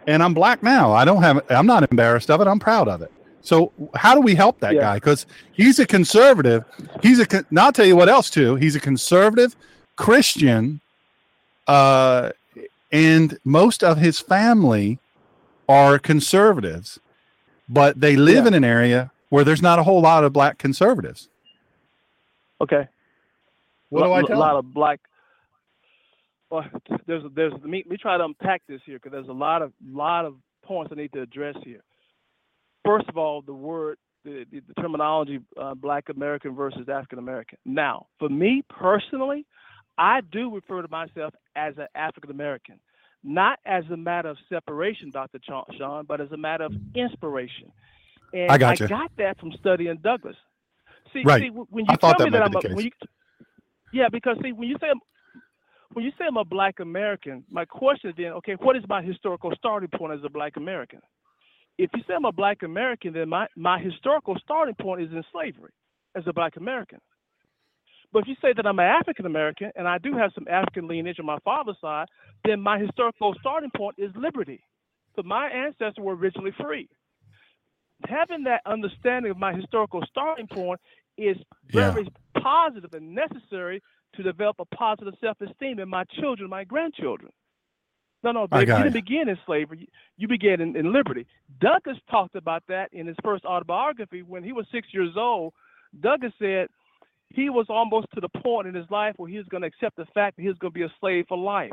and 0.06 0.22
I'm 0.22 0.32
black 0.34 0.62
now. 0.62 0.92
I 0.92 1.04
don't 1.04 1.20
have, 1.22 1.44
I'm 1.50 1.66
not 1.66 1.82
embarrassed 1.90 2.30
of 2.30 2.40
it. 2.40 2.46
I'm 2.46 2.60
proud 2.60 2.86
of 2.86 3.02
it. 3.02 3.10
So, 3.42 3.72
how 3.94 4.14
do 4.14 4.20
we 4.20 4.34
help 4.36 4.60
that 4.60 4.74
Yeah. 4.74 4.80
guy? 4.82 4.94
Because 4.96 5.26
he's 5.52 5.78
a 5.80 5.86
conservative. 5.86 6.64
He's 7.02 7.18
a, 7.18 7.26
con- 7.26 7.46
now 7.50 7.66
I'll 7.66 7.72
tell 7.72 7.84
you 7.86 7.96
what 7.96 8.08
else, 8.08 8.30
too. 8.30 8.54
He's 8.54 8.76
a 8.76 8.80
conservative 8.80 9.56
Christian, 9.96 10.80
uh, 11.66 12.30
and 12.92 13.36
most 13.44 13.82
of 13.82 13.98
his 13.98 14.20
family 14.20 14.98
are 15.68 15.98
conservatives, 15.98 17.00
but 17.68 18.00
they 18.00 18.14
live 18.14 18.44
Yeah. 18.44 18.48
in 18.48 18.54
an 18.54 18.64
area 18.64 19.10
where 19.30 19.42
there's 19.42 19.62
not 19.62 19.80
a 19.80 19.82
whole 19.82 20.00
lot 20.00 20.22
of 20.22 20.32
black 20.32 20.56
conservatives. 20.58 21.28
Okay. 22.60 22.86
What 23.90 24.02
do 24.04 24.12
I 24.12 24.22
A 24.22 24.22
tell 24.22 24.38
lot 24.38 24.56
him? 24.56 24.56
of 24.56 24.72
black. 24.74 25.00
Well, 26.50 26.64
there's 27.06 27.24
there's 27.34 27.52
let 27.52 27.64
me, 27.64 27.82
let 27.86 27.90
me 27.92 27.96
try 27.96 28.16
to 28.18 28.24
unpack 28.24 28.62
this 28.68 28.80
here 28.86 28.96
because 28.98 29.12
there's 29.12 29.28
a 29.28 29.32
lot 29.32 29.62
of 29.62 29.72
lot 29.84 30.24
of 30.24 30.36
points 30.64 30.92
I 30.92 30.96
need 30.96 31.12
to 31.14 31.22
address 31.22 31.56
here. 31.64 31.82
First 32.84 33.08
of 33.08 33.16
all, 33.16 33.42
the 33.42 33.52
word 33.54 33.98
the, 34.24 34.44
the, 34.50 34.60
the 34.60 34.74
terminology 34.82 35.40
uh, 35.60 35.74
Black 35.74 36.04
American 36.14 36.54
versus 36.54 36.88
African 36.88 37.18
American. 37.18 37.58
Now, 37.64 38.06
for 38.18 38.28
me 38.28 38.62
personally, 38.68 39.46
I 39.98 40.20
do 40.32 40.54
refer 40.54 40.82
to 40.82 40.88
myself 40.88 41.34
as 41.56 41.74
an 41.78 41.86
African 41.94 42.30
American, 42.30 42.80
not 43.24 43.58
as 43.66 43.84
a 43.92 43.96
matter 43.96 44.28
of 44.28 44.36
separation, 44.48 45.10
Dr. 45.10 45.38
Cha- 45.40 45.64
Sean, 45.78 46.04
but 46.06 46.20
as 46.20 46.30
a 46.32 46.36
matter 46.36 46.64
of 46.64 46.74
inspiration. 46.94 47.72
And 48.32 48.50
I 48.52 48.58
gotcha. 48.58 48.84
I 48.84 48.88
got 48.88 49.12
that 49.18 49.38
from 49.40 49.52
studying 49.58 49.98
Douglass. 50.02 50.36
See, 51.12 51.22
Right. 51.24 51.40
see 51.40 51.48
when 51.50 51.86
you 51.86 51.96
thought 52.00 52.18
tell 52.18 52.20
me 52.20 52.30
that 52.30 52.42
that 52.42 52.42
I'm 52.42 52.56
a, 52.56 52.62
when 52.68 52.86
you, 52.86 52.90
yeah, 53.96 54.08
because 54.12 54.36
see, 54.42 54.52
when 54.52 54.68
you 54.68 54.76
say 54.80 54.88
when 55.94 56.04
you 56.04 56.10
say 56.18 56.26
I'm 56.28 56.36
a 56.36 56.44
Black 56.44 56.80
American, 56.80 57.44
my 57.50 57.64
question 57.64 58.12
then, 58.16 58.32
okay, 58.32 58.54
what 58.60 58.76
is 58.76 58.82
my 58.88 59.02
historical 59.02 59.50
starting 59.56 59.88
point 59.88 60.12
as 60.12 60.20
a 60.24 60.28
Black 60.28 60.56
American? 60.56 61.00
If 61.78 61.90
you 61.94 62.02
say 62.06 62.14
I'm 62.14 62.26
a 62.26 62.32
Black 62.32 62.62
American, 62.62 63.14
then 63.14 63.30
my, 63.30 63.46
my 63.56 63.78
historical 63.78 64.36
starting 64.42 64.74
point 64.74 65.02
is 65.02 65.10
in 65.12 65.22
slavery 65.32 65.72
as 66.14 66.24
a 66.26 66.34
Black 66.34 66.56
American. 66.56 66.98
But 68.12 68.20
if 68.20 68.28
you 68.28 68.34
say 68.42 68.52
that 68.56 68.66
I'm 68.66 68.78
an 68.78 68.84
African 68.86 69.26
American 69.26 69.72
and 69.74 69.88
I 69.88 69.98
do 69.98 70.12
have 70.12 70.32
some 70.34 70.46
African 70.50 70.86
lineage 70.86 71.18
on 71.18 71.26
my 71.26 71.38
father's 71.44 71.76
side, 71.80 72.06
then 72.44 72.60
my 72.60 72.78
historical 72.78 73.34
starting 73.40 73.70
point 73.74 73.96
is 73.98 74.10
liberty. 74.16 74.62
So 75.16 75.22
my 75.22 75.48
ancestors 75.48 75.94
were 75.98 76.14
originally 76.14 76.52
free. 76.60 76.88
Having 78.06 78.44
that 78.44 78.60
understanding 78.66 79.30
of 79.30 79.38
my 79.38 79.54
historical 79.54 80.02
starting 80.10 80.46
point 80.46 80.80
is 81.16 81.36
Yeah. 81.72 81.90
very 81.92 82.08
positive 82.40 82.94
and 82.94 83.14
necessary 83.14 83.82
to 84.14 84.22
develop 84.22 84.56
a 84.60 84.64
positive 84.66 85.14
self-esteem 85.20 85.78
in 85.78 85.88
my 85.88 86.04
children, 86.04 86.48
my 86.50 86.64
grandchildren. 86.64 87.32
No, 88.22 88.32
no, 88.32 88.48
I 88.50 88.60
you 88.60 88.66
didn't 88.66 88.92
begin 88.94 89.28
in 89.28 89.38
slavery. 89.46 89.78
You- 89.80 89.86
You 90.18 90.28
began 90.28 90.60
in, 90.60 90.74
in 90.76 90.92
liberty. 90.92 91.26
Douglass 91.60 91.98
talked 92.10 92.34
about 92.36 92.62
that 92.68 92.92
in 92.92 93.06
his 93.06 93.16
first 93.22 93.44
autobiography 93.44 94.22
when 94.22 94.42
he 94.42 94.52
was 94.52 94.66
six 94.72 94.92
years 94.94 95.16
old. 95.16 95.52
Douglass 96.00 96.32
said 96.38 96.68
he 97.30 97.50
was 97.50 97.66
almost 97.68 98.06
to 98.14 98.20
the 98.20 98.28
point 98.28 98.66
in 98.68 98.74
his 98.74 98.90
life 98.90 99.14
where 99.18 99.28
he 99.30 99.36
was 99.36 99.46
going 99.48 99.60
to 99.60 99.66
accept 99.66 99.96
the 99.96 100.06
fact 100.14 100.36
that 100.36 100.42
he 100.42 100.48
was 100.48 100.58
going 100.58 100.72
to 100.72 100.78
be 100.78 100.84
a 100.84 100.92
slave 101.00 101.26
for 101.28 101.36
life 101.36 101.72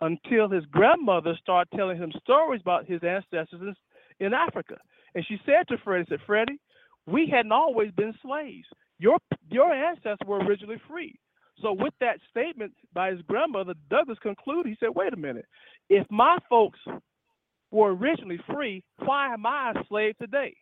until 0.00 0.48
his 0.48 0.64
grandmother 0.66 1.36
started 1.40 1.70
telling 1.76 1.96
him 1.96 2.12
stories 2.20 2.60
about 2.60 2.84
his 2.86 3.02
ancestors 3.04 3.60
in, 3.62 3.76
in 4.26 4.34
Africa. 4.34 4.76
And 5.14 5.24
she 5.26 5.38
said 5.46 5.68
to 5.68 5.78
Freddie, 5.78 6.06
said, 6.08 6.20
Freddie, 6.26 6.60
we 7.06 7.26
hadn't 7.28 7.52
always 7.52 7.92
been 7.92 8.12
slaves. 8.20 8.66
Your 8.98 9.18
your 9.50 9.72
ancestors 9.72 10.18
were 10.26 10.38
originally 10.38 10.80
free. 10.88 11.18
So 11.62 11.72
with 11.72 11.94
that 12.00 12.18
statement 12.30 12.72
by 12.92 13.10
his 13.12 13.22
grandmother, 13.22 13.74
Douglass 13.88 14.18
concluded, 14.20 14.70
he 14.70 14.76
said, 14.80 14.90
wait 14.94 15.12
a 15.12 15.16
minute, 15.16 15.46
if 15.88 16.06
my 16.10 16.38
folks 16.48 16.80
were 17.70 17.94
originally 17.94 18.40
free, 18.52 18.82
why 18.98 19.32
am 19.32 19.46
I 19.46 19.72
a 19.74 19.84
slave 19.88 20.16
today? 20.20 20.56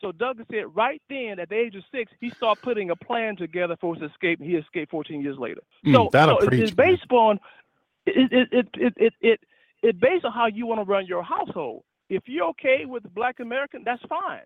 So 0.00 0.12
Douglass 0.12 0.46
said 0.50 0.64
right 0.74 1.00
then, 1.08 1.38
at 1.38 1.48
the 1.48 1.56
age 1.56 1.74
of 1.74 1.82
six, 1.90 2.12
he 2.20 2.30
started 2.30 2.62
putting 2.62 2.90
a 2.90 2.96
plan 2.96 3.36
together 3.36 3.76
for 3.80 3.94
his 3.94 4.10
escape. 4.10 4.40
and 4.40 4.48
He 4.48 4.56
escaped 4.56 4.90
14 4.90 5.22
years 5.22 5.38
later. 5.38 5.62
Mm, 5.86 5.94
so, 5.94 6.08
that'll 6.12 6.40
so 6.40 6.48
it's 6.52 6.70
based 6.70 7.04
upon 7.04 7.40
it 8.04 8.32
it 8.32 8.48
it 8.52 8.68
it 8.74 8.94
it, 8.96 9.14
it, 9.20 9.40
it 9.82 10.00
based 10.00 10.24
on 10.24 10.32
how 10.32 10.46
you 10.46 10.66
want 10.66 10.80
to 10.80 10.84
run 10.84 11.06
your 11.06 11.22
household. 11.22 11.82
If 12.08 12.24
you're 12.26 12.48
okay 12.48 12.84
with 12.84 13.02
Black 13.14 13.40
American, 13.40 13.82
that's 13.84 14.02
fine. 14.08 14.42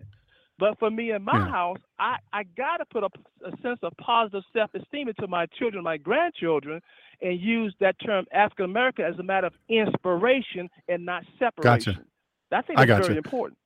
But 0.61 0.79
for 0.79 0.91
me 0.91 1.11
in 1.13 1.23
my 1.25 1.33
Yeah. 1.39 1.49
house, 1.51 1.79
I, 1.99 2.17
I 2.33 2.43
got 2.57 2.77
to 2.77 2.85
put 2.85 3.03
a, 3.03 3.09
a 3.47 3.51
sense 3.63 3.79
of 3.83 3.93
positive 3.97 4.43
self 4.53 4.71
esteem 4.75 5.09
into 5.09 5.27
my 5.27 5.47
children, 5.59 5.83
my 5.83 5.97
grandchildren, 5.97 6.81
and 7.23 7.41
use 7.41 7.75
that 7.81 7.97
term 8.01 8.27
African 8.33 8.67
American 8.67 9.07
as 9.07 9.19
a 9.19 9.23
matter 9.23 9.47
of 9.49 9.55
inspiration 9.69 10.69
and 10.89 11.05
not 11.07 11.25
separation. 11.39 12.05
I 12.53 12.63
think 12.63 12.79
I 12.79 12.85
that's 12.85 12.99
gotcha. 13.01 13.07
very 13.09 13.17
important. 13.19 13.59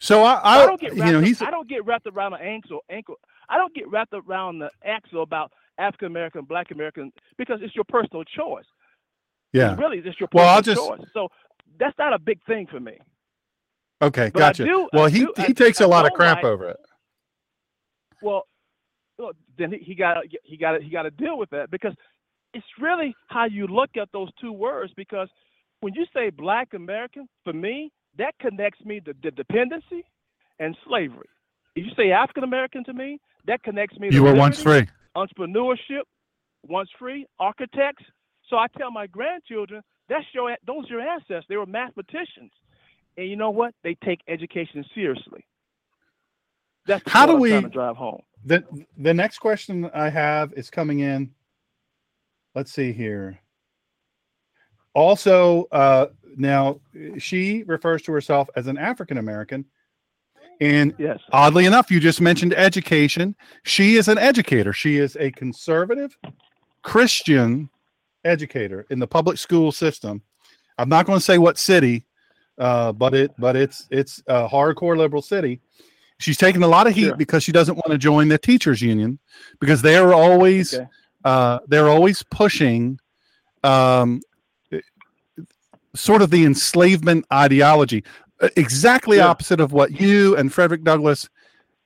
So 0.00 0.22
I, 0.22 0.34
I, 0.34 0.62
I 0.62 0.66
don't 0.66 0.80
get 0.80 0.94
you 0.94 1.00
wrapped 1.00 1.12
know, 1.12 1.18
up- 1.18 1.24
he's 1.24 1.42
I 1.42 1.50
don't 1.50 1.68
get 1.68 1.84
wrapped 1.86 2.06
around 2.06 2.32
the 2.32 2.38
ankle 2.42 2.80
ankle. 2.90 3.16
I 3.48 3.56
don't 3.56 3.74
get 3.74 3.88
wrapped 3.88 4.12
around 4.14 4.58
the 4.58 4.70
axle 4.84 5.22
about 5.22 5.50
African 5.78 6.06
American, 6.06 6.44
Black 6.44 6.70
American 6.70 7.12
because 7.38 7.60
it's 7.62 7.74
your 7.74 7.84
personal 7.88 8.22
choice. 8.24 8.64
yeah. 9.52 9.72
It's 9.72 9.80
really 9.80 9.98
it's 9.98 10.20
your 10.20 10.28
Well, 10.32 10.44
personal 10.60 10.84
I'll 10.84 10.96
just- 10.96 11.00
choice. 11.00 11.10
So 11.14 11.28
that's 11.78 11.96
not 11.98 12.12
a 12.12 12.18
big 12.18 12.38
thing 12.44 12.66
for 12.66 12.80
me. 12.80 12.98
Okay, 14.02 14.30
But 14.32 14.38
gotcha. 14.38 14.64
do- 14.64 14.88
well, 14.92 15.06
he 15.06 15.20
do- 15.20 15.32
I- 15.38 15.46
he 15.46 15.54
takes 15.54 15.80
a 15.80 15.84
I 15.84 15.86
lot 15.86 16.06
of 16.06 16.12
crap 16.12 16.38
like- 16.38 16.44
over 16.44 16.68
it. 16.70 16.76
Well, 18.22 18.46
well, 19.18 19.32
then 19.56 19.72
he- 19.72 19.78
he 19.78 19.94
got 19.94 20.24
he 20.42 20.56
got 20.56 20.80
he 20.82 20.90
got 20.90 21.02
to 21.02 21.10
deal 21.10 21.38
with 21.38 21.50
that 21.50 21.70
because 21.70 21.94
it's 22.52 22.66
really 22.78 23.14
how 23.28 23.44
you 23.44 23.66
look 23.66 23.96
at 23.96 24.10
those 24.12 24.30
two 24.40 24.52
words. 24.52 24.92
Because 24.96 25.28
when 25.80 25.94
you 25.94 26.06
say 26.12 26.30
Black 26.30 26.74
American, 26.74 27.28
for 27.44 27.52
me, 27.52 27.92
that 28.16 28.34
connects 28.38 28.84
me 28.84 29.00
to 29.00 29.14
the 29.22 29.30
dependency 29.30 30.04
and 30.58 30.76
slavery. 30.84 31.28
If 31.76 31.84
you 31.86 31.92
say 31.96 32.12
African 32.12 32.44
American 32.44 32.84
to 32.84 32.92
me, 32.92 33.20
that 33.46 33.62
connects 33.62 33.98
me. 33.98 34.06
You 34.06 34.18
to 34.18 34.22
were 34.22 34.34
once 34.34 34.62
free. 34.62 34.86
entrepreneurship, 35.16 36.02
once 36.66 36.90
free, 36.98 37.26
architects. 37.38 38.04
So 38.48 38.56
I 38.56 38.66
tell 38.78 38.90
my 38.90 39.06
grandchildren, 39.06 39.82
that's 40.08 40.26
your 40.34 40.56
those 40.66 40.86
are 40.90 40.94
your 40.94 41.00
ancestors. 41.00 41.44
They 41.48 41.56
were 41.56 41.66
mathematicians, 41.66 42.52
and 43.16 43.28
you 43.28 43.36
know 43.36 43.50
what? 43.50 43.74
They 43.82 43.96
take 44.04 44.20
education 44.28 44.84
seriously. 44.94 45.44
That's 46.86 47.02
How 47.10 47.26
do 47.26 47.36
we- 47.36 47.50
to 47.50 47.68
drive 47.68 47.96
home? 47.96 48.22
The 48.44 48.62
the 48.98 49.14
next 49.14 49.38
question 49.38 49.90
I 49.94 50.10
have 50.10 50.52
is 50.52 50.68
coming 50.70 51.00
in. 51.00 51.34
Let's 52.54 52.72
see 52.72 52.92
here. 52.92 53.40
Also, 54.94 55.64
uh, 55.72 56.06
now 56.36 56.80
she 57.18 57.64
refers 57.64 58.02
to 58.02 58.12
herself 58.12 58.48
as 58.54 58.66
an 58.66 58.76
African 58.78 59.18
American, 59.18 59.64
and 60.60 60.94
Yes. 60.98 61.18
oddly 61.32 61.64
enough, 61.64 61.90
you 61.90 62.00
just 62.00 62.20
mentioned 62.20 62.52
education. 62.54 63.34
She 63.64 63.96
is 63.96 64.08
an 64.08 64.18
educator. 64.18 64.72
She 64.72 64.98
is 64.98 65.16
a 65.16 65.30
conservative 65.32 66.16
Christian 66.82 67.70
educator 68.24 68.86
in 68.90 68.98
the 68.98 69.06
public 69.06 69.38
school 69.38 69.72
system. 69.72 70.22
I'm 70.78 70.88
not 70.88 71.06
going 71.06 71.18
to 71.18 71.24
say 71.24 71.38
what 71.38 71.58
city, 71.58 72.04
uh, 72.58 72.92
but 72.92 73.14
it 73.14 73.32
but 73.38 73.56
it's 73.56 73.86
it's 73.90 74.22
a 74.26 74.48
hardcore 74.48 74.96
liberal 74.96 75.22
city. 75.22 75.60
She's 76.18 76.36
taking 76.36 76.62
a 76.62 76.68
lot 76.68 76.86
of 76.86 76.94
heat 76.94 77.06
Sure. 77.06 77.16
because 77.16 77.42
she 77.42 77.52
doesn't 77.52 77.74
want 77.74 77.90
to 77.90 77.98
join 77.98 78.28
the 78.28 78.38
teachers 78.38 78.80
union 78.80 79.18
because 79.60 79.82
they're 79.82 80.14
always 80.14 80.74
Okay. 80.74 80.86
uh, 81.24 81.58
they're 81.66 81.88
always 81.88 82.22
pushing 82.30 82.98
um, 83.64 84.20
sort 85.94 86.22
of 86.22 86.30
the 86.30 86.44
enslavement 86.44 87.24
ideology, 87.32 88.04
Uh, 88.40 88.48
exactly 88.56 89.18
Yeah. 89.18 89.28
opposite 89.28 89.60
of 89.60 89.72
what 89.72 90.00
you 90.00 90.36
and 90.36 90.52
Frederick 90.52 90.82
Douglass 90.82 91.28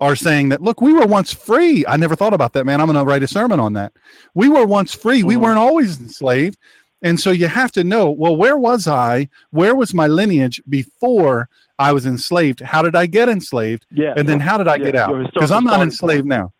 are 0.00 0.16
saying. 0.16 0.48
That 0.48 0.62
look, 0.62 0.80
we 0.80 0.92
were 0.94 1.06
once 1.06 1.32
free. 1.32 1.84
I 1.86 1.96
never 1.98 2.16
thought 2.16 2.32
about 2.32 2.52
that, 2.54 2.64
man. 2.64 2.80
I'm 2.80 2.86
going 2.86 2.98
to 2.98 3.04
write 3.04 3.22
a 3.22 3.28
sermon 3.28 3.60
on 3.60 3.74
that. 3.74 3.92
We 4.34 4.48
were 4.48 4.64
once 4.66 4.94
free. 4.94 5.22
We 5.22 5.34
Mhm. 5.34 5.40
weren't 5.40 5.58
always 5.58 6.00
enslaved. 6.00 6.56
And 7.02 7.20
so 7.20 7.30
you 7.30 7.46
have 7.46 7.70
to 7.72 7.84
know, 7.84 8.10
well, 8.10 8.34
where 8.36 8.56
was 8.58 8.86
I? 8.88 9.28
Where 9.50 9.74
was 9.76 9.94
my 9.94 10.06
lineage 10.08 10.60
before 10.68 11.48
I 11.78 11.92
was 11.92 12.06
enslaved? 12.06 12.60
How 12.60 12.82
did 12.82 12.96
I 12.96 13.06
get 13.06 13.28
enslaved? 13.28 13.86
Yeah. 13.90 14.14
And 14.16 14.28
then 14.28 14.40
how 14.40 14.58
did 14.58 14.66
I 14.66 14.76
Yeah, 14.76 14.84
get 14.84 14.96
out? 14.96 15.32
Because 15.32 15.50
I'm 15.52 15.64
not 15.64 15.80
enslaved 15.80 16.24
starting 16.26 16.28
now. 16.28 16.52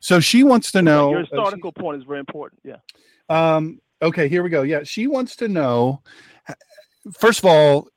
So 0.00 0.18
she 0.20 0.42
wants 0.42 0.72
to 0.72 0.82
know. 0.82 1.10
your 1.10 1.20
uh, 1.20 1.24
she- 1.24 1.30
historical 1.36 1.72
point 1.72 1.98
is 1.98 2.04
very 2.04 2.18
important. 2.20 2.60
Yeah. 2.64 2.76
um, 3.28 3.80
okay, 4.02 4.28
here 4.28 4.42
we 4.42 4.50
go. 4.50 4.62
Yeah, 4.62 4.82
she 4.82 5.06
wants 5.06 5.36
to 5.36 5.48
know. 5.48 6.02
First 7.18 7.38
of 7.40 7.44
all, 7.44 7.88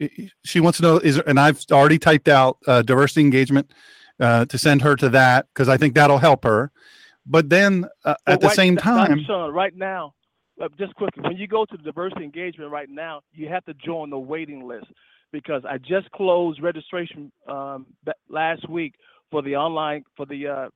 she 0.43 0.59
wants 0.59 0.77
to 0.77 0.83
know 0.83 0.97
is, 0.97 1.17
and 1.19 1.39
I've 1.39 1.63
already 1.71 1.97
typed 1.97 2.27
out 2.27 2.57
uh, 2.67 2.81
diversity 2.81 3.21
engagement 3.21 3.71
uh, 4.19 4.45
to 4.45 4.57
send 4.57 4.81
her 4.81 4.95
to 4.97 5.09
that 5.09 5.47
because 5.53 5.69
I 5.69 5.77
think 5.77 5.95
that'll 5.95 6.17
help 6.17 6.43
her. 6.43 6.71
But 7.25 7.49
then 7.49 7.85
uh, 8.05 8.15
Well, 8.27 8.33
at 8.35 8.41
the 8.41 8.47
right- 8.47 8.55
same 8.55 8.77
time, 8.77 9.23
Sean, 9.25 9.53
right 9.53 9.75
now, 9.75 10.13
uh, 10.61 10.67
just 10.77 10.95
quickly, 10.95 11.23
when 11.23 11.37
you 11.37 11.47
go 11.47 11.65
to 11.65 11.77
the 11.77 11.83
diversity 11.83 12.23
engagement 12.23 12.71
right 12.71 12.89
now, 12.89 13.21
you 13.33 13.47
have 13.49 13.65
to 13.65 13.73
join 13.75 14.09
the 14.09 14.19
waiting 14.19 14.67
list 14.67 14.87
because 15.31 15.63
I 15.67 15.77
just 15.77 16.09
closed 16.11 16.61
registration 16.61 17.31
um, 17.47 17.85
last 18.29 18.67
week 18.69 18.95
for 19.31 19.41
the 19.41 19.55
online 19.55 20.03
for 20.15 20.25
the 20.25 20.47
uh, 20.47 20.69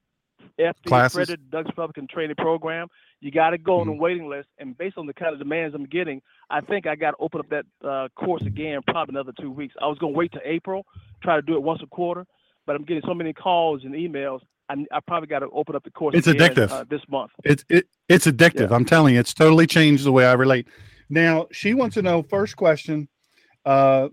FD? 0.59 1.05
Frederick 1.13 1.39
Douglass 1.51 1.71
Republican 1.71 2.07
Training 2.07 2.35
Program. 2.37 2.87
You 3.21 3.31
got 3.31 3.51
to 3.51 3.57
go 3.57 3.79
on 3.81 3.87
Mm-hmm. 3.87 3.95
the 3.95 4.01
waiting 4.01 4.29
list, 4.29 4.49
and 4.59 4.77
based 4.77 4.97
on 4.97 5.05
the 5.05 5.13
kind 5.13 5.33
of 5.33 5.39
demands 5.39 5.75
I'm 5.75 5.85
getting, 5.85 6.21
I 6.49 6.61
think 6.61 6.87
I 6.87 6.95
got 6.95 7.11
to 7.11 7.17
open 7.19 7.39
up 7.39 7.49
that 7.49 7.65
uh, 7.87 8.07
course 8.15 8.43
again, 8.45 8.81
probably 8.87 9.13
another 9.13 9.33
two 9.39 9.51
weeks. 9.51 9.75
I 9.81 9.87
was 9.87 9.97
going 9.99 10.13
to 10.13 10.17
wait 10.17 10.31
to 10.33 10.39
April, 10.45 10.85
try 11.23 11.35
to 11.35 11.41
do 11.41 11.55
it 11.55 11.63
once 11.63 11.81
a 11.83 11.87
quarter, 11.87 12.25
but 12.65 12.75
I'm 12.75 12.83
getting 12.83 13.03
so 13.05 13.13
many 13.13 13.33
calls 13.33 13.83
and 13.83 13.93
emails. 13.93 14.41
I, 14.71 14.97
I 14.97 14.99
probably 15.01 15.27
got 15.27 15.39
to 15.39 15.49
open 15.49 15.75
up 15.75 15.83
the 15.83 15.91
course. 15.91 16.15
It's 16.15 16.27
again, 16.27 16.51
addictive. 16.55 16.71
uh, 16.71 16.85
this 16.89 17.01
month. 17.09 17.31
It's 17.43 17.63
it, 17.69 17.87
it's 18.07 18.25
addictive. 18.25 18.69
Yeah. 18.69 18.75
I'm 18.75 18.85
telling 18.85 19.13
you, 19.13 19.19
it's 19.19 19.33
totally 19.33 19.67
changed 19.67 20.03
the 20.05 20.11
way 20.11 20.25
I 20.25 20.33
relate. 20.33 20.67
Now 21.09 21.47
she 21.51 21.73
wants 21.73 21.95
to 21.95 22.01
know. 22.01 22.23
First 22.23 22.55
question. 22.55 23.07
Uh, 23.65 24.09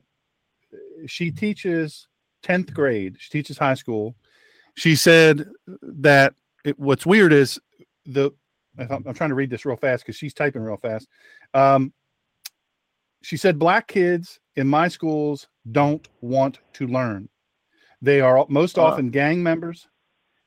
she 1.07 1.31
teaches 1.31 2.09
tenth 2.43 2.75
grade. 2.75 3.17
She 3.19 3.31
teaches 3.31 3.57
high 3.59 3.75
school. 3.75 4.17
She 4.75 4.97
said 4.97 5.49
that 5.83 6.35
it, 6.65 6.79
what's 6.79 7.07
weird 7.07 7.33
is 7.33 7.59
the. 8.07 8.31
I'm, 8.79 9.05
I'm 9.07 9.15
trying 9.15 9.31
to 9.31 9.35
read 9.35 9.51
this 9.51 9.65
real 9.65 9.77
fast 9.77 10.05
because 10.05 10.17
she's 10.17 10.35
typing 10.35 10.63
real 10.63 10.77
fast. 10.77 11.09
Um, 11.55 11.93
she 13.23 13.37
said 13.37 13.59
black 13.59 13.89
kids 13.89 14.39
in 14.57 14.69
my 14.69 14.89
schools 14.89 15.49
don't 15.73 16.07
want 16.21 16.59
to 16.75 16.87
learn. 16.87 17.29
They 18.03 18.21
are 18.21 18.47
most 18.49 18.79
Uh. 18.79 18.85
often 18.85 19.11
gang 19.11 19.43
members 19.43 19.89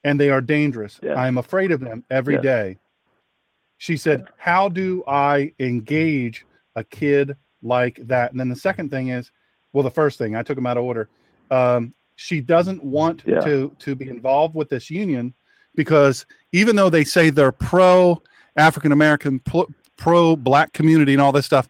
and 0.03 0.19
they 0.19 0.29
are 0.29 0.41
dangerous. 0.41 0.99
Yeah. 1.03 1.13
I 1.13 1.27
am 1.27 1.37
afraid 1.37 1.71
of 1.71 1.79
them 1.79 2.03
every 2.09 2.35
Yeah. 2.35 2.41
day. 2.41 2.77
She 3.77 3.97
said, 3.97 4.27
How 4.37 4.69
do 4.69 5.03
I 5.07 5.53
engage 5.59 6.45
a 6.75 6.83
kid 6.83 7.35
like 7.63 7.99
that? 8.07 8.31
And 8.31 8.39
then 8.39 8.49
the 8.49 8.55
second 8.55 8.89
thing 8.89 9.09
is, 9.09 9.31
well, 9.73 9.83
the 9.83 9.91
first 9.91 10.17
thing 10.17 10.35
I 10.35 10.43
took 10.43 10.55
them 10.55 10.67
out 10.67 10.77
of 10.77 10.83
order. 10.83 11.09
Um, 11.49 11.93
she 12.15 12.41
doesn't 12.41 12.83
want 12.83 13.23
Yeah. 13.25 13.39
to 13.41 13.75
to 13.79 13.95
be 13.95 14.09
involved 14.09 14.53
with 14.55 14.69
this 14.69 14.89
union 14.89 15.33
because 15.75 16.25
even 16.51 16.75
though 16.75 16.89
they 16.89 17.03
say 17.03 17.29
they're 17.29 17.51
pro 17.51 18.21
African 18.57 18.91
American, 18.91 19.41
pro 19.97 20.35
black 20.35 20.73
community, 20.73 21.13
and 21.13 21.21
all 21.21 21.31
this 21.31 21.45
stuff, 21.45 21.69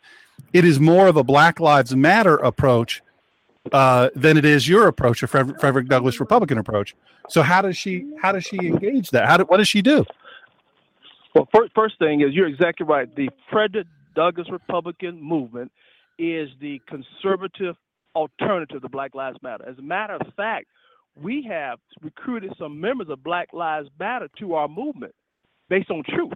it 0.51 0.65
is 0.65 0.79
more 0.79 1.07
of 1.07 1.15
a 1.15 1.23
Black 1.23 1.59
Lives 1.59 1.95
Matter 1.95 2.35
approach 2.37 3.01
uh, 3.71 4.09
than 4.15 4.37
it 4.37 4.45
is 4.45 4.67
your 4.67 4.87
approach, 4.87 5.21
a 5.23 5.27
Frederick, 5.27 5.59
Frederick 5.59 5.87
Douglass 5.87 6.19
Republican 6.19 6.57
approach. 6.57 6.95
So 7.29 7.41
how 7.41 7.61
does 7.61 7.77
she 7.77 8.11
how 8.21 8.31
does 8.31 8.43
she 8.43 8.57
engage 8.57 9.11
that? 9.11 9.27
How 9.27 9.37
do, 9.37 9.43
what 9.43 9.57
does 9.57 9.67
she 9.67 9.81
do? 9.81 10.05
Well, 11.35 11.47
first, 11.55 11.71
first 11.73 11.97
thing 11.99 12.21
is 12.21 12.33
you're 12.33 12.47
exactly 12.47 12.85
right. 12.85 13.13
The 13.15 13.29
Frederick 13.51 13.87
Douglass 14.15 14.49
Republican 14.51 15.21
movement 15.21 15.71
is 16.17 16.49
the 16.59 16.81
conservative 16.87 17.75
alternative 18.15 18.81
to 18.81 18.89
Black 18.89 19.15
Lives 19.15 19.37
Matter. 19.41 19.63
As 19.67 19.77
a 19.77 19.81
matter 19.81 20.15
of 20.15 20.33
fact, 20.35 20.67
we 21.15 21.43
have 21.49 21.79
recruited 22.01 22.53
some 22.59 22.79
members 22.81 23.07
of 23.09 23.23
Black 23.23 23.49
Lives 23.53 23.89
Matter 23.99 24.27
to 24.39 24.55
our 24.55 24.67
movement 24.67 25.13
based 25.69 25.89
on 25.89 26.03
truth. 26.03 26.33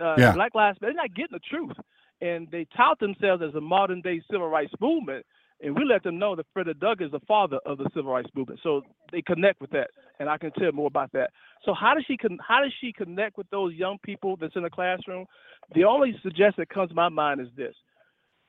Uh, 0.00 0.14
Yeah. 0.18 0.32
Black 0.32 0.54
Lives 0.54 0.80
Matter, 0.80 0.92
they're 0.94 1.02
not 1.02 1.14
getting 1.14 1.32
the 1.32 1.40
truth. 1.40 1.76
And 2.22 2.48
they 2.50 2.66
tout 2.76 2.98
themselves 3.00 3.42
as 3.46 3.54
a 3.54 3.60
modern 3.60 4.00
day 4.00 4.22
civil 4.30 4.48
rights 4.48 4.72
movement. 4.80 5.24
And 5.62 5.76
we 5.76 5.84
let 5.84 6.02
them 6.02 6.18
know 6.18 6.34
that 6.36 6.46
Frederick 6.54 6.80
Douglass 6.80 7.06
is 7.06 7.12
the 7.12 7.20
father 7.26 7.58
of 7.66 7.78
the 7.78 7.88
civil 7.94 8.12
rights 8.12 8.30
movement. 8.34 8.60
So 8.62 8.82
they 9.12 9.20
connect 9.20 9.60
with 9.60 9.70
that. 9.70 9.90
And 10.18 10.28
I 10.28 10.38
can 10.38 10.52
tell 10.52 10.72
more 10.72 10.86
about 10.86 11.12
that. 11.12 11.30
So 11.64 11.74
how 11.74 11.94
does 11.94 12.04
she 12.06 12.16
con- 12.16 12.38
how 12.46 12.62
does 12.62 12.72
she 12.80 12.92
connect 12.92 13.36
with 13.36 13.48
those 13.50 13.74
young 13.74 13.98
people 14.02 14.36
that's 14.36 14.56
in 14.56 14.62
the 14.62 14.70
classroom? 14.70 15.26
The 15.74 15.84
only 15.84 16.18
suggestion 16.22 16.54
that 16.58 16.70
comes 16.70 16.88
to 16.90 16.94
my 16.94 17.10
mind 17.10 17.40
is 17.40 17.48
this: 17.56 17.74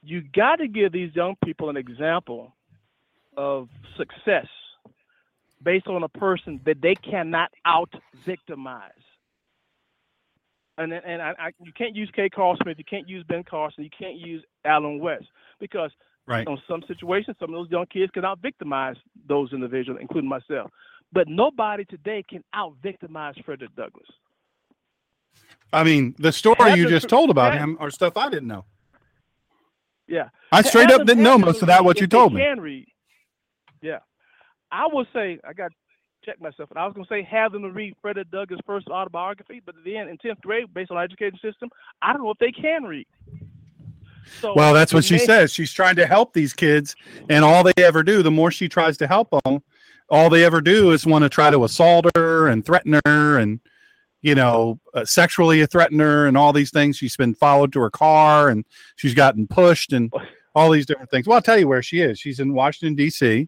you 0.04 0.22
got 0.34 0.58
to 0.58 0.68
give 0.68 0.92
these 0.94 1.14
young 1.14 1.36
people 1.44 1.70
an 1.70 1.78
example 1.78 2.56
of 3.36 3.68
success 3.98 4.48
based 5.64 5.88
on 5.88 6.04
a 6.04 6.10
person 6.10 6.60
that 6.66 6.82
they 6.82 6.96
cannot 6.96 7.52
out 7.66 7.94
victimize. 8.26 8.92
And 10.78 10.94
and 10.94 11.22
I, 11.22 11.34
I, 11.38 11.52
you 11.62 11.74
can't 11.74 11.96
use 11.96 12.10
KCarl 12.18 12.58
Smith, 12.64 12.78
you 12.78 12.86
can't 12.86 13.08
use 13.08 13.24
Ben 13.28 13.44
Carson, 13.44 13.84
you 13.84 13.90
can't 13.98 14.16
use 14.16 14.44
Allen 14.66 15.00
West 15.00 15.26
because 15.60 15.92
Right. 16.28 16.48
on 16.48 16.62
some 16.68 16.84
situations, 16.88 17.36
some 17.40 17.50
of 17.50 17.60
those 17.60 17.72
young 17.72 17.88
kids 17.88 18.12
can 18.12 18.24
out 18.24 18.40
victimize 18.42 18.96
those 19.28 19.52
individuals, 19.54 20.00
including 20.02 20.30
myself. 20.30 20.72
But 21.12 21.28
nobody 21.28 21.84
today 21.84 22.24
can 22.28 22.44
out 22.54 22.76
victimize 22.82 23.36
Frederick 23.44 23.76
Douglass. 23.76 24.08
I 25.74 25.84
mean, 25.84 26.16
the 26.20 26.32
story 26.32 26.74
you 26.74 26.88
just 26.88 27.10
told 27.10 27.30
about 27.30 27.58
him 27.58 27.78
are 27.80 27.90
stuff 27.90 28.18
I 28.18 28.30
didn't 28.30 28.48
know. 28.48 28.66
Yeah. 30.08 30.30
I 30.52 30.62
straight 30.62 30.92
up 30.92 31.06
didn't 31.06 31.24
know 31.24 31.38
most 31.38 31.62
of 31.62 31.68
that 31.68 31.84
what 31.84 32.00
you 32.00 32.08
told 32.08 32.34
me. 32.34 32.42
Can 32.42 32.60
read. 32.60 32.88
Yeah. 33.82 34.00
I 34.72 34.88
will 34.88 35.06
say 35.14 35.40
I 35.48 35.54
got 35.54 35.70
to 35.70 35.76
check 36.26 36.40
myself, 36.40 36.70
and 36.70 36.80
I 36.80 36.86
was 36.86 36.94
gonna 36.94 37.08
say 37.10 37.24
have 37.24 37.52
them 37.52 37.64
to 37.64 37.72
read 37.72 37.96
Frederick 38.02 38.30
Douglass' 38.32 38.60
first 38.66 38.88
autobiography, 38.88 39.62
but 39.66 39.76
then 39.84 40.08
in 40.08 40.18
tenth 40.18 40.40
grade, 40.42 40.72
based 40.74 40.92
on 40.92 40.98
our 40.98 41.04
education 41.04 41.40
system, 41.42 41.70
I 42.02 42.14
don't 42.14 42.24
know 42.24 42.32
if 42.32 42.38
they 42.38 42.52
can 42.52 42.84
read. 42.84 43.08
So 44.40 44.54
Well, 44.56 44.74
that's 44.74 44.94
what 44.94 45.04
she 45.04 45.16
may- 45.16 45.26
says. 45.26 45.54
She's 45.54 45.72
trying 45.74 45.96
to 45.98 46.06
help 46.08 46.34
these 46.34 46.54
kids, 46.54 46.96
and 47.30 47.44
all 47.46 47.64
they 47.64 47.74
ever 47.78 48.04
do, 48.04 48.24
the 48.24 48.32
more 48.32 48.52
she 48.52 48.68
tries 48.70 48.98
to 48.98 49.08
help 49.08 49.30
them, 49.44 49.62
all 50.10 50.30
they 50.30 50.44
ever 50.46 50.62
do 50.62 50.92
is 50.92 51.06
want 51.06 51.24
to 51.24 51.30
try 51.30 51.50
to 51.50 51.64
assault 51.64 52.06
her 52.16 52.48
and 52.48 52.66
threaten 52.66 53.00
her, 53.06 53.38
and 53.40 53.60
you 54.24 54.36
know, 54.36 54.80
uh, 54.94 55.04
sexually 55.04 55.66
threaten 55.66 56.00
her, 56.00 56.28
and 56.28 56.38
all 56.38 56.54
these 56.54 56.70
things. 56.70 56.96
She's 56.98 57.18
been 57.18 57.34
followed 57.34 57.74
to 57.74 57.80
her 57.80 57.90
car, 57.90 58.50
and 58.50 58.64
she's 58.96 59.14
gotten 59.16 59.48
pushed, 59.48 59.94
and 59.94 60.12
all 60.54 60.70
these 60.70 60.86
different 60.86 61.10
things. 61.10 61.26
Well, 61.28 61.36
I'll 61.38 61.42
tell 61.42 61.58
you 61.58 61.68
where 61.68 61.82
she 61.82 62.02
is. 62.02 62.20
She's 62.20 62.40
in 62.40 62.54
Washington 62.54 62.94
D.C. 62.96 63.48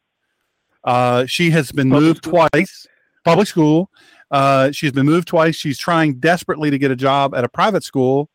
Uh, 0.83 1.25
she 1.25 1.51
has 1.51 1.71
been 1.71 1.89
Public 1.89 2.03
moved 2.07 2.25
school? 2.25 2.47
twice, 2.51 2.87
public 3.23 3.47
school. 3.47 3.89
Uh, 4.31 4.71
she's 4.71 4.91
been 4.91 5.05
moved 5.05 5.27
twice. 5.27 5.55
She's 5.55 5.77
trying 5.77 6.15
desperately 6.15 6.69
to 6.71 6.77
get 6.79 6.89
a 6.91 6.95
job 6.95 7.35
at 7.35 7.43
a 7.43 7.49
private 7.49 7.83
school. 7.83 8.29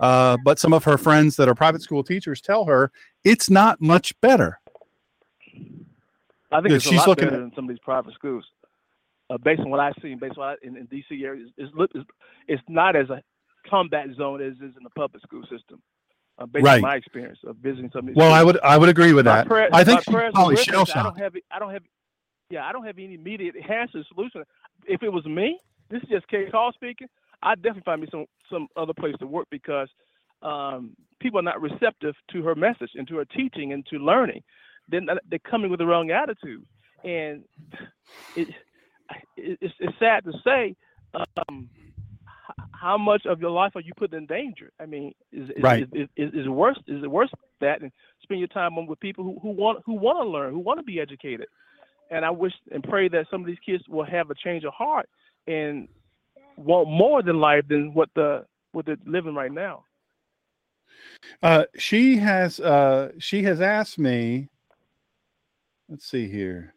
Uh, 0.00 0.36
but 0.44 0.58
some 0.58 0.72
of 0.72 0.84
her 0.84 0.98
friends 0.98 1.36
that 1.36 1.48
are 1.48 1.54
private 1.54 1.82
school 1.82 2.02
teachers 2.02 2.40
tell 2.40 2.64
her 2.64 2.90
it's 3.24 3.48
not 3.48 3.80
much 3.80 4.18
better. 4.20 4.60
I 6.52 6.60
think 6.60 6.74
it's 6.74 6.86
a 6.86 6.88
she's 6.88 6.98
lot 6.98 7.08
looking 7.08 7.24
better 7.26 7.36
at- 7.36 7.40
than 7.40 7.52
some 7.54 7.64
of 7.64 7.68
these 7.70 7.78
private 7.80 8.14
schools. 8.14 8.44
uh, 9.30 9.38
based 9.38 9.60
on 9.60 9.70
what 9.70 9.80
I've 9.80 9.94
seen, 10.02 10.18
based 10.18 10.36
on 10.36 10.44
what 10.44 10.58
I, 10.62 10.66
in, 10.66 10.76
in 10.76 10.86
DC 10.86 11.24
area, 11.24 11.46
is, 11.58 11.68
is, 11.94 12.04
it's 12.46 12.62
not 12.68 12.94
as 12.94 13.08
a 13.10 13.22
combat 13.68 14.06
zone 14.16 14.42
as 14.42 14.52
is 14.54 14.76
in 14.76 14.82
the 14.84 14.90
public 14.90 15.22
school 15.22 15.42
system. 15.42 15.80
Uh, 16.38 16.46
based 16.46 16.64
Right. 16.64 16.74
on 16.76 16.82
my 16.82 16.96
experience 16.96 17.38
of 17.46 17.56
visiting 17.56 17.90
some 17.92 18.00
of 18.00 18.06
these 18.08 18.16
Well, 18.16 18.32
I 18.32 18.42
would 18.42 18.58
I 18.60 18.76
would 18.76 18.88
agree 18.88 19.12
with 19.12 19.24
My 19.24 19.36
that. 19.36 19.46
prayer- 19.46 19.68
I 19.72 19.84
think 19.84 20.02
she's 20.02 20.12
probably 20.12 20.56
shell 20.56 20.80
us. 20.82 20.90
I 20.90 21.02
don't 21.02 21.06
shocked. 21.12 21.20
have. 21.20 21.36
I 21.50 21.58
don't 21.60 21.70
have. 21.72 21.82
Yeah, 22.50 22.66
I 22.66 22.72
don't 22.72 22.84
have 22.84 22.98
any 22.98 23.14
immediate 23.14 23.54
answer 23.56 24.02
solution. 24.12 24.42
If 24.86 25.02
it 25.02 25.08
was 25.12 25.24
me, 25.26 25.58
this 25.90 26.02
is 26.02 26.08
just 26.08 26.26
KCarl 26.28 26.74
speaking. 26.74 27.08
I'd 27.44 27.62
definitely 27.62 27.82
find 27.84 28.00
me 28.00 28.08
some 28.10 28.26
some 28.50 28.68
other 28.76 28.94
place 28.94 29.14
to 29.20 29.26
work 29.26 29.46
because 29.50 29.88
um, 30.42 30.96
people 31.20 31.38
are 31.38 31.42
not 31.42 31.60
receptive 31.60 32.14
to 32.32 32.42
her 32.42 32.54
message 32.54 32.90
and 32.94 33.06
to 33.08 33.16
her 33.16 33.24
teaching 33.24 33.72
and 33.72 33.86
to 33.86 33.96
learning. 33.98 34.42
Then 34.88 35.06
they're 35.30 35.38
coming 35.50 35.70
with 35.70 35.78
the 35.78 35.86
wrong 35.86 36.10
attitude, 36.10 36.64
and 37.04 37.44
it, 38.34 38.48
it 39.36 39.58
it's, 39.60 39.74
it's 39.80 39.98
sad 39.98 40.24
to 40.24 40.32
say. 40.44 40.74
Um, 41.48 41.68
how 42.72 42.98
much 42.98 43.24
of 43.24 43.40
your 43.40 43.50
life 43.50 43.72
are 43.76 43.80
you 43.80 43.92
putting 43.96 44.18
in 44.18 44.26
danger? 44.26 44.70
I 44.78 44.86
mean, 44.86 45.14
is 45.32 45.48
is, 45.50 45.62
Right. 45.62 45.82
is, 45.92 46.08
is, 46.16 46.28
is 46.34 46.46
it 46.46 46.50
worse? 46.50 46.78
Is 46.86 47.02
it 47.02 47.10
worse 47.10 47.30
that 47.60 47.80
and 47.80 47.90
spend 48.22 48.40
your 48.40 48.48
time 48.48 48.76
on 48.76 48.86
with 48.86 49.00
people 49.00 49.24
who, 49.24 49.38
who 49.40 49.50
want 49.50 49.82
who 49.86 49.94
want 49.94 50.18
to 50.18 50.28
learn, 50.28 50.52
who 50.52 50.58
want 50.58 50.78
to 50.78 50.84
be 50.84 51.00
educated? 51.00 51.46
And 52.10 52.24
I 52.24 52.30
wish 52.30 52.52
and 52.70 52.82
pray 52.84 53.08
that 53.08 53.26
some 53.30 53.40
of 53.40 53.46
these 53.46 53.58
kids 53.64 53.82
will 53.88 54.04
have 54.04 54.30
a 54.30 54.34
change 54.34 54.64
of 54.64 54.74
heart 54.74 55.08
and 55.46 55.88
want 56.56 56.88
more 56.88 57.22
than 57.22 57.38
life 57.40 57.66
than 57.68 57.94
what 57.94 58.10
the 58.14 58.44
what 58.72 58.86
they're 58.86 58.96
living 59.06 59.34
right 59.34 59.52
now. 59.52 59.84
Uh, 61.42 61.64
she 61.76 62.16
has 62.16 62.60
uh, 62.60 63.12
she 63.18 63.42
has 63.42 63.60
asked 63.60 63.98
me. 63.98 64.48
Let's 65.88 66.06
see 66.06 66.28
here. 66.28 66.74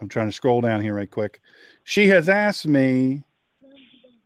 I'm 0.00 0.08
trying 0.08 0.28
to 0.28 0.32
scroll 0.32 0.60
down 0.60 0.80
here 0.80 0.94
right 0.94 1.10
quick. 1.10 1.40
She 1.84 2.08
has 2.08 2.28
asked 2.28 2.66
me. 2.66 3.22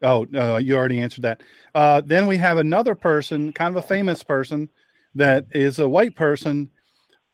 Oh, 0.03 0.27
you 0.59 0.77
already 0.77 1.01
answered 1.01 1.23
that. 1.23 1.43
Uh, 1.75 2.03
then 2.05 2.27
we 2.27 2.37
have 2.37 2.59
another 2.59 2.95
person, 2.95 3.53
kind 3.53 3.75
of 3.75 3.83
a 3.83 3.87
famous 3.87 4.23
person, 4.23 4.69
that 5.15 5.47
is 5.53 5.79
a 5.79 5.89
white 5.89 6.15
person, 6.15 6.71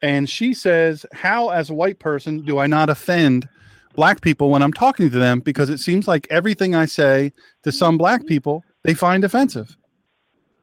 and 0.03 0.31
she 0.31 0.55
says, 0.55 1.05
"How, 1.13 1.49
as 1.49 1.71
a 1.71 1.75
white 1.75 1.99
person, 1.99 2.45
do 2.45 2.59
I 2.59 2.67
not 2.67 2.89
offend 2.89 3.49
black 3.95 4.21
people 4.21 4.51
when 4.51 4.63
I'm 4.63 4.73
talking 4.73 5.11
to 5.11 5.19
them? 5.19 5.41
Because 5.41 5.71
it 5.71 5.79
seems 5.79 6.09
like 6.09 6.27
everything 6.31 6.75
I 6.75 6.87
say 6.87 7.33
to 7.63 7.73
some 7.73 7.99
black 7.99 8.27
people 8.27 8.65
they 8.85 8.95
find 8.95 9.25
offensive." 9.25 9.77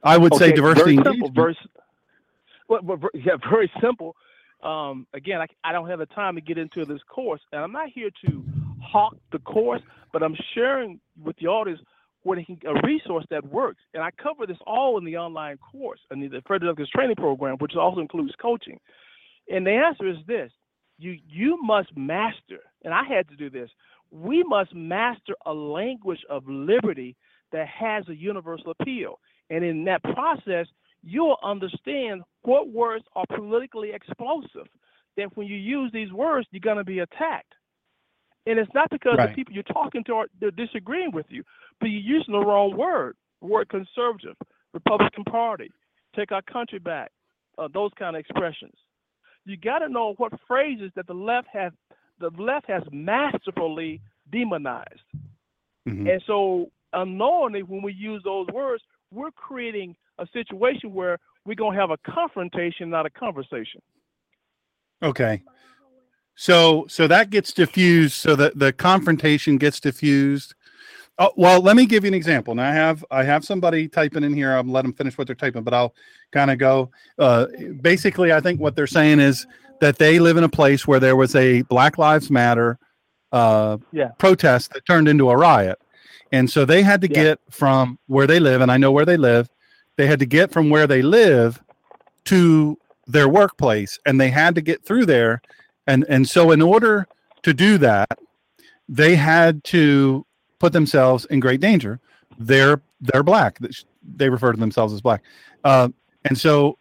I 0.03 0.17
would 0.17 0.33
say 0.35 0.51
diversity. 0.51 0.95
Very 0.95 1.05
simple. 1.05 1.31
Very, 1.31 1.57
well, 2.69 2.81
well, 2.83 2.97
ver- 2.97 3.11
yeah, 3.13 3.37
very 3.49 3.71
simple. 3.81 4.15
Um, 4.63 5.05
again, 5.13 5.41
I, 5.41 5.47
I 5.63 5.71
don't 5.71 5.89
have 5.89 5.99
the 5.99 6.05
time 6.07 6.35
to 6.35 6.41
get 6.41 6.57
into 6.57 6.85
this 6.85 7.01
course, 7.09 7.41
and 7.51 7.61
I'm 7.61 7.71
not 7.71 7.89
here 7.89 8.09
to 8.25 8.43
hawk 8.81 9.15
the 9.31 9.39
course, 9.39 9.81
but 10.13 10.23
I'm 10.23 10.35
sharing 10.53 10.99
with 11.23 11.35
the 11.37 11.47
audience 11.47 11.79
what 12.23 12.43
can, 12.45 12.59
a 12.65 12.73
resource 12.85 13.25
that 13.29 13.45
works. 13.45 13.81
And 13.93 14.03
I 14.03 14.09
cover 14.11 14.45
this 14.45 14.57
all 14.65 14.97
in 14.97 15.05
the 15.05 15.17
online 15.17 15.57
course, 15.57 15.99
and 16.09 16.21
the 16.21 16.41
Frederick 16.45 16.71
Douglass 16.71 16.89
training 16.89 17.15
program, 17.15 17.57
which 17.59 17.75
also 17.75 18.01
includes 18.01 18.33
coaching. 18.41 18.79
And 19.49 19.65
the 19.65 19.71
answer 19.71 20.07
is 20.07 20.17
this: 20.27 20.51
you 20.97 21.17
you 21.27 21.61
must 21.61 21.95
master, 21.95 22.59
and 22.83 22.93
I 22.93 23.03
had 23.03 23.27
to 23.29 23.35
do 23.35 23.49
this. 23.49 23.69
We 24.11 24.43
must 24.43 24.73
master 24.73 25.35
a 25.45 25.53
language 25.53 26.23
of 26.29 26.47
liberty 26.47 27.15
that 27.51 27.67
has 27.67 28.07
a 28.07 28.15
universal 28.15 28.73
appeal. 28.79 29.19
And 29.49 29.63
in 29.63 29.83
that 29.85 30.03
process, 30.03 30.67
you'll 31.03 31.37
understand 31.43 32.23
what 32.43 32.69
words 32.69 33.05
are 33.15 33.25
politically 33.33 33.91
explosive. 33.91 34.67
That 35.15 35.35
when 35.35 35.47
you 35.47 35.57
use 35.57 35.91
these 35.91 36.11
words, 36.11 36.47
you're 36.51 36.59
going 36.59 36.77
to 36.77 36.83
be 36.83 36.99
attacked. 36.99 37.53
And 38.45 38.59
it's 38.59 38.73
not 38.73 38.89
because 38.89 39.17
Right. 39.17 39.29
the 39.29 39.35
people 39.35 39.53
you're 39.53 39.63
talking 39.63 40.03
to 40.05 40.13
are 40.15 40.27
they're 40.39 40.51
disagreeing 40.51 41.11
with 41.11 41.25
you, 41.29 41.43
but 41.79 41.89
you're 41.89 42.01
using 42.17 42.33
the 42.33 42.39
wrong 42.39 42.75
word. 42.75 43.15
The 43.41 43.47
word 43.47 43.69
conservative, 43.69 44.35
Republican 44.73 45.23
Party, 45.25 45.71
take 46.15 46.31
our 46.31 46.41
country 46.43 46.79
back, 46.79 47.11
uh, 47.57 47.67
those 47.73 47.91
kind 47.99 48.15
of 48.15 48.19
expressions. 48.19 48.73
You 49.47 49.55
got 49.55 49.79
to 49.79 49.87
know 49.87 50.13
what 50.17 50.33
phrases 50.45 50.91
that 50.95 51.07
the 51.07 51.13
left 51.13 51.47
has 51.53 51.71
the 52.19 52.29
left 52.31 52.67
has 52.67 52.83
masterfully 52.91 54.01
demonized. 54.31 55.01
Mhm. 55.87 56.11
And 56.11 56.21
so 56.25 56.71
unknowingly, 56.93 57.63
when 57.63 57.81
we 57.81 57.93
use 57.93 58.21
those 58.23 58.47
words, 58.47 58.83
we're 59.11 59.31
creating 59.31 59.95
a 60.17 60.27
situation 60.33 60.93
where 60.93 61.17
we're 61.45 61.55
gonna 61.55 61.79
have 61.79 61.91
a 61.91 61.97
confrontation, 61.97 62.89
not 62.89 63.05
a 63.05 63.09
conversation. 63.09 63.81
Okay. 65.01 65.43
So 66.35 66.85
so 66.87 67.07
that 67.07 67.29
gets 67.29 67.53
diffused 67.53 68.15
so 68.15 68.35
that 68.35 68.59
the 68.59 68.73
confrontation 68.73 69.57
gets 69.57 69.79
diffused. 69.79 70.55
Oh, 71.19 71.31
well, 71.35 71.61
let 71.61 71.75
me 71.75 71.85
give 71.87 72.03
you 72.03 72.09
an 72.09 72.13
example. 72.13 72.53
Now 72.53 72.69
I 72.69 72.73
have 72.73 73.03
I 73.09 73.23
have 73.23 73.43
somebody 73.43 73.87
typing 73.87 74.23
in 74.23 74.33
here. 74.33 74.53
I'll 74.53 74.63
let 74.63 74.83
them 74.83 74.93
finish 74.93 75.17
what 75.17 75.27
they're 75.27 75.35
typing, 75.35 75.63
but 75.63 75.73
I'll 75.73 75.93
kind 76.31 76.51
of 76.51 76.59
go. 76.59 76.91
Uh, 77.17 77.47
basically, 77.81 78.31
I 78.31 78.39
think 78.39 78.59
what 78.59 78.75
they're 78.75 78.85
saying 78.87 79.19
is 79.19 79.47
that 79.81 79.97
they 79.97 80.19
live 80.19 80.37
in 80.37 80.43
a 80.43 80.49
place 80.49 80.85
where 80.87 80.99
there 80.99 81.15
was 81.15 81.35
a 81.35 81.63
Black 81.63 81.97
Lives 81.97 82.29
Matter 82.29 82.77
uh, 83.31 83.77
Yeah. 83.91 84.09
protest 84.19 84.73
that 84.73 84.85
turned 84.85 85.07
into 85.07 85.29
a 85.29 85.35
riot, 85.37 85.79
and 86.31 86.49
so 86.49 86.65
they 86.65 86.83
had 86.83 87.01
to 87.01 87.09
Yeah. 87.09 87.23
get 87.23 87.39
from 87.49 87.97
where 88.07 88.27
they 88.27 88.39
live, 88.39 88.61
and 88.61 88.71
I 88.71 88.77
know 88.77 88.91
where 88.91 89.05
they 89.05 89.17
live. 89.17 89.49
They 89.95 90.05
had 90.07 90.19
to 90.19 90.25
get 90.27 90.51
from 90.51 90.69
where 90.69 90.85
they 90.87 91.01
live 91.01 91.61
to 92.25 92.77
their 93.07 93.27
workplace, 93.27 93.97
and 94.05 94.21
they 94.21 94.29
had 94.29 94.53
to 94.55 94.61
get 94.61 94.85
through 94.85 95.05
there 95.07 95.41
and 95.87 96.05
and 96.09 96.27
so 96.27 96.51
in 96.51 96.61
order 96.61 97.07
to 97.43 97.53
do 97.53 97.77
that 97.77 98.19
they 98.89 99.15
had 99.15 99.63
to 99.63 100.25
put 100.59 100.73
themselves 100.73 101.25
in 101.25 101.39
great 101.39 101.61
danger. 101.61 101.99
They're 102.39 102.81
they're 103.01 103.23
black. 103.23 103.59
They 104.15 104.29
refer 104.29 104.51
to 104.51 104.59
themselves 104.59 104.93
as 104.93 105.01
black. 105.01 105.23
Uh, 105.63 105.89
and 106.25 106.37
so 106.37 106.77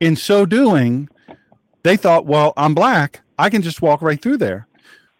in 0.00 0.16
so 0.16 0.44
doing 0.46 1.08
they 1.82 1.96
thought 1.96 2.26
well 2.26 2.52
i'm 2.56 2.74
black. 2.74 3.20
I 3.38 3.50
can 3.50 3.62
just 3.62 3.82
walk 3.82 4.02
right 4.02 4.20
through 4.20 4.38
there. 4.38 4.66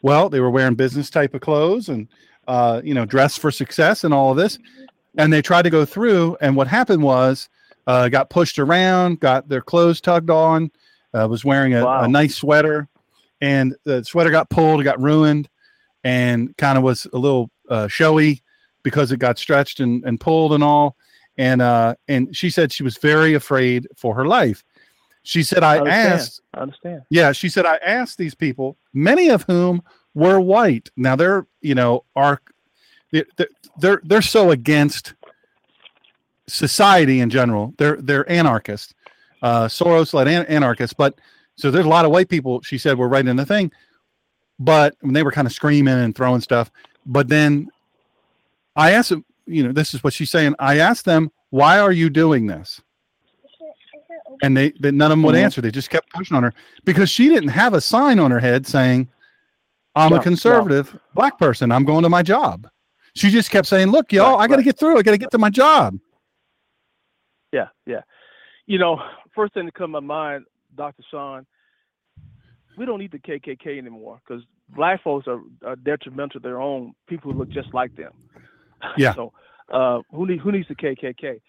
Well 0.03 0.29
they 0.29 0.41
were 0.41 0.51
wearing 0.51 0.75
business 0.75 1.11
type 1.11 1.35
of 1.35 1.41
clothes 1.41 1.89
and 1.89 2.09
uh, 2.49 2.81
you 2.85 2.95
know 2.95 3.05
dressed 3.05 3.41
for 3.41 3.51
success 3.51 4.05
and 4.05 4.13
all 4.13 4.31
of 4.33 4.37
this. 4.37 4.59
And 5.17 5.33
they 5.33 5.43
tried 5.43 5.63
to 5.63 5.71
go 5.71 5.85
through 5.85 6.37
and 6.41 6.57
what 6.57 6.67
happened 6.69 7.03
was 7.03 7.49
uh, 7.87 8.09
got 8.09 8.31
pushed 8.31 8.59
around 8.59 9.21
got 9.21 9.49
their 9.49 9.61
clothes 9.63 10.01
tugged 10.01 10.31
on 10.31 10.71
uh, 11.15 11.27
was 11.29 11.45
wearing 11.45 11.75
a, 11.75 11.85
Wow. 11.85 12.03
a 12.05 12.09
nice 12.09 12.37
sweater. 12.37 12.89
And 13.41 13.75
the 13.85 14.05
sweater 14.05 14.31
got 14.31 14.51
pulled, 14.51 14.85
got 14.85 15.01
ruined, 15.01 15.49
and 16.05 16.57
kind 16.57 16.79
of 16.79 16.85
was 16.85 17.07
a 17.13 17.19
little 17.19 17.51
uh, 17.73 17.89
showy 17.89 18.43
because 18.83 19.13
it 19.13 19.19
got 19.19 19.39
stretched 19.39 19.81
and, 19.81 20.05
and 20.05 20.21
pulled 20.21 20.53
and 20.53 20.63
all. 20.63 20.97
And 21.39 21.63
uh, 21.63 21.95
and 22.09 22.37
she 22.37 22.51
said 22.51 22.73
she 22.73 22.83
was 22.83 22.99
very 22.99 23.35
afraid 23.35 23.89
for 23.97 24.15
her 24.15 24.27
life. 24.27 24.63
She 25.23 25.43
said, 25.43 25.63
I 25.63 25.79
understand. 25.79 26.13
asked, 26.13 26.41
I 26.53 26.61
understand. 26.61 27.03
yeah, 27.09 27.33
she 27.33 27.49
said, 27.49 27.65
I 27.65 27.77
asked 27.77 28.19
these 28.19 28.35
people, 28.35 28.77
many 28.93 29.31
of 29.31 29.45
whom 29.45 29.83
were 30.15 30.41
white. 30.41 30.91
Now 30.97 31.17
they're, 31.17 31.47
you 31.61 31.75
know, 31.75 32.05
are 32.17 32.43
they're 33.13 33.25
they're, 33.79 34.03
they're 34.05 34.21
so 34.21 34.51
against 34.51 35.15
society 36.49 37.21
in 37.21 37.31
general. 37.31 37.73
They're 37.79 37.97
they're 37.97 38.31
anarchists, 38.31 38.93
uh, 39.43 39.67
Soros 39.67 40.13
led 40.13 40.29
an- 40.29 40.47
anarchists. 40.47 40.95
But 40.95 41.19
so 41.57 41.71
there's 41.71 41.87
a 41.87 41.89
lot 41.89 42.05
of 42.05 42.11
white 42.11 42.29
people. 42.29 42.61
She 42.63 42.77
said 42.77 42.99
were 42.99 43.09
right 43.09 43.27
in 43.27 43.37
the 43.37 43.47
thing, 43.47 43.73
but 44.59 44.97
when 45.01 45.15
they 45.15 45.23
were 45.23 45.33
kind 45.33 45.47
of 45.47 45.53
screaming 45.53 45.95
and 45.95 46.15
throwing 46.15 46.43
stuff. 46.43 46.71
But 47.07 47.29
then 47.29 47.69
I 48.77 48.93
asked 48.93 49.11
them, 49.11 49.25
you 49.47 49.63
know, 49.65 49.73
this 49.73 49.95
is 49.95 50.03
what 50.05 50.13
she's 50.13 50.31
saying. 50.31 50.55
I 50.59 50.79
asked 50.79 51.05
them, 51.05 51.31
why 51.51 51.79
are 51.81 51.93
you 51.93 52.09
doing 52.11 52.47
this? 52.47 52.81
And 54.43 54.57
they, 54.57 54.73
they 54.81 54.91
none 54.91 55.11
of 55.11 55.19
them 55.19 55.23
would 55.25 55.35
Mhm. 55.35 55.45
answer. 55.45 55.61
They 55.61 55.71
just 55.71 55.91
kept 55.91 56.11
pushing 56.13 56.37
on 56.37 56.43
her 56.43 56.53
because 56.85 57.11
she 57.11 57.29
didn't 57.29 57.51
have 57.51 57.75
a 57.75 57.81
sign 57.81 58.19
on 58.19 58.31
her 58.31 58.41
head 58.41 58.67
saying, 58.67 59.09
"I'm 59.95 60.11
No, 60.11 60.17
a 60.17 60.23
conservative 60.23 60.99
black 61.15 61.39
person. 61.39 61.71
I'm 61.71 61.85
going 61.85 62.03
to 62.03 62.09
my 62.09 62.23
job." 62.23 62.69
She 63.15 63.31
just 63.31 63.51
kept 63.51 63.69
saying, 63.69 63.89
"Look, 63.91 64.13
y'all, 64.13 64.37
Right, 64.39 64.45
I 64.45 64.47
got 64.49 64.55
to 64.55 64.57
right. 64.57 64.65
get 64.65 64.79
through. 64.79 64.99
I 64.99 65.03
got 65.03 65.13
to 65.13 65.19
get 65.19 65.31
to 65.33 65.39
my 65.39 65.51
job." 65.51 65.99
Yeah, 67.53 67.69
yeah. 67.87 68.01
You 68.67 68.79
know, 68.79 69.01
first 69.35 69.53
thing 69.55 69.67
to 69.67 69.73
come 69.73 69.93
to 69.93 70.01
my 70.01 70.07
mind, 70.07 70.47
Dr. 70.75 71.03
Sean, 71.11 71.47
we 72.77 72.87
don't 72.87 72.99
need 72.99 73.13
the 73.13 73.19
KKK 73.19 73.79
anymore 73.79 74.21
because 74.27 74.43
black 74.75 75.03
folks 75.03 75.27
are, 75.29 75.41
are 75.65 75.77
detrimental 75.77 76.41
to 76.41 76.41
their 76.41 76.61
own 76.61 76.95
people 77.09 77.33
who 77.33 77.39
look 77.39 77.51
just 77.51 77.73
like 77.75 77.95
them. 77.97 78.13
Yeah. 78.97 79.15
So, 79.15 79.33
uh, 79.73 80.01
who 80.11 80.27
need 80.27 80.41
who 80.41 80.53
needs 80.53 80.69
the 80.69 80.75
KKK? 80.75 81.41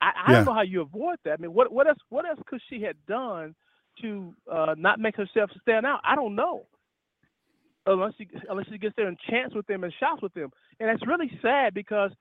I, 0.00 0.10
I 0.28 0.32
Yeah. 0.32 0.36
don't 0.36 0.44
know 0.46 0.54
how 0.54 0.62
you 0.62 0.80
avoid 0.80 1.18
that. 1.24 1.34
I 1.34 1.36
mean, 1.42 1.52
what 1.52 1.72
what 1.72 1.86
else 1.86 1.98
what 2.08 2.26
else 2.26 2.40
could 2.46 2.60
she 2.70 2.82
have 2.82 2.96
done 3.06 3.54
to 4.02 4.34
uh, 4.50 4.74
not 4.78 4.98
make 4.98 5.16
herself 5.16 5.50
stand 5.60 5.84
out? 5.86 6.00
I 6.04 6.16
don't 6.16 6.34
know. 6.34 6.66
Unless 7.86 8.14
she 8.18 8.28
unless 8.48 8.66
she 8.70 8.78
gets 8.78 8.94
there 8.96 9.08
and 9.08 9.18
chants 9.28 9.54
with 9.54 9.66
them 9.66 9.84
and 9.84 9.92
shouts 10.00 10.22
with 10.22 10.34
them, 10.34 10.50
and 10.80 10.90
it's 10.90 11.06
really 11.06 11.30
sad 11.42 11.74
because 11.74 12.12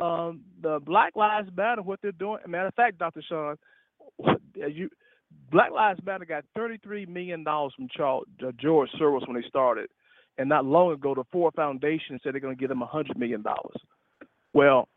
um, 0.00 0.42
the 0.62 0.78
Black 0.80 1.16
Lives 1.16 1.48
Matter, 1.56 1.82
what 1.82 2.00
they're 2.02 2.12
doing. 2.12 2.38
Matter 2.46 2.68
of 2.68 2.74
fact, 2.74 2.98
Dr. 2.98 3.22
Sean, 3.28 3.56
you 4.54 4.90
Black 5.50 5.72
Lives 5.72 6.00
Matter 6.04 6.26
got 6.26 6.44
thirty-three 6.54 7.06
million 7.06 7.44
dollars 7.44 7.72
from 7.76 7.88
Charles, 7.96 8.26
uh, 8.46 8.52
George 8.60 8.90
Soros 9.00 9.26
when 9.26 9.40
they 9.40 9.48
started, 9.48 9.88
And 10.38 10.48
not 10.48 10.64
long 10.64 10.92
ago, 10.92 11.14
the 11.14 11.24
Ford 11.32 11.54
Foundation 11.54 12.20
said 12.22 12.34
they're 12.34 12.40
going 12.40 12.54
to 12.56 12.60
give 12.60 12.68
them 12.68 12.82
a 12.82 12.86
hundred 12.86 13.18
million 13.18 13.42
dollars. 13.42 13.76
Well, 14.52 14.88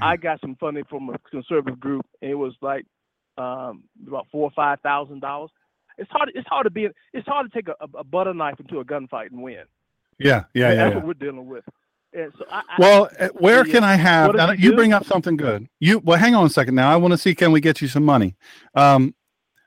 I 0.00 0.16
got 0.16 0.40
some 0.40 0.56
funding 0.56 0.84
from 0.88 1.08
a 1.10 1.18
conservative 1.30 1.80
group, 1.80 2.06
and 2.22 2.30
it 2.30 2.34
was 2.34 2.54
like 2.60 2.84
um, 3.38 3.84
about 4.06 4.26
four 4.30 4.44
or 4.44 4.50
five 4.54 4.80
thousand 4.80 5.20
dollars. 5.20 5.50
It's 5.98 6.10
hard. 6.10 6.32
It's 6.34 6.48
hard 6.48 6.64
to 6.64 6.70
be. 6.70 6.88
It's 7.12 7.26
hard 7.26 7.50
to 7.50 7.56
take 7.56 7.68
a, 7.68 7.98
a 7.98 8.04
butter 8.04 8.34
knife 8.34 8.58
into 8.58 8.80
a 8.80 8.84
gunfight 8.84 9.30
and 9.30 9.42
win. 9.42 9.64
Yeah, 10.18 10.44
yeah, 10.54 10.68
yeah. 10.68 10.74
That's 10.74 10.90
yeah. 10.90 10.96
what 10.96 11.06
we're 11.06 11.14
dealing 11.14 11.46
with. 11.46 11.64
And 12.12 12.32
so 12.38 12.44
I, 12.50 12.58
I, 12.68 12.76
Well, 12.78 13.10
uh, 13.18 13.28
where 13.34 13.64
the, 13.64 13.70
can 13.70 13.84
I 13.84 13.96
have? 13.96 14.34
Now, 14.34 14.52
you 14.52 14.74
bring 14.74 14.92
up 14.92 15.04
something 15.04 15.36
good. 15.36 15.68
You 15.80 15.98
well, 15.98 16.18
hang 16.18 16.34
on 16.34 16.46
a 16.46 16.50
second. 16.50 16.74
Now, 16.74 16.92
I 16.92 16.96
want 16.96 17.12
to 17.12 17.18
see 17.18 17.34
can 17.34 17.52
we 17.52 17.60
get 17.60 17.80
you 17.80 17.88
some 17.88 18.04
money. 18.04 18.36
Um, 18.74 19.14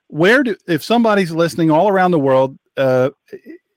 where 0.07 0.43
do 0.43 0.55
if 0.67 0.83
somebody's 0.83 1.31
listening 1.31 1.71
all 1.71 1.89
around 1.89 2.11
the 2.11 2.19
world, 2.19 2.57
uh, 2.77 3.09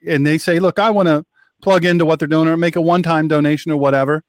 and 0.07 0.27
they 0.27 0.39
say, 0.39 0.61
"Look, 0.61 0.79
I 0.79 0.91
want 0.91 1.09
to 1.09 1.25
plug 1.61 1.85
into 1.85 2.05
what 2.05 2.19
they're 2.19 2.29
doing 2.29 2.49
or 2.49 2.57
make 2.57 2.77
a 2.77 2.81
one-time 2.81 3.29
donation 3.29 3.73
or 3.73 3.77
whatever." 3.77 4.23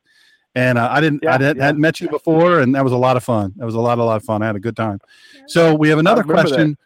and 0.56 0.78
uh, 0.78 0.88
I 0.92 1.00
didn't, 1.02 1.26
I 1.26 1.38
didn't, 1.38 1.58
yeah. 1.58 1.66
hadn't 1.66 1.82
met 1.82 2.00
you 2.02 2.10
before, 2.10 2.60
and 2.60 2.76
that 2.76 2.84
was 2.84 2.94
a 2.94 2.98
lot 2.98 3.18
of 3.18 3.24
fun. 3.24 3.54
That 3.58 3.66
was 3.66 3.76
a 3.76 3.80
lot, 3.80 3.98
a 4.00 4.04
lot 4.04 4.18
of 4.18 4.24
fun. 4.24 4.42
I 4.42 4.48
had 4.48 4.56
a 4.56 4.60
good 4.60 4.76
time. 4.76 5.00
So 5.48 5.74
we 5.76 5.90
have 5.90 6.00
another 6.00 6.22
remember 6.22 6.44
that. 6.44 6.50
question. 6.50 6.78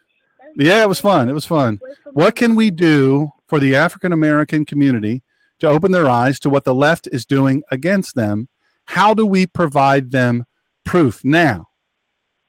Yeah, 0.56 0.82
it 0.82 0.88
was 0.88 1.00
fun. 1.00 1.28
It 1.28 1.32
was 1.34 1.44
fun. 1.44 1.80
What 2.12 2.34
can 2.36 2.54
we 2.54 2.70
do 2.70 3.30
for 3.48 3.58
the 3.60 3.74
African 3.76 4.12
American 4.12 4.64
community 4.64 5.22
to 5.60 5.68
open 5.68 5.92
their 5.92 6.08
eyes 6.08 6.38
to 6.40 6.50
what 6.50 6.64
the 6.64 6.74
left 6.74 7.08
is 7.12 7.26
doing 7.26 7.62
against 7.70 8.14
them? 8.14 8.48
How 8.86 9.12
do 9.14 9.26
we 9.26 9.46
provide 9.46 10.12
them 10.12 10.46
proof? 10.84 11.24
Now, 11.24 11.68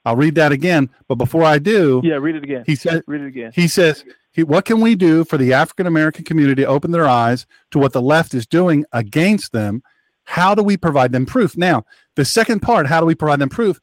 I'll 0.06 0.16
read 0.16 0.36
that 0.36 0.52
again, 0.54 0.90
but 1.10 1.16
before 1.16 1.44
I 1.44 1.60
do, 1.60 2.00
Yeah, 2.04 2.16
read 2.16 2.36
it 2.36 2.44
again. 2.44 2.64
he 2.66 2.76
said 2.76 3.04
Read 3.08 3.22
it 3.22 3.28
again. 3.28 3.52
he 3.54 3.68
says, 3.68 4.06
he, 4.32 4.44
"What 4.44 4.64
can 4.64 4.80
we 4.80 4.96
do 4.96 5.26
for 5.26 5.38
the 5.38 5.52
African 5.52 5.86
American 5.88 6.24
community 6.24 6.62
to 6.62 6.68
open 6.70 6.92
their 6.92 7.08
eyes 7.08 7.46
to 7.72 7.80
what 7.80 7.92
the 7.92 8.02
left 8.02 8.34
is 8.34 8.48
doing 8.48 8.86
against 8.94 9.52
them? 9.52 9.84
How 10.28 10.54
do 10.54 10.62
we 10.62 10.78
provide 10.78 11.12
them 11.14 11.26
proof?" 11.26 11.58
Now, 11.58 11.86
the 12.16 12.26
second 12.26 12.60
part, 12.62 12.86
how 12.86 13.00
do 13.00 13.06
we 13.06 13.16
provide 13.16 13.40
them 13.40 13.50
proof? 13.50 13.80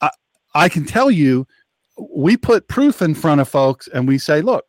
I, 0.00 0.10
I 0.54 0.68
can 0.68 0.84
tell 0.84 1.10
you, 1.10 1.46
we 2.14 2.36
put 2.36 2.66
proof 2.68 3.02
in 3.02 3.14
front 3.14 3.40
of 3.40 3.48
folks, 3.48 3.86
and 3.88 4.08
we 4.08 4.18
say, 4.18 4.40
"Look, 4.40 4.64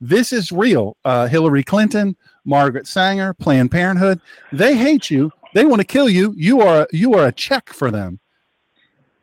this 0.00 0.32
is 0.32 0.50
real." 0.50 0.96
Uh, 1.04 1.26
Hillary 1.28 1.62
Clinton, 1.62 2.16
Margaret 2.44 2.86
Sanger, 2.86 3.34
Planned 3.34 3.70
Parenthood, 3.70 4.20
they 4.52 4.74
hate 4.76 5.10
you. 5.10 5.30
They 5.54 5.64
want 5.66 5.80
to 5.80 5.86
kill 5.86 6.08
you. 6.08 6.32
You 6.36 6.62
are 6.62 6.88
you 6.92 7.14
are 7.14 7.26
a 7.26 7.32
check 7.32 7.68
for 7.70 7.90
them, 7.90 8.18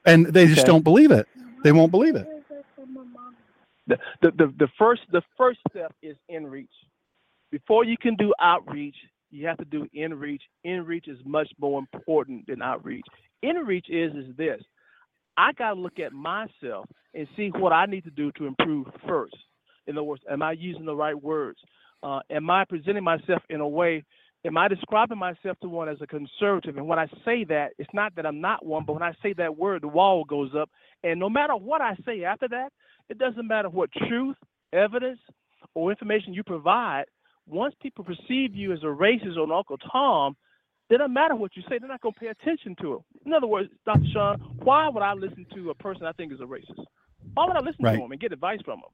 and 0.06 0.28
they 0.28 0.46
just 0.48 0.62
Okay. 0.62 0.68
don't 0.68 0.84
believe 0.84 1.12
it. 1.12 1.28
They 1.64 1.72
won't 1.72 1.92
believe 1.92 2.16
it. 2.16 2.28
the, 3.88 3.98
the, 4.22 4.32
the, 4.32 4.54
the 4.60 4.68
first 4.78 5.02
the 5.12 5.22
first 5.38 5.60
step 5.70 5.94
is 6.02 6.16
in 6.30 6.46
reach. 6.48 6.70
Before 7.52 7.84
you 7.84 7.98
can 7.98 8.16
do 8.16 8.34
outreach, 8.39 8.96
you 9.32 9.48
have 9.48 9.58
to 9.58 9.66
do 9.66 9.88
in 9.94 10.14
reach. 10.14 10.44
In 10.64 10.86
reach 10.86 11.08
is 11.08 11.18
much 11.26 11.50
more 11.60 11.80
important 11.80 12.48
than 12.48 12.62
outreach. 12.62 13.06
In 13.42 13.56
reach 13.58 13.88
is 13.90 14.14
is 14.14 14.36
this. 14.38 14.62
I 15.38 15.54
gotta 15.54 15.80
look 15.80 16.00
at 16.00 16.14
myself 16.14 16.88
and 17.14 17.28
see 17.36 17.50
what 17.50 17.74
I 17.74 17.86
need 17.86 18.04
to 18.04 18.12
do 18.12 18.32
to 18.34 18.46
improve 18.46 18.88
first. 19.08 19.36
In 19.88 19.98
other 19.98 20.04
words, 20.04 20.24
am 20.30 20.42
I 20.42 20.54
using 20.54 20.86
the 20.86 20.96
right 20.96 21.22
words? 21.22 21.60
Uh, 22.04 22.20
am 22.30 22.50
I 22.50 22.66
presenting 22.66 23.04
myself 23.04 23.42
in 23.50 23.62
a 23.62 23.68
way? 23.68 24.04
Am 24.44 24.58
I 24.58 24.68
describing 24.68 25.20
myself 25.20 25.58
to 25.62 25.70
one 25.70 25.88
as 25.88 25.98
a 26.02 26.08
conservative? 26.08 26.78
And 26.78 26.88
when 26.88 26.98
I 26.98 27.08
say 27.24 27.44
that, 27.46 27.74
it's 27.78 27.94
not 27.94 28.16
that 28.16 28.26
I'm 28.26 28.42
not 28.42 28.66
one, 28.66 28.86
but 28.86 28.94
when 28.94 29.04
I 29.04 29.14
say 29.22 29.34
that 29.34 29.56
word, 29.56 29.84
the 29.84 29.88
wall 29.88 30.24
goes 30.24 30.52
up. 30.60 30.70
And 31.04 31.20
no 31.20 31.30
matter 31.30 31.56
what 31.56 31.82
I 31.82 31.96
say 32.06 32.24
after 32.24 32.48
that, 32.48 32.70
it 33.10 33.20
doesn't 33.20 33.48
matter 33.48 33.70
what 33.70 33.92
truth, 34.08 34.36
evidence, 34.74 35.20
or 35.76 35.92
information 35.92 36.34
you 36.34 36.44
provide. 36.44 37.06
Once 37.48 37.74
people 37.82 38.04
perceive 38.04 38.56
you 38.56 38.72
as 38.72 38.80
a 38.84 38.88
racist 38.88 39.38
or 39.38 39.44
an 39.44 39.52
Uncle 39.52 39.78
Tom, 39.92 40.36
it 40.89 40.98
doesn't 40.98 41.14
matter 41.14 41.36
what 41.36 41.56
you 41.56 41.64
say. 41.64 41.80
They're 41.80 41.88
not 41.88 42.02
going 42.02 42.14
to 42.14 42.20
pay 42.20 42.28
attention 42.28 42.76
to 42.82 42.96
it. 42.96 43.02
In 43.26 43.34
other 43.34 43.48
words, 43.48 43.70
Dr. 43.86 44.06
Sean, 44.14 44.38
why 44.64 44.89
would 44.89 45.04
I 45.04 45.14
listen 45.14 45.46
to 45.56 45.70
a 45.70 45.76
person 45.76 46.06
I 46.06 46.12
think 46.14 46.34
is 46.34 46.42
a 46.42 46.44
racist? 46.44 46.86
Why 47.34 47.46
would 47.48 47.56
I 47.56 47.60
listen 47.62 47.86
Right. 47.86 47.96
to 47.96 48.04
him 48.04 48.12
and 48.12 48.20
get 48.20 48.34
advice 48.34 48.60
from 48.66 48.80
him? 48.80 48.92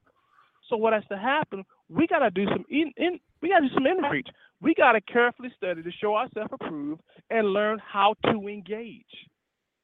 So 0.70 0.78
what 0.78 0.94
has 0.94 1.04
to 1.10 1.18
happen? 1.18 1.64
We 1.90 2.08
got 2.08 2.20
to 2.20 2.30
do 2.30 2.46
some 2.46 2.66
in, 2.70 2.92
in 2.98 3.20
we 3.42 3.50
got 3.50 3.60
to 3.60 3.68
do 3.70 3.74
some 3.74 3.86
inreach. 3.86 4.28
We 4.62 4.74
got 4.76 4.94
to 4.94 5.02
carefully 5.02 5.50
study 5.56 5.82
to 5.82 5.92
show 5.92 6.16
ourselves 6.16 6.52
approved 6.52 7.02
and 7.30 7.48
learn 7.54 7.80
how 7.80 8.16
to 8.26 8.48
engage. 8.48 9.06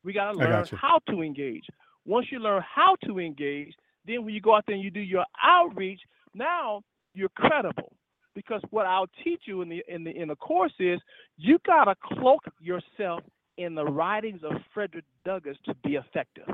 We 0.04 0.14
got 0.14 0.32
to 0.32 0.38
learn 0.38 0.66
got 0.70 0.70
how 0.80 1.00
to 1.10 1.22
engage. 1.22 1.64
Once 2.06 2.28
you 2.32 2.40
learn 2.40 2.62
how 2.64 2.96
to 3.06 3.20
engage, 3.20 3.74
then 4.06 4.26
when 4.26 4.34
you 4.34 4.42
go 4.42 4.56
out 4.56 4.66
there 4.68 4.76
and 4.76 4.84
you 4.84 4.92
do 4.92 5.00
your 5.00 5.26
outreach, 5.42 6.02
now 6.34 6.82
you're 7.14 7.30
credible. 7.30 7.96
Because 8.36 8.62
what 8.72 8.86
I'll 8.86 9.10
teach 9.24 9.42
you 9.46 9.62
in 9.62 9.70
the 9.70 9.84
in 9.88 10.04
the 10.04 10.12
in 10.12 10.28
the 10.30 10.36
course 10.36 10.74
is 10.80 11.00
you 11.38 11.60
gotta 11.66 11.96
cloak 12.04 12.44
yourself 12.60 13.22
in 13.58 13.76
the 13.76 13.86
writings 13.86 14.42
of 14.44 14.54
Frederick 14.74 15.06
Douglass 15.26 15.58
to 15.66 15.76
be 15.84 15.96
effective. 15.96 16.48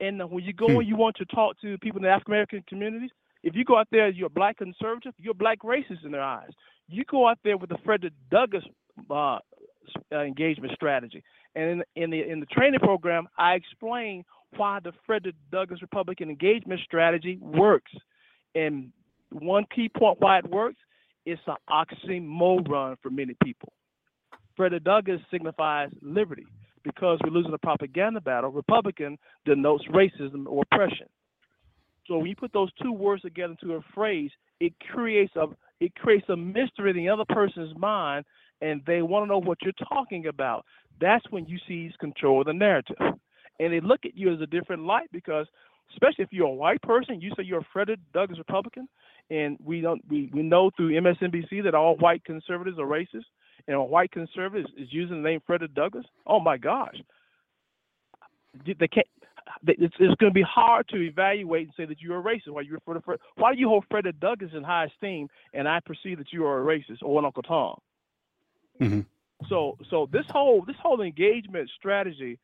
And 0.00 0.20
when 0.30 0.44
you 0.44 0.52
go 0.52 0.66
Hmm. 0.68 0.80
and 0.80 0.88
you 0.88 0.96
want 0.96 1.16
to 1.16 1.24
talk 1.26 1.60
to 1.60 1.78
people 1.78 1.98
in 1.98 2.04
the 2.04 2.10
African 2.10 2.32
American 2.32 2.64
communities, 2.68 3.10
if 3.42 3.54
you 3.54 3.64
go 3.64 3.78
out 3.78 3.88
there, 3.90 4.06
as 4.06 4.16
you're 4.16 4.26
a 4.26 4.30
black 4.30 4.58
conservative, 4.58 5.14
you're 5.18 5.32
a 5.32 5.34
black 5.34 5.60
racist 5.60 6.04
in 6.04 6.12
their 6.12 6.22
eyes. 6.22 6.50
You 6.88 7.04
go 7.04 7.28
out 7.28 7.38
there 7.44 7.56
with 7.56 7.70
the 7.70 7.78
Frederick 7.84 8.12
Douglass 8.30 8.64
uh, 9.10 9.38
uh, 10.12 10.20
engagement 10.20 10.72
strategy, 10.74 11.22
and 11.54 11.82
in, 11.96 12.02
in 12.02 12.10
the 12.10 12.22
in 12.30 12.40
the 12.40 12.46
training 12.46 12.80
program, 12.80 13.28
I 13.38 13.54
explain 13.54 14.24
why 14.56 14.80
the 14.82 14.92
Frederick 15.06 15.34
Douglass 15.50 15.82
Republican 15.82 16.28
engagement 16.30 16.80
strategy 16.84 17.38
works. 17.40 17.92
And 18.54 18.92
one 19.32 19.64
key 19.74 19.88
point 19.88 20.20
why 20.20 20.38
it 20.38 20.50
works, 20.50 20.78
it's 21.24 21.40
an 21.46 21.56
oxymoron 21.70 22.96
for 23.02 23.10
many 23.10 23.34
people. 23.42 23.72
Frederick 24.56 24.84
Douglass 24.84 25.20
signifies 25.30 25.90
liberty 26.02 26.46
because 26.84 27.18
we're 27.24 27.30
losing 27.30 27.52
a 27.52 27.58
propaganda 27.58 28.20
battle. 28.20 28.50
Republican 28.50 29.18
denotes 29.44 29.84
racism 29.88 30.46
or 30.46 30.64
oppression. 30.70 31.06
So 32.06 32.18
when 32.18 32.26
you 32.26 32.36
put 32.36 32.52
those 32.52 32.70
two 32.82 32.92
words 32.92 33.22
together 33.22 33.54
into 33.60 33.74
a 33.76 33.80
phrase, 33.94 34.30
it 34.60 34.72
creates 34.90 35.34
a 35.36 35.46
it 35.80 35.94
creates 35.96 36.28
a 36.28 36.36
mystery 36.36 36.90
in 36.90 36.96
the 36.96 37.08
other 37.08 37.24
person's 37.28 37.76
mind, 37.76 38.24
and 38.60 38.82
they 38.86 39.02
want 39.02 39.24
to 39.24 39.28
know 39.28 39.40
what 39.40 39.58
you're 39.62 39.72
talking 39.88 40.26
about. 40.26 40.64
That's 41.00 41.24
when 41.30 41.46
you 41.46 41.58
seize 41.66 41.92
control 41.98 42.40
of 42.40 42.46
the 42.46 42.52
narrative, 42.52 42.96
and 43.00 43.72
they 43.72 43.80
look 43.80 44.00
at 44.04 44.16
you 44.16 44.32
as 44.32 44.40
a 44.40 44.46
different 44.46 44.84
light 44.84 45.08
because, 45.12 45.46
especially 45.92 46.24
if 46.24 46.32
you're 46.32 46.46
a 46.46 46.50
white 46.50 46.80
person, 46.82 47.20
you 47.20 47.30
say 47.36 47.44
you're 47.44 47.60
a 47.60 47.68
Frederick 47.72 47.98
Douglass 48.14 48.38
Republican, 48.38 48.88
and 49.30 49.56
we 49.64 49.80
don't 49.80 50.02
we, 50.08 50.30
we 50.32 50.42
know 50.42 50.70
through 50.76 50.90
MSNBC 51.00 51.64
that 51.64 51.74
all 51.74 51.96
white 51.96 52.24
conservatives 52.24 52.78
are 52.78 52.86
racist, 52.86 53.24
and 53.66 53.76
a 53.76 53.82
white 53.82 54.10
conservative 54.10 54.66
is, 54.76 54.88
using 54.90 55.22
the 55.22 55.28
name 55.28 55.40
Frederick 55.46 55.74
Douglass. 55.74 56.06
Oh 56.26 56.40
my 56.40 56.56
gosh, 56.56 56.96
they 58.66 58.88
can't. 58.88 59.06
It's, 59.66 59.94
it's 59.98 60.14
going 60.16 60.30
to 60.30 60.34
be 60.34 60.42
hard 60.42 60.88
to 60.88 60.96
evaluate 60.96 61.66
and 61.66 61.74
say 61.76 61.84
that 61.84 62.00
you're 62.00 62.18
a 62.18 62.22
racist. 62.22 62.48
Why 62.52 62.62
you 62.62 62.72
refer 62.72 62.94
to 62.94 63.00
Fred, 63.00 63.18
why 63.36 63.54
do 63.54 63.60
you 63.60 63.68
hold 63.68 63.84
Frederick 63.90 64.18
Douglass 64.20 64.52
in 64.54 64.62
high 64.62 64.86
esteem, 64.86 65.28
and 65.52 65.68
I 65.68 65.80
perceive 65.84 66.18
that 66.18 66.32
you 66.32 66.46
are 66.46 66.60
a 66.60 66.64
racist 66.64 67.02
or 67.02 67.18
an 67.18 67.24
Uncle 67.24 67.42
Tom? 67.42 67.78
Mhm. 68.80 69.06
So, 69.48 69.76
so 69.90 70.08
this 70.10 70.26
whole 70.30 70.64
this 70.64 70.76
whole 70.80 71.00
engagement 71.00 71.70
strategy 71.76 72.38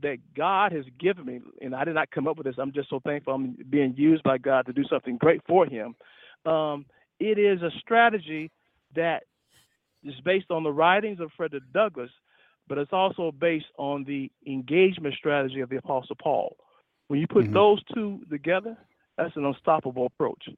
that 0.00 0.18
God 0.36 0.72
has 0.72 0.84
given 0.98 1.24
me, 1.24 1.40
and 1.60 1.74
I 1.74 1.84
did 1.84 1.94
not 1.94 2.10
come 2.10 2.26
up 2.26 2.36
with 2.36 2.46
this. 2.46 2.56
I'm 2.58 2.72
just 2.72 2.90
so 2.90 3.00
thankful 3.00 3.34
I'm 3.34 3.56
being 3.70 3.94
used 3.96 4.22
by 4.22 4.38
God 4.38 4.66
to 4.66 4.72
do 4.72 4.84
something 4.84 5.16
great 5.16 5.42
for 5.46 5.66
Him. 5.66 5.94
Um, 6.44 6.86
it 7.18 7.38
is 7.38 7.62
a 7.62 7.70
strategy 7.80 8.50
that 8.94 9.24
is 10.02 10.14
based 10.24 10.50
on 10.50 10.62
the 10.62 10.72
writings 10.72 11.20
of 11.20 11.30
Frederick 11.36 11.64
Douglass, 11.72 12.10
but 12.68 12.78
it's 12.78 12.92
also 12.92 13.32
based 13.32 13.66
on 13.78 14.04
the 14.04 14.30
engagement 14.46 15.14
strategy 15.14 15.60
of 15.60 15.68
the 15.68 15.76
Apostle 15.76 16.16
Paul. 16.20 16.56
When 17.08 17.20
you 17.20 17.26
put 17.26 17.46
Mhm. 17.46 17.52
those 17.52 17.82
two 17.94 18.24
together, 18.30 18.76
that's 19.16 19.36
an 19.36 19.44
unstoppable 19.44 20.06
approach. 20.06 20.48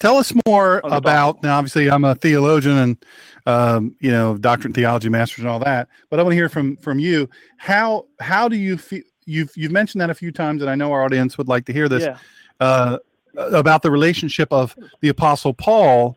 Tell 0.00 0.16
us 0.16 0.32
more 0.46 0.80
about. 0.84 1.42
Now, 1.42 1.58
obviously, 1.58 1.90
I'm 1.90 2.04
a 2.04 2.14
theologian 2.14 2.76
and 2.76 3.04
um, 3.46 3.96
you 4.00 4.10
know, 4.10 4.36
doctorate 4.36 4.70
in 4.70 4.74
theology, 4.74 5.08
masters, 5.08 5.40
and 5.40 5.48
all 5.48 5.60
that. 5.60 5.88
But 6.10 6.18
I 6.18 6.22
want 6.22 6.32
to 6.32 6.36
hear 6.36 6.48
from 6.48 6.76
from 6.76 6.98
you. 6.98 7.28
How 7.58 8.06
how 8.20 8.48
do 8.48 8.56
you 8.56 8.76
feel? 8.76 9.02
You've 9.24 9.52
you've 9.56 9.72
mentioned 9.72 10.00
that 10.00 10.10
a 10.10 10.14
few 10.14 10.32
times, 10.32 10.62
and 10.62 10.70
I 10.70 10.74
know 10.74 10.92
our 10.92 11.04
audience 11.04 11.38
would 11.38 11.48
like 11.48 11.64
to 11.66 11.72
hear 11.72 11.88
this 11.88 12.04
Yeah. 12.04 12.18
uh, 12.60 12.98
about 13.36 13.82
the 13.82 13.90
relationship 13.90 14.52
of 14.52 14.74
the 15.00 15.08
Apostle 15.08 15.52
Paul 15.54 16.16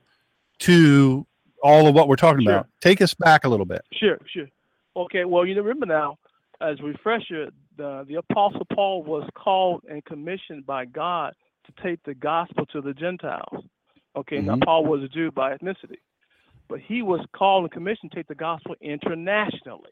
to 0.60 1.26
all 1.64 1.88
of 1.88 1.94
what 1.96 2.08
we're 2.08 2.16
talking 2.16 2.44
Sure. 2.44 2.54
about. 2.54 2.68
Take 2.80 3.02
us 3.02 3.14
back 3.14 3.44
a 3.46 3.50
little 3.50 3.66
bit. 3.66 3.82
Sure, 3.94 4.18
sure. 4.32 4.48
Okay, 4.96 5.26
well, 5.26 5.46
you 5.46 5.56
remember 5.62 5.86
now, 5.86 6.18
as 6.60 6.80
a 6.80 6.84
refresher, 6.84 7.50
the, 7.78 8.06
the 8.08 8.16
Apostle 8.16 8.66
Paul 8.74 9.04
was 9.04 9.28
called 9.36 9.84
and 9.90 10.04
commissioned 10.06 10.66
by 10.66 10.86
God 10.86 11.34
to 11.66 11.84
take 11.84 12.02
the 12.04 12.14
gospel 12.14 12.66
to 12.68 12.82
the 12.82 12.94
Gentiles. 12.94 13.64
Okay, 14.16 14.40
now 14.42 14.56
Mhm. 14.56 14.66
Paul 14.66 14.86
was 14.86 15.02
a 15.04 15.08
Jew 15.08 15.32
by 15.32 15.56
ethnicity, 15.56 15.98
but 16.68 16.80
he 16.82 17.02
was 17.02 17.22
called 17.34 17.64
and 17.64 17.72
commissioned 17.72 18.12
to 18.12 18.18
take 18.18 18.28
the 18.28 18.36
gospel 18.36 18.76
internationally. 18.82 19.92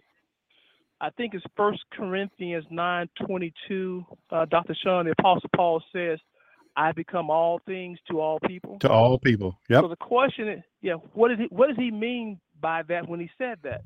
I 1.02 1.10
think 1.12 1.34
it's 1.34 1.46
First 1.56 1.82
Corinthians 1.92 2.66
nine 2.70 3.08
twenty 3.26 3.54
two. 3.68 4.06
Uh, 4.30 4.44
Dr. 4.46 4.76
Sean, 4.76 5.06
the 5.06 5.12
Apostle 5.12 5.50
Paul 5.56 5.82
says, 5.94 6.20
"I 6.76 6.92
become 6.92 7.30
all 7.30 7.60
things 7.66 8.00
to 8.10 8.20
all 8.20 8.40
people." 8.40 8.80
To 8.80 8.90
all 8.90 9.18
people. 9.18 9.60
Yep. 9.70 9.82
So 9.82 9.88
the 9.88 9.96
question 9.96 10.48
is, 10.48 10.64
yeah, 10.82 10.94
what 11.14 11.30
did 11.30 11.40
he 11.40 11.48
what 11.50 11.68
does 11.68 11.78
he 11.78 11.92
mean 11.92 12.40
by 12.60 12.84
that 12.84 13.08
when 13.08 13.20
he 13.20 13.30
said 13.38 13.60
that? 13.64 13.82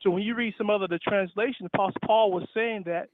So 0.00 0.10
when 0.10 0.22
you 0.22 0.34
read 0.34 0.54
some 0.58 0.70
other 0.70 0.86
the 0.86 0.98
translation, 0.98 1.66
Apostle 1.66 2.00
Paul 2.04 2.32
was 2.32 2.46
saying 2.54 2.84
that 2.86 3.08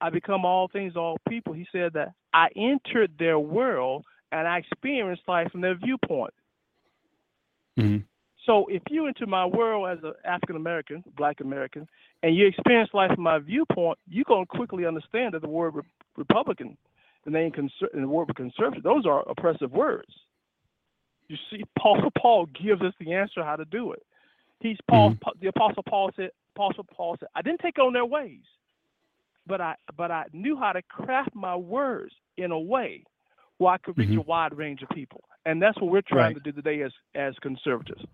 I 0.00 0.10
become 0.10 0.44
all 0.44 0.68
things 0.68 0.94
to 0.94 0.98
all 1.00 1.16
people. 1.28 1.52
He 1.52 1.66
said 1.72 1.92
that 1.94 2.12
I 2.32 2.48
entered 2.56 3.12
their 3.18 3.38
world 3.38 4.04
and 4.32 4.46
I 4.48 4.58
experienced 4.58 5.22
life 5.28 5.50
from 5.52 5.60
their 5.60 5.76
viewpoint. 5.76 6.34
Mhm. 7.78 8.04
So 8.44 8.66
if 8.66 8.82
you 8.90 9.06
enter 9.06 9.26
my 9.26 9.46
world 9.46 9.88
as 9.88 10.04
an 10.04 10.12
African 10.24 10.56
American, 10.56 11.02
Black 11.16 11.40
American, 11.40 11.88
and 12.22 12.36
you 12.36 12.46
experience 12.46 12.92
life 12.92 13.14
from 13.14 13.22
my 13.24 13.38
viewpoint, 13.38 13.98
you're 14.06 14.24
gonna 14.24 14.44
quickly 14.46 14.84
understand 14.84 15.34
that 15.34 15.42
the 15.42 15.48
word 15.48 15.76
re- 15.76 15.82
Republican, 16.16 16.76
the 17.24 17.30
name 17.30 17.50
conser- 17.52 17.92
and 17.92 18.02
the 18.04 18.08
word 18.08 18.34
conservative, 18.36 18.82
those 18.82 19.06
are 19.06 19.22
oppressive 19.28 19.72
words. 19.72 20.12
You 21.28 21.36
see, 21.50 21.62
Apostle 21.76 22.10
Paul 22.18 22.46
gives 22.46 22.82
us 22.82 22.92
the 23.00 23.12
answer 23.14 23.42
how 23.42 23.56
to 23.56 23.64
do 23.64 23.92
it. 23.92 24.02
He's 24.60 24.78
Paul. 24.88 25.16
The 25.40 25.48
Apostle 25.48 25.82
Paul 25.88 26.10
said. 26.16 26.30
Apostle 26.56 26.84
Paul 26.84 27.16
said, 27.18 27.28
"I 27.34 27.42
didn't 27.42 27.60
take 27.60 27.78
on 27.80 27.92
their 27.92 28.04
ways, 28.04 28.42
but 29.46 29.60
I 29.60 29.74
but 29.96 30.10
I 30.12 30.26
knew 30.32 30.56
how 30.56 30.72
to 30.72 30.82
craft 30.82 31.34
my 31.34 31.56
words 31.56 32.14
in 32.36 32.52
a 32.52 32.58
way 32.58 33.02
where 33.58 33.72
I 33.72 33.78
could 33.78 33.98
reach 33.98 34.10
Mhm. 34.10 34.18
a 34.18 34.22
wide 34.22 34.54
range 34.56 34.80
of 34.82 34.88
people." 34.90 35.24
And 35.46 35.60
that's 35.60 35.78
what 35.80 35.90
we're 35.90 36.00
trying 36.02 36.34
Right. 36.34 36.44
to 36.44 36.52
do 36.52 36.52
today 36.52 36.82
as 36.82 36.92
as 37.16 37.34
conservatives. 37.40 38.04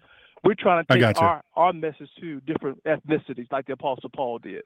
We're 0.43 0.55
trying 0.55 0.85
to 0.85 0.93
take 0.95 1.21
our 1.21 1.45
our 1.55 1.73
message 1.75 2.11
to 2.21 2.41
different 2.41 2.83
ethnicities, 2.85 3.53
like 3.53 3.67
the 3.67 3.75
Apostle 3.75 4.09
Paul 4.09 4.39
did. 4.39 4.63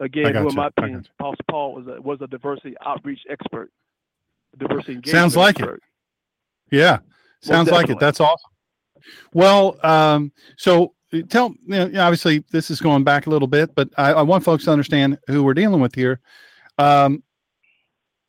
Again, 0.00 0.34
who 0.34 0.48
in 0.48 0.54
my 0.54 0.68
opinion. 0.68 1.06
Apostle 1.18 1.44
Paul 1.48 1.74
was 1.74 1.86
a 1.86 2.00
was 2.00 2.20
a 2.22 2.26
diversity 2.26 2.74
outreach 2.84 3.20
expert, 3.28 3.70
diversity 4.58 4.94
engagement 4.94 5.20
Sounds 5.20 5.36
like 5.36 5.60
it. 5.60 5.62
expert. 5.62 5.82
Yeah. 6.70 6.98
Sounds 7.42 7.70
like 7.70 7.88
it. 7.88 7.98
That's 7.98 8.20
awesome. 8.20 8.50
Well, 9.32 9.78
um, 9.84 10.32
so 10.56 10.94
uh, 11.12 11.20
tell 11.28 11.54
you 11.66 11.88
know, 11.88 12.02
obviously 12.02 12.44
this 12.50 12.70
is 12.70 12.80
going 12.80 13.04
back 13.04 13.26
a 13.26 13.30
little 13.30 13.48
bit, 13.48 13.74
but 13.74 13.88
I, 13.96 14.12
I 14.12 14.22
want 14.22 14.44
folks 14.44 14.64
to 14.64 14.72
understand 14.72 15.18
who 15.26 15.42
we're 15.42 15.54
dealing 15.54 15.80
with 15.80 15.94
here. 15.94 16.20
Um, 16.78 17.22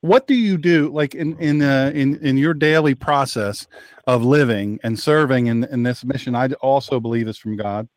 what 0.01 0.27
do 0.27 0.33
you 0.33 0.57
do 0.57 0.89
like 0.89 1.13
in 1.13 1.37
in 1.39 1.61
uh, 1.61 1.91
in 1.93 2.17
in 2.25 2.37
your 2.37 2.53
daily 2.53 2.95
process 2.95 3.67
of 4.07 4.25
living 4.25 4.79
and 4.83 4.99
serving 4.99 5.47
in 5.47 5.63
in 5.65 5.83
this 5.83 6.03
mission? 6.03 6.35
I 6.35 6.49
also 6.53 6.99
believe 6.99 7.27
is 7.27 7.37
from 7.37 7.55
God. 7.55 7.87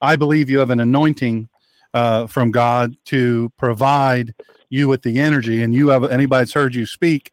I 0.00 0.16
believe 0.16 0.50
you 0.50 0.58
have 0.58 0.70
an 0.70 0.80
anointing 0.80 1.48
uh, 1.94 2.26
from 2.26 2.50
God 2.50 2.96
to 3.06 3.50
provide 3.56 4.34
you 4.68 4.88
with 4.88 5.02
the 5.02 5.20
energy, 5.20 5.62
and 5.62 5.74
you 5.74 5.88
have 5.88 6.04
anybody 6.04 6.42
that's 6.42 6.52
heard 6.52 6.74
you 6.74 6.84
speak 6.84 7.32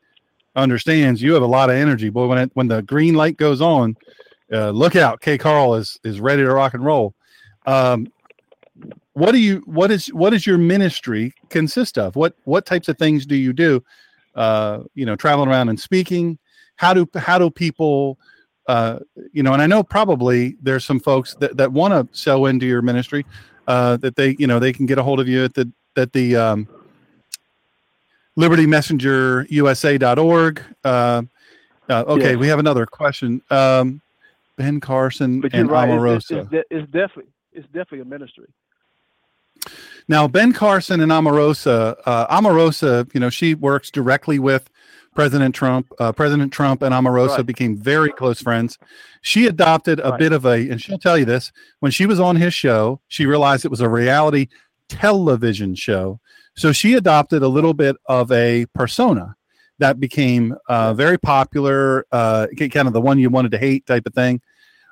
understands 0.56 1.22
you 1.22 1.34
have 1.34 1.44
a 1.44 1.48
lot 1.48 1.70
of 1.70 1.76
energy. 1.76 2.10
Boy, 2.10 2.28
when 2.28 2.38
it 2.38 2.52
when 2.54 2.68
the 2.68 2.82
green 2.84 3.16
light 3.16 3.38
goes 3.38 3.62
on, 3.62 3.98
uh, 4.54 4.70
look 4.70 4.96
out! 4.96 5.22
KCarl 5.22 5.80
is 5.80 6.00
is 6.04 6.22
ready 6.22 6.44
to 6.44 6.54
rock 6.54 6.74
and 6.74 6.86
roll. 6.86 7.14
Um, 7.66 8.08
what 9.14 9.32
do 9.32 9.40
you 9.40 9.62
what 9.66 9.92
is 9.92 10.08
what 10.08 10.34
is 10.34 10.46
your 10.46 10.58
ministry 10.58 11.34
consist 11.50 11.98
of? 11.98 12.16
What 12.16 12.36
what 12.44 12.66
types 12.66 12.88
of 12.88 12.98
things 12.98 13.26
do 13.26 13.36
you 13.36 13.54
do? 13.54 13.84
Uh, 14.36 14.84
you 14.94 15.06
know, 15.06 15.16
traveling 15.16 15.50
around 15.50 15.70
and 15.70 15.80
speaking. 15.80 16.38
How 16.76 16.94
do 16.94 17.08
how 17.16 17.38
do 17.38 17.50
people 17.50 18.18
uh, 18.68 19.00
you 19.34 19.44
know, 19.44 19.54
and 19.54 19.62
I 19.62 19.68
know 19.68 19.84
probably 19.84 20.56
there's 20.62 20.86
some 20.86 21.00
folks 21.00 21.36
that, 21.36 21.58
that 21.58 21.72
want 21.72 21.94
to 21.94 22.18
sell 22.18 22.46
into 22.46 22.66
your 22.66 22.82
ministry, 22.82 23.26
uh, 23.68 23.98
that 23.98 24.16
they, 24.16 24.36
you 24.40 24.48
know, 24.48 24.60
they 24.60 24.74
can 24.74 24.86
get 24.86 24.98
a 24.98 25.04
hold 25.04 25.20
of 25.20 25.28
you 25.28 25.44
at 25.44 25.54
the, 25.54 25.72
at 25.96 26.14
the, 26.14 26.36
um, 26.36 26.68
libertymessengerusa.org. 28.38 30.64
Uh, 30.84 31.22
uh, 31.90 32.04
okay. 32.08 32.32
Yeah. 32.32 32.38
We 32.38 32.48
have 32.48 32.60
another 32.60 32.86
question. 32.86 33.42
Um, 33.50 34.02
Ben 34.56 34.80
Carson 34.80 35.44
and 35.54 35.70
right. 35.70 35.90
It's, 35.90 35.98
Omarosa. 35.98 36.44
it's, 36.44 36.54
it's, 36.54 36.68
it's 36.70 36.90
definitely 36.92 37.32
it's 37.54 37.68
definitely 37.68 38.02
a 38.02 38.06
ministry. 38.06 38.48
Now, 40.08 40.28
Ben 40.28 40.54
Carson 40.54 41.02
and 41.02 41.12
Omarosa, 41.12 41.96
uh, 42.06 42.28
Omarosa, 42.28 43.14
you 43.14 43.20
know, 43.20 43.30
she 43.30 43.54
works 43.54 43.92
directly 43.92 44.40
with 44.40 44.70
President 45.16 45.54
Trump. 45.54 45.92
Uh, 46.00 46.12
President 46.12 46.54
Trump 46.54 46.82
and 46.82 46.94
Omarosa 46.94 47.38
Right. 47.38 47.46
became 47.46 47.78
very 47.78 48.12
close 48.12 48.42
friends. 48.42 48.78
She 49.22 49.46
adopted 49.48 50.00
a 50.00 50.12
Right. 50.12 50.20
bit 50.20 50.32
of 50.32 50.46
a, 50.46 50.70
and 50.70 50.82
she'll 50.82 50.98
tell 50.98 51.18
you 51.18 51.26
this 51.26 51.52
when 51.80 51.92
she 51.92 52.06
was 52.06 52.20
on 52.20 52.36
his 52.38 52.54
show, 52.54 53.02
she 53.08 53.26
realized 53.26 53.66
it 53.66 53.72
was 53.72 53.82
a 53.82 53.90
reality 53.90 54.48
television 54.90 55.76
show. 55.76 56.20
So 56.56 56.72
she 56.72 56.94
adopted 56.96 57.44
a 57.44 57.48
little 57.48 57.74
bit 57.74 57.96
of 58.08 58.32
a 58.32 58.66
persona 58.74 59.36
that 59.80 60.00
became 60.00 60.54
uh, 60.70 60.94
very 60.94 61.18
popular, 61.18 62.06
uh, 62.12 62.48
kind 62.58 62.88
of 62.88 62.94
the 62.94 63.02
one 63.02 63.18
you 63.20 63.30
wanted 63.30 63.52
to 63.52 63.58
hate 63.58 63.86
type 63.86 64.06
of 64.06 64.14
thing. 64.14 64.42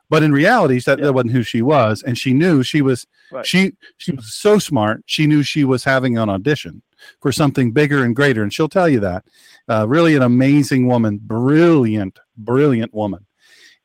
But 0.10 0.24
in 0.24 0.32
reality, 0.32 0.80
that, 0.82 0.98
Yeah. 1.00 1.06
that 1.06 1.14
wasn't 1.14 1.34
who 1.34 1.44
she 1.44 1.62
was, 1.62 2.02
and 2.02 2.18
she 2.18 2.34
knew 2.34 2.64
she 2.64 2.82
was 2.82 3.06
Right. 3.32 3.46
she 3.46 3.74
she 3.98 4.12
was 4.12 4.34
so 4.34 4.58
smart. 4.58 5.04
She 5.06 5.28
knew 5.28 5.44
she 5.44 5.64
was 5.64 5.84
having 5.84 6.18
an 6.18 6.30
audition 6.30 6.82
for 7.22 7.32
something 7.32 7.72
bigger 7.72 8.04
and 8.04 8.16
greater, 8.16 8.44
and 8.44 8.54
she'll 8.54 8.70
tell 8.70 8.90
you 8.90 9.00
that. 9.00 9.26
Uh, 9.68 9.88
really, 9.88 10.16
an 10.16 10.22
amazing 10.22 10.88
woman, 10.88 11.20
brilliant, 11.22 12.20
brilliant 12.38 12.94
woman, 12.94 13.26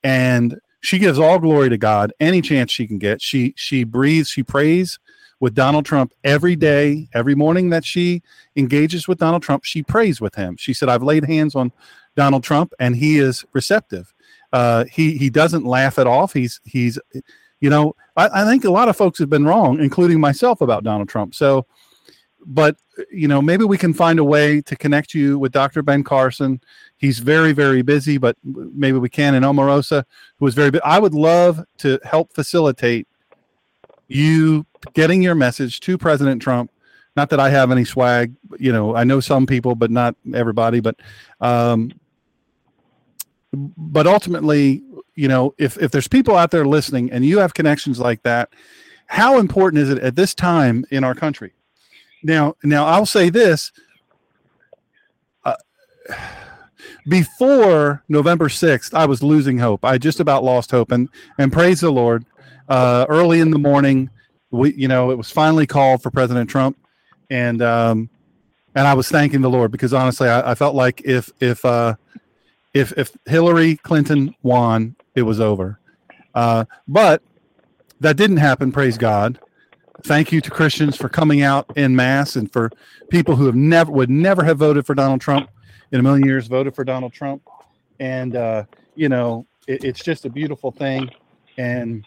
and 0.03 0.59
she 0.81 0.99
gives 0.99 1.19
all 1.19 1.39
glory 1.39 1.71
to 1.71 1.79
God 1.79 2.12
any 2.21 2.43
chance 2.43 2.71
she 2.71 2.87
can 2.87 2.99
get. 2.99 3.23
She 3.23 3.55
she 3.57 3.85
breathes, 3.85 4.29
she 4.29 4.43
prays 4.43 4.99
with 5.41 5.55
Donald 5.55 5.85
Trump 5.85 6.12
every 6.23 6.57
day, 6.57 7.09
every 7.15 7.35
morning 7.35 7.71
that 7.71 7.85
she 7.85 8.23
engages 8.57 9.09
with 9.09 9.19
Donald 9.19 9.43
Trump. 9.43 9.65
She 9.65 9.83
prays 9.83 10.21
with 10.21 10.35
him. 10.35 10.57
She 10.57 10.75
said, 10.75 10.89
"I've 10.89 11.03
laid 11.03 11.25
hands 11.25 11.55
on 11.55 11.73
Donald 12.17 12.45
Trump, 12.45 12.73
and 12.79 12.95
he 12.97 13.19
is 13.19 13.45
receptive. 13.53 14.15
Uh, 14.53 14.85
he 14.91 15.17
he 15.17 15.31
doesn't 15.31 15.65
laugh 15.65 15.99
it 15.99 16.07
off. 16.07 16.33
He's 16.33 16.61
he's." 16.65 16.99
You 17.61 17.71
know, 17.71 17.97
I, 18.15 18.43
I 18.43 18.45
think 18.45 18.65
a 18.65 18.71
lot 18.71 18.91
of 18.91 18.97
folks 18.97 19.19
have 19.21 19.31
been 19.31 19.47
wrong, 19.47 19.81
including 19.81 20.21
myself, 20.21 20.61
about 20.61 20.85
Donald 20.85 21.09
Trump. 21.09 21.35
So, 21.35 21.67
but 22.47 22.76
you 23.11 23.28
know, 23.28 23.42
maybe 23.42 23.64
we 23.64 23.78
can 23.78 23.92
find 23.95 24.18
a 24.18 24.24
way 24.24 24.61
to 24.62 24.76
connect 24.76 25.14
you 25.14 25.38
with 25.38 25.53
Dr. 25.53 25.82
Ben 25.82 26.05
Carson. 26.05 26.61
He's 26.97 27.18
very, 27.18 27.53
very 27.53 27.82
busy, 27.82 28.18
but 28.18 28.36
maybe 28.45 28.99
we 28.99 29.09
can. 29.09 29.34
And 29.34 29.45
Omarosa, 29.45 30.05
who 30.38 30.47
is 30.47 30.55
very, 30.55 30.70
bu- 30.70 30.80
I 30.84 30.99
would 30.99 31.14
love 31.14 31.64
to 31.78 31.99
help 32.05 32.32
facilitate 32.32 33.09
you 34.09 34.66
getting 34.92 35.22
your 35.22 35.34
message 35.34 35.80
to 35.80 35.99
President 35.99 36.40
Trump. 36.42 36.70
Not 37.16 37.30
that 37.30 37.40
I 37.40 37.51
have 37.51 37.70
any 37.70 37.84
swag, 37.84 38.34
you 38.59 38.72
know, 38.72 38.95
I 38.95 39.05
know 39.05 39.20
some 39.20 39.47
people, 39.47 39.74
but 39.74 39.90
not 39.90 40.16
everybody. 40.34 40.80
But, 40.80 40.97
um, 41.40 41.92
but 43.53 44.07
ultimately, 44.07 44.82
you 45.14 45.28
know, 45.28 45.55
if 45.59 45.78
if 45.78 45.92
there's 45.92 46.09
people 46.09 46.36
out 46.36 46.51
there 46.51 46.64
listening 46.64 47.12
and 47.12 47.24
you 47.24 47.38
have 47.38 47.55
connections 47.55 48.01
like 48.01 48.22
that, 48.24 48.51
how 49.07 49.38
important 49.38 49.82
is 49.82 49.90
it 49.90 49.99
at 49.99 50.16
this 50.16 50.34
time 50.34 50.84
in 50.90 51.05
our 51.05 51.14
country? 51.14 51.53
Now, 52.25 52.57
now 52.64 52.87
I'll 52.87 53.07
say 53.07 53.29
this: 53.29 53.70
uh, 55.45 55.57
before 57.07 58.03
November 58.09 58.49
sixth, 58.49 58.95
I 58.95 59.05
was 59.05 59.22
losing 59.22 59.59
hope. 59.59 59.85
I 59.85 59.99
just 59.99 60.20
about 60.20 60.43
lost 60.43 60.70
hope, 60.70 60.91
and 60.91 61.09
and 61.39 61.53
praise 61.53 61.81
the 61.81 61.93
Lord. 61.93 62.25
Uh, 62.68 63.05
early 63.11 63.41
in 63.41 63.51
the 63.51 63.59
morning, 63.59 64.09
we 64.51 64.72
you 64.75 64.89
know 64.89 65.11
it 65.11 65.18
was 65.18 65.31
finally 65.31 65.66
called 65.66 66.03
for 66.03 66.11
President 66.11 66.49
Trump, 66.49 66.79
and 67.29 67.61
um, 67.61 68.09
and 68.75 68.89
I 68.89 68.95
was 68.95 69.09
thanking 69.11 69.43
the 69.43 69.51
Lord 69.51 69.70
because 69.70 69.93
honestly, 69.93 70.29
I, 70.29 70.53
I 70.53 70.55
felt 70.55 70.75
like 70.75 71.03
if 71.05 71.31
if 71.41 71.62
uh, 71.62 71.97
if 72.72 72.93
if 72.97 73.14
Hillary 73.27 73.77
Clinton 73.77 74.35
won, 74.43 74.97
it 75.14 75.22
was 75.22 75.41
over. 75.41 75.79
Uh, 76.35 76.64
but 76.89 77.22
that 78.01 78.16
didn't 78.16 78.39
happen. 78.39 78.72
Praise 78.72 78.97
God. 78.97 79.39
Thank 80.03 80.32
you 80.32 80.40
to 80.40 80.51
Christians 80.51 80.97
for 80.97 81.09
coming 81.09 81.42
out 81.42 81.70
in 81.76 81.95
mass 81.95 82.36
and 82.36 82.53
for 82.53 82.70
people 83.09 83.36
who 83.36 83.47
have 83.47 83.55
never 83.55 83.90
would 83.92 84.11
never 84.11 84.45
have 84.45 84.59
voted 84.59 84.86
for 84.86 84.95
Donald 84.95 85.20
Trump 85.20 85.49
in 85.92 86.01
a 86.01 86.03
million 86.03 86.26
years 86.26 86.47
voted 86.47 86.74
for 86.74 86.84
Donald 86.84 87.12
Trump. 87.12 87.42
And 88.01 88.36
uh, 88.36 88.64
you 88.95 89.09
know, 89.09 89.47
it, 89.66 89.84
it's 89.84 90.03
just 90.03 90.24
a 90.24 90.30
beautiful 90.30 90.72
thing, 90.72 91.11
and 91.57 92.07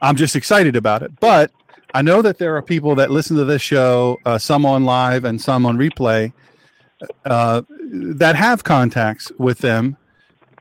I'm 0.00 0.16
just 0.16 0.36
excited 0.36 0.76
about 0.76 1.02
it. 1.02 1.18
But 1.20 1.50
I 1.94 2.02
know 2.02 2.22
that 2.22 2.38
there 2.38 2.56
are 2.56 2.62
people 2.62 2.94
that 2.96 3.10
listen 3.10 3.36
to 3.36 3.44
this 3.44 3.62
show, 3.62 4.18
uh, 4.24 4.38
some 4.38 4.64
on 4.64 4.84
live 4.84 5.24
and 5.24 5.40
some 5.40 5.66
on 5.66 5.76
replay, 5.78 6.32
uh, 7.24 7.62
that 7.90 8.36
have 8.36 8.64
contacts 8.64 9.30
with 9.38 9.58
them 9.58 9.96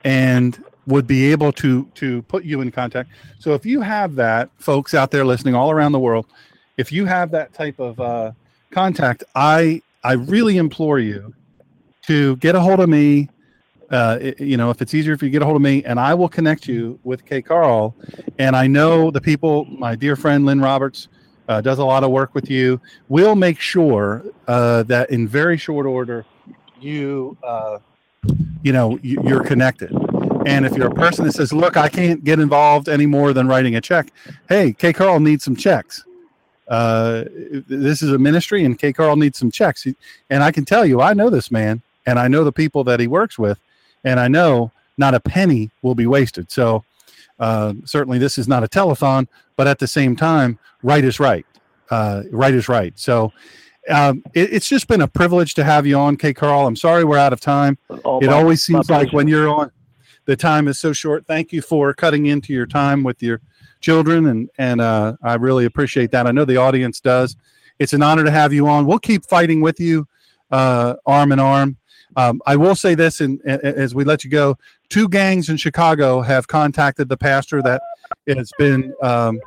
and 0.04 0.64
would 0.88 1.06
be 1.06 1.32
able 1.32 1.52
to 1.52 1.86
to 1.96 2.22
put 2.24 2.44
you 2.44 2.62
in 2.62 2.72
contact. 2.72 3.12
So 3.40 3.54
if 3.54 3.66
you 3.66 3.82
have 3.82 4.16
that, 4.16 4.50
folks 4.58 4.94
out 4.94 5.12
there 5.12 5.26
listening 5.26 5.54
all 5.54 5.70
around 5.70 5.92
the 5.92 6.00
world, 6.00 6.26
if 6.78 6.92
you 6.92 7.06
have 7.06 7.30
that 7.32 7.54
type 7.54 7.80
of 7.80 8.00
uh, 8.00 8.32
contact, 8.72 9.24
I 9.36 9.82
I 10.04 10.14
really 10.14 10.58
implore 10.58 11.00
you 11.00 11.34
to 12.08 12.38
get 12.38 12.56
a 12.56 12.60
hold 12.60 12.80
of 12.80 12.90
me. 12.90 13.30
Uh, 13.90 14.18
it, 14.20 14.40
you 14.42 14.58
know, 14.58 14.70
if 14.70 14.82
it's 14.82 14.94
easier 14.94 15.14
if 15.14 15.22
you 15.22 15.30
get 15.30 15.42
a 15.42 15.46
hold 15.46 15.56
of 15.56 15.62
me, 15.62 15.84
and 15.84 16.00
I 16.00 16.14
will 16.14 16.28
connect 16.28 16.68
you 16.68 17.00
with 17.04 17.26
KCarl. 17.26 17.94
And 18.38 18.56
I 18.56 18.68
know 18.68 19.12
the 19.12 19.22
people, 19.22 19.66
my 19.66 19.96
dear 19.96 20.18
friend 20.18 20.46
Lynn 20.46 20.60
Roberts, 20.60 21.08
uh, 21.48 21.62
does 21.62 21.80
a 21.80 21.86
lot 21.86 22.04
of 22.04 22.12
work 22.12 22.36
with 22.36 22.50
you. 22.50 22.82
We'll 23.08 23.36
make 23.36 23.60
sure 23.60 24.26
uh, 24.48 24.84
that 24.84 25.10
in 25.10 25.28
very 25.28 25.58
short 25.58 25.86
order, 25.86 26.26
you 26.80 27.38
uh, 27.44 27.80
you 28.62 28.74
know 28.74 29.00
you, 29.02 29.22
you're 29.24 29.44
connected. 29.44 29.92
And 30.48 30.66
if 30.66 30.76
you're 30.78 30.88
a 30.88 30.96
person 30.96 31.26
that 31.26 31.34
says, 31.34 31.52
"Look, 31.52 31.76
I 31.76 31.90
can't 31.90 32.24
get 32.24 32.40
involved 32.40 32.88
any 32.88 33.06
more 33.06 33.34
than 33.34 33.48
writing 33.48 33.76
a 33.76 33.82
check," 33.82 34.12
hey, 34.48 34.74
KCarl 34.74 35.22
needs 35.22 35.44
some 35.44 35.56
checks. 35.56 36.04
Uh, 36.68 37.26
this 37.68 38.02
is 38.02 38.12
a 38.12 38.18
ministry, 38.18 38.64
and 38.66 38.80
KCarl 38.80 39.18
needs 39.18 39.38
some 39.38 39.52
checks. 39.52 39.86
And 40.30 40.44
I 40.44 40.52
can 40.52 40.66
tell 40.66 40.86
you, 40.86 41.02
I 41.02 41.14
know 41.14 41.30
this 41.30 41.52
man, 41.52 41.82
and 42.06 42.18
I 42.18 42.28
know 42.28 42.44
the 42.44 42.52
people 42.52 42.84
that 42.86 43.00
he 43.00 43.08
works 43.08 43.38
with, 43.38 43.60
and 44.04 44.20
I 44.20 44.28
know 44.28 44.72
not 44.98 45.14
a 45.14 45.20
penny 45.20 45.70
will 45.82 45.96
be 45.96 46.08
wasted. 46.08 46.50
So 46.52 46.84
uh, 47.40 47.74
certainly, 47.86 48.18
this 48.18 48.38
is 48.38 48.48
not 48.48 48.64
a 48.64 48.68
telethon, 48.68 49.28
but 49.58 49.68
at 49.68 49.80
the 49.80 49.88
same 49.88 50.16
time, 50.16 50.60
right 50.82 51.04
is 51.04 51.20
right. 51.20 51.46
Uh, 51.90 52.24
right 52.32 52.54
is 52.54 52.68
right. 52.68 52.94
So 52.98 53.32
um, 53.90 54.24
it, 54.34 54.54
it's 54.54 54.68
just 54.68 54.88
been 54.88 55.02
a 55.02 55.08
privilege 55.08 55.54
to 55.56 55.64
have 55.64 55.86
you 55.86 55.98
on, 55.98 56.18
KCarl. 56.18 56.68
I'm 56.68 56.76
sorry 56.76 57.04
we're 57.04 57.18
out 57.18 57.34
of 57.34 57.40
time. 57.40 57.78
Oh, 58.04 58.20
it 58.20 58.28
my- 58.28 58.34
always 58.34 58.64
seems 58.64 58.90
like 58.90 59.14
when 59.14 59.28
you're 59.28 59.48
on, 59.50 59.72
the 60.28 60.36
time 60.36 60.68
is 60.68 60.78
so 60.80 60.94
short. 60.94 61.26
Thank 61.26 61.52
you 61.52 61.62
for 61.64 61.94
cutting 61.94 62.28
into 62.28 62.54
your 62.54 62.68
time 62.68 63.02
with 63.04 63.24
your 63.24 63.42
children, 63.82 64.28
and 64.28 64.50
and 64.60 64.80
uh, 64.80 65.14
I 65.24 65.36
really 65.36 65.66
appreciate 65.66 66.12
that. 66.12 66.28
I 66.28 66.32
know 66.32 66.46
the 66.46 66.58
audience 66.58 67.00
does. 67.02 67.36
It's 67.80 67.94
an 67.94 68.04
honor 68.04 68.24
to 68.24 68.32
have 68.32 68.54
you 68.54 68.68
on. 68.68 68.86
We'll 68.86 69.00
keep 69.00 69.26
fighting 69.26 69.62
with 69.62 69.80
you, 69.80 70.08
uh, 70.52 70.96
arm 71.06 71.32
in 71.32 71.40
arm. 71.40 71.78
Um, 72.16 72.42
I 72.46 72.56
will 72.56 72.76
say 72.76 72.94
this, 72.96 73.22
and 73.22 73.42
as 73.46 73.94
we 73.96 74.04
let 74.04 74.24
you 74.24 74.30
go, 74.30 74.58
two 74.90 75.08
gangs 75.08 75.50
in 75.50 75.58
Chicago 75.58 76.22
have 76.22 76.48
contacted 76.48 77.10
the 77.10 77.18
pastor 77.18 77.62
that 77.62 77.82
has 78.28 78.52
been 78.58 78.94
um, 79.02 79.40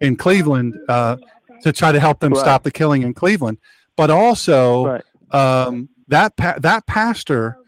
in 0.00 0.16
Cleveland 0.16 0.78
uh, 0.88 1.16
to 1.62 1.72
try 1.72 1.90
to 1.92 1.98
help 2.00 2.20
them 2.20 2.32
Right. 2.32 2.40
stop 2.40 2.62
the 2.62 2.70
killing 2.70 3.02
in 3.02 3.12
Cleveland. 3.14 3.58
But 3.96 4.10
also, 4.10 4.86
Right. 4.86 5.04
um, 5.32 5.88
that 6.08 6.36
pa- 6.36 6.58
that 6.60 6.86
pastor 6.86 7.58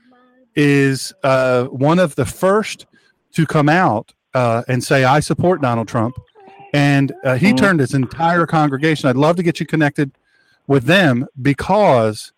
is 0.58 1.14
uh, 1.22 1.64
one 1.66 2.00
of 2.00 2.16
the 2.16 2.26
first 2.26 2.86
to 3.32 3.46
come 3.46 3.68
out 3.68 4.12
uh, 4.34 4.64
and 4.68 4.82
say, 4.82 5.04
"I 5.04 5.20
support 5.20 5.62
Donald 5.62 5.86
Trump," 5.88 6.16
and 6.74 7.12
uh, 7.24 7.36
he 7.36 7.52
Mhm. 7.52 7.56
turned 7.56 7.80
his 7.80 7.94
entire 7.94 8.44
congregation. 8.44 9.08
I'd 9.08 9.16
love 9.16 9.36
to 9.36 9.42
get 9.44 9.60
you 9.60 9.66
connected 9.66 10.10
with 10.66 10.84
them 10.84 11.26
because, 11.40 12.32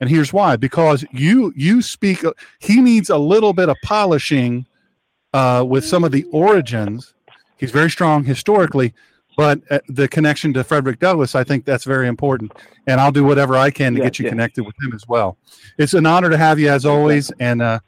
and 0.00 0.08
here's 0.08 0.32
why: 0.32 0.56
because 0.56 1.04
you 1.10 1.52
you 1.56 1.82
speak. 1.82 2.22
He 2.60 2.80
needs 2.80 3.10
a 3.10 3.18
little 3.18 3.52
bit 3.52 3.68
of 3.68 3.76
polishing 3.82 4.66
uh, 5.34 5.64
with 5.68 5.84
some 5.84 6.04
of 6.04 6.12
the 6.12 6.24
origins. 6.32 7.14
He's 7.56 7.72
very 7.72 7.90
strong 7.90 8.24
historically, 8.24 8.94
but 9.40 9.62
uh, 9.70 9.78
the 9.88 10.06
connection 10.06 10.52
to 10.52 10.62
Frederick 10.62 10.98
Douglass, 10.98 11.34
I 11.34 11.44
think 11.44 11.64
that's 11.64 11.84
very 11.84 12.08
important. 12.08 12.52
And 12.86 13.00
I'll 13.00 13.10
do 13.10 13.24
whatever 13.24 13.56
I 13.56 13.70
can 13.70 13.94
to 13.94 13.98
Yeah, 13.98 14.04
get 14.04 14.18
you 14.18 14.26
yeah. 14.26 14.32
connected 14.32 14.66
with 14.66 14.74
him 14.82 14.92
as 14.94 15.08
well. 15.08 15.38
It's 15.78 15.94
an 15.94 16.04
honor 16.04 16.28
to 16.28 16.36
have 16.36 16.58
you 16.58 16.68
as 16.68 16.84
always, 16.84 17.30
and 17.40 17.62
uh, 17.62 17.80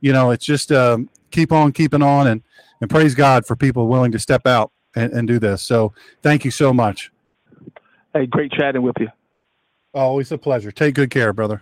you 0.00 0.12
know, 0.12 0.30
it's 0.30 0.44
just 0.44 0.70
um, 0.70 1.10
keep 1.32 1.50
on 1.50 1.72
keeping 1.72 2.00
on, 2.00 2.28
and 2.28 2.42
and 2.80 2.88
praise 2.88 3.16
God 3.16 3.44
for 3.44 3.56
people 3.56 3.88
willing 3.88 4.12
to 4.12 4.20
step 4.20 4.46
out 4.46 4.70
and, 4.94 5.12
and 5.12 5.26
do 5.26 5.40
this. 5.40 5.62
So 5.62 5.92
thank 6.22 6.44
you 6.44 6.52
so 6.52 6.72
much. 6.72 7.10
Hey, 8.14 8.26
great 8.26 8.52
chatting 8.52 8.82
with 8.82 8.94
you. 9.00 9.08
Always 9.92 10.30
a 10.30 10.38
pleasure. 10.38 10.70
Take 10.70 10.94
good 10.94 11.10
care, 11.10 11.32
brother. 11.32 11.60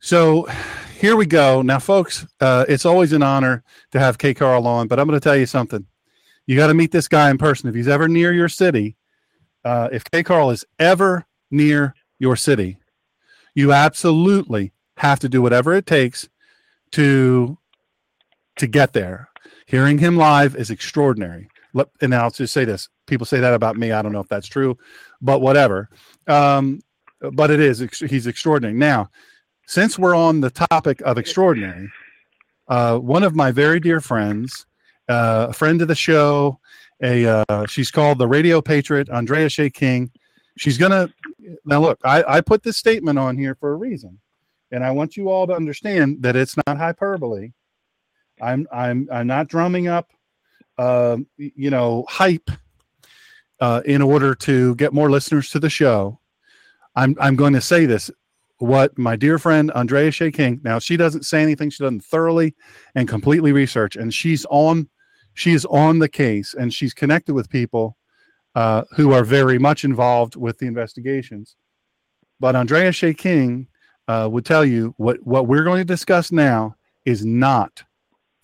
So 0.00 0.48
here 0.98 1.14
we 1.14 1.26
go. 1.26 1.60
Now, 1.60 1.78
folks, 1.78 2.26
uh, 2.40 2.64
it's 2.70 2.86
always 2.86 3.12
an 3.12 3.22
honor 3.22 3.64
to 3.92 3.98
have 3.98 4.16
KCarl 4.16 4.64
on, 4.64 4.88
but 4.88 4.98
I'm 4.98 5.06
going 5.06 5.20
to 5.20 5.22
tell 5.22 5.36
you 5.36 5.44
something. 5.44 5.86
You 6.46 6.56
got 6.56 6.68
to 6.68 6.74
meet 6.74 6.92
this 6.92 7.08
guy 7.08 7.30
in 7.30 7.38
person. 7.38 7.68
If 7.68 7.74
he's 7.74 7.88
ever 7.88 8.08
near 8.08 8.32
your 8.32 8.48
city, 8.48 8.96
uh, 9.64 9.88
if 9.92 10.04
KCarl 10.04 10.52
is 10.52 10.64
ever 10.78 11.26
near 11.50 11.94
your 12.18 12.36
city, 12.36 12.78
you 13.54 13.72
absolutely 13.72 14.72
have 14.98 15.18
to 15.20 15.28
do 15.28 15.42
whatever 15.42 15.74
it 15.74 15.86
takes 15.86 16.28
to 16.92 17.58
to 18.56 18.66
get 18.66 18.92
there. 18.92 19.28
Hearing 19.66 19.98
him 19.98 20.16
live 20.16 20.54
is 20.56 20.70
extraordinary. 20.70 21.48
Let- 21.74 21.88
And 22.00 22.14
I'll 22.14 22.30
just 22.30 22.54
say 22.54 22.64
this: 22.64 22.88
people 23.06 23.26
say 23.26 23.40
that 23.40 23.52
about 23.54 23.76
me. 23.76 23.92
I 23.92 24.00
don't 24.02 24.12
know 24.12 24.20
if 24.20 24.28
that's 24.28 24.46
true, 24.48 24.78
but 25.20 25.40
whatever. 25.40 25.88
Um, 26.28 26.80
but 27.32 27.50
it 27.50 27.60
is. 27.60 27.80
He's 27.80 28.26
extraordinary. 28.26 28.74
Now, 28.78 29.10
since 29.66 29.98
we're 29.98 30.14
on 30.14 30.40
the 30.40 30.50
topic 30.50 31.00
of 31.02 31.18
extraordinary, 31.18 31.90
uh, 32.68 32.98
one 32.98 33.24
of 33.24 33.34
my 33.34 33.50
very 33.50 33.80
dear 33.80 34.00
friends, 34.00 34.64
uh, 35.08 35.46
a 35.50 35.52
friend 35.52 35.82
of 35.82 35.88
the 35.88 35.94
show, 35.94 36.58
a 37.02 37.26
uh, 37.26 37.66
she's 37.66 37.90
called 37.90 38.18
the 38.18 38.28
Radio 38.28 38.60
Patriot, 38.60 39.08
Andrea 39.10 39.48
Shea 39.48 39.70
King. 39.70 40.10
She's 40.56 40.78
gonna 40.78 41.08
now 41.64 41.80
look. 41.80 41.98
I, 42.04 42.24
I 42.36 42.40
put 42.40 42.62
this 42.62 42.76
statement 42.76 43.18
on 43.18 43.36
here 43.36 43.54
for 43.54 43.72
a 43.72 43.76
reason, 43.76 44.18
and 44.70 44.84
I 44.84 44.90
want 44.90 45.16
you 45.16 45.28
all 45.28 45.46
to 45.46 45.52
understand 45.52 46.22
that 46.22 46.36
it's 46.36 46.56
not 46.66 46.76
hyperbole. 46.78 47.52
I'm 48.40 48.66
I'm 48.72 49.08
I'm 49.12 49.26
not 49.26 49.48
drumming 49.48 49.88
up, 49.88 50.10
y- 50.78 51.16
you 51.36 51.70
know, 51.70 52.04
hype 52.08 52.50
uh, 53.60 53.82
in 53.84 54.02
order 54.02 54.34
to 54.34 54.74
get 54.76 54.92
more 54.92 55.10
listeners 55.10 55.50
to 55.50 55.58
the 55.58 55.70
show. 55.70 56.18
I'm 56.94 57.16
I'm 57.20 57.36
going 57.36 57.52
to 57.52 57.60
say 57.60 57.86
this. 57.86 58.10
What 58.58 58.96
my 58.96 59.16
dear 59.16 59.38
friend 59.38 59.70
Andrea 59.74 60.10
Shea 60.10 60.30
King. 60.30 60.60
Now 60.64 60.78
she 60.78 60.96
doesn't 60.96 61.26
say 61.26 61.42
anything. 61.42 61.68
She 61.68 61.82
doesn't 61.82 62.04
thoroughly 62.04 62.54
and 62.94 63.06
completely 63.06 63.52
research, 63.52 63.96
and 63.96 64.12
she's 64.12 64.46
on. 64.48 64.88
She 65.36 65.52
is 65.52 65.66
on 65.66 65.98
the 65.98 66.08
case, 66.08 66.54
and 66.54 66.72
she's 66.72 66.94
connected 66.94 67.34
with 67.34 67.50
people 67.50 67.96
uh, 68.54 68.84
who 68.96 69.12
are 69.12 69.22
very 69.22 69.58
much 69.58 69.84
involved 69.84 70.34
with 70.34 70.58
the 70.58 70.66
investigations. 70.66 71.56
But 72.40 72.56
Andrea 72.56 72.90
Shea 72.90 73.12
King 73.12 73.68
uh, 74.08 74.28
would 74.32 74.46
tell 74.46 74.64
you 74.64 74.94
what 74.96 75.24
what 75.26 75.46
we're 75.46 75.62
going 75.62 75.80
to 75.80 75.84
discuss 75.84 76.32
now 76.32 76.74
is 77.04 77.24
not 77.24 77.84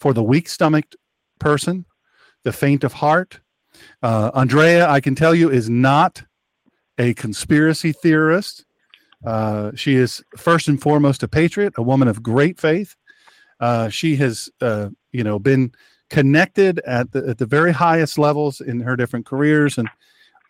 for 0.00 0.12
the 0.12 0.22
weak 0.22 0.48
stomached 0.48 0.96
person, 1.38 1.86
the 2.44 2.52
faint 2.52 2.84
of 2.84 2.92
heart. 2.92 3.40
Uh, 4.02 4.30
Andrea, 4.34 4.86
I 4.88 5.00
can 5.00 5.14
tell 5.14 5.34
you, 5.34 5.50
is 5.50 5.70
not 5.70 6.22
a 6.98 7.14
conspiracy 7.14 7.92
theorist. 7.92 8.66
Uh, 9.24 9.70
she 9.74 9.94
is 9.94 10.22
first 10.36 10.68
and 10.68 10.80
foremost 10.80 11.22
a 11.22 11.28
patriot, 11.28 11.72
a 11.76 11.82
woman 11.82 12.08
of 12.08 12.22
great 12.22 12.60
faith. 12.60 12.96
Uh, 13.60 13.88
she 13.88 14.16
has, 14.16 14.50
uh, 14.60 14.90
you 15.12 15.24
know, 15.24 15.38
been 15.38 15.72
connected 16.12 16.78
at 16.80 17.10
the 17.10 17.26
at 17.26 17.38
the 17.38 17.46
very 17.46 17.72
highest 17.72 18.18
levels 18.18 18.60
in 18.60 18.80
her 18.80 18.96
different 18.96 19.24
careers 19.24 19.78
and 19.78 19.88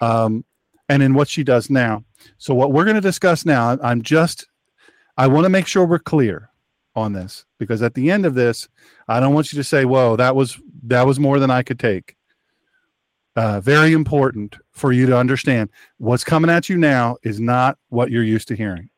um, 0.01 0.45
and 0.89 1.03
in 1.03 1.15
what 1.15 1.29
she 1.29 1.45
does 1.45 1.71
now. 1.71 2.05
So 2.37 2.53
what 2.53 2.73
we're 2.73 2.85
going 2.85 2.97
to 2.97 3.01
discuss 3.01 3.47
now, 3.47 3.79
I'm 3.81 4.03
just, 4.03 4.49
I 5.17 5.29
want 5.29 5.45
to 5.45 5.49
make 5.49 5.69
sure 5.69 5.87
we're 5.87 6.01
clear 6.01 6.51
on 6.97 7.13
this 7.13 7.47
because 7.59 7.81
at 7.81 7.95
the 7.95 8.11
end 8.11 8.27
of 8.27 8.35
this, 8.35 8.69
I 9.07 9.21
don't 9.21 9.35
want 9.35 9.53
you 9.53 9.57
to 9.57 9.65
say, 9.65 9.85
"Whoa, 9.85 10.17
that 10.17 10.35
was 10.35 10.61
that 10.83 11.07
was 11.07 11.21
more 11.21 11.39
than 11.39 11.51
I 11.51 11.63
could 11.63 11.79
take." 11.79 12.17
Uh, 13.37 13.61
very 13.61 13.93
important 13.93 14.57
for 14.73 14.93
you 14.93 15.07
to 15.07 15.17
understand 15.17 15.71
what's 15.99 16.25
coming 16.25 16.51
at 16.51 16.69
you 16.69 16.77
now 16.77 17.17
is 17.23 17.41
not 17.41 17.79
what 17.89 18.11
you're 18.11 18.25
used 18.25 18.49
to 18.49 18.57
hearing. 18.57 18.91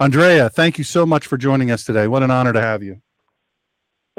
Andrea, 0.00 0.48
thank 0.48 0.78
you 0.78 0.82
so 0.82 1.04
much 1.04 1.26
for 1.26 1.36
joining 1.36 1.70
us 1.70 1.84
today. 1.84 2.08
What 2.08 2.22
an 2.22 2.30
honor 2.30 2.54
to 2.54 2.60
have 2.60 2.82
you. 2.82 3.02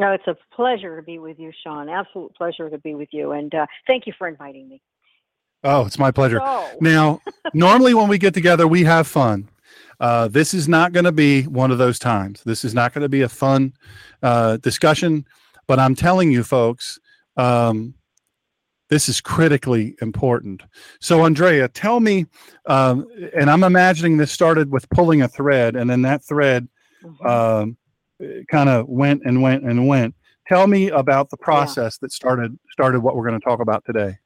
No, 0.02 0.14
it's 0.14 0.26
a 0.26 0.36
pleasure 0.56 0.96
to 0.96 1.04
be 1.04 1.20
with 1.20 1.38
you, 1.38 1.52
Sean. 1.64 1.88
Absolute 1.88 2.34
pleasure 2.36 2.72
to 2.72 2.80
be 2.80 2.96
with 2.96 3.10
you, 3.12 3.34
and 3.34 3.54
uh, 3.54 3.68
thank 3.86 4.08
you 4.08 4.14
for 4.18 4.28
inviting 4.28 4.68
me. 4.68 4.82
Oh, 5.64 5.86
it's 5.86 6.00
my 6.00 6.10
pleasure. 6.10 6.40
So, 6.44 6.70
Now, 6.82 7.22
normally 7.54 7.94
when 7.94 8.08
we 8.08 8.18
get 8.18 8.34
together, 8.34 8.68
we 8.68 8.84
have 8.84 9.06
fun. 9.06 9.48
Uh, 10.00 10.28
this 10.28 10.56
is 10.56 10.68
not 10.68 10.92
going 10.92 11.04
to 11.04 11.12
be 11.12 11.44
one 11.44 11.70
of 11.70 11.78
those 11.78 12.00
times. 12.00 12.42
This 12.44 12.66
is 12.66 12.74
not 12.74 12.94
going 12.96 13.04
to 13.04 13.10
be 13.10 13.22
a 13.22 13.30
fun 13.30 13.74
uh, 14.24 14.58
discussion. 14.58 15.24
But 15.68 15.78
I'm 15.78 15.94
telling 15.94 16.32
you, 16.32 16.44
folks, 16.44 17.00
um, 17.38 17.94
This 18.90 19.08
is 19.08 19.22
critically 19.22 19.96
important. 20.02 20.64
So, 21.00 21.24
Andrea, 21.24 21.68
tell 21.68 22.00
me, 22.00 22.26
um, 22.66 23.08
and 23.38 23.52
I'm 23.52 23.64
imagining 23.64 24.18
this 24.18 24.32
started 24.32 24.72
with 24.72 24.90
pulling 24.90 25.22
a 25.22 25.28
thread, 25.28 25.76
and 25.76 25.88
then 25.88 26.02
that 26.02 26.24
thread 26.24 26.68
Mhm. 27.04 27.26
um, 27.26 27.78
kind 28.50 28.70
of 28.70 28.88
went 28.88 29.22
and 29.26 29.42
went 29.42 29.64
and 29.64 29.88
went. 29.88 30.16
Tell 30.48 30.68
me 30.68 30.90
about 30.90 31.30
the 31.30 31.38
process 31.38 31.98
that 32.00 32.12
started 32.12 32.58
started 32.72 33.02
what 33.02 33.16
we're 33.16 33.28
going 33.28 33.40
to 33.40 33.44
talk 33.44 33.62
about 33.62 33.84
today. 33.86 34.18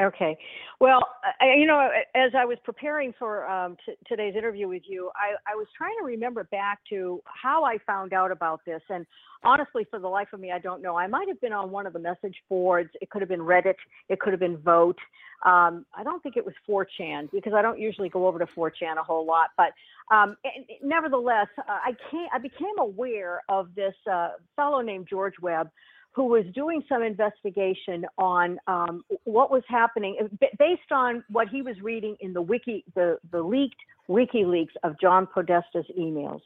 Okay. 0.00 0.36
Well, 0.78 1.00
I, 1.40 1.54
you 1.56 1.66
know, 1.66 1.88
as 2.14 2.32
I 2.36 2.44
was 2.44 2.58
preparing 2.62 3.14
for 3.18 3.48
um, 3.48 3.76
t- 3.86 3.94
today's 4.06 4.36
interview 4.36 4.68
with 4.68 4.82
you, 4.86 5.10
I, 5.16 5.50
I 5.50 5.56
was 5.56 5.66
trying 5.76 5.94
to 6.00 6.04
remember 6.04 6.44
back 6.44 6.80
to 6.90 7.22
how 7.24 7.64
I 7.64 7.78
found 7.86 8.12
out 8.12 8.30
about 8.30 8.60
this. 8.66 8.82
And 8.90 9.06
honestly, 9.42 9.86
for 9.90 9.98
the 9.98 10.08
life 10.08 10.28
of 10.34 10.40
me, 10.40 10.52
I 10.52 10.58
don't 10.58 10.82
know. 10.82 10.96
I 10.96 11.06
might 11.06 11.28
have 11.28 11.40
been 11.40 11.54
on 11.54 11.70
one 11.70 11.86
of 11.86 11.94
the 11.94 11.98
message 11.98 12.36
boards. 12.50 12.90
It 13.00 13.08
could 13.08 13.22
have 13.22 13.28
been 13.28 13.40
Reddit. 13.40 13.76
It 14.10 14.20
could 14.20 14.34
have 14.34 14.40
been 14.40 14.58
Voat. 14.58 14.98
Um, 15.46 15.86
I 15.94 16.02
don't 16.02 16.22
think 16.22 16.36
it 16.36 16.44
was 16.44 16.54
4chan 16.68 17.30
because 17.32 17.52
I 17.54 17.62
don't 17.62 17.78
usually 17.78 18.08
go 18.08 18.26
over 18.26 18.38
to 18.38 18.46
4chan 18.46 18.98
a 18.98 19.02
whole 19.02 19.24
lot. 19.24 19.50
But 19.56 19.72
um, 20.14 20.36
nevertheless, 20.82 21.48
uh, 21.58 21.62
I 21.68 21.92
I 22.32 22.38
became 22.38 22.78
aware 22.78 23.42
of 23.48 23.74
this 23.74 23.94
uh, 24.10 24.30
fellow 24.56 24.80
named 24.80 25.06
George 25.08 25.34
Webb 25.40 25.70
who 26.16 26.24
was 26.24 26.46
doing 26.54 26.82
some 26.88 27.02
investigation 27.02 28.06
on 28.16 28.58
um, 28.66 29.04
what 29.24 29.50
was 29.50 29.62
happening 29.68 30.16
uh, 30.18 30.46
based 30.58 30.90
on 30.90 31.22
what 31.28 31.46
he 31.46 31.60
was 31.60 31.78
reading 31.82 32.16
in 32.20 32.32
the 32.32 32.40
wiki, 32.40 32.82
the, 32.94 33.18
the 33.30 33.42
leaked 33.42 33.76
WikiLeaks 34.08 34.72
of 34.82 34.98
John 34.98 35.26
Podesta's 35.26 35.84
emails. 35.96 36.40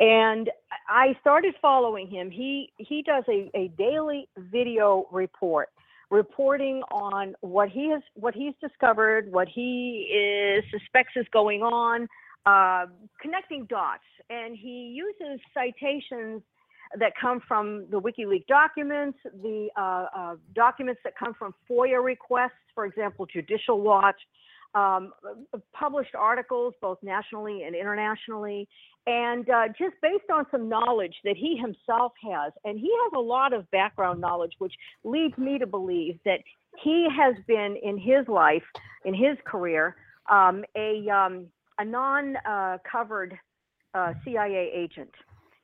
And 0.00 0.50
I 0.88 1.14
started 1.20 1.54
following 1.60 2.08
him. 2.08 2.30
He 2.30 2.72
he 2.78 3.02
does 3.02 3.24
a, 3.28 3.50
a 3.54 3.68
daily 3.78 4.28
video 4.38 5.06
report 5.12 5.68
reporting 6.10 6.82
on 6.90 7.34
what 7.40 7.68
he 7.68 7.90
has 7.90 8.02
what 8.14 8.34
he's 8.34 8.54
discovered, 8.62 9.30
what 9.30 9.48
he 9.48 10.08
is 10.10 10.64
suspects 10.70 11.12
is 11.16 11.26
going 11.32 11.62
on, 11.62 12.08
uh, 12.46 12.86
connecting 13.20 13.66
dots. 13.66 14.04
And 14.28 14.56
he 14.56 14.94
uses 14.94 15.40
citations 15.54 16.42
that 16.98 17.12
come 17.20 17.40
from 17.46 17.86
the 17.90 18.00
WikiLeaks 18.00 18.46
documents, 18.46 19.18
the 19.42 19.68
uh, 19.76 20.06
uh, 20.16 20.36
documents 20.54 21.00
that 21.04 21.14
come 21.18 21.34
from 21.34 21.54
FOIA 21.68 22.02
requests, 22.02 22.52
for 22.74 22.86
example, 22.86 23.26
Judicial 23.26 23.80
Watch, 23.80 24.16
um, 24.74 25.12
published 25.72 26.14
articles 26.14 26.74
both 26.80 26.98
nationally 27.02 27.62
and 27.62 27.74
internationally, 27.74 28.68
and 29.06 29.48
uh, 29.48 29.68
just 29.68 29.94
based 30.02 30.30
on 30.32 30.44
some 30.50 30.68
knowledge 30.68 31.14
that 31.24 31.36
he 31.36 31.56
himself 31.56 32.12
has. 32.22 32.52
And 32.64 32.78
he 32.78 32.90
has 33.04 33.12
a 33.16 33.20
lot 33.20 33.52
of 33.52 33.70
background 33.70 34.20
knowledge, 34.20 34.52
which 34.58 34.74
leads 35.04 35.36
me 35.38 35.58
to 35.58 35.66
believe 35.66 36.18
that 36.24 36.40
he 36.82 37.08
has 37.16 37.34
been 37.46 37.76
in 37.82 37.96
his 37.96 38.28
life, 38.28 38.64
in 39.04 39.14
his 39.14 39.38
career, 39.46 39.96
um, 40.30 40.64
a, 40.76 41.08
um, 41.08 41.46
a 41.78 41.84
non 41.84 42.36
uh, 42.36 42.78
covered 42.90 43.38
uh, 43.94 44.12
CIA 44.24 44.70
agent 44.74 45.10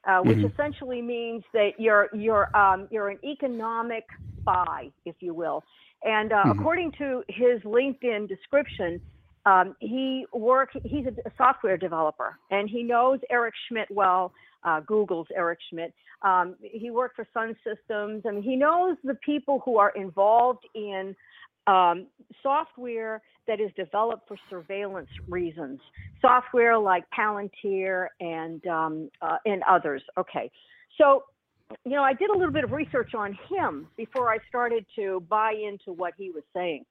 uh, 0.08 0.20
which 0.20 0.38
Mhm. 0.38 0.52
essentially 0.52 1.02
means 1.02 1.44
that 1.52 1.72
you're 1.78 2.08
you're 2.12 2.54
um, 2.56 2.88
you're 2.90 3.08
an 3.08 3.18
economic 3.24 4.04
spy, 4.40 4.90
if 5.04 5.16
you 5.20 5.34
will. 5.34 5.62
And 6.04 6.32
uh, 6.32 6.44
Mhm. 6.46 6.50
according 6.58 6.92
to 6.98 7.22
his 7.28 7.62
LinkedIn 7.62 8.28
description, 8.28 9.00
um, 9.46 9.76
he 9.80 10.26
work 10.32 10.70
he's 10.84 11.06
a, 11.06 11.28
a 11.28 11.32
software 11.36 11.76
developer, 11.76 12.38
and 12.50 12.68
he 12.68 12.82
knows 12.82 13.20
Eric 13.30 13.54
Schmidt 13.68 13.88
well. 13.90 14.32
Uh, 14.64 14.80
Google's 14.80 15.26
Eric 15.34 15.58
Schmidt. 15.70 15.92
Um, 16.22 16.54
he 16.62 16.90
worked 16.90 17.16
for 17.16 17.26
Sun 17.34 17.56
Systems, 17.64 18.22
and 18.24 18.44
he 18.44 18.54
knows 18.54 18.96
the 19.02 19.16
people 19.16 19.60
who 19.64 19.76
are 19.76 19.90
involved 19.96 20.64
in 20.76 21.16
um, 21.66 22.06
software 22.42 23.22
that 23.46 23.60
is 23.60 23.70
developed 23.76 24.28
for 24.28 24.36
surveillance 24.48 25.08
reasons. 25.28 25.80
Software 26.20 26.78
like 26.78 27.04
Palantir 27.16 28.08
and 28.20 28.64
um, 28.66 29.10
uh, 29.20 29.38
and 29.44 29.62
others. 29.68 30.02
Okay, 30.18 30.50
so 30.98 31.24
you 31.84 31.92
know 31.92 32.02
I 32.02 32.14
did 32.14 32.30
a 32.30 32.36
little 32.36 32.52
bit 32.52 32.64
of 32.64 32.72
research 32.72 33.14
on 33.14 33.36
him 33.48 33.86
before 33.96 34.32
I 34.32 34.38
started 34.48 34.84
to 34.96 35.24
buy 35.28 35.52
into 35.52 35.92
what 35.92 36.14
he 36.16 36.30
was 36.30 36.44
saying. 36.54 36.84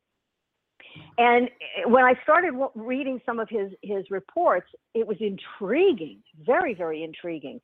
And 1.17 1.47
eh, 1.47 1.87
when 1.87 2.03
I 2.03 2.13
started 2.23 2.53
reading 2.75 3.21
some 3.25 3.39
of 3.39 3.49
his 3.49 3.71
his 3.81 4.05
reports, 4.09 4.67
it 4.93 5.07
was 5.07 5.17
intriguing, 5.19 6.19
very 6.45 6.73
very 6.73 7.03
intriguing, 7.03 7.61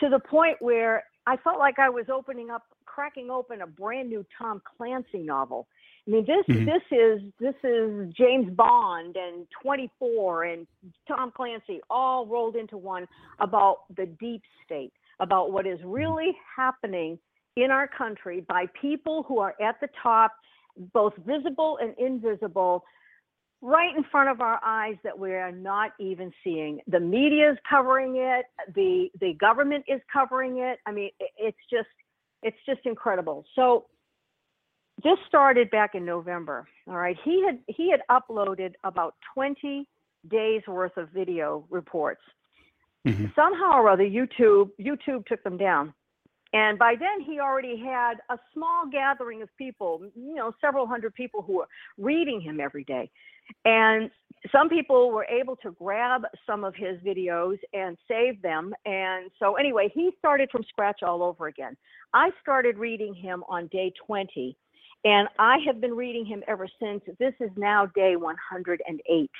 to 0.00 0.08
the 0.08 0.20
point 0.20 0.56
where 0.60 1.04
I 1.26 1.36
felt 1.36 1.58
like 1.58 1.78
I 1.78 1.88
was 1.90 2.06
opening 2.12 2.50
up, 2.50 2.62
cracking 2.86 3.30
open 3.30 3.62
a 3.62 3.66
brand 3.66 4.08
new 4.08 4.24
Tom 4.38 4.62
Clancy 4.76 5.18
novel. 5.18 5.66
I 6.06 6.10
mean, 6.10 6.24
this 6.24 6.46
Mhm. 6.46 6.66
this 6.66 6.82
is 6.90 7.32
this 7.38 7.54
is 7.62 8.12
James 8.14 8.50
Bond 8.54 9.16
and 9.16 9.48
24 9.50 10.44
and 10.44 10.66
Tom 11.06 11.30
Clancy 11.30 11.80
all 11.90 12.26
rolled 12.26 12.56
into 12.56 12.76
one 12.78 13.06
about 13.38 13.84
the 13.94 14.06
deep 14.06 14.42
state, 14.64 14.92
about 15.20 15.52
what 15.52 15.66
is 15.66 15.82
really 15.84 16.38
happening 16.56 17.18
in 17.56 17.70
our 17.70 17.86
country 17.86 18.40
by 18.40 18.66
people 18.68 19.22
who 19.24 19.38
are 19.38 19.54
at 19.60 19.78
the 19.80 19.88
top, 20.02 20.32
both 20.92 21.14
visible 21.16 21.78
and 21.78 21.94
invisible, 21.98 22.84
right 23.60 23.94
in 23.94 24.04
front 24.04 24.30
of 24.30 24.40
our 24.40 24.58
eyes 24.64 24.96
that 25.02 25.18
we 25.18 25.34
are 25.34 25.52
not 25.52 25.92
even 25.98 26.32
seeing. 26.42 26.80
The 26.86 27.00
media 27.00 27.52
is 27.52 27.58
covering 27.68 28.16
it, 28.16 28.46
the 28.74 29.10
the 29.20 29.34
government 29.34 29.84
is 29.86 30.00
covering 30.10 30.58
it. 30.58 30.80
I 30.86 30.92
mean, 30.92 31.10
it's 31.36 31.58
just 31.70 31.88
it's 32.42 32.56
just 32.64 32.86
incredible. 32.86 33.44
So 33.54 33.86
this 35.02 35.18
started 35.26 35.70
back 35.70 35.94
in 35.94 36.04
November. 36.04 36.66
All 36.86 36.96
right. 36.96 37.16
He 37.24 37.44
had 37.44 37.58
he 37.68 37.90
had 37.90 38.02
uploaded 38.10 38.74
about 38.84 39.14
20 39.34 39.86
days 40.28 40.62
worth 40.66 40.96
of 40.96 41.08
video 41.10 41.64
reports. 41.70 42.22
Mhm. 43.06 43.34
Somehow 43.34 43.80
or 43.80 43.88
other 43.88 44.04
YouTube 44.04 44.70
YouTube 44.78 45.26
took 45.26 45.42
them 45.42 45.56
down. 45.56 45.94
And 46.52 46.78
by 46.78 46.96
then 46.96 47.20
he 47.20 47.38
already 47.38 47.76
had 47.76 48.20
a 48.28 48.38
small 48.52 48.86
gathering 48.86 49.40
of 49.40 49.48
people, 49.56 50.10
you 50.16 50.34
know, 50.34 50.52
several 50.60 50.86
hundred 50.86 51.14
people 51.14 51.42
who 51.42 51.54
were 51.54 51.68
reading 51.96 52.40
him 52.40 52.60
every 52.60 52.84
day. 52.84 53.08
And 53.64 54.10
some 54.50 54.68
people 54.68 55.10
were 55.10 55.26
able 55.26 55.56
to 55.56 55.70
grab 55.72 56.24
some 56.46 56.64
of 56.64 56.74
his 56.74 56.98
videos 57.00 57.58
and 57.72 57.96
save 58.08 58.42
them. 58.42 58.74
And 58.84 59.30
so 59.38 59.54
anyway, 59.56 59.90
he 59.94 60.10
started 60.18 60.50
from 60.50 60.64
scratch 60.64 61.02
all 61.02 61.22
over 61.22 61.46
again. 61.46 61.76
I 62.12 62.30
started 62.40 62.78
reading 62.78 63.14
him 63.14 63.44
on 63.48 63.68
day 63.68 63.92
20 64.06 64.56
and 65.04 65.28
I 65.38 65.58
have 65.66 65.80
been 65.80 65.94
reading 65.94 66.24
him 66.24 66.42
ever 66.46 66.68
since. 66.80 67.02
This 67.18 67.34
is 67.40 67.50
now 67.56 67.86
day 67.94 68.16
108. 68.16 69.30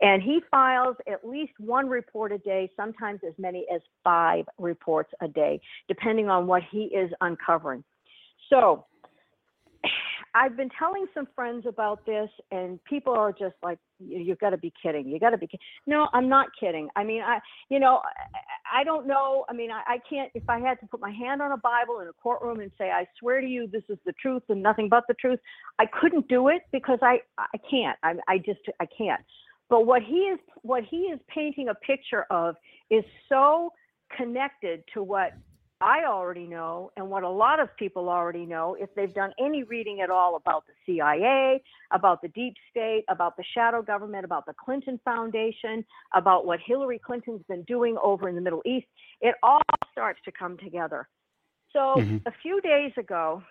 And 0.00 0.22
he 0.22 0.40
files 0.50 0.96
at 1.10 1.26
least 1.26 1.52
one 1.58 1.88
report 1.88 2.30
a 2.30 2.38
day, 2.38 2.70
sometimes 2.76 3.20
as 3.26 3.34
many 3.36 3.66
as 3.72 3.80
five 4.04 4.44
reports 4.56 5.10
a 5.20 5.28
day, 5.28 5.60
depending 5.88 6.28
on 6.28 6.46
what 6.46 6.62
he 6.70 6.84
is 6.84 7.10
uncovering. 7.20 7.82
So 8.48 8.86
I've 10.34 10.56
been 10.56 10.70
telling 10.78 11.06
some 11.14 11.26
friends 11.34 11.66
about 11.66 12.04
this, 12.06 12.28
and 12.50 12.82
people 12.84 13.12
are 13.14 13.32
just 13.32 13.54
like, 13.62 13.78
"You- 13.98 14.18
"You've 14.18 14.38
got 14.38 14.50
to 14.50 14.56
be 14.58 14.72
kidding! 14.82 15.08
You 15.08 15.18
got 15.18 15.30
to 15.30 15.38
be 15.38 15.46
kidding!" 15.46 15.64
No, 15.86 16.08
I'm 16.12 16.28
not 16.28 16.48
kidding. 16.58 16.88
I 16.96 17.04
mean, 17.04 17.22
I, 17.22 17.40
you 17.68 17.80
know, 17.80 18.02
I, 18.74 18.80
I 18.80 18.84
don't 18.84 19.06
know. 19.06 19.44
I 19.48 19.52
mean, 19.52 19.70
I, 19.70 19.82
I 19.86 19.98
can't. 20.08 20.30
If 20.34 20.48
I 20.48 20.58
had 20.58 20.78
to 20.80 20.86
put 20.86 21.00
my 21.00 21.10
hand 21.10 21.42
on 21.42 21.52
a 21.52 21.56
Bible 21.56 22.00
in 22.00 22.08
a 22.08 22.12
courtroom 22.12 22.60
and 22.60 22.70
say, 22.78 22.90
"I 22.90 23.06
swear 23.18 23.40
to 23.40 23.46
you, 23.46 23.66
this 23.66 23.84
is 23.88 23.98
the 24.06 24.12
truth 24.20 24.42
and 24.48 24.62
nothing 24.62 24.88
but 24.88 25.04
the 25.08 25.14
truth," 25.14 25.40
I 25.78 25.86
couldn't 25.86 26.28
do 26.28 26.48
it 26.48 26.62
because 26.72 26.98
I, 27.02 27.20
I 27.38 27.58
can't. 27.70 27.98
I, 28.02 28.14
I 28.28 28.38
just, 28.38 28.60
I 28.80 28.86
can't. 28.86 29.22
But 29.68 29.86
what 29.86 30.02
he 30.02 30.16
is, 30.32 30.38
what 30.62 30.84
he 30.84 31.02
is 31.12 31.20
painting 31.28 31.68
a 31.68 31.74
picture 31.74 32.26
of 32.30 32.56
is 32.90 33.04
so 33.28 33.72
connected 34.16 34.82
to 34.94 35.02
what 35.02 35.32
I 35.80 36.04
already 36.06 36.46
know 36.46 36.90
and 36.96 37.08
what 37.08 37.22
a 37.22 37.28
lot 37.28 37.60
of 37.60 37.74
people 37.76 38.08
already 38.08 38.44
know 38.44 38.76
if 38.78 38.92
they've 38.94 39.14
done 39.14 39.32
any 39.38 39.62
reading 39.62 40.00
at 40.00 40.10
all 40.10 40.36
about 40.36 40.64
the 40.66 40.72
CIA, 40.84 41.62
about 41.92 42.20
the 42.20 42.28
deep 42.28 42.54
state, 42.70 43.04
about 43.08 43.36
the 43.36 43.44
shadow 43.54 43.80
government, 43.80 44.24
about 44.24 44.44
the 44.46 44.54
Clinton 44.54 44.98
Foundation, 45.04 45.84
about 46.14 46.46
what 46.46 46.58
Hillary 46.66 46.98
Clinton's 46.98 47.42
been 47.48 47.62
doing 47.62 47.96
over 48.02 48.28
in 48.28 48.34
the 48.34 48.40
Middle 48.40 48.62
East. 48.66 48.86
It 49.20 49.36
all 49.42 49.60
starts 49.92 50.18
to 50.24 50.32
come 50.32 50.56
together. 50.58 51.08
So 51.72 52.00
Mhm. 52.00 52.22
a 52.26 52.32
few 52.32 52.60
days 52.60 52.96
ago, 52.96 53.42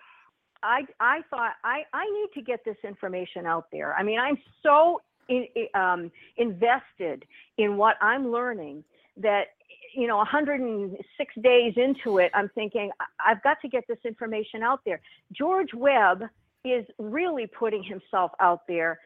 I 0.62 0.86
I 1.00 1.22
thought 1.30 1.54
I 1.64 1.86
I 1.92 2.04
need 2.10 2.32
to 2.34 2.42
get 2.42 2.64
this 2.64 2.78
information 2.84 3.46
out 3.46 3.70
there. 3.70 3.94
I 3.94 4.02
mean, 4.02 4.18
I'm 4.18 4.36
so 4.62 5.00
in, 5.28 5.46
um, 5.74 6.10
invested 6.36 7.24
in 7.58 7.76
what 7.76 7.96
I'm 8.00 8.30
learning 8.30 8.84
that 9.18 9.48
you 9.94 10.06
know 10.06 10.16
106 10.16 11.34
days 11.42 11.74
into 11.76 12.18
it 12.18 12.30
i'm 12.34 12.50
thinking 12.54 12.90
i've 13.24 13.42
got 13.42 13.60
to 13.62 13.68
get 13.68 13.84
this 13.88 13.98
information 14.04 14.62
out 14.62 14.80
there 14.84 15.00
george 15.32 15.72
webb 15.74 16.24
is 16.64 16.84
really 16.98 17.46
putting 17.46 17.82
himself 17.82 18.32
out 18.40 18.66
there 18.66 18.98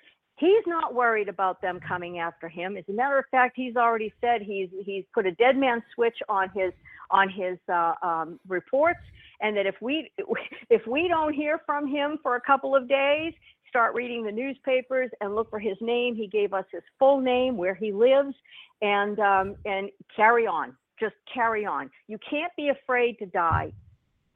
He's 0.43 0.67
not 0.67 0.93
worried 0.93 1.29
about 1.29 1.61
them 1.61 1.79
coming 1.79 2.19
after 2.19 2.49
him. 2.49 2.77
As 2.77 2.85
a 2.89 2.93
matter 2.93 3.17
of 3.17 3.27
fact, 3.31 3.53
he's 3.55 3.77
already 3.77 4.13
said 4.21 4.43
he's 4.43 4.69
he's 4.85 5.05
put 5.15 5.25
a 5.25 5.33
dead 5.33 5.57
man 5.57 5.83
switch 5.95 6.17
on 6.29 6.51
his 6.55 6.73
on 7.11 7.29
his 7.29 7.59
uh, 7.73 7.95
um, 8.03 8.41
reports, 8.49 8.99
and 9.41 9.57
that 9.57 9.67
if 9.67 9.77
we 9.81 10.11
if 10.71 10.85
we 10.87 11.07
don't 11.07 11.33
hear 11.33 11.61
from 11.65 11.87
him 11.87 12.19
for 12.23 12.37
a 12.37 12.41
couple 12.41 12.75
of 12.75 12.89
days, 12.89 13.35
start 13.73 13.95
reading 13.95 14.23
the 14.23 14.31
newspapers 14.31 15.11
and 15.23 15.35
look 15.35 15.49
for 15.49 15.59
his 15.59 15.79
name. 15.81 16.15
He 16.15 16.27
gave 16.27 16.53
us 16.53 16.67
his 16.71 16.83
full 16.99 17.23
name, 17.23 17.57
where 17.57 17.75
he 17.75 17.91
lives, 17.91 18.35
and 18.83 19.19
um, 19.19 19.57
and 19.65 19.89
carry 20.15 20.47
on. 20.47 20.77
Just 21.01 21.15
carry 21.33 21.65
on. 21.65 21.91
You 22.07 22.19
can't 22.29 22.53
be 22.55 22.69
afraid 22.69 23.19
to 23.21 23.27
die 23.27 23.73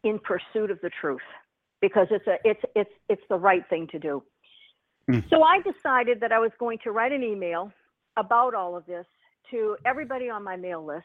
in 0.05 0.19
pursuit 0.19 0.71
of 0.71 0.81
the 0.81 0.91
truth 1.01 1.21
because 1.83 2.07
it's 2.11 2.27
a 2.27 2.37
it's 2.45 2.63
it's 2.75 2.91
it's 3.11 3.23
the 3.29 3.37
right 3.37 3.63
thing 3.69 3.89
to 3.93 3.99
do. 3.99 4.23
Hmm. 5.07 5.19
So 5.29 5.43
I 5.43 5.59
decided 5.59 6.19
that 6.21 6.33
I 6.33 6.39
was 6.39 6.51
going 6.59 6.79
to 6.85 6.91
write 6.93 7.13
an 7.13 7.23
email 7.23 7.71
about 8.17 8.55
all 8.55 8.75
of 8.75 8.87
this 8.87 9.05
to 9.51 9.77
everybody 9.85 10.31
on 10.31 10.43
my 10.43 10.57
mail 10.57 10.83
list, 10.83 11.05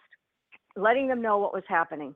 letting 0.78 1.10
them 1.10 1.22
know 1.22 1.38
what 1.38 1.54
was 1.54 1.64
happening. 1.68 2.16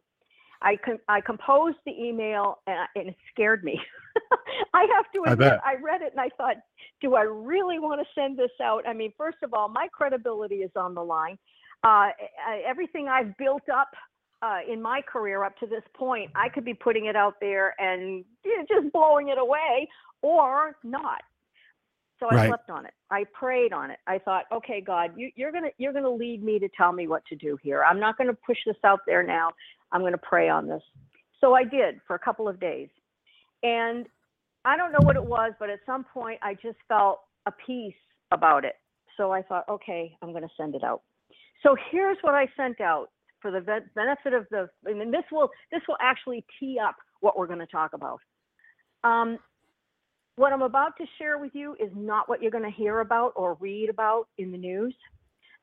I 0.66 0.76
com- 0.84 1.00
I 1.08 1.22
composed 1.22 1.78
the 1.86 1.94
email 1.94 2.60
and, 2.68 2.80
I- 2.80 3.00
and 3.00 3.10
it 3.10 3.16
scared 3.32 3.64
me. 3.64 3.80
I 4.74 4.88
have 4.96 5.06
to 5.14 5.22
admit, 5.32 5.40
bet. 5.40 5.62
I 5.66 5.76
read 5.76 6.02
it 6.02 6.12
and 6.12 6.20
I 6.20 6.30
thought, 6.38 6.56
do 7.02 7.16
I 7.16 7.22
really 7.22 7.80
want 7.80 8.02
to 8.02 8.08
send 8.20 8.38
this 8.38 8.52
out? 8.62 8.88
I 8.88 8.94
mean, 8.94 9.14
first 9.18 9.38
of 9.44 9.54
all, 9.54 9.70
my 9.70 9.88
credibility 9.94 10.58
is 10.58 10.72
on 10.76 10.96
the 10.96 11.04
line. 11.04 11.38
Uh, 11.84 12.10
I- 12.48 12.64
everything 12.68 13.08
I've 13.08 13.38
built 13.38 13.70
up 13.74 13.90
uh, 14.42 14.60
in 14.70 14.82
my 14.82 15.02
career 15.02 15.44
up 15.44 15.56
to 15.60 15.68
this 15.68 15.84
point, 15.96 16.32
I 16.36 16.50
could 16.50 16.66
be 16.66 16.74
putting 16.74 17.06
it 17.06 17.16
out 17.16 17.36
there 17.40 17.74
and 17.80 18.26
you 18.44 18.58
know, 18.58 18.66
just 18.68 18.92
blowing 18.92 19.30
it 19.30 19.38
away 19.38 19.88
or 20.22 20.76
not. 20.84 21.22
So 22.20 22.28
I 22.28 22.36
Right. 22.36 22.48
slept 22.48 22.70
on 22.70 22.86
it. 22.86 22.94
I 23.12 23.26
prayed 23.26 23.74
on 23.74 23.92
it. 23.92 24.00
I 24.08 24.20
thought, 24.20 24.46
okay, 24.52 24.80
God, 24.82 25.12
you, 25.18 25.32
you're 25.36 25.52
gonna 25.52 25.72
you're 25.78 25.94
gonna 25.94 26.10
lead 26.10 26.44
me 26.44 26.60
to 26.60 26.70
tell 26.70 26.92
me 26.94 27.08
what 27.08 27.26
to 27.26 27.36
do 27.36 27.58
here. 27.62 27.84
I'm 27.84 28.00
not 28.00 28.18
gonna 28.18 28.34
push 28.34 28.58
this 28.66 28.78
out 28.84 29.02
there 29.06 29.24
now. 29.24 29.52
I'm 29.92 30.02
gonna 30.02 30.18
pray 30.18 30.50
on 30.50 30.68
this. 30.68 30.82
So 31.42 31.54
I 31.54 31.64
did 31.64 32.00
for 32.08 32.16
a 32.16 32.20
couple 32.20 32.48
of 32.48 32.60
days, 32.60 32.90
and 33.64 34.08
I 34.64 34.78
don't 34.78 34.92
know 34.92 35.02
what 35.02 35.16
it 35.18 35.26
was, 35.26 35.52
but 35.60 35.70
at 35.70 35.80
some 35.86 36.06
point 36.06 36.40
I 36.42 36.54
just 36.56 36.78
felt 36.88 37.20
a 37.46 37.52
peace 37.52 37.94
about 38.32 38.64
it. 38.64 38.76
So 39.18 39.32
I 39.32 39.42
thought, 39.42 39.68
okay, 39.70 40.18
I'm 40.22 40.32
gonna 40.32 40.50
send 40.58 40.76
it 40.76 40.84
out. 40.84 41.02
So 41.64 41.76
here's 41.92 42.18
what 42.22 42.36
I 42.36 42.48
sent 42.56 42.80
out 42.80 43.10
for 43.42 43.52
the 43.52 43.62
benefit 43.94 44.34
of 44.34 44.48
the, 44.50 44.70
and 44.86 45.14
this 45.14 45.24
will 45.32 45.50
this 45.72 45.82
will 45.88 45.98
actually 46.02 46.46
tee 46.60 46.80
up 46.80 46.96
what 47.22 47.38
we're 47.38 47.48
going 47.48 47.60
to 47.60 47.68
talk 47.68 47.94
about. 47.94 48.20
Um, 49.04 49.38
what 50.36 50.52
I'm 50.52 50.62
about 50.62 50.98
to 50.98 51.06
share 51.18 51.38
with 51.38 51.52
you 51.54 51.76
is 51.80 51.90
not 51.96 52.28
what 52.28 52.42
you're 52.42 52.52
going 52.52 52.64
to 52.64 52.70
hear 52.70 53.00
about 53.00 53.34
or 53.36 53.58
read 53.60 53.90
about 53.90 54.28
in 54.38 54.52
the 54.52 54.58
news. 54.58 54.94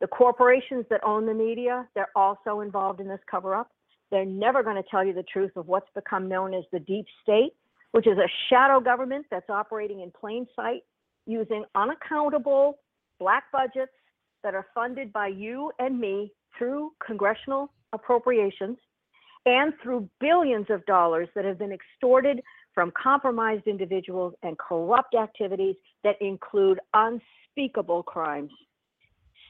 The 0.00 0.06
corporations 0.06 0.86
that 0.90 1.00
own 1.04 1.26
the 1.26 1.34
media, 1.34 1.86
they're 1.94 2.10
also 2.16 2.60
involved 2.60 3.00
in 3.00 3.08
this 3.08 3.20
cover 3.30 3.54
up. 3.54 3.70
They're 4.10 4.24
never 4.24 4.62
going 4.62 4.76
to 4.76 4.88
tell 4.90 5.04
you 5.04 5.12
the 5.12 5.24
truth 5.24 5.52
of 5.56 5.68
what's 5.68 5.88
become 5.94 6.28
known 6.28 6.54
as 6.54 6.64
the 6.72 6.80
deep 6.80 7.06
state, 7.22 7.52
which 7.92 8.06
is 8.06 8.18
a 8.18 8.28
shadow 8.48 8.80
government 8.80 9.26
that's 9.30 9.48
operating 9.48 10.00
in 10.00 10.10
plain 10.10 10.46
sight 10.56 10.82
using 11.26 11.64
unaccountable 11.74 12.78
black 13.18 13.44
budgets 13.52 13.92
that 14.42 14.54
are 14.54 14.66
funded 14.74 15.12
by 15.12 15.28
you 15.28 15.70
and 15.78 15.98
me 16.00 16.32
through 16.58 16.92
congressional 17.04 17.72
appropriations 17.92 18.78
and 19.46 19.72
through 19.82 20.08
billions 20.20 20.66
of 20.70 20.84
dollars 20.86 21.28
that 21.34 21.44
have 21.44 21.58
been 21.58 21.72
extorted 21.72 22.40
from 22.74 22.92
compromised 23.00 23.66
individuals 23.66 24.34
and 24.42 24.58
corrupt 24.58 25.14
activities 25.14 25.76
that 26.04 26.16
include 26.20 26.80
unspeakable 26.94 28.02
crimes. 28.02 28.50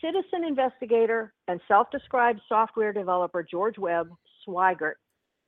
Citizen 0.00 0.44
investigator 0.46 1.32
and 1.46 1.60
self 1.68 1.90
described 1.90 2.40
software 2.48 2.92
developer 2.92 3.42
George 3.42 3.78
Webb 3.78 4.10
Sweigert 4.44 4.94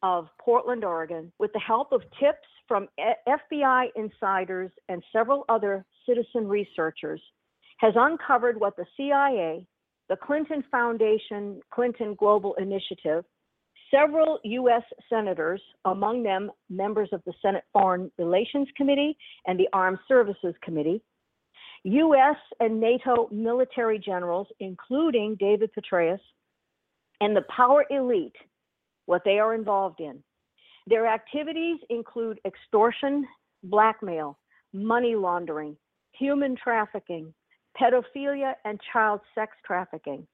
of 0.02 0.28
Portland, 0.40 0.84
Oregon, 0.84 1.32
with 1.38 1.52
the 1.52 1.58
help 1.58 1.90
of 1.90 2.02
tips 2.20 2.46
from 2.68 2.88
FBI 3.00 3.86
insiders 3.96 4.70
and 4.88 5.02
several 5.12 5.44
other 5.48 5.84
citizen 6.06 6.46
researchers, 6.46 7.20
has 7.78 7.94
uncovered 7.96 8.60
what 8.60 8.76
the 8.76 8.86
CIA, 8.96 9.66
the 10.08 10.16
Clinton 10.16 10.62
Foundation, 10.70 11.60
Clinton 11.70 12.14
Global 12.14 12.54
Initiative, 12.54 13.24
several 13.94 14.38
U.S. 14.44 14.82
senators, 15.08 15.60
among 15.84 16.22
them 16.22 16.50
members 16.68 17.08
of 17.12 17.22
the 17.26 17.32
Senate 17.40 17.64
Foreign 17.72 18.10
Relations 18.18 18.68
Committee 18.76 19.16
and 19.46 19.58
the 19.58 19.68
Armed 19.72 19.98
Services 20.08 20.54
Committee, 20.62 21.02
U.S. 21.84 22.36
and 22.60 22.80
NATO 22.80 23.28
military 23.30 23.98
generals, 23.98 24.48
including 24.58 25.36
David 25.38 25.70
Petraeus, 25.74 26.20
and 27.20 27.36
the 27.36 27.44
power 27.54 27.84
elite, 27.90 28.36
what 29.06 29.22
they 29.24 29.38
are 29.38 29.54
involved 29.54 30.00
in. 30.00 30.22
Their 30.86 31.06
activities 31.06 31.78
include 31.90 32.40
extortion, 32.44 33.26
blackmail, 33.62 34.38
money 34.72 35.14
laundering, 35.14 35.76
human 36.12 36.56
trafficking, 36.56 37.32
pedophilia 37.80 38.54
and 38.64 38.80
child 38.92 39.20
sex 39.34 39.52
trafficking, 39.64 40.26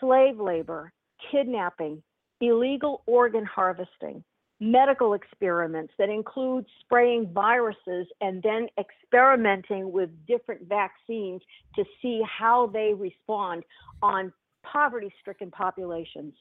slave 0.00 0.38
labor, 0.38 0.92
kidnapping, 1.30 2.02
illegal 2.40 3.02
organ 3.06 3.44
harvesting, 3.44 4.22
medical 4.60 5.14
experiments 5.14 5.92
that 5.98 6.08
include 6.08 6.66
spraying 6.80 7.30
viruses 7.32 8.06
and 8.20 8.42
then 8.42 8.68
experimenting 8.78 9.90
with 9.90 10.10
different 10.26 10.68
vaccines 10.68 11.40
to 11.74 11.84
see 12.02 12.22
how 12.26 12.66
they 12.66 12.92
respond 12.94 13.62
on 14.02 14.32
poverty 14.62 15.12
stricken 15.20 15.50
populations. 15.50 16.34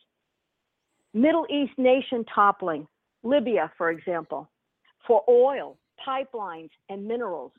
Middle 1.14 1.46
East 1.50 1.74
nation 1.78 2.26
toppling, 2.34 2.88
Libya, 3.24 3.72
for 3.78 3.90
example, 3.90 4.50
for 5.08 5.24
oil, 5.28 5.78
pipelines, 6.06 6.70
and 6.90 7.08
minerals. 7.08 7.52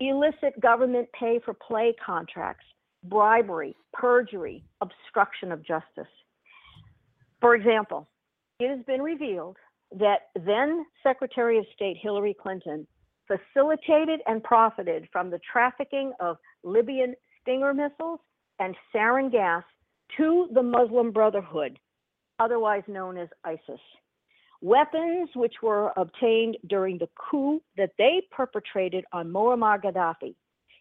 Illicit 0.00 0.58
government 0.60 1.08
pay 1.18 1.40
for 1.44 1.54
play 1.54 1.94
contracts, 2.04 2.64
bribery, 3.04 3.76
perjury, 3.92 4.64
obstruction 4.80 5.52
of 5.52 5.64
justice. 5.64 6.08
For 7.44 7.54
example, 7.54 8.08
it 8.58 8.74
has 8.74 8.82
been 8.86 9.02
revealed 9.02 9.58
that 9.98 10.28
then 10.34 10.86
Secretary 11.02 11.58
of 11.58 11.66
State 11.74 11.98
Hillary 12.00 12.34
Clinton 12.40 12.86
facilitated 13.28 14.20
and 14.26 14.42
profited 14.42 15.06
from 15.12 15.28
the 15.28 15.38
trafficking 15.52 16.14
of 16.20 16.38
Libyan 16.62 17.14
Stinger 17.42 17.74
missiles 17.74 18.20
and 18.60 18.74
sarin 18.96 19.30
gas 19.30 19.62
to 20.16 20.48
the 20.54 20.62
Muslim 20.62 21.12
Brotherhood, 21.12 21.78
otherwise 22.40 22.82
known 22.88 23.18
as 23.18 23.28
ISIS. 23.44 23.80
Weapons 24.62 25.28
which 25.34 25.56
were 25.62 25.92
obtained 25.98 26.56
during 26.68 26.96
the 26.96 27.10
coup 27.30 27.60
that 27.76 27.90
they 27.98 28.22
perpetrated 28.30 29.04
on 29.12 29.30
Muammar 29.30 29.82
Gaddafi, 29.82 30.34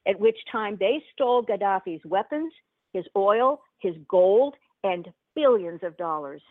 at 0.07 0.17
which 0.17 0.37
time 0.49 0.77
they 0.79 1.03
stole 1.11 1.43
Gaddafi's 1.43 2.05
weapons, 2.05 2.53
his 2.93 3.03
oil, 3.17 3.61
his 3.81 3.95
gold, 4.07 4.55
and 4.85 5.11
billions 5.35 5.81
of 5.83 5.97
dollars. 5.97 6.41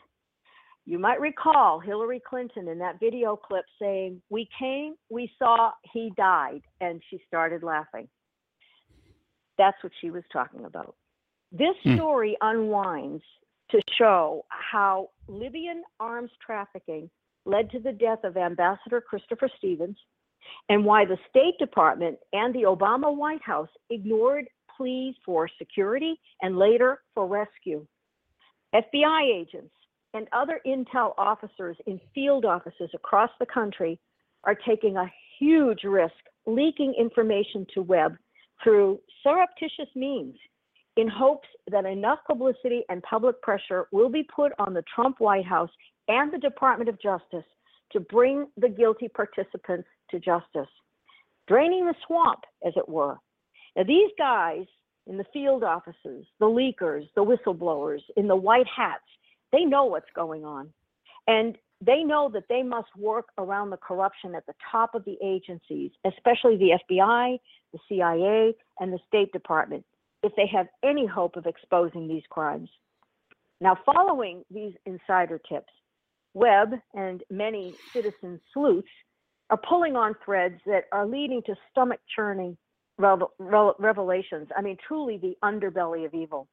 You 0.85 0.99
might 0.99 1.21
recall 1.21 1.79
Hillary 1.79 2.21
Clinton 2.29 2.69
in 2.69 2.79
that 2.79 2.99
video 2.99 3.37
clip 3.37 3.65
saying, 3.81 4.21
We 4.31 4.49
came, 4.59 4.95
we 5.11 5.31
saw, 5.39 5.71
he 5.93 6.13
died, 6.17 6.63
and 6.81 7.01
she 7.09 7.21
started 7.27 7.63
laughing. 7.63 8.09
That's 9.59 9.77
what 9.83 9.93
she 10.01 10.11
was 10.11 10.25
talking 10.33 10.65
about. 10.65 10.97
This 11.53 11.77
Hmm. 11.85 11.95
story 11.95 12.37
unwinds 12.41 13.23
to 13.71 13.81
show 13.97 14.45
how 14.49 15.11
Libyan 15.29 15.85
arms 16.01 16.33
trafficking 16.45 17.11
led 17.45 17.71
to 17.71 17.79
the 17.79 17.93
death 17.93 18.25
of 18.25 18.37
Ambassador 18.37 19.01
Christopher 19.01 19.49
Stevens 19.59 19.99
and 20.69 20.85
why 20.85 21.05
the 21.05 21.19
State 21.29 21.59
Department 21.59 22.19
and 22.33 22.55
the 22.55 22.63
Obama 22.63 23.15
White 23.15 23.43
House 23.43 23.71
ignored 23.91 24.49
pleas 24.77 25.15
for 25.25 25.49
security 25.59 26.19
and 26.41 26.59
later 26.59 27.03
for 27.15 27.27
rescue. 27.27 27.87
FBI 28.74 29.23
agents 29.40 29.74
and 30.15 30.28
other 30.32 30.61
intel 30.66 31.12
officers 31.19 31.77
in 31.86 32.01
field 32.15 32.44
offices 32.44 32.90
across 32.94 33.31
the 33.39 33.47
country 33.47 33.99
are 34.44 34.55
taking 34.55 34.97
a 34.97 35.11
huge 35.39 35.85
risk 35.85 36.15
leaking 36.47 36.94
information 36.99 37.66
to 37.74 37.82
Webb 37.82 38.16
through 38.62 38.99
surreptitious 39.23 39.89
means 39.94 40.36
in 40.97 41.09
hopes 41.09 41.49
that 41.70 41.86
enough 41.86 42.19
publicity 42.27 42.82
and 42.89 43.03
public 43.03 43.40
pressure 43.43 43.86
will 43.93 44.11
be 44.11 44.23
put 44.24 44.53
on 44.59 44.74
the 44.74 44.85
Trump 44.94 45.20
White 45.20 45.47
House 45.47 45.70
and 46.09 46.32
the 46.32 46.39
Department 46.39 46.89
of 46.89 47.01
Justice 47.01 47.44
to 47.93 48.01
bring 48.01 48.47
the 48.57 48.69
guilty 48.69 49.09
participants 49.09 49.89
to 50.11 50.19
justice, 50.19 50.69
draining 51.47 51.86
the 51.86 51.94
swamp, 52.07 52.40
as 52.66 52.73
it 52.77 52.89
were. 52.89 53.19
Now, 53.77 53.85
these 53.85 54.11
guys 54.19 54.66
in 55.07 55.16
the 55.16 55.24
field 55.33 55.65
offices, 55.65 56.27
the 56.39 56.47
leakers, 56.47 57.09
the 57.15 57.24
whistleblowers, 57.24 58.01
in 58.16 58.29
the 58.29 58.37
white 58.37 58.66
hats, 58.66 59.05
they 59.53 59.65
know 59.65 59.85
what's 59.85 60.11
going 60.15 60.45
on. 60.45 60.73
And 61.27 61.57
they 61.85 62.05
know 62.05 62.31
that 62.33 62.45
they 62.49 62.62
must 62.62 62.89
work 62.97 63.27
around 63.39 63.70
the 63.70 63.77
corruption 63.77 64.35
at 64.35 64.47
the 64.47 64.55
top 64.70 64.95
of 64.95 65.05
the 65.05 65.16
agencies, 65.23 65.91
especially 66.05 66.57
the 66.57 66.79
FBI, 66.89 67.39
the 67.73 67.79
CIA, 67.89 68.55
and 68.79 68.93
the 68.93 69.01
State 69.09 69.33
Department, 69.33 69.85
if 70.23 70.33
they 70.37 70.47
have 70.47 70.69
any 70.85 71.07
hope 71.07 71.37
of 71.37 71.47
exposing 71.47 72.07
these 72.07 72.23
crimes. 72.31 72.69
Now, 73.61 73.77
following 73.85 74.45
these 74.51 74.74
insider 74.87 75.39
tips, 75.39 75.73
Webb 76.35 76.74
and 76.95 77.23
many 77.31 77.74
citizen 77.93 78.41
sleuths 78.55 78.89
are 79.51 79.61
pulling 79.69 79.97
on 79.97 80.15
threads 80.24 80.61
that 80.66 80.85
are 80.93 81.07
leading 81.07 81.43
to 81.47 81.55
stomach 81.70 82.01
churning 82.15 82.57
revelations. 83.39 84.49
I 84.57 84.62
mean, 84.62 84.77
truly 84.87 85.19
the 85.19 85.37
underbelly 85.45 86.07
of 86.07 86.15
evil. 86.15 86.49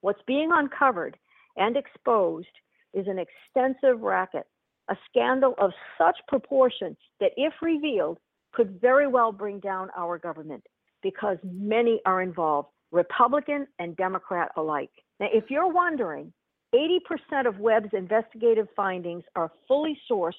What's 0.00 0.22
being 0.26 0.50
uncovered 0.52 1.16
and 1.56 1.76
exposed 1.76 2.48
is 2.92 3.06
an 3.06 3.18
extensive 3.18 4.00
racket, 4.00 4.46
a 4.88 4.96
scandal 5.08 5.54
of 5.58 5.72
such 5.98 6.16
proportion 6.28 6.96
that, 7.20 7.32
if 7.36 7.52
revealed, 7.62 8.18
could 8.52 8.80
very 8.80 9.06
well 9.06 9.32
bring 9.32 9.60
down 9.60 9.90
our 9.96 10.18
government 10.18 10.64
because 11.02 11.38
many 11.44 12.00
are 12.06 12.22
involved, 12.22 12.68
Republican 12.92 13.66
and 13.78 13.96
Democrat 13.96 14.50
alike. 14.56 14.90
Now, 15.20 15.28
if 15.32 15.50
you're 15.50 15.72
wondering, 15.72 16.32
80% 16.74 17.46
of 17.46 17.58
Webb's 17.58 17.90
investigative 17.92 18.68
findings 18.74 19.24
are 19.34 19.52
fully 19.68 19.98
sourced 20.10 20.32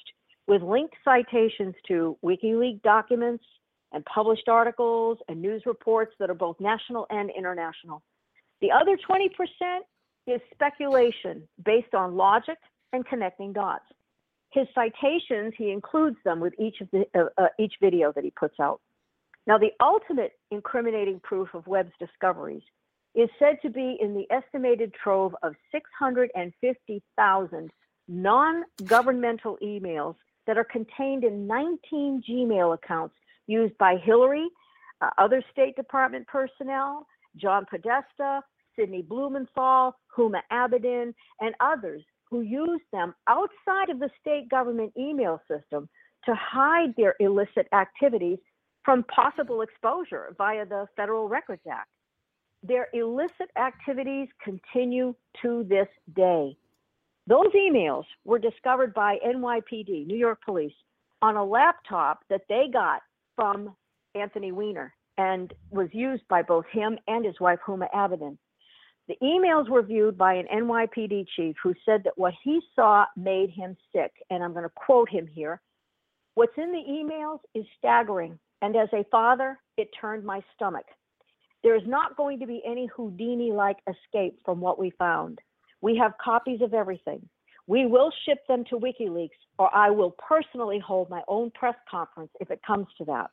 with 0.47 0.61
linked 0.61 0.95
citations 1.03 1.75
to 1.88 2.17
WikiLeaks 2.23 2.81
documents 2.84 3.43
and 3.91 4.05
published 4.05 4.47
articles 4.47 5.18
and 5.27 5.41
news 5.41 5.64
reports 5.65 6.14
that 6.19 6.30
are 6.30 6.35
both 6.35 6.59
national 6.59 7.07
and 7.09 7.30
international. 7.38 8.01
The 8.61 8.72
other 8.72 8.97
20% 8.97 9.30
is 10.27 10.41
speculation 10.53 11.47
based 11.64 11.93
on 11.93 12.15
logic 12.15 12.57
and 12.93 13.05
connecting 13.05 13.53
dots. 13.53 13.85
His 14.51 14.68
citations, 14.73 15.53
he 15.57 15.72
includes 15.72 16.18
them 16.23 16.39
with 16.39 16.53
each 16.59 16.81
of 16.81 16.89
the 16.91 17.05
uh, 17.14 17.26
uh, 17.38 17.47
each 17.59 17.76
video 17.81 18.11
that 18.14 18.23
he 18.23 18.31
puts 18.31 18.59
out. 18.59 18.80
Now, 19.45 19.57
the 19.57 19.72
ultimate 19.81 20.34
incriminating 20.51 21.19
proof 21.22 21.53
of 21.53 21.68
Webb's 21.68 21.91
discoveries 21.99 22.64
is 23.15 23.30
said 23.39 23.57
to 23.61 23.69
be 23.69 23.97
in 24.01 24.14
the 24.14 24.26
estimated 24.31 24.93
trove 24.93 25.35
of 25.43 25.55
650,000 25.72 27.72
non-governmental 28.09 29.57
emails 29.61 30.15
that 30.45 30.57
are 30.57 30.64
contained 30.64 31.23
in 31.23 31.47
19 31.47 32.23
Gmail 32.27 32.73
accounts 32.73 33.15
used 33.47 33.77
by 33.77 33.95
Hillary, 33.97 34.47
uh, 35.01 35.09
other 35.17 35.43
State 35.51 35.75
Department 35.75 36.27
personnel, 36.27 37.07
John 37.35 37.65
Podesta, 37.69 38.41
Sidney 38.77 39.01
Blumenthal, 39.01 39.95
Huma 40.15 40.41
Abedin, 40.51 41.13
and 41.39 41.55
others 41.59 42.03
who 42.29 42.41
used 42.41 42.83
them 42.91 43.13
outside 43.27 43.89
of 43.89 43.99
the 43.99 44.09
state 44.19 44.49
government 44.49 44.91
email 44.97 45.41
system 45.49 45.87
to 46.25 46.35
hide 46.35 46.93
their 46.97 47.15
illicit 47.19 47.67
activities 47.73 48.39
from 48.83 49.03
possible 49.03 49.61
exposure 49.61 50.33
via 50.37 50.65
the 50.65 50.85
Federal 50.95 51.27
Records 51.27 51.61
Act. 51.71 51.89
Their 52.63 52.87
illicit 52.93 53.49
activities 53.57 54.27
continue 54.43 55.15
to 55.41 55.65
this 55.69 55.87
day. 56.15 56.57
Those 57.27 57.51
emails 57.55 58.05
were 58.25 58.39
discovered 58.39 58.93
by 58.93 59.17
NYPD, 59.25 60.07
New 60.07 60.17
York 60.17 60.39
Police, 60.43 60.73
on 61.21 61.35
a 61.35 61.43
laptop 61.43 62.21
that 62.29 62.41
they 62.49 62.67
got 62.71 63.01
from 63.38 63.73
Anthony 64.15 64.51
Weiner 64.51 64.93
and 65.18 65.53
was 65.72 65.88
used 65.93 66.27
by 66.27 66.41
both 66.41 66.65
him 66.72 66.97
and 67.07 67.23
his 67.23 67.39
wife, 67.39 67.59
Huma 67.65 67.88
Abedin. 67.95 68.38
The 69.07 69.15
emails 69.23 69.69
were 69.69 69.84
viewed 69.84 70.18
by 70.18 70.34
an 70.34 70.47
NYPD 70.53 71.27
chief 71.35 71.55
who 71.64 71.73
said 71.85 72.03
that 72.03 72.18
what 72.18 72.34
he 72.43 72.59
saw 72.76 73.05
made 73.15 73.49
him 73.51 73.77
sick. 73.95 74.11
And 74.30 74.43
I'm 74.43 74.51
going 74.51 74.65
to 74.65 74.72
quote 74.76 75.09
him 75.09 75.27
here 75.27 75.61
What's 76.35 76.57
in 76.57 76.72
the 76.72 76.84
emails 76.89 77.39
is 77.55 77.65
staggering. 77.77 78.38
And 78.61 78.76
as 78.76 78.89
a 78.91 79.05
father, 79.09 79.59
it 79.77 79.89
turned 79.99 80.26
my 80.26 80.41
stomach. 80.55 80.85
There 81.64 81.76
is 81.76 81.88
not 81.88 82.18
going 82.18 82.39
to 82.39 82.47
be 82.47 82.61
any 82.65 82.88
Houdini 82.95 83.51
like 83.51 83.77
escape 83.88 84.39
from 84.43 84.59
what 84.59 84.77
we 84.77 84.91
found. 84.91 85.39
We 85.81 85.95
have 85.97 86.14
copies 86.23 86.61
of 86.61 86.73
everything. 86.73 87.27
We 87.68 87.85
will 87.85 88.11
ship 88.26 88.48
them 88.48 88.64
to 88.69 88.80
WikiLeaks, 88.80 89.30
or 89.60 89.73
I 89.76 89.89
will 89.89 90.11
personally 90.11 90.80
hold 90.80 91.10
my 91.10 91.22
own 91.27 91.52
press 91.52 91.76
conference 91.89 92.31
if 92.39 92.49
it 92.49 92.61
comes 92.65 92.88
to 92.98 93.06
that. 93.06 93.30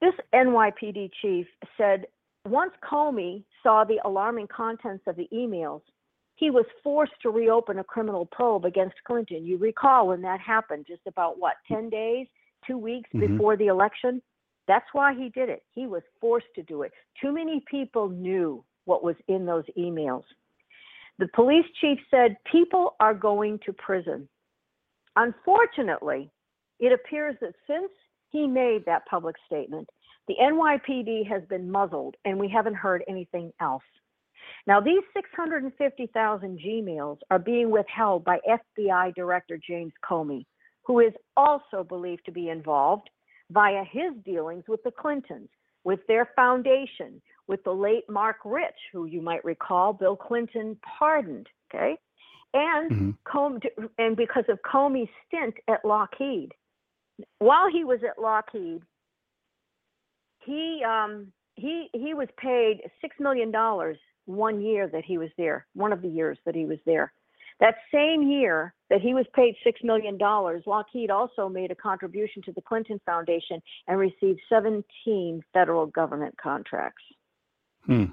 This 0.00 0.14
NYPD 0.34 1.10
chief 1.22 1.46
said 1.76 2.06
once 2.44 2.72
Comey 2.88 3.44
saw 3.62 3.84
the 3.84 4.00
alarming 4.04 4.48
contents 4.48 5.04
of 5.06 5.16
the 5.16 5.28
emails, 5.32 5.82
he 6.36 6.50
was 6.50 6.64
forced 6.82 7.14
to 7.22 7.30
reopen 7.30 7.78
a 7.78 7.84
criminal 7.84 8.26
probe 8.26 8.64
against 8.64 8.94
Clinton. 9.04 9.44
You 9.44 9.58
recall 9.58 10.08
when 10.08 10.22
that 10.22 10.40
happened, 10.40 10.86
just 10.86 11.02
about 11.06 11.38
what, 11.38 11.54
10 11.66 11.90
days, 11.90 12.26
two 12.66 12.78
weeks 12.78 13.10
mm-hmm. 13.14 13.36
before 13.36 13.56
the 13.56 13.66
election? 13.66 14.22
That's 14.68 14.86
why 14.92 15.14
he 15.14 15.30
did 15.30 15.48
it. 15.48 15.64
He 15.74 15.86
was 15.86 16.02
forced 16.20 16.46
to 16.54 16.62
do 16.62 16.82
it. 16.82 16.92
Too 17.20 17.32
many 17.32 17.62
people 17.68 18.08
knew 18.08 18.64
what 18.84 19.02
was 19.02 19.16
in 19.26 19.46
those 19.46 19.64
emails. 19.76 20.22
The 21.18 21.28
police 21.34 21.66
chief 21.80 21.98
said 22.10 22.36
people 22.50 22.94
are 23.00 23.14
going 23.14 23.58
to 23.66 23.72
prison. 23.72 24.28
Unfortunately, 25.16 26.30
it 26.78 26.92
appears 26.92 27.34
that 27.40 27.54
since 27.66 27.90
he 28.30 28.46
made 28.46 28.84
that 28.86 29.06
public 29.06 29.34
statement, 29.46 29.88
the 30.28 30.36
NYPD 30.40 31.26
has 31.28 31.42
been 31.48 31.70
muzzled 31.70 32.14
and 32.24 32.38
we 32.38 32.48
haven't 32.48 32.74
heard 32.74 33.02
anything 33.08 33.52
else. 33.60 33.82
Now, 34.66 34.80
these 34.80 35.02
650,000 35.14 36.60
Gmails 36.60 37.18
are 37.30 37.38
being 37.38 37.70
withheld 37.70 38.24
by 38.24 38.38
FBI 38.48 39.14
Director 39.14 39.58
James 39.66 39.92
Comey, 40.08 40.44
who 40.84 41.00
is 41.00 41.12
also 41.36 41.82
believed 41.82 42.24
to 42.26 42.32
be 42.32 42.50
involved 42.50 43.08
via 43.50 43.82
his 43.84 44.12
dealings 44.24 44.64
with 44.68 44.82
the 44.84 44.90
Clintons, 44.90 45.48
with 45.88 46.06
their 46.06 46.28
foundation, 46.36 47.22
with 47.46 47.64
the 47.64 47.72
late 47.72 48.04
Marc 48.10 48.36
Rich, 48.44 48.76
who 48.92 49.06
you 49.06 49.22
might 49.22 49.42
recall 49.42 49.94
Bill 49.94 50.16
Clinton 50.16 50.76
pardoned, 50.98 51.46
okay? 51.74 51.96
And 52.52 53.16
mm-hmm. 53.24 53.86
And 53.96 54.14
because 54.14 54.44
of 54.50 54.58
Comey's 54.70 55.08
stint 55.26 55.54
at 55.66 55.82
Lockheed. 55.86 56.52
While 57.38 57.70
he 57.72 57.84
was 57.84 58.00
at 58.06 58.20
Lockheed, 58.22 58.82
he 60.44 60.82
um, 60.86 61.32
he 61.54 61.88
he 61.94 62.12
was 62.12 62.28
paid 62.36 62.82
six 63.00 63.16
million 63.18 63.50
dollars 63.50 63.96
one 64.26 64.60
year 64.60 64.88
that 64.88 65.06
he 65.06 65.16
was 65.16 65.30
there, 65.38 65.66
one 65.72 65.94
of 65.94 66.02
the 66.02 66.08
years 66.08 66.36
that 66.44 66.54
he 66.54 66.66
was 66.66 66.78
there. 66.84 67.14
That 67.60 67.74
same 67.92 68.22
year 68.22 68.72
that 68.88 69.00
he 69.00 69.14
was 69.14 69.26
paid 69.34 69.54
six 69.64 69.80
million 69.82 70.16
dollars, 70.16 70.62
Lockheed 70.66 71.10
also 71.10 71.48
made 71.48 71.70
a 71.70 71.74
contribution 71.74 72.42
to 72.42 72.52
the 72.52 72.62
Clinton 72.62 73.00
Foundation 73.04 73.60
and 73.86 73.98
received 73.98 74.40
17 74.48 75.42
federal 75.52 75.86
government 75.86 76.34
contracts. 76.40 77.02
Hmm. 77.84 78.04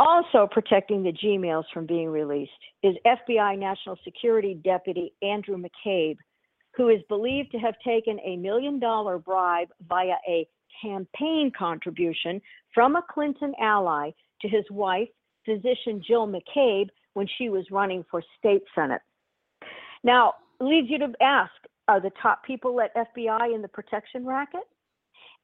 Also 0.00 0.48
protecting 0.50 1.02
the 1.02 1.12
Gmails 1.12 1.64
from 1.74 1.84
being 1.84 2.08
released 2.08 2.52
is 2.82 2.94
FBI 3.04 3.58
National 3.58 3.98
Security 4.04 4.54
Deputy 4.54 5.12
Andrew 5.22 5.56
McCabe, 5.56 6.16
who 6.76 6.88
is 6.88 7.00
believed 7.08 7.50
to 7.50 7.58
have 7.58 7.74
taken 7.84 8.18
a 8.24 8.36
million 8.36 8.78
dollar 8.78 9.18
bribe 9.18 9.68
via 9.88 10.14
a 10.26 10.46
campaign 10.80 11.50
contribution 11.56 12.40
from 12.72 12.94
a 12.94 13.02
Clinton 13.10 13.52
ally 13.60 14.10
to 14.40 14.48
his 14.48 14.64
wife, 14.70 15.08
physician 15.44 16.00
Jill 16.06 16.28
McCabe, 16.28 16.88
when 17.14 17.26
she 17.38 17.48
was 17.48 17.64
running 17.70 18.04
for 18.10 18.22
state 18.38 18.62
senate. 18.74 19.02
Now, 20.04 20.34
leads 20.60 20.90
you 20.90 20.98
to 20.98 21.12
ask 21.20 21.52
are 21.88 22.00
the 22.00 22.10
top 22.22 22.44
people 22.44 22.80
at 22.80 22.94
FBI 22.94 23.54
in 23.54 23.62
the 23.62 23.68
protection 23.68 24.26
racket? 24.26 24.60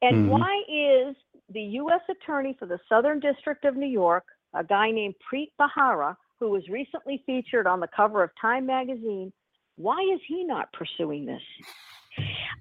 And 0.01 0.15
mm-hmm. 0.15 0.29
why 0.29 1.09
is 1.09 1.15
the 1.49 1.61
U.S. 1.61 2.01
Attorney 2.09 2.55
for 2.59 2.67
the 2.67 2.79
Southern 2.87 3.19
District 3.19 3.65
of 3.65 3.75
New 3.75 3.87
York, 3.87 4.25
a 4.53 4.63
guy 4.63 4.91
named 4.91 5.15
Preet 5.31 5.51
Bharara, 5.59 6.15
who 6.39 6.49
was 6.51 6.67
recently 6.69 7.23
featured 7.25 7.65
on 7.65 7.79
the 7.79 7.87
cover 7.95 8.23
of 8.23 8.29
Time 8.39 8.65
magazine, 8.65 9.31
why 9.77 9.99
is 10.13 10.19
he 10.27 10.43
not 10.43 10.71
pursuing 10.73 11.25
this? 11.25 11.41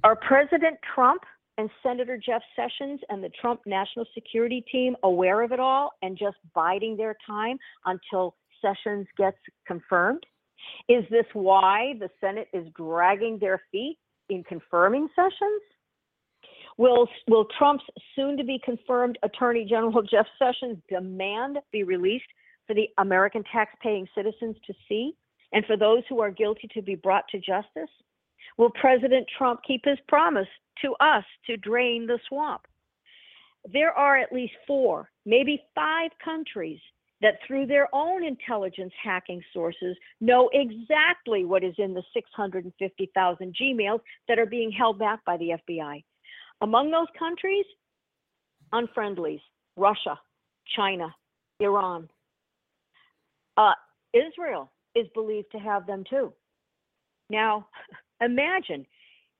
Are 0.03 0.17
President 0.17 0.79
Trump 0.95 1.23
and 1.59 1.71
Senator 1.83 2.19
Jeff 2.19 2.43
Sessions 2.57 3.01
and 3.09 3.23
the 3.23 3.31
Trump 3.41 3.61
national 3.67 4.07
security 4.15 4.65
team 4.73 4.97
aware 5.03 5.43
of 5.43 5.53
it 5.53 5.61
all 5.61 5.93
and 6.03 6.19
just 6.19 6.37
biding 6.55 6.97
their 6.97 7.17
time 7.27 7.59
until 7.87 8.35
Sessions 8.65 9.07
gets 9.19 9.37
confirmed? 9.67 10.25
Is 10.89 11.05
this 11.11 11.27
why 11.35 11.95
the 11.99 12.09
Senate 12.21 12.49
is 12.53 12.67
dragging 12.77 13.39
their 13.39 13.61
feet 13.71 13.99
in 14.31 14.43
confirming 14.45 15.09
Sessions? 15.15 15.63
Will, 16.77 17.09
will 17.29 17.47
Trump's 17.59 17.85
soon 18.17 18.37
to 18.37 18.45
be 18.45 18.59
confirmed 18.65 19.19
Attorney 19.23 19.65
General 19.65 20.03
Jeff 20.11 20.27
Sessions 20.39 20.79
demand 20.89 21.59
be 21.73 21.85
released 21.85 22.25
for 22.67 22.75
the 22.75 22.89
American 22.99 23.45
tax-paying 23.53 24.09
citizens 24.15 24.57
to 24.67 24.75
see 24.89 25.13
and 25.53 25.65
for 25.67 25.77
those 25.77 26.03
who 26.09 26.21
are 26.21 26.31
guilty 26.31 26.69
to 26.75 26.83
be 26.83 26.95
brought 26.95 27.25
to 27.29 27.39
justice? 27.39 27.91
Will 28.59 28.71
President 28.71 29.27
Trump 29.37 29.61
keep 29.67 29.85
his 29.85 29.99
promise 30.09 30.49
to 30.83 30.95
us 31.01 31.25
to 31.47 31.57
drain 31.57 32.07
the 32.07 32.19
swamp? 32.29 32.63
There 33.73 33.93
are 33.93 34.19
at 34.19 34.33
least 34.33 34.53
four, 34.67 35.11
maybe 35.25 35.63
five 35.75 36.11
countries 36.23 36.81
that 37.25 37.39
through 37.47 37.65
their 37.65 37.89
own 37.95 38.23
intelligence 38.23 38.93
hacking 39.03 39.43
sources 39.55 39.97
know 40.21 40.51
exactly 40.53 41.47
what 41.47 41.65
is 41.65 41.75
in 41.79 41.95
the 41.95 42.03
650,000 42.13 43.57
Gmails 43.59 44.01
that 44.29 44.39
are 44.39 44.45
being 44.45 44.71
held 44.71 44.99
back 44.99 45.25
by 45.25 45.39
the 45.39 45.53
FBI. 45.67 46.05
Among 46.61 46.91
those 46.91 47.07
countries, 47.19 47.65
unfriendlies, 48.75 49.41
Russia, 49.75 50.21
China, 50.77 51.15
Iran. 51.61 52.11
Uh, 53.57 53.73
Israel 54.13 54.71
is 54.95 55.07
believed 55.15 55.51
to 55.53 55.59
have 55.59 55.87
them 55.87 56.05
too. 56.09 56.31
Now, 57.31 57.69
imagine 58.21 58.85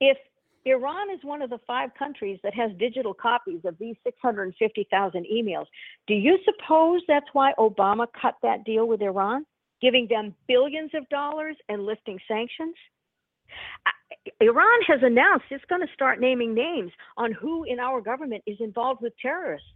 if 0.01 0.17
Iran 0.65 1.11
is 1.11 1.19
one 1.23 1.41
of 1.41 1.51
the 1.51 1.59
five 1.67 1.91
countries 1.97 2.39
that 2.43 2.53
has 2.55 2.71
digital 2.79 3.13
copies 3.13 3.61
of 3.65 3.77
these 3.77 3.95
650,000 4.03 5.25
emails. 5.31 5.65
Do 6.07 6.15
you 6.15 6.39
suppose 6.43 7.01
that's 7.07 7.27
why 7.33 7.53
Obama 7.59 8.07
cut 8.19 8.35
that 8.41 8.63
deal 8.65 8.87
with 8.87 9.01
Iran, 9.01 9.45
giving 9.81 10.07
them 10.09 10.33
billions 10.47 10.91
of 10.95 11.07
dollars 11.09 11.55
and 11.69 11.85
lifting 11.85 12.19
sanctions? 12.27 12.75
Iran 14.41 14.79
has 14.87 14.99
announced 15.03 15.45
it's 15.51 15.63
going 15.65 15.85
to 15.85 15.93
start 15.93 16.19
naming 16.19 16.55
names 16.55 16.91
on 17.15 17.31
who 17.31 17.63
in 17.65 17.79
our 17.79 18.01
government 18.01 18.43
is 18.47 18.57
involved 18.59 19.01
with 19.01 19.13
terrorists. 19.21 19.67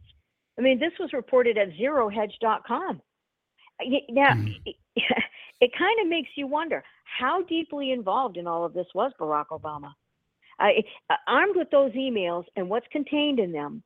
I 0.57 0.61
mean, 0.61 0.79
this 0.79 0.91
was 0.99 1.13
reported 1.13 1.57
at 1.57 1.69
zerohedge.com. 1.79 3.01
Now, 4.09 4.33
mm. 4.33 4.55
it 4.65 5.71
kind 5.77 5.99
of 6.01 6.07
makes 6.07 6.29
you 6.35 6.47
wonder 6.47 6.83
how 7.19 7.43
deeply 7.43 7.91
involved 7.91 8.37
in 8.37 8.47
all 8.47 8.65
of 8.65 8.73
this 8.73 8.87
was 8.93 9.11
Barack 9.19 9.47
Obama. 9.51 9.93
Uh, 10.59 11.15
armed 11.27 11.55
with 11.55 11.69
those 11.71 11.91
emails 11.93 12.45
and 12.55 12.69
what's 12.69 12.87
contained 12.91 13.39
in 13.39 13.51
them, 13.51 13.81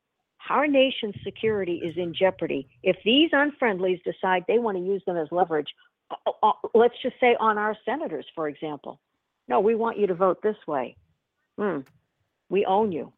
our 0.50 0.66
nation's 0.66 1.14
security 1.24 1.80
is 1.84 1.96
in 1.96 2.12
jeopardy 2.12 2.68
if 2.82 2.96
these 3.04 3.30
unfriendlies 3.30 4.02
decide 4.02 4.44
they 4.46 4.58
want 4.58 4.76
to 4.76 4.84
use 4.84 5.02
them 5.06 5.16
as 5.16 5.28
leverage. 5.30 5.68
Uh, 6.10 6.30
uh, 6.42 6.52
let's 6.74 6.94
just 7.02 7.14
say 7.20 7.36
on 7.40 7.58
our 7.58 7.76
senators, 7.84 8.26
for 8.34 8.48
example. 8.48 9.00
No, 9.48 9.60
we 9.60 9.74
want 9.74 9.98
you 9.98 10.06
to 10.06 10.14
vote 10.14 10.42
this 10.42 10.56
way. 10.66 10.96
Hmm. 11.58 11.80
We 12.48 12.64
own 12.66 12.92
you. 12.92 13.12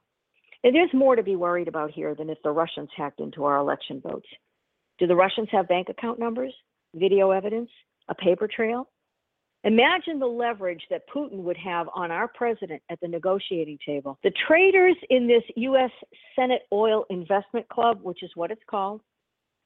And 0.63 0.75
there's 0.75 0.93
more 0.93 1.17
to 1.17 1.23
be 1.23 1.37
worried 1.37 1.69
about 1.69 1.91
here 1.91 2.15
than 2.15 2.31
if 2.31 2.39
the 2.43 2.51
Russians 2.51 2.91
hacked 2.97 3.21
into 3.21 3.45
our 3.45 3.57
election 3.57 4.01
votes. 4.01 4.27
Do 4.99 5.07
the 5.07 5.17
Russians 5.17 5.49
have 5.53 5.69
bank 5.69 5.89
account 5.89 6.19
numbers, 6.19 6.55
video 6.95 7.31
evidence, 7.31 7.71
a 8.09 8.15
paper 8.15 8.49
trail? 8.49 8.89
Imagine 9.67 10.21
the 10.21 10.27
leverage 10.27 10.83
that 10.91 11.09
Putin 11.13 11.39
would 11.39 11.57
have 11.57 11.89
on 11.93 12.13
our 12.13 12.29
president 12.29 12.81
at 12.89 13.01
the 13.01 13.09
negotiating 13.09 13.79
table. 13.85 14.17
The 14.23 14.33
traders 14.47 14.95
in 15.11 15.27
this 15.27 15.43
U.S. 15.57 15.91
Senate 16.37 16.63
Oil 16.73 17.05
Investment 17.11 17.69
Club, 17.69 17.99
which 18.03 18.23
is 18.23 18.31
what 18.37 18.53
it's 18.53 18.63
called, 18.71 19.01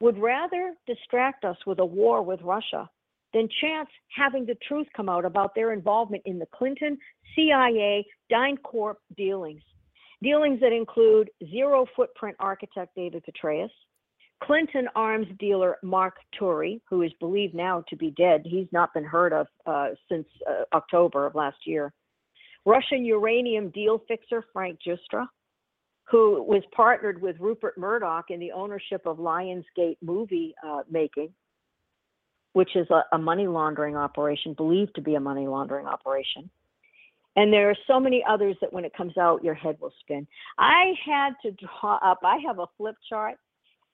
would 0.01 0.17
rather 0.17 0.73
distract 0.87 1.45
us 1.45 1.59
with 1.67 1.81
a 1.81 1.85
war 1.85 2.23
with 2.23 2.41
Russia 2.41 2.89
than 3.35 3.47
chance 3.61 3.91
having 4.17 4.47
the 4.47 4.57
truth 4.67 4.87
come 4.97 5.11
out 5.11 5.27
about 5.27 5.55
their 5.55 5.75
involvement 5.75 6.23
in 6.25 6.39
the 6.39 6.47
Clinton, 6.47 6.97
CIA, 7.37 8.07
DynCorp 8.33 8.95
dealings. 9.19 9.63
Dealings 10.23 10.61
that 10.61 10.73
include 10.73 11.29
zero 11.51 11.85
footprint 11.95 12.37
architect 12.41 12.93
David 12.97 13.23
Petraeus, 13.23 13.71
Clinton 14.43 14.89
arms 14.95 15.27
dealer 15.39 15.77
Marc 15.83 16.15
Turi, 16.39 16.81
who 16.89 17.03
is 17.03 17.13
believed 17.21 17.55
now 17.55 17.85
to 17.89 17.97
be 17.97 18.11
dead, 18.13 18.43
he's 18.45 18.67
not 18.73 18.93
been 18.95 19.05
heard 19.05 19.33
of 19.33 19.47
uh, 19.67 19.89
since 20.11 20.27
uh, 20.49 20.65
October 20.75 21.27
of 21.27 21.35
last 21.35 21.59
year. 21.67 21.93
Russian 22.65 23.05
uranium 23.05 23.71
deal 23.71 24.03
fixer 24.09 24.45
Frank 24.53 24.79
Giustra, 24.87 25.27
who 26.05 26.43
was 26.43 26.63
partnered 26.75 27.21
with 27.21 27.37
Rupert 27.39 27.79
Murdoch 27.79 28.27
in 28.31 28.41
the 28.41 28.53
ownership 28.53 29.03
of 29.07 29.19
Lionsgate 29.19 29.97
movie 30.03 30.55
uh, 30.67 30.83
making, 30.91 31.33
which 32.53 32.75
is 32.75 32.89
a, 32.91 33.03
a 33.13 33.19
money 33.19 33.47
laundering 33.47 33.97
operation, 33.97 34.55
believed 34.55 34.95
to 34.95 35.03
be 35.03 35.15
a 35.15 35.21
money 35.21 35.47
laundering 35.47 35.87
operation. 35.87 36.51
And 37.37 37.53
there 37.53 37.71
are 37.71 37.77
so 37.87 38.01
many 38.01 38.25
others 38.29 38.57
that 38.61 38.73
when 38.73 38.85
it 38.85 38.93
comes 38.97 39.17
out, 39.17 39.45
your 39.45 39.55
head 39.55 39.77
will 39.81 39.93
spin. 40.01 40.27
I 40.59 40.93
had 41.07 41.35
to 41.43 41.53
draw 41.53 41.99
up, 42.03 42.21
I 42.25 42.39
have 42.47 42.59
a 42.59 42.67
flip 42.77 42.97
chart 43.09 43.37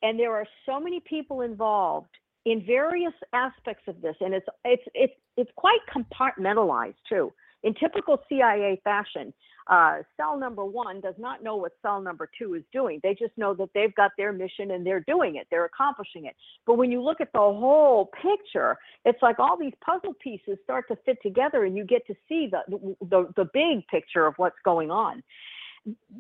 and 0.03 0.19
there 0.19 0.35
are 0.35 0.47
so 0.65 0.81
many 0.81 1.01
people 1.01 1.41
involved 1.41 2.09
in 2.45 2.65
various 2.65 3.15
aspects 3.33 3.85
of 3.89 4.01
this 4.01 4.17
and 4.21 4.35
it's 4.35 4.47
it's 4.65 4.85
it's 4.95 5.15
it's 5.37 5.51
quite 5.57 5.81
compartmentalized 5.95 6.95
too. 7.09 7.33
In 7.63 7.75
typical 7.75 8.19
cia 8.29 8.81
fashion 8.85 9.33
uh, 9.69 9.97
cell 10.17 10.39
number 10.39 10.65
one 10.65 11.01
does 11.01 11.17
not 11.19 11.43
know 11.43 11.57
what 11.57 11.73
cell 11.83 12.01
number 12.01 12.31
two 12.39 12.55
is 12.55 12.63
doing. 12.73 13.01
They 13.03 13.15
just 13.15 13.37
know 13.37 13.53
that 13.55 13.71
they've 13.75 13.95
got 13.97 14.13
their 14.17 14.33
mission 14.33 14.71
and 14.71 14.87
they're 14.87 15.05
doing 15.09 15.37
it. 15.37 15.49
They're 15.51 15.65
accomplishing 15.65 16.27
it. 16.27 16.37
But 16.67 16.75
when 16.79 16.93
you 16.93 17.03
look 17.03 17.21
at 17.21 17.33
the 17.33 17.41
whole 17.41 18.11
picture 18.23 18.77
it's 19.05 19.23
like 19.23 19.39
all 19.39 19.57
these 19.59 19.73
puzzle 19.85 20.15
pieces 20.23 20.59
start 20.65 20.87
to 20.89 20.97
fit 21.05 21.19
together 21.23 21.65
and 21.65 21.77
you 21.77 21.85
get 21.85 22.07
to 22.07 22.15
see 22.29 22.49
the 22.51 22.61
the, 23.01 23.29
the 23.37 23.49
big 23.53 23.87
picture 23.89 24.27
of 24.27 24.35
what's 24.37 24.57
going 24.65 24.91
on 24.91 25.23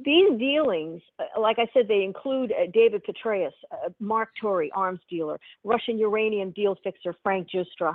these 0.04 0.38
dealings, 0.38 1.02
uh, 1.18 1.40
like 1.40 1.58
I 1.58 1.66
said, 1.74 1.88
they 1.88 2.04
include 2.04 2.52
uh, 2.52 2.70
David 2.72 3.02
Petraeus, 3.04 3.52
uh, 3.72 3.88
Marc 3.98 4.30
Turi, 4.42 4.68
arms 4.74 5.00
dealer, 5.10 5.38
Russian 5.64 5.98
uranium 5.98 6.52
deal 6.52 6.76
fixer 6.84 7.14
Frank 7.22 7.48
Giustra. 7.50 7.94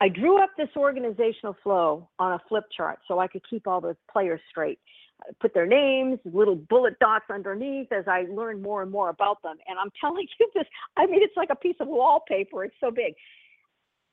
I 0.00 0.08
drew 0.08 0.42
up 0.42 0.50
this 0.56 0.68
organizational 0.76 1.56
flow 1.62 2.08
on 2.18 2.32
a 2.32 2.40
flip 2.48 2.64
chart 2.74 3.00
so 3.06 3.18
I 3.18 3.26
could 3.26 3.42
keep 3.48 3.66
all 3.66 3.80
the 3.80 3.96
players 4.10 4.40
straight. 4.48 4.78
I 5.22 5.32
put 5.40 5.52
their 5.52 5.66
names, 5.66 6.20
little 6.24 6.54
bullet 6.54 6.98
dots 7.00 7.24
underneath 7.30 7.90
as 7.92 8.04
I 8.06 8.26
learned 8.30 8.62
more 8.62 8.82
and 8.82 8.90
more 8.90 9.10
about 9.10 9.42
them. 9.42 9.56
And 9.66 9.78
I'm 9.78 9.90
telling 10.00 10.26
you 10.38 10.48
this, 10.54 10.64
I 10.96 11.06
mean, 11.06 11.22
it's 11.22 11.36
like 11.36 11.50
a 11.50 11.56
piece 11.56 11.76
of 11.80 11.88
wallpaper. 11.88 12.64
It's 12.64 12.76
so 12.80 12.90
big. 12.90 13.14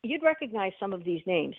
You'd 0.03 0.23
recognize 0.23 0.71
some 0.79 0.93
of 0.93 1.03
these 1.03 1.21
names. 1.25 1.55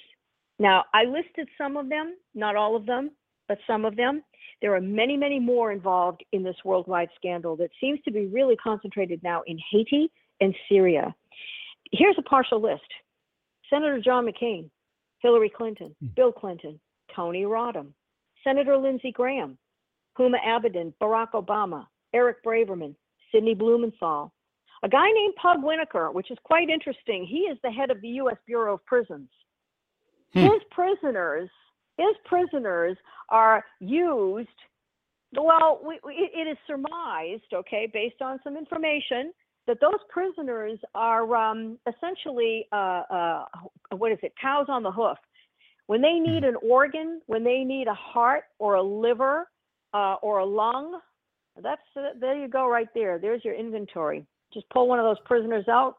Now, 0.58 0.84
I 0.92 1.04
listed 1.04 1.48
some 1.56 1.76
of 1.76 1.88
them, 1.88 2.16
not 2.34 2.56
all 2.56 2.76
of 2.76 2.86
them, 2.86 3.10
but 3.48 3.58
some 3.66 3.84
of 3.84 3.96
them. 3.96 4.22
There 4.62 4.74
are 4.74 4.80
many, 4.80 5.16
many 5.16 5.38
more 5.38 5.70
involved 5.70 6.24
in 6.32 6.42
this 6.42 6.56
worldwide 6.64 7.08
scandal 7.14 7.56
that 7.56 7.70
seems 7.80 8.00
to 8.04 8.10
be 8.10 8.26
really 8.26 8.56
concentrated 8.56 9.22
now 9.22 9.42
in 9.46 9.58
Haiti 9.70 10.10
and 10.40 10.54
Syria. 10.68 11.14
Here's 11.92 12.16
a 12.18 12.22
partial 12.22 12.60
list 12.60 12.86
Senator 13.70 14.00
John 14.00 14.26
McCain, 14.26 14.70
Hillary 15.20 15.50
Clinton, 15.54 15.94
hmm. 16.00 16.08
Bill 16.16 16.32
Clinton, 16.32 16.80
Tony 17.14 17.42
Rodham, 17.42 17.88
Senator 18.44 18.76
Lindsey 18.76 19.12
Graham, 19.12 19.58
Huma 20.18 20.36
Abedin, 20.46 20.92
Barack 21.00 21.32
Obama, 21.34 21.86
Eric 22.14 22.42
Braverman, 22.44 22.94
Sidney 23.32 23.54
Blumenthal, 23.54 24.32
a 24.82 24.88
guy 24.88 25.10
named 25.10 25.34
Pug 25.36 25.58
Winokur, 25.62 26.12
which 26.12 26.30
is 26.30 26.38
quite 26.44 26.68
interesting. 26.68 27.26
He 27.26 27.40
is 27.40 27.58
the 27.62 27.70
head 27.70 27.90
of 27.90 28.00
the 28.00 28.08
U.S. 28.08 28.36
Bureau 28.46 28.74
of 28.74 28.84
Prisons. 28.84 29.28
Hmm. 30.32 30.40
His 30.40 30.62
prisoners 30.70 31.50
his 31.96 32.14
prisoners 32.24 32.96
are 33.28 33.64
used. 33.80 34.48
Well, 35.34 35.80
we, 35.86 35.98
we, 36.04 36.12
it 36.34 36.48
is 36.48 36.56
surmised, 36.66 37.52
okay, 37.52 37.88
based 37.92 38.22
on 38.22 38.38
some 38.44 38.56
information, 38.56 39.32
that 39.66 39.78
those 39.80 40.00
prisoners 40.08 40.78
are 40.94 41.34
um, 41.34 41.78
essentially 41.86 42.66
uh, 42.72 43.02
uh, 43.10 43.44
what 43.96 44.12
is 44.12 44.18
it? 44.22 44.32
Cows 44.40 44.66
on 44.68 44.82
the 44.82 44.90
hoof. 44.90 45.18
When 45.86 46.00
they 46.00 46.14
need 46.14 46.42
hmm. 46.42 46.50
an 46.50 46.56
organ, 46.62 47.20
when 47.26 47.44
they 47.44 47.64
need 47.64 47.88
a 47.88 47.94
heart 47.94 48.44
or 48.58 48.74
a 48.74 48.82
liver 48.82 49.48
uh, 49.94 50.14
or 50.22 50.38
a 50.38 50.44
lung, 50.46 51.00
that's 51.62 51.80
uh, 51.96 52.10
there 52.20 52.36
you 52.36 52.48
go 52.48 52.68
right 52.68 52.88
there. 52.94 53.18
There's 53.18 53.44
your 53.44 53.54
inventory. 53.54 54.26
Just 54.52 54.68
pull 54.70 54.88
one 54.88 54.98
of 54.98 55.04
those 55.04 55.24
prisoners 55.24 55.66
out, 55.68 55.96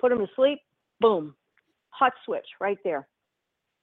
put 0.00 0.10
them 0.10 0.18
to 0.18 0.26
sleep, 0.34 0.60
boom, 1.00 1.34
hot 1.90 2.12
switch 2.24 2.46
right 2.60 2.78
there. 2.82 3.06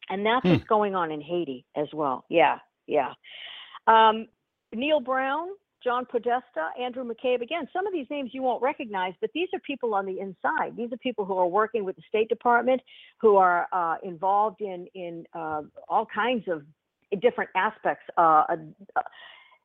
And 0.10 0.26
that's 0.26 0.44
hmm. 0.44 0.52
what's 0.52 0.64
going 0.66 0.96
on 0.96 1.12
in 1.12 1.22
Haiti 1.22 1.66
as 1.76 1.88
well. 1.94 2.26
Yeah, 2.30 2.60
yeah. 2.88 3.14
Um, 3.88 4.28
Neil 4.74 5.00
Brown, 5.00 5.50
John 5.84 6.06
Podesta, 6.06 6.70
Andrew 6.80 7.04
McCabe. 7.04 7.42
Again, 7.42 7.68
some 7.74 7.86
of 7.86 7.94
these 7.94 8.08
names 8.10 8.32
you 8.34 8.42
won't 8.42 8.62
recognize, 8.62 9.14
but 9.22 9.30
these 9.34 9.50
are 9.54 9.60
people 9.60 9.94
on 9.94 10.06
the 10.06 10.20
inside. 10.20 10.76
These 10.78 10.92
are 10.94 10.98
people 10.98 11.26
who 11.26 11.38
are 11.38 11.48
working 11.48 11.84
with 11.84 11.96
the 11.96 12.02
State 12.08 12.30
Department, 12.30 12.82
who 13.20 13.36
are 13.36 13.68
uh, 13.72 13.96
involved 14.04 14.62
in 14.62 14.88
in 14.96 15.26
uh, 15.34 15.62
all 15.90 16.06
kinds 16.14 16.48
of 16.48 16.64
different 17.22 17.50
aspects. 17.56 18.04
Uh, 18.18 18.44
uh 18.50 19.02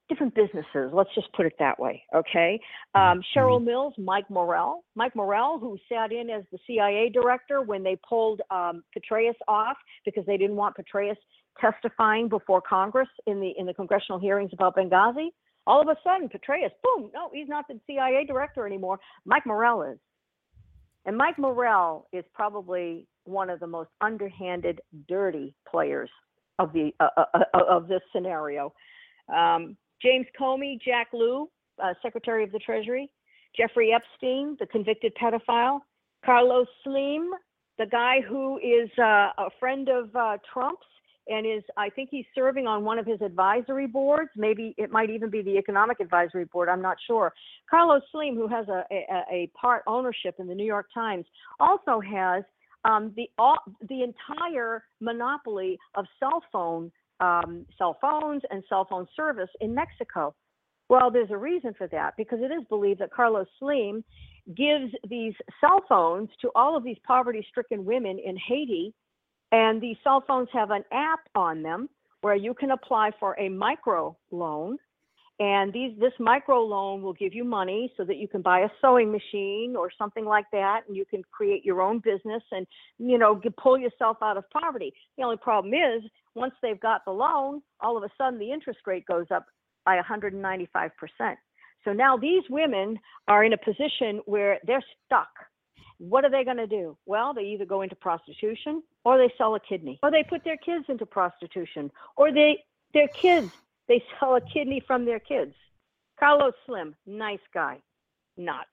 different 0.09 0.35
businesses. 0.35 0.91
Let's 0.93 1.15
just 1.15 1.33
put 1.33 1.47
it 1.47 1.55
that 1.59 1.79
way. 1.79 2.03
Okay. 2.15 2.61
Um, 2.95 3.01
mm-hmm. 3.03 3.39
Cheryl 3.39 3.63
Mills, 3.63 3.95
Mike 3.99 4.29
Morell, 4.31 4.85
Mike 4.95 5.15
Morell, 5.15 5.59
who 5.59 5.79
sat 5.91 6.13
in 6.13 6.31
as 6.31 6.45
the 6.51 6.59
CIA 6.67 7.11
director 7.13 7.63
when 7.63 7.83
they 7.83 7.99
pulled 8.09 8.41
um, 8.51 8.83
Petraeus 8.97 9.35
off 9.47 9.77
because 10.05 10.25
they 10.27 10.37
didn't 10.37 10.57
want 10.57 10.77
Petraeus 10.77 11.17
testifying 11.61 12.29
before 12.29 12.61
Congress 12.61 13.09
in 13.27 13.41
the 13.41 13.53
in 13.59 13.67
the 13.67 13.75
congressional 13.75 14.19
hearings 14.19 14.51
about 14.53 14.77
Benghazi. 14.77 15.29
All 15.67 15.83
of 15.83 15.89
a 15.89 15.97
sudden, 16.03 16.29
Petraeus, 16.29 16.71
boom, 16.83 17.11
no, 17.13 17.31
he's 17.33 17.49
not 17.49 17.67
the 17.69 17.79
CIA 17.87 18.25
director 18.27 18.67
anymore. 18.67 18.99
Mike 19.27 19.45
Morell 19.45 19.83
is. 19.83 19.99
And 21.05 21.17
Mike 21.17 21.39
Morell 21.39 22.07
is 22.13 22.25
probably 22.35 23.07
one 23.25 23.51
of 23.51 23.61
the 23.61 23.67
most 23.67 23.91
underhanded, 24.01 24.81
dirty 25.09 25.55
players 25.71 26.11
of 26.59 26.73
the 26.73 26.91
uh, 27.01 27.09
uh, 27.17 27.25
uh 27.35 27.59
of 27.69 27.89
this 27.89 28.01
scenario. 28.15 28.73
Um, 29.35 29.77
James 30.03 30.27
Comey, 30.39 30.81
Jack 30.81 31.09
Lew, 31.13 31.49
uh, 31.83 31.95
Secretary 32.03 32.45
of 32.45 32.53
the 32.53 32.59
Treasury, 32.59 33.11
Jeffrey 33.57 33.93
Epstein, 33.93 34.57
the 34.61 34.67
convicted 34.67 35.13
pedophile, 35.21 35.81
Carlos 36.25 36.67
Slim, 36.85 37.31
the 37.79 37.87
guy 37.87 38.21
who 38.29 38.59
is 38.59 38.91
uh, 38.99 39.31
a 39.39 39.49
friend 39.59 39.89
of 39.89 40.15
uh, 40.15 40.37
Trump's 40.53 40.87
and 41.29 41.47
is, 41.47 41.63
I 41.77 41.91
think 41.91 42.09
he's 42.11 42.25
serving 42.35 42.67
on 42.67 42.85
one 42.85 42.99
of 42.99 43.07
his 43.07 43.21
advisory 43.21 43.87
boards. 43.87 44.31
Maybe 44.35 44.75
it 44.79 44.91
might 44.91 45.11
even 45.11 45.29
be 45.29 45.43
the 45.43 45.59
Economic 45.59 46.01
Advisory 46.01 46.47
Board. 46.47 46.69
I'm 46.71 46.81
not 46.81 46.97
sure. 47.07 47.35
Carlos 47.71 48.03
Slim, 48.11 48.35
who 48.35 48.49
has 48.49 48.67
a, 48.69 48.85
a, 48.91 49.25
a 49.31 49.51
part 49.61 49.83
ownership 49.87 50.37
in 50.39 50.47
the 50.47 50.55
New 50.55 50.65
York 50.65 50.87
Times, 50.93 51.27
also 51.61 52.01
has 52.01 52.45
um, 52.85 53.13
the 53.17 53.29
all, 53.39 53.59
the 53.89 54.03
entire 54.03 54.85
monopoly 55.01 55.79
of 55.97 56.07
cell 56.19 56.43
phone 56.51 56.91
um, 57.21 57.67
cell 57.77 57.97
phones 58.01 58.43
and 58.51 58.63
cell 58.69 58.87
phone 58.89 59.07
service 59.17 59.51
in 59.61 59.75
Mexico. 59.75 60.35
Well, 60.89 61.11
there's 61.11 61.31
a 61.31 61.37
reason 61.37 61.75
for 61.77 61.87
that 61.89 62.15
because 62.17 62.39
it 62.41 62.53
is 62.53 62.65
believed 62.69 63.01
that 63.01 63.13
Carlos 63.13 63.47
Slim 63.59 64.03
gives 64.57 64.93
these 65.09 65.35
cell 65.61 65.83
phones 65.89 66.31
to 66.41 66.51
all 66.55 66.77
of 66.77 66.83
these 66.83 66.97
poverty 67.07 67.47
stricken 67.51 67.85
women 67.85 68.19
in 68.19 68.37
Haiti. 68.37 68.95
And 69.53 69.81
these 69.81 69.97
cell 70.03 70.25
phones 70.27 70.49
have 70.53 70.71
an 70.71 70.85
app 70.93 71.21
on 71.35 71.63
them 71.63 71.89
where 72.23 72.35
you 72.35 72.55
can 72.55 72.71
apply 72.71 73.11
for 73.21 73.39
a 73.39 73.49
micro 73.49 74.17
loan. 74.31 74.79
And 75.41 75.73
these, 75.73 75.93
this 76.01 76.13
micro 76.19 76.61
loan 76.63 77.01
will 77.01 77.13
give 77.13 77.33
you 77.33 77.45
money 77.45 77.93
so 77.97 78.05
that 78.05 78.17
you 78.17 78.27
can 78.27 78.43
buy 78.43 78.61
a 78.61 78.69
sewing 78.81 79.13
machine 79.13 79.77
or 79.79 79.89
something 79.97 80.25
like 80.25 80.47
that, 80.51 80.81
and 80.89 80.97
you 80.97 81.05
can 81.05 81.23
create 81.31 81.65
your 81.65 81.81
own 81.81 82.01
business 82.01 82.43
and, 82.51 82.67
you 82.99 83.19
know, 83.19 83.41
pull 83.57 83.79
yourself 83.79 84.17
out 84.21 84.37
of 84.37 84.51
poverty. 84.51 84.93
The 85.17 85.23
only 85.23 85.37
problem 85.37 85.75
is 85.75 86.03
once 86.39 86.55
they've 86.63 86.81
got 86.81 87.05
the 87.05 87.11
loan, 87.11 87.63
all 87.81 87.97
of 87.97 88.03
a 88.03 88.11
sudden 88.17 88.39
the 88.39 88.53
interest 88.53 88.81
rate 88.87 89.05
goes 89.07 89.27
up 89.31 89.47
by 89.85 90.01
195%. 90.01 90.91
So 91.85 91.93
now 91.93 92.17
these 92.17 92.43
women 92.51 92.99
are 93.29 93.45
in 93.45 93.53
a 93.53 93.59
position 93.59 94.21
where 94.27 94.59
they're 94.67 94.85
stuck. 95.07 95.29
What 95.99 96.25
are 96.25 96.31
they 96.31 96.45
going 96.45 96.59
to 96.59 96.67
do? 96.67 96.97
Well, 97.07 97.35
they 97.35 97.43
either 97.43 97.65
go 97.65 97.83
into 97.83 97.97
prostitution 97.97 98.83
or 99.05 99.19
they 99.19 99.33
sell 99.37 99.55
a 99.55 99.61
kidney 99.61 99.99
or 100.03 100.11
they 100.11 100.23
put 100.23 100.45
their 100.45 100.57
kids 100.57 100.85
into 100.89 101.07
prostitution 101.07 101.91
or 102.17 102.33
they 102.33 102.63
their 102.95 103.09
kids 103.21 103.51
they 103.89 104.03
sell 104.21 104.37
a 104.37 104.41
kidney 104.41 104.83
from 104.87 105.05
their 105.05 105.19
kids. 105.19 105.55
Carlos 106.21 106.53
Slim, 106.67 106.95
nice 107.07 107.41
guy. 107.55 107.79
Not. 108.37 108.67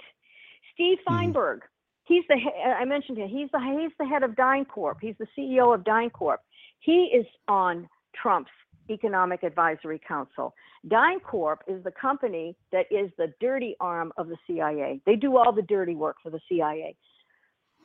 Steve 0.74 0.98
Mhm. 1.00 1.04
Feinberg, 1.06 1.62
he's 2.04 2.24
the 2.28 2.36
I 2.36 2.86
mentioned 2.86 3.18
him. 3.18 3.30
He's 3.30 3.50
the 3.52 3.60
he's 3.60 3.92
the 3.98 4.06
head 4.06 4.24
of 4.24 4.32
DynCorp. 4.32 4.96
He's 5.02 5.16
the 5.18 5.28
CEO 5.38 5.74
of 5.74 5.84
DynCorp. 5.84 6.38
He 6.80 7.12
is 7.14 7.26
on 7.48 7.88
Trump's 8.22 8.52
Economic 8.90 9.44
Advisory 9.44 10.00
Council. 10.08 10.54
DynCorp 10.88 11.58
is 11.68 11.84
the 11.84 11.92
company 11.92 12.56
that 12.72 12.86
is 12.92 13.10
the 13.18 13.34
dirty 13.40 13.76
arm 13.80 14.12
of 14.18 14.28
the 14.28 14.38
CIA. 14.46 15.02
They 15.06 15.16
do 15.16 15.38
all 15.38 15.52
the 15.52 15.64
dirty 15.64 15.96
work 15.96 16.18
for 16.22 16.30
the 16.30 16.40
CIA. 16.48 16.96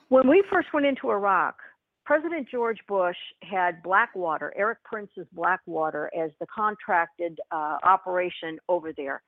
When 0.08 0.28
we 0.28 0.42
first 0.50 0.68
went 0.74 0.86
into 0.86 1.10
Iraq, 1.10 1.56
President 2.04 2.48
George 2.50 2.80
Bush 2.88 3.16
had 3.42 3.82
Blackwater, 3.82 4.52
Erik 4.56 4.82
Prince's 4.84 5.26
Blackwater, 5.32 6.10
as 6.18 6.30
the 6.40 6.46
contracted 6.52 7.38
uh, 7.52 7.76
operation 7.84 8.58
over 8.68 8.92
there. 8.92 9.22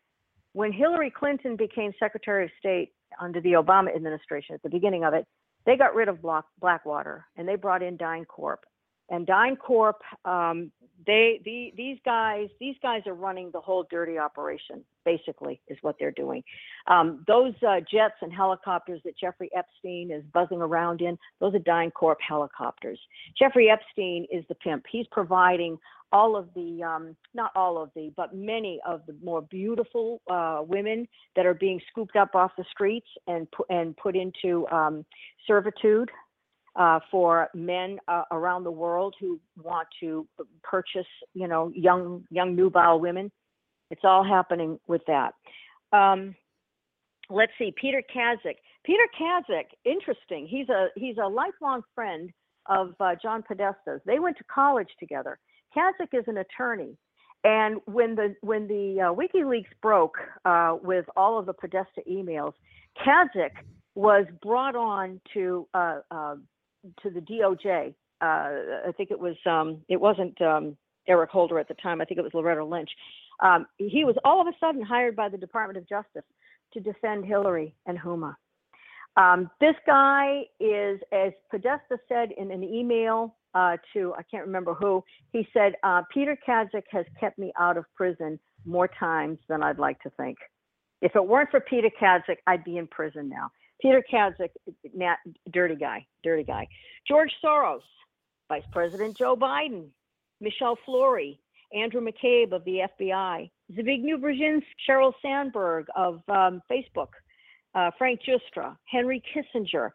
When 0.52 0.72
Hillary 0.72 1.10
Clinton 1.10 1.56
became 1.56 1.92
Secretary 1.98 2.44
of 2.44 2.50
State 2.58 2.92
under 3.20 3.40
the 3.40 3.52
Obama 3.52 3.94
administration 3.94 4.54
at 4.54 4.62
the 4.62 4.68
beginning 4.68 5.04
of 5.04 5.14
it, 5.14 5.26
they 5.64 5.76
got 5.76 5.94
rid 5.94 6.08
of 6.08 6.18
Blackwater 6.60 7.24
and 7.36 7.46
they 7.46 7.54
brought 7.54 7.82
in 7.82 7.96
DynCorp. 7.96 8.56
And 9.10 9.26
DynCorp, 9.26 9.94
um, 10.24 10.70
they 11.06 11.40
the, 11.44 11.72
these 11.76 11.98
guys 12.04 12.48
these 12.60 12.76
guys 12.82 13.02
are 13.06 13.14
running 13.14 13.50
the 13.52 13.60
whole 13.60 13.84
dirty 13.90 14.18
operation. 14.18 14.84
Basically, 15.04 15.60
is 15.66 15.76
what 15.82 15.96
they're 15.98 16.12
doing. 16.12 16.44
Um, 16.86 17.24
those 17.26 17.54
uh, 17.66 17.80
jets 17.80 18.14
and 18.22 18.32
helicopters 18.32 19.00
that 19.04 19.18
Jeffrey 19.18 19.50
Epstein 19.56 20.12
is 20.12 20.22
buzzing 20.32 20.62
around 20.62 21.00
in, 21.00 21.18
those 21.40 21.54
are 21.54 21.58
DynCorp 21.58 22.16
helicopters. 22.26 23.00
Jeffrey 23.36 23.68
Epstein 23.68 24.26
is 24.30 24.44
the 24.48 24.54
pimp. 24.54 24.84
He's 24.88 25.06
providing 25.10 25.76
all 26.12 26.36
of 26.36 26.48
the, 26.54 26.82
um, 26.82 27.16
not 27.34 27.50
all 27.56 27.82
of 27.82 27.90
the, 27.96 28.12
but 28.16 28.34
many 28.34 28.78
of 28.86 29.00
the 29.06 29.16
more 29.24 29.42
beautiful 29.42 30.20
uh, 30.30 30.60
women 30.64 31.08
that 31.34 31.46
are 31.46 31.54
being 31.54 31.80
scooped 31.90 32.16
up 32.16 32.34
off 32.34 32.52
the 32.56 32.64
streets 32.70 33.08
and 33.26 33.50
pu- 33.50 33.64
and 33.70 33.96
put 33.96 34.14
into 34.14 34.68
um, 34.68 35.04
servitude 35.46 36.10
uh, 36.76 37.00
for 37.10 37.48
men 37.54 37.98
uh, 38.08 38.22
around 38.30 38.64
the 38.64 38.70
world 38.70 39.14
who 39.20 39.38
want 39.62 39.88
to 40.00 40.26
purchase, 40.62 41.06
you 41.34 41.46
know, 41.48 41.70
young 41.74 42.24
young 42.30 42.56
nubile 42.56 43.00
women. 43.00 43.30
It's 43.90 44.02
all 44.04 44.24
happening 44.24 44.78
with 44.86 45.02
that. 45.06 45.34
Um, 45.92 46.34
let's 47.28 47.52
see, 47.58 47.74
Peter 47.78 48.02
Kadzik. 48.14 48.56
Peter 48.84 49.04
Kadzik, 49.20 49.66
interesting. 49.84 50.46
He's 50.46 50.68
a 50.68 50.88
he's 50.96 51.16
a 51.22 51.28
lifelong 51.28 51.82
friend 51.94 52.30
of 52.66 52.94
uh, 53.00 53.14
John 53.22 53.42
Podesta's. 53.42 54.00
They 54.06 54.18
went 54.18 54.38
to 54.38 54.44
college 54.44 54.88
together. 54.98 55.38
Kadzik 55.76 56.18
is 56.18 56.24
an 56.26 56.38
attorney, 56.38 56.96
and 57.44 57.80
when 57.84 58.14
the 58.14 58.34
when 58.40 58.66
the 58.66 59.00
uh, 59.00 59.14
WikiLeaks 59.14 59.72
broke 59.82 60.16
uh, 60.44 60.76
with 60.82 61.04
all 61.16 61.38
of 61.38 61.46
the 61.46 61.52
Podesta 61.52 62.00
emails, 62.10 62.54
Kadzik 63.04 63.52
was 63.94 64.24
brought 64.42 64.74
on 64.74 65.20
to 65.34 65.68
uh, 65.74 65.98
uh, 66.10 66.36
to 67.02 67.10
the 67.10 67.20
DOJ. 67.20 67.94
Uh, 68.20 68.86
I 68.88 68.92
think 68.96 69.10
it 69.10 69.18
was 69.18 69.36
um, 69.46 69.82
it 69.88 70.00
wasn't 70.00 70.40
um, 70.40 70.76
Eric 71.08 71.30
Holder 71.30 71.58
at 71.58 71.68
the 71.68 71.74
time. 71.74 72.00
I 72.00 72.04
think 72.04 72.18
it 72.18 72.22
was 72.22 72.34
Loretta 72.34 72.64
Lynch. 72.64 72.90
Um, 73.40 73.66
he 73.78 74.04
was 74.04 74.16
all 74.24 74.40
of 74.40 74.46
a 74.46 74.52
sudden 74.60 74.82
hired 74.82 75.16
by 75.16 75.28
the 75.28 75.38
Department 75.38 75.76
of 75.78 75.88
Justice 75.88 76.28
to 76.74 76.80
defend 76.80 77.24
Hillary 77.24 77.74
and 77.86 77.98
Huma. 77.98 78.36
Um, 79.16 79.50
this 79.60 79.74
guy 79.86 80.42
is, 80.58 81.00
as 81.12 81.32
Podesta 81.50 81.98
said 82.08 82.30
in 82.38 82.50
an 82.50 82.62
email 82.62 83.34
uh, 83.54 83.76
to 83.92 84.14
I 84.16 84.22
can't 84.22 84.46
remember 84.46 84.74
who, 84.74 85.04
he 85.32 85.46
said 85.52 85.74
uh, 85.82 86.02
Peter 86.12 86.38
Kadzik 86.46 86.84
has 86.90 87.04
kept 87.20 87.38
me 87.38 87.52
out 87.58 87.76
of 87.76 87.84
prison 87.94 88.38
more 88.64 88.88
times 88.88 89.38
than 89.48 89.62
I'd 89.62 89.78
like 89.78 90.00
to 90.02 90.10
think. 90.10 90.38
If 91.02 91.16
it 91.16 91.26
weren't 91.26 91.50
for 91.50 91.60
Peter 91.60 91.90
Kadzik, 92.00 92.36
I'd 92.46 92.64
be 92.64 92.78
in 92.78 92.86
prison 92.86 93.28
now. 93.28 93.50
Peter 93.82 94.02
Kadzik, 94.10 94.50
nat, 94.94 95.16
dirty 95.52 95.74
guy, 95.74 96.06
dirty 96.22 96.44
guy. 96.44 96.68
George 97.06 97.32
Soros, 97.44 97.80
Vice 98.48 98.62
President 98.70 99.16
Joe 99.16 99.36
Biden, 99.36 99.88
Michelle 100.40 100.78
Flory, 100.86 101.40
Andrew 101.74 102.00
McCabe 102.00 102.52
of 102.52 102.64
the 102.64 102.82
FBI, 103.00 103.50
Zbigniew 103.72 104.20
Brzezinski, 104.20 104.62
Sheryl 104.88 105.12
Sandberg 105.20 105.86
of 105.96 106.22
um, 106.28 106.62
Facebook, 106.70 107.08
uh, 107.74 107.90
Frank 107.98 108.20
Giustra, 108.26 108.76
Henry 108.84 109.22
Kissinger. 109.34 109.90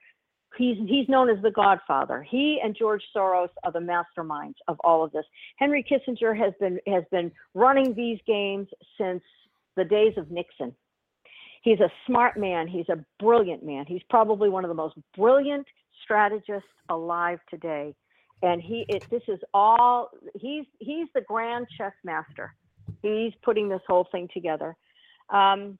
He's, 0.58 0.78
he's 0.88 1.08
known 1.08 1.30
as 1.30 1.42
the 1.44 1.52
Godfather. 1.52 2.26
He 2.28 2.60
and 2.64 2.76
George 2.78 3.04
Soros 3.16 3.50
are 3.64 3.72
the 3.72 3.80
masterminds 3.80 4.56
of 4.68 4.78
all 4.84 5.04
of 5.04 5.12
this. 5.12 5.26
Henry 5.58 5.86
Kissinger 5.90 6.36
has 6.36 6.54
been 6.60 6.80
has 6.88 7.04
been 7.12 7.32
running 7.54 7.94
these 7.94 8.20
games 8.26 8.68
since 9.00 9.22
the 9.76 9.86
days 9.86 10.14
of 10.18 10.32
Nixon. 10.32 10.74
He's 11.68 11.82
a 11.82 11.92
smart 12.06 12.38
man. 12.38 12.66
He's 12.66 12.88
a 12.88 13.04
brilliant 13.20 13.62
man. 13.62 13.84
He's 13.86 14.02
probably 14.10 14.48
one 14.48 14.64
of 14.64 14.70
the 14.70 14.74
most 14.74 14.96
brilliant 15.18 15.68
strategists 16.02 16.70
alive 16.88 17.40
today. 17.50 17.94
And 18.42 18.62
he, 18.62 18.86
it, 18.88 19.04
this 19.12 19.24
is 19.28 19.40
all 19.54 20.12
he's 20.40 20.64
he's 20.80 21.08
the 21.14 21.20
grand 21.20 21.68
chess 21.78 21.92
master. 22.06 22.56
He's 23.02 23.34
putting 23.44 23.68
this 23.68 23.82
whole 23.86 24.08
thing 24.14 24.30
together. 24.34 24.78
Um, 25.30 25.78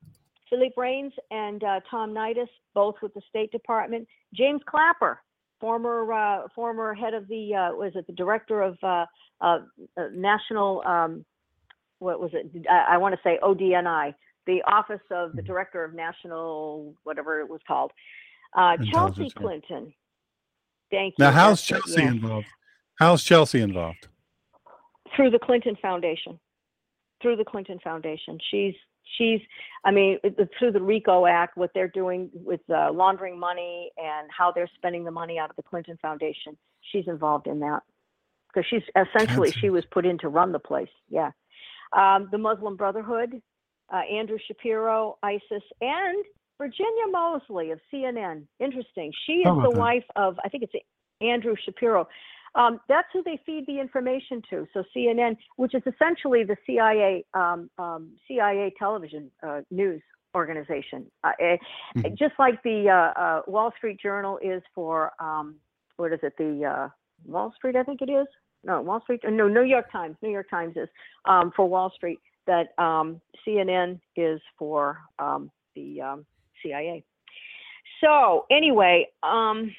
Philippe 0.50 0.74
Reines 0.76 1.14
and 1.32 1.64
uh, 1.64 1.80
Tom 1.90 2.14
Nides, 2.14 2.50
both 2.74 2.96
with 3.02 3.14
the 3.14 3.22
State 3.30 3.54
Department. 3.54 4.10
James 4.34 4.60
Clapper, 4.66 5.22
former 5.62 6.12
uh, 6.12 6.50
former 6.54 6.96
head 6.96 7.14
of 7.14 7.30
the 7.30 7.56
uh, 7.56 7.74
was 7.74 7.94
it 7.96 8.06
the 8.08 8.14
director 8.14 8.62
of 8.62 8.78
uh, 8.84 9.06
uh, 9.40 9.60
national 10.12 10.86
um, 10.86 11.24
what 12.00 12.20
was 12.20 12.32
it? 12.34 12.68
I, 12.70 12.96
I 12.96 12.98
want 12.98 13.16
to 13.16 13.22
say 13.24 13.40
ODNI, 13.42 14.14
the 14.48 14.64
Office 14.66 15.02
of 15.12 15.36
the 15.36 15.42
Director 15.42 15.84
of 15.84 15.94
National 15.94 16.96
whatever 17.04 17.40
it 17.40 17.50
was 17.50 17.62
called. 17.68 17.92
Uh, 18.58 18.78
Chelsea 18.92 19.30
Clinton. 19.30 19.94
Thank 20.90 21.16
you. 21.18 21.26
Now, 21.26 21.32
how's 21.32 21.62
Chelsea 21.62 22.02
yeah. 22.02 22.08
involved? 22.08 22.48
How's 22.98 23.24
Chelsea 23.24 23.62
involved? 23.62 24.08
through 25.18 25.32
the 25.32 25.40
Clinton 25.40 25.76
Foundation. 25.82 26.40
Through 27.22 27.38
the 27.38 27.46
Clinton 27.46 27.80
Foundation, 27.84 28.38
she's 28.52 28.76
she's. 29.18 29.42
I 29.84 29.92
mean, 29.92 30.20
through 30.60 30.72
the 30.72 30.82
RICO 30.82 31.26
Act, 31.26 31.58
what 31.58 31.72
they're 31.74 31.88
doing 31.88 32.30
with 32.34 32.62
uh, 32.70 32.92
laundering 32.92 33.40
money 33.40 33.92
and 33.98 34.30
how 34.36 34.52
they're 34.52 34.70
spending 34.76 35.04
the 35.04 35.12
money 35.12 35.40
out 35.40 35.50
of 35.50 35.56
the 35.56 35.64
Clinton 35.64 35.98
Foundation. 36.00 36.56
She's 36.92 37.08
involved 37.08 37.48
in 37.48 37.60
that 37.62 37.82
because 38.48 38.68
she's 38.70 38.84
essentially 38.96 39.52
she 39.52 39.72
was 39.72 39.84
put 39.90 40.06
in 40.06 40.20
to 40.20 40.30
run 40.30 40.52
the 40.52 40.60
place. 40.60 40.90
Yeah, 41.10 41.32
um, 41.98 42.30
the 42.32 42.38
Muslim 42.38 42.76
Brotherhood, 42.76 43.42
uh, 43.94 43.98
Andrew 43.98 44.38
Shapiro, 44.48 45.18
ISIS, 45.24 45.64
and 45.82 46.26
Virginia 46.58 47.08
Moseley 47.12 47.72
of 47.72 47.80
CNN. 47.94 48.44
Interesting. 48.60 49.12
She 49.26 49.34
is 49.34 49.46
the 49.46 49.70
that? 49.70 49.78
wife 49.78 50.06
of 50.16 50.38
I 50.44 50.50
think 50.50 50.64
it's 50.64 50.74
Andrew 51.22 51.56
Shapiro. 51.64 52.08
Um, 52.56 52.80
that's 52.90 53.08
who 53.14 53.22
they 53.24 53.40
feed 53.46 53.66
the 53.68 53.80
information 53.80 54.42
to. 54.50 54.68
So 54.74 54.84
CNN, 54.96 55.38
which 55.58 55.76
is 55.76 55.84
essentially 55.86 56.44
the 56.44 56.58
CIA 56.66 57.26
um, 57.34 57.70
um, 57.78 58.12
CIA 58.28 58.74
television 58.80 59.30
uh, 59.44 59.62
news 59.70 60.02
organization. 60.36 61.12
Uh, 61.24 61.32
mm-hmm. 61.40 62.16
Just 62.18 62.34
like 62.40 62.62
the 62.64 62.90
uh, 62.90 63.20
uh, 63.20 63.42
Wall 63.48 63.72
Street 63.78 64.00
Journal 64.02 64.40
is 64.42 64.64
for 64.74 65.12
um, 65.20 65.56
what 65.98 66.14
is 66.14 66.20
it? 66.24 66.34
The 66.38 66.66
uh, 66.66 66.90
Wall 67.26 67.54
Street, 67.56 67.76
I 67.76 67.84
think 67.84 68.02
it 68.02 68.10
is. 68.10 68.28
No, 68.64 68.82
Wall 68.82 69.02
Street. 69.02 69.22
No, 69.24 69.48
New 69.48 69.64
York 69.64 69.92
Times. 69.92 70.18
New 70.22 70.32
York 70.32 70.50
Times 70.50 70.76
is 70.76 70.90
um, 71.26 71.52
for 71.56 71.68
Wall 71.68 71.92
Street. 71.96 72.20
That 72.48 72.78
um, 72.82 73.22
CNN 73.46 74.00
is 74.16 74.42
for 74.58 75.00
um, 75.20 75.52
the 75.76 76.02
um, 76.02 76.26
CIA. 76.64 77.04
So 78.02 78.46
anyway, 78.50 79.08
um, 79.24 79.74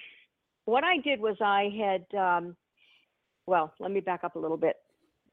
what 0.65 0.85
I 0.85 0.99
did 0.99 1.21
was 1.21 1.37
I 1.41 1.71
had, 1.79 2.19
um, 2.19 2.57
well, 3.47 3.73
let 3.81 3.91
me 3.91 4.01
back 4.01 4.25
up 4.25 4.37
a 4.37 4.39
little 4.39 4.57
bit. 4.57 4.77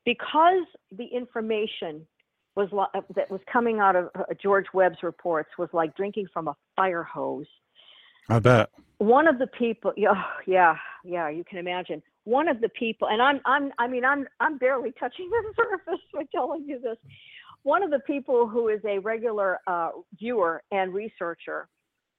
Because 0.05 0.65
the 0.95 1.05
information 1.05 2.05
was 2.55 2.69
uh, 2.71 3.01
that 3.15 3.29
was 3.29 3.41
coming 3.51 3.79
out 3.79 3.95
of 3.95 4.09
uh, 4.15 4.23
George 4.41 4.67
Webb's 4.73 5.03
reports 5.03 5.49
was 5.57 5.69
like 5.73 5.95
drinking 5.95 6.27
from 6.31 6.47
a 6.47 6.55
fire 6.75 7.03
hose. 7.03 7.47
I 8.29 8.39
bet. 8.39 8.69
One 8.97 9.27
of 9.27 9.39
the 9.39 9.47
people, 9.47 9.93
yeah, 9.97 10.23
yeah, 10.47 10.75
yeah, 11.03 11.29
you 11.29 11.43
can 11.43 11.57
imagine. 11.57 12.01
One 12.25 12.47
of 12.47 12.59
the 12.61 12.69
people, 12.69 13.07
and 13.07 13.21
I'm, 13.21 13.39
I'm, 13.45 13.71
I 13.79 13.87
mean, 13.87 14.03
I'm, 14.03 14.27
I'm 14.39 14.57
barely 14.57 14.93
touching 14.99 15.29
the 15.31 15.53
surface 15.55 16.01
by 16.13 16.23
telling 16.33 16.65
you 16.67 16.79
this. 16.79 16.97
One 17.63 17.81
of 17.81 17.89
the 17.89 17.99
people 17.99 18.47
who 18.47 18.67
is 18.67 18.79
a 18.85 18.99
regular 18.99 19.59
uh, 19.65 19.89
viewer 20.19 20.61
and 20.71 20.93
researcher 20.93 21.67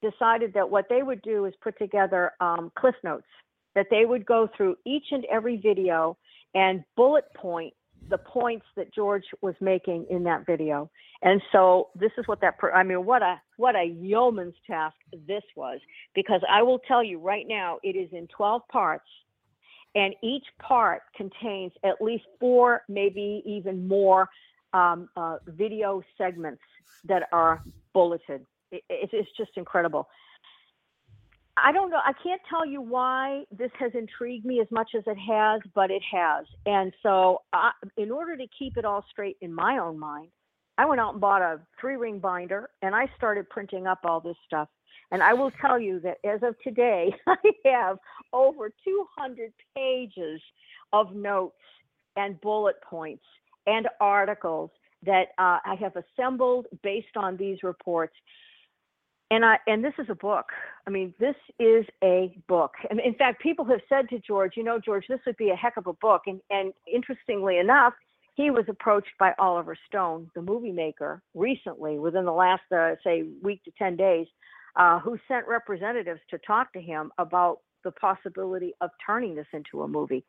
decided 0.01 0.53
that 0.53 0.69
what 0.69 0.85
they 0.89 1.03
would 1.03 1.21
do 1.21 1.45
is 1.45 1.53
put 1.61 1.77
together 1.77 2.33
um, 2.41 2.71
cliff 2.77 2.95
notes 3.03 3.27
that 3.75 3.87
they 3.89 4.05
would 4.05 4.25
go 4.25 4.49
through 4.57 4.75
each 4.85 5.05
and 5.11 5.23
every 5.31 5.57
video 5.57 6.17
and 6.55 6.83
bullet 6.95 7.25
point 7.35 7.73
the 8.09 8.17
points 8.17 8.65
that 8.75 8.93
George 8.93 9.23
was 9.41 9.55
making 9.59 10.05
in 10.09 10.23
that 10.23 10.45
video. 10.45 10.89
And 11.21 11.41
so 11.51 11.89
this 11.95 12.11
is 12.17 12.27
what 12.27 12.41
that 12.41 12.55
I 12.73 12.83
mean 12.83 13.05
what 13.05 13.21
a 13.21 13.41
what 13.57 13.75
a 13.75 13.83
yeoman's 13.83 14.55
task 14.65 14.95
this 15.27 15.43
was 15.55 15.79
because 16.15 16.41
I 16.49 16.61
will 16.61 16.79
tell 16.87 17.03
you 17.03 17.19
right 17.19 17.45
now 17.47 17.79
it 17.83 17.95
is 17.95 18.09
in 18.11 18.27
12 18.35 18.61
parts 18.71 19.05
and 19.97 20.13
each 20.23 20.45
part 20.59 21.01
contains 21.15 21.73
at 21.83 22.01
least 22.01 22.23
four 22.39 22.83
maybe 22.87 23.41
even 23.45 23.87
more 23.87 24.29
um, 24.73 25.09
uh, 25.17 25.37
video 25.47 26.01
segments 26.17 26.61
that 27.05 27.23
are 27.31 27.63
bulleted 27.93 28.45
it, 28.71 28.83
it's 28.89 29.29
just 29.37 29.51
incredible. 29.55 30.07
I 31.57 31.71
don't 31.71 31.89
know. 31.89 31.99
I 32.03 32.13
can't 32.21 32.41
tell 32.49 32.65
you 32.65 32.81
why 32.81 33.43
this 33.51 33.71
has 33.79 33.91
intrigued 33.95 34.45
me 34.45 34.61
as 34.61 34.67
much 34.69 34.91
as 34.95 35.03
it 35.07 35.17
has, 35.17 35.61
but 35.73 35.89
it 35.89 36.03
has. 36.11 36.45
And 36.67 36.93
so, 37.01 37.41
I, 37.51 37.71
in 37.97 38.11
order 38.11 38.37
to 38.37 38.45
keep 38.57 38.77
it 38.77 38.85
all 38.85 39.03
straight 39.09 39.37
in 39.41 39.51
my 39.51 39.79
own 39.79 39.97
mind, 39.97 40.29
I 40.77 40.85
went 40.85 41.01
out 41.01 41.13
and 41.13 41.21
bought 41.21 41.41
a 41.41 41.59
three 41.81 41.95
ring 41.95 42.19
binder 42.19 42.69
and 42.83 42.93
I 42.93 43.07
started 43.17 43.49
printing 43.49 43.87
up 43.87 43.99
all 44.03 44.19
this 44.19 44.35
stuff. 44.45 44.69
And 45.11 45.23
I 45.23 45.33
will 45.33 45.51
tell 45.61 45.79
you 45.79 45.99
that 46.01 46.17
as 46.25 46.41
of 46.43 46.55
today, 46.61 47.13
I 47.27 47.37
have 47.65 47.97
over 48.33 48.69
200 48.83 49.53
pages 49.75 50.41
of 50.93 51.15
notes 51.15 51.55
and 52.15 52.39
bullet 52.41 52.75
points 52.81 53.23
and 53.65 53.87
articles 53.99 54.71
that 55.05 55.27
uh, 55.37 55.59
I 55.63 55.75
have 55.79 55.93
assembled 55.95 56.65
based 56.81 57.15
on 57.15 57.37
these 57.37 57.63
reports 57.63 58.13
and 59.29 59.43
I 59.43 59.57
and 59.67 59.83
this 59.83 59.93
is 59.99 60.07
a 60.09 60.15
book. 60.15 60.45
I 60.85 60.89
mean, 60.89 61.13
this 61.19 61.35
is 61.59 61.85
a 62.03 62.37
book. 62.47 62.71
And 62.89 62.99
in 62.99 63.13
fact, 63.15 63.41
people 63.41 63.65
have 63.65 63.81
said 63.89 64.09
to 64.09 64.19
George, 64.19 64.53
you 64.55 64.63
know, 64.63 64.79
George, 64.79 65.05
this 65.09 65.19
would 65.25 65.37
be 65.37 65.49
a 65.49 65.55
heck 65.55 65.77
of 65.77 65.87
a 65.87 65.93
book. 65.93 66.23
And 66.27 66.39
and 66.49 66.73
interestingly 66.91 67.57
enough, 67.57 67.93
he 68.35 68.51
was 68.51 68.65
approached 68.69 69.11
by 69.19 69.33
Oliver 69.39 69.75
Stone, 69.87 70.31
the 70.35 70.41
movie 70.41 70.71
maker, 70.71 71.21
recently, 71.33 71.99
within 71.99 72.25
the 72.25 72.31
last 72.31 72.63
uh, 72.71 72.95
say 73.03 73.23
week 73.41 73.63
to 73.65 73.71
ten 73.77 73.95
days, 73.95 74.27
uh, 74.77 74.99
who 74.99 75.17
sent 75.27 75.47
representatives 75.47 76.21
to 76.29 76.37
talk 76.39 76.71
to 76.73 76.79
him 76.79 77.11
about 77.17 77.59
the 77.83 77.91
possibility 77.91 78.73
of 78.79 78.91
turning 79.05 79.35
this 79.35 79.47
into 79.53 79.81
a 79.81 79.87
movie. 79.87 80.23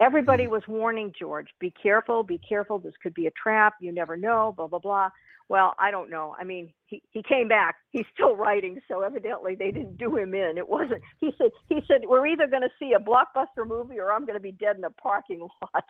Everybody 0.00 0.44
hmm. 0.44 0.50
was 0.50 0.62
warning 0.66 1.12
George, 1.18 1.48
be 1.60 1.72
careful, 1.80 2.22
be 2.22 2.38
careful. 2.38 2.78
This 2.78 2.94
could 3.02 3.14
be 3.14 3.26
a 3.26 3.30
trap. 3.30 3.74
You 3.80 3.92
never 3.92 4.16
know. 4.16 4.54
Blah 4.56 4.66
blah 4.66 4.78
blah. 4.78 5.10
Well, 5.50 5.74
I 5.78 5.90
don't 5.90 6.08
know. 6.08 6.34
I 6.40 6.44
mean, 6.44 6.72
he, 6.86 7.02
he 7.10 7.22
came 7.22 7.48
back. 7.48 7.76
He's 7.90 8.06
still 8.14 8.34
writing, 8.34 8.80
so 8.88 9.02
evidently 9.02 9.54
they 9.54 9.70
didn't 9.70 9.98
do 9.98 10.16
him 10.16 10.34
in. 10.34 10.56
It 10.56 10.68
wasn't. 10.68 11.02
He 11.20 11.32
said 11.38 11.50
he 11.68 11.82
said 11.86 12.02
we're 12.06 12.26
either 12.26 12.46
going 12.46 12.62
to 12.62 12.70
see 12.78 12.94
a 12.94 12.98
blockbuster 12.98 13.66
movie 13.66 13.98
or 13.98 14.12
I'm 14.12 14.24
going 14.24 14.38
to 14.38 14.42
be 14.42 14.52
dead 14.52 14.76
in 14.76 14.84
a 14.84 14.90
parking 14.90 15.40
lot. 15.62 15.84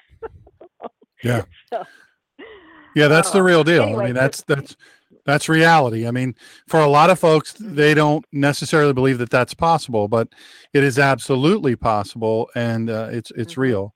yeah. 1.22 1.42
So, 1.70 1.84
yeah, 2.96 3.06
that's 3.06 3.30
uh, 3.30 3.34
the 3.34 3.42
real 3.42 3.62
deal. 3.62 3.84
Anyway, 3.84 4.02
I 4.02 4.06
mean, 4.06 4.14
that's 4.14 4.42
that's 4.42 4.76
that's 5.24 5.48
reality. 5.48 6.06
I 6.06 6.10
mean, 6.10 6.34
for 6.68 6.80
a 6.80 6.88
lot 6.88 7.10
of 7.10 7.18
folks, 7.18 7.54
they 7.58 7.94
don't 7.94 8.24
necessarily 8.32 8.92
believe 8.92 9.18
that 9.18 9.30
that's 9.30 9.54
possible, 9.54 10.08
but 10.08 10.28
it 10.72 10.84
is 10.84 10.98
absolutely 10.98 11.76
possible, 11.76 12.50
and 12.54 12.90
uh, 12.90 13.08
it's 13.10 13.30
it's 13.32 13.52
mm-hmm. 13.52 13.62
real. 13.62 13.94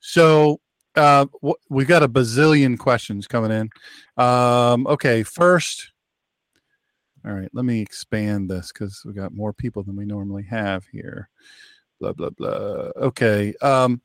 So 0.00 0.60
uh, 0.96 1.26
we've 1.68 1.88
got 1.88 2.02
a 2.02 2.08
bazillion 2.08 2.78
questions 2.78 3.26
coming 3.26 3.50
in. 3.50 3.70
Um, 4.22 4.86
okay, 4.86 5.22
first, 5.22 5.92
all 7.24 7.32
right, 7.32 7.50
let 7.52 7.64
me 7.64 7.80
expand 7.80 8.50
this 8.50 8.72
because 8.72 9.02
we 9.04 9.12
got 9.12 9.34
more 9.34 9.52
people 9.52 9.82
than 9.82 9.96
we 9.96 10.06
normally 10.06 10.44
have 10.44 10.84
here. 10.90 11.28
Blah 12.00 12.12
blah 12.12 12.30
blah. 12.30 12.90
Okay, 12.96 13.54
um, 13.60 14.00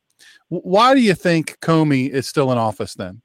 why 0.49 0.93
do 0.93 1.01
you 1.01 1.13
think 1.13 1.57
Comey 1.61 2.09
is 2.09 2.27
still 2.27 2.51
in 2.51 2.57
office 2.57 2.93
then? 2.95 3.21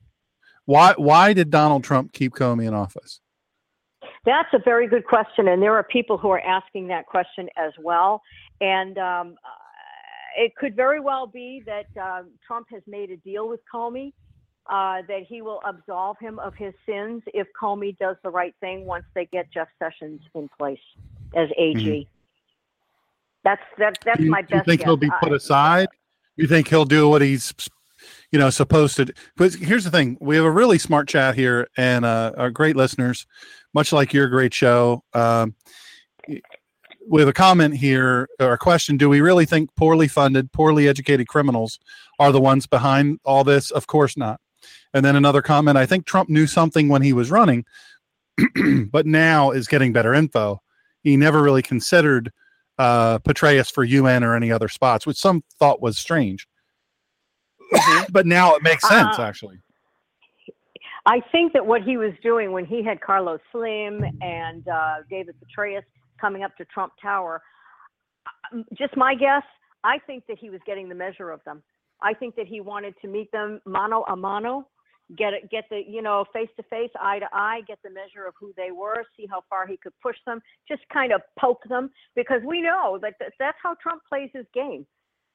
Why 0.66 0.94
why 0.96 1.32
did 1.32 1.50
Donald 1.50 1.82
Trump 1.82 2.12
keep 2.12 2.32
Comey 2.32 2.68
in 2.68 2.74
office? 2.74 3.20
That's 4.24 4.48
a 4.52 4.58
very 4.58 4.86
good 4.86 5.06
question, 5.06 5.48
and 5.48 5.62
there 5.62 5.74
are 5.74 5.82
people 5.82 6.18
who 6.18 6.30
are 6.30 6.40
asking 6.40 6.88
that 6.88 7.06
question 7.06 7.48
as 7.56 7.72
well. 7.82 8.22
And 8.60 8.98
um, 8.98 9.36
it 10.36 10.54
could 10.56 10.76
very 10.76 11.00
well 11.00 11.26
be 11.26 11.62
that 11.66 11.86
uh, 12.00 12.22
Trump 12.46 12.66
has 12.70 12.82
made 12.86 13.10
a 13.10 13.16
deal 13.18 13.48
with 13.48 13.60
Comey 13.72 14.12
uh, 14.68 15.02
that 15.08 15.22
he 15.28 15.42
will 15.42 15.60
absolve 15.64 16.16
him 16.20 16.38
of 16.38 16.54
his 16.54 16.74
sins 16.86 17.22
if 17.34 17.46
Comey 17.60 17.96
does 17.98 18.16
the 18.22 18.30
right 18.30 18.54
thing 18.60 18.84
once 18.84 19.04
they 19.14 19.26
get 19.26 19.50
Jeff 19.52 19.68
Sessions 19.78 20.20
in 20.34 20.48
place 20.58 20.78
as 21.34 21.48
AG. 21.56 21.78
Mm-hmm. 21.80 22.10
That's 23.42 23.62
that, 23.78 23.98
that's 24.04 24.20
you, 24.20 24.30
my 24.30 24.42
best. 24.42 24.52
You 24.52 24.62
think 24.64 24.80
guess. 24.80 24.86
he'll 24.86 24.96
be 24.96 25.10
put 25.22 25.32
aside? 25.32 25.88
You 26.36 26.46
think 26.46 26.68
he'll 26.68 26.84
do 26.84 27.08
what 27.08 27.22
he's, 27.22 27.52
you 28.32 28.38
know, 28.38 28.50
supposed 28.50 28.96
to? 28.96 29.12
But 29.36 29.54
here's 29.54 29.84
the 29.84 29.90
thing: 29.90 30.16
we 30.20 30.36
have 30.36 30.44
a 30.44 30.50
really 30.50 30.78
smart 30.78 31.08
chat 31.08 31.34
here, 31.34 31.68
and 31.76 32.04
uh, 32.04 32.32
our 32.36 32.50
great 32.50 32.76
listeners, 32.76 33.26
much 33.74 33.92
like 33.92 34.12
your 34.12 34.28
great 34.28 34.54
show. 34.54 35.02
Um, 35.12 35.54
we 37.08 37.20
have 37.20 37.28
a 37.28 37.32
comment 37.32 37.74
here 37.74 38.28
or 38.38 38.52
a 38.52 38.58
question 38.58 38.96
do 38.96 39.08
we 39.08 39.22
really 39.22 39.46
think 39.46 39.74
poorly 39.74 40.06
funded 40.06 40.52
poorly 40.52 40.86
educated 40.86 41.26
criminals 41.26 41.80
are 42.18 42.30
the 42.30 42.40
ones 42.40 42.66
behind 42.66 43.18
all 43.24 43.42
this 43.42 43.70
of 43.70 43.86
course 43.86 44.18
not 44.18 44.38
and 44.92 45.02
then 45.02 45.16
another 45.16 45.40
comment 45.40 45.78
i 45.78 45.86
think 45.86 46.04
trump 46.04 46.28
knew 46.28 46.46
something 46.46 46.88
when 46.88 47.00
he 47.00 47.14
was 47.14 47.30
running 47.30 47.64
but 48.92 49.06
now 49.06 49.50
is 49.50 49.66
getting 49.66 49.94
better 49.94 50.12
info 50.12 50.60
he 51.02 51.16
never 51.16 51.42
really 51.42 51.62
considered 51.62 52.30
uh, 52.80 53.18
Petraeus 53.18 53.70
for 53.70 53.84
UN 53.84 54.24
or 54.24 54.34
any 54.34 54.50
other 54.50 54.68
spots, 54.68 55.06
which 55.06 55.18
some 55.18 55.42
thought 55.58 55.82
was 55.82 55.98
strange. 55.98 56.48
Mm-hmm. 57.72 58.12
but 58.12 58.26
now 58.26 58.54
it 58.54 58.62
makes 58.62 58.86
sense, 58.88 59.18
uh, 59.18 59.22
actually. 59.22 59.58
I 61.06 61.20
think 61.32 61.52
that 61.54 61.64
what 61.64 61.82
he 61.82 61.96
was 61.96 62.12
doing 62.22 62.52
when 62.52 62.66
he 62.66 62.84
had 62.84 63.00
Carlos 63.00 63.40
Slim 63.52 64.04
and 64.20 64.66
uh, 64.68 64.96
David 65.08 65.34
Petraeus 65.40 65.82
coming 66.20 66.42
up 66.42 66.56
to 66.58 66.64
Trump 66.66 66.92
Tower. 67.00 67.42
Um, 68.52 68.64
just 68.76 68.96
my 68.96 69.14
guess, 69.14 69.42
I 69.82 69.98
think 70.06 70.24
that 70.28 70.38
he 70.38 70.50
was 70.50 70.60
getting 70.66 70.88
the 70.88 70.94
measure 70.94 71.30
of 71.30 71.40
them. 71.44 71.62
I 72.02 72.14
think 72.14 72.36
that 72.36 72.46
he 72.46 72.60
wanted 72.60 72.94
to 73.02 73.08
meet 73.08 73.30
them 73.32 73.60
mano 73.64 74.04
a 74.08 74.16
mano, 74.16 74.68
get 75.16 75.32
it, 75.34 75.50
get 75.50 75.64
the 75.70 75.82
you 75.86 76.02
know 76.02 76.24
face 76.32 76.48
to 76.56 76.62
face, 76.64 76.90
eye 77.00 77.18
to 77.18 77.28
eye, 77.32 77.60
get 77.66 77.78
the 77.82 77.90
measure 77.90 78.26
of 78.26 78.34
who 78.38 78.52
they 78.56 78.70
were, 78.70 79.04
see 79.16 79.26
how 79.28 79.42
far 79.48 79.66
he 79.66 79.76
could 79.76 79.92
push 80.02 80.16
them, 80.26 80.40
just 80.68 80.82
kind 80.92 81.12
of 81.12 81.20
poke 81.38 81.62
them 81.68 81.90
because 82.14 82.40
we 82.44 82.60
know 82.60 82.98
that 83.02 83.14
that's 83.38 83.58
how 83.62 83.74
Trump 83.82 84.02
plays 84.08 84.30
his 84.32 84.46
game. 84.54 84.86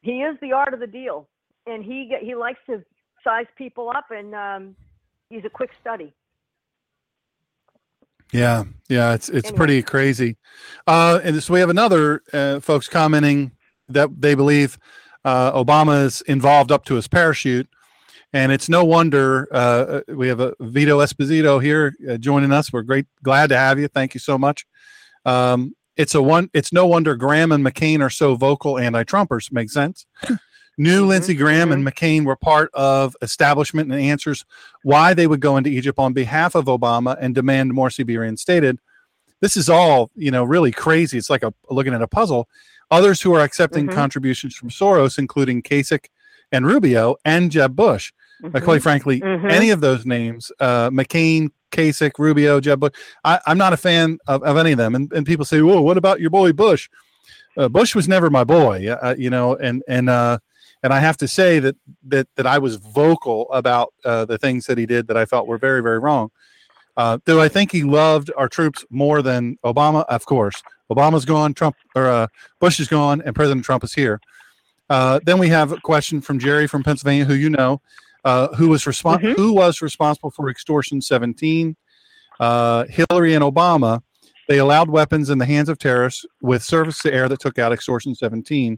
He 0.02 0.22
is 0.22 0.38
the 0.42 0.54
art 0.54 0.74
of 0.74 0.80
the 0.80 0.88
deal, 0.88 1.28
and 1.68 1.84
he 1.84 2.16
he 2.22 2.36
likes 2.36 2.60
to 2.68 2.84
size 3.24 3.46
people 3.58 3.90
up, 3.90 4.06
and 4.12 4.34
um, 4.34 4.76
he's 5.30 5.46
a 5.46 5.50
quick 5.50 5.72
study. 5.82 6.14
Yeah, 8.32 8.64
yeah, 8.90 9.14
it's 9.14 9.30
it's 9.30 9.48
anyway. 9.48 9.58
pretty 9.58 9.84
crazy. 9.84 10.38
Uh, 10.88 11.20
and 11.24 11.42
so 11.42 11.54
we 11.54 11.60
have 11.60 11.70
another 11.70 12.22
uh, 12.34 12.60
folks 12.60 12.88
commenting 12.88 13.52
that 13.90 14.10
they 14.20 14.36
believe 14.36 14.78
uh, 15.24 15.52
Obama 15.52 16.06
is 16.06 16.22
involved 16.22 16.72
up 16.72 16.86
to 16.86 16.96
his 16.96 17.08
parachute, 17.08 17.68
and 18.34 18.52
it's 18.52 18.70
no 18.70 18.84
wonder 18.84 19.48
uh, 19.52 19.56
uh 19.56 20.02
we 20.10 20.28
have 20.28 20.40
a 20.40 20.54
Vito 20.60 21.00
Esposito 21.00 21.62
here 21.62 21.96
uh, 22.10 22.18
joining 22.18 22.52
us. 22.52 22.74
We're 22.74 22.84
great, 22.84 23.06
glad 23.24 23.50
to 23.50 23.58
have 23.58 23.80
you. 23.80 23.88
Thank 23.88 24.14
you 24.14 24.20
so 24.20 24.38
much. 24.38 24.66
Um, 25.26 25.76
it's 25.96 26.14
a 26.14 26.22
one. 26.22 26.50
It's 26.54 26.74
no 26.74 26.86
wonder 26.86 27.16
Graham 27.16 27.52
and 27.52 27.66
McCain 27.66 28.02
are 28.02 28.10
so 28.10 28.36
vocal 28.36 28.78
anti-Trumpers. 28.78 29.52
Makes 29.52 29.74
sense. 29.74 30.06
Knew 30.78 31.02
mm-hmm. 31.02 31.10
Lindsey 31.10 31.36
Graham 31.36 31.72
and 31.72 31.86
mm-hmm. 31.86 32.06
McCain 32.06 32.26
were 32.26 32.36
part 32.36 32.70
of 32.74 33.16
establishment 33.22 33.92
and 33.92 34.02
answers 34.02 34.46
why 34.84 35.14
they 35.14 35.28
would 35.28 35.40
go 35.40 35.58
into 35.58 35.70
Egypt 35.70 35.98
on 36.00 36.14
behalf 36.14 36.56
of 36.56 36.66
Obama 36.66 37.18
and 37.20 37.34
demand 37.34 37.72
Morsi 37.74 38.06
be 38.06 38.18
reinstated. 38.18 38.80
this 39.42 39.58
is 39.58 39.70
all 39.70 40.10
you 40.16 40.32
know 40.32 40.44
really 40.44 40.72
crazy. 40.72 41.18
It's 41.18 41.30
like 41.30 41.44
a 41.44 41.54
looking 41.70 41.94
at 41.94 42.02
a 42.02 42.08
puzzle. 42.08 42.48
Others 42.92 43.22
who 43.22 43.34
are 43.36 43.42
accepting 43.42 43.88
Mhm. 43.88 43.94
contributions 43.94 44.56
from 44.56 44.70
Soros, 44.70 45.18
including 45.18 45.62
Kasich 45.62 46.06
and 46.52 46.66
Rubio 46.66 47.16
and 47.26 47.52
Jeb 47.52 47.76
Bush. 47.76 48.12
Uh, 48.44 48.50
Mhm. 48.50 48.64
quite 48.64 48.82
frankly, 48.84 49.22
Mhm. 49.22 49.52
any 49.52 49.70
of 49.72 49.82
those 49.82 50.06
names, 50.06 50.52
uh, 50.60 50.90
McCain, 50.90 51.50
Kasich, 51.72 52.14
Rubio, 52.20 52.60
Jeb 52.60 52.80
Bush, 52.80 52.92
I, 53.24 53.40
I'm 53.46 53.58
not 53.58 53.74
a 53.74 53.78
fan 53.78 54.18
of, 54.28 54.44
of 54.44 54.58
any 54.58 54.72
of 54.72 54.78
them. 54.78 54.94
And, 54.96 55.12
and 55.14 55.26
people 55.26 55.46
say, 55.46 55.62
"Whoa, 55.62 55.82
what 55.82 55.98
about 55.98 56.20
your 56.22 56.30
boy 56.30 56.52
Bush?" 56.54 56.90
Uh, 57.58 57.70
Bush 57.70 57.96
was 57.96 58.08
never 58.08 58.30
my 58.30 58.44
boy, 58.44 58.88
uh, 58.90 59.16
you 59.18 59.30
know, 59.30 59.56
and 59.56 59.84
and 59.88 60.10
uh, 60.10 60.40
and 60.86 60.94
I 60.94 61.00
have 61.00 61.18
to 61.18 61.28
say 61.28 61.58
that 61.60 61.76
that 62.14 62.28
that 62.38 62.46
I 62.46 62.58
was 62.60 62.76
vocal 62.76 63.52
about 63.52 63.88
uh, 64.06 64.26
the 64.26 64.38
things 64.38 64.66
that 64.68 64.78
he 64.78 64.86
did 64.86 65.08
that 65.08 65.18
I 65.18 65.26
felt 65.26 65.48
were 65.48 65.58
very 65.58 65.82
very 65.82 66.00
wrong. 66.00 66.30
Uh, 66.96 67.18
do 67.26 67.42
I 67.42 67.50
think 67.50 67.72
he 67.72 67.84
loved 67.84 68.32
our 68.38 68.48
troops 68.48 68.86
more 68.90 69.22
than 69.22 69.58
Obama? 69.66 70.06
Of 70.08 70.26
course. 70.26 70.62
Obama's 70.92 71.26
gone, 71.26 71.54
Trump 71.56 71.76
or 71.96 72.06
uh, 72.08 72.28
Bush 72.62 72.80
is 72.80 72.88
gone, 72.88 73.22
and 73.26 73.36
President 73.36 73.66
Trump 73.66 73.84
is 73.84 73.94
here. 73.94 74.22
Uh, 74.90 75.20
then 75.26 75.40
we 75.40 75.50
have 75.50 75.72
a 75.72 75.82
question 75.82 76.22
from 76.22 76.38
Jerry 76.38 76.68
from 76.68 76.84
Pennsylvania, 76.84 77.26
who 77.26 77.34
you 77.34 77.50
know, 77.50 77.82
uh, 78.24 78.48
who 78.56 78.68
was 78.70 78.84
respon- 78.86 79.20
Mhm. 79.22 79.36
who 79.36 79.52
was 79.54 79.82
responsible 79.82 80.30
for 80.30 80.50
extortion 80.50 81.02
17. 81.02 81.76
Uh, 82.40 82.86
Hillary 82.88 83.34
and 83.34 83.44
Obama, 83.44 84.02
they 84.48 84.60
allowed 84.60 84.90
weapons 84.90 85.32
in 85.32 85.40
the 85.40 85.46
hands 85.48 85.70
of 85.70 85.80
terrorists 85.80 86.24
with 86.42 86.62
service 86.64 87.00
to 87.00 87.12
air 87.12 87.28
that 87.30 87.40
took 87.40 87.58
out 87.58 87.74
extortion 87.74 88.14
17. 88.14 88.78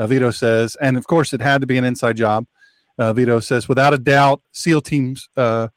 Uh, 0.00 0.06
Vito 0.06 0.30
says, 0.30 0.76
and 0.80 0.96
of 0.96 1.06
course, 1.06 1.34
it 1.34 1.42
had 1.42 1.60
to 1.60 1.66
be 1.66 1.76
an 1.76 1.84
inside 1.84 2.16
job. 2.16 2.46
Uh, 2.98 3.12
Vito 3.12 3.38
says, 3.38 3.68
without 3.68 3.92
a 3.92 3.98
doubt, 3.98 4.40
SEAL 4.52 4.80
teams. 4.80 5.28
Uh, 5.36 5.68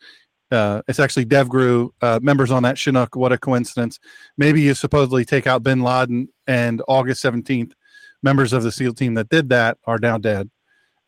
uh, 0.49 0.81
it's 0.87 0.99
actually 0.99 1.25
DevGru 1.25 1.89
uh, 2.01 2.19
members 2.23 2.49
on 2.49 2.63
that 2.63 2.77
Chinook. 2.77 3.17
What 3.17 3.33
a 3.33 3.37
coincidence! 3.37 3.99
Maybe 4.37 4.61
you 4.61 4.75
supposedly 4.75 5.25
take 5.25 5.45
out 5.45 5.61
Bin 5.61 5.81
Laden, 5.81 6.29
and 6.47 6.81
August 6.87 7.21
17th, 7.21 7.73
members 8.21 8.53
of 8.53 8.63
the 8.63 8.71
SEAL 8.71 8.93
team 8.93 9.15
that 9.15 9.27
did 9.27 9.49
that 9.49 9.77
are 9.85 9.97
now 9.97 10.17
dead. 10.17 10.49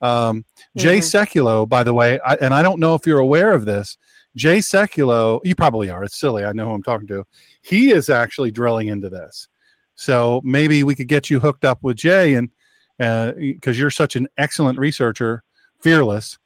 Um, 0.01 0.43
Jay 0.75 0.97
Mhm. 0.97 1.03
Sekulow, 1.03 1.69
by 1.69 1.83
the 1.83 1.93
way, 1.93 2.19
I, 2.19 2.35
and 2.35 2.53
I 2.53 2.61
don't 2.61 2.81
know 2.81 2.95
if 2.95 3.07
you're 3.07 3.19
aware 3.19 3.53
of 3.53 3.63
this. 3.63 3.97
Jay 4.35 4.57
Sekulow, 4.57 5.39
you 5.45 5.55
probably 5.55 5.89
are. 5.89 6.03
It's 6.03 6.19
silly. 6.19 6.43
I 6.43 6.51
know 6.51 6.65
who 6.65 6.73
I'm 6.73 6.83
talking 6.83 7.07
to. 7.07 7.23
He 7.61 7.91
is 7.91 8.09
actually 8.09 8.51
drilling 8.51 8.89
into 8.89 9.09
this. 9.09 9.47
So 9.95 10.41
maybe 10.43 10.83
we 10.83 10.95
could 10.95 11.07
get 11.07 11.29
you 11.29 11.39
hooked 11.39 11.63
up 11.63 11.79
with 11.81 11.95
Jay, 11.95 12.33
and 12.33 12.49
because 12.97 13.79
you're 13.79 13.89
such 13.89 14.15
an 14.15 14.27
excellent 14.37 14.79
researcher, 14.79 15.43
fearless, 15.79 16.37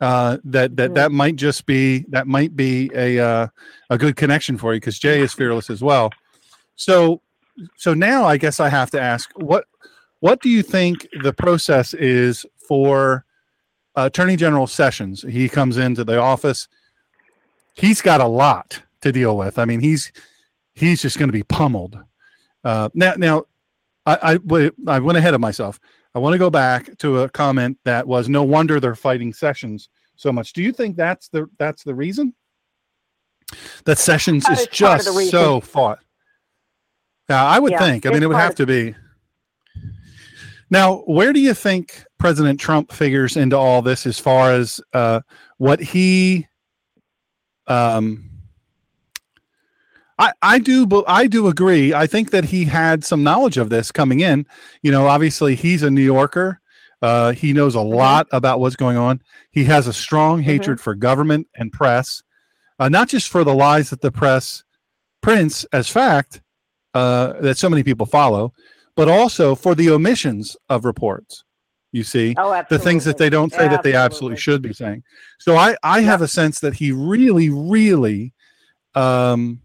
uh, 0.00 0.38
that 0.44 0.76
that 0.76 0.94
that 0.94 1.12
might 1.12 1.36
just 1.36 1.66
be 1.66 2.04
that 2.08 2.26
might 2.26 2.54
be 2.54 2.90
a 2.94 3.18
uh, 3.18 3.46
a 3.90 3.98
good 3.98 4.16
connection 4.16 4.58
for 4.58 4.74
you 4.74 4.80
because 4.80 4.98
Jay 4.98 5.20
is 5.20 5.32
fearless 5.32 5.70
as 5.70 5.82
well. 5.82 6.10
So 6.76 7.22
so 7.76 7.94
now 7.94 8.24
I 8.24 8.36
guess 8.36 8.60
I 8.60 8.68
have 8.68 8.90
to 8.90 9.00
ask 9.00 9.30
what 9.36 9.64
what 10.20 10.40
do 10.40 10.48
you 10.48 10.62
think 10.62 11.08
the 11.22 11.32
process 11.32 11.94
is 11.94 12.44
for 12.56 13.24
Attorney 13.94 14.36
General 14.36 14.66
Sessions? 14.66 15.22
He 15.22 15.48
comes 15.48 15.76
into 15.76 16.04
the 16.04 16.18
office. 16.18 16.68
He's 17.74 18.02
got 18.02 18.20
a 18.20 18.26
lot 18.26 18.82
to 19.02 19.12
deal 19.12 19.36
with. 19.36 19.58
I 19.58 19.64
mean, 19.64 19.80
he's 19.80 20.12
he's 20.74 21.02
just 21.02 21.18
going 21.18 21.28
to 21.28 21.32
be 21.32 21.42
pummeled. 21.42 21.98
Uh, 22.64 22.88
now, 22.94 23.14
now, 23.16 23.44
I, 24.04 24.38
I 24.48 24.70
I 24.86 24.98
went 24.98 25.18
ahead 25.18 25.34
of 25.34 25.40
myself. 25.40 25.80
I 26.16 26.18
want 26.18 26.32
to 26.32 26.38
go 26.38 26.48
back 26.48 26.96
to 27.00 27.20
a 27.24 27.28
comment 27.28 27.76
that 27.84 28.08
was 28.08 28.26
no 28.26 28.42
wonder 28.42 28.80
they're 28.80 28.94
fighting 28.94 29.34
Sessions 29.34 29.90
so 30.14 30.32
much. 30.32 30.54
Do 30.54 30.62
you 30.62 30.72
think 30.72 30.96
that's 30.96 31.28
the 31.28 31.46
that's 31.58 31.84
the 31.84 31.94
reason? 31.94 32.34
That 33.84 33.98
Sessions 33.98 34.44
That 34.44 34.54
is 34.54 34.60
is 34.60 34.66
just 34.68 35.30
so 35.30 35.60
fought. 35.60 35.98
Yeah, 37.28 37.44
I 37.44 37.58
would 37.58 37.72
Yeah, 37.72 37.80
think. 37.80 38.06
I 38.06 38.10
mean, 38.10 38.22
it 38.22 38.28
would 38.28 38.38
have 38.38 38.54
to 38.54 38.64
be. 38.64 38.94
Now, 40.70 41.00
where 41.00 41.34
do 41.34 41.40
you 41.40 41.52
think 41.52 42.02
President 42.18 42.58
Trump 42.58 42.92
figures 42.92 43.36
into 43.36 43.58
all 43.58 43.82
this 43.82 44.06
as 44.06 44.18
far 44.18 44.52
as 44.52 44.80
uh, 44.94 45.20
what 45.58 45.80
he? 45.82 46.46
Um, 47.66 48.30
I 50.18 50.32
I 50.42 50.58
do 50.58 50.86
bu- 50.86 51.04
I 51.06 51.26
do 51.26 51.46
agree. 51.48 51.92
I 51.92 52.06
think 52.06 52.30
that 52.30 52.44
he 52.46 52.64
had 52.64 53.04
some 53.04 53.22
knowledge 53.22 53.58
of 53.58 53.68
this 53.70 53.92
coming 53.92 54.20
in. 54.20 54.46
You 54.82 54.90
know, 54.92 55.06
obviously 55.06 55.54
he's 55.54 55.82
a 55.82 55.90
New 55.90 56.02
Yorker. 56.02 56.60
Uh, 57.02 57.32
he 57.32 57.52
knows 57.52 57.74
a 57.74 57.80
lot 57.80 58.26
about 58.32 58.58
what's 58.58 58.76
going 58.76 58.96
on. 58.96 59.20
He 59.50 59.64
has 59.64 59.86
a 59.86 59.92
strong 59.92 60.40
hatred 60.42 60.80
for 60.80 60.94
government 60.94 61.46
and 61.54 61.70
press, 61.70 62.22
uh, 62.78 62.88
not 62.88 63.08
just 63.08 63.28
for 63.28 63.44
the 63.44 63.54
lies 63.54 63.90
that 63.90 64.00
the 64.00 64.10
press 64.10 64.64
prints 65.20 65.64
as 65.72 65.88
fact 65.90 66.40
uh, 66.94 67.34
that 67.40 67.58
so 67.58 67.68
many 67.68 67.82
people 67.82 68.06
follow, 68.06 68.54
but 68.96 69.08
also 69.08 69.54
for 69.54 69.74
the 69.74 69.90
omissions 69.90 70.56
of 70.70 70.86
reports. 70.86 71.44
You 71.92 72.02
see, 72.02 72.34
Oh, 72.38 72.62
the 72.68 72.78
things 72.78 73.04
that 73.04 73.18
they 73.18 73.30
don't 73.30 73.52
say 73.52 73.68
that 73.68 73.82
they 73.82 73.94
absolutely 73.94 74.38
should 74.38 74.62
be 74.62 74.72
saying. 74.72 75.02
So 75.38 75.56
I, 75.56 75.76
I 75.82 76.00
have 76.00 76.22
a 76.22 76.28
sense 76.28 76.60
that 76.60 76.74
he 76.74 76.92
really, 76.92 77.48
really, 77.50 78.32
um, 78.94 79.60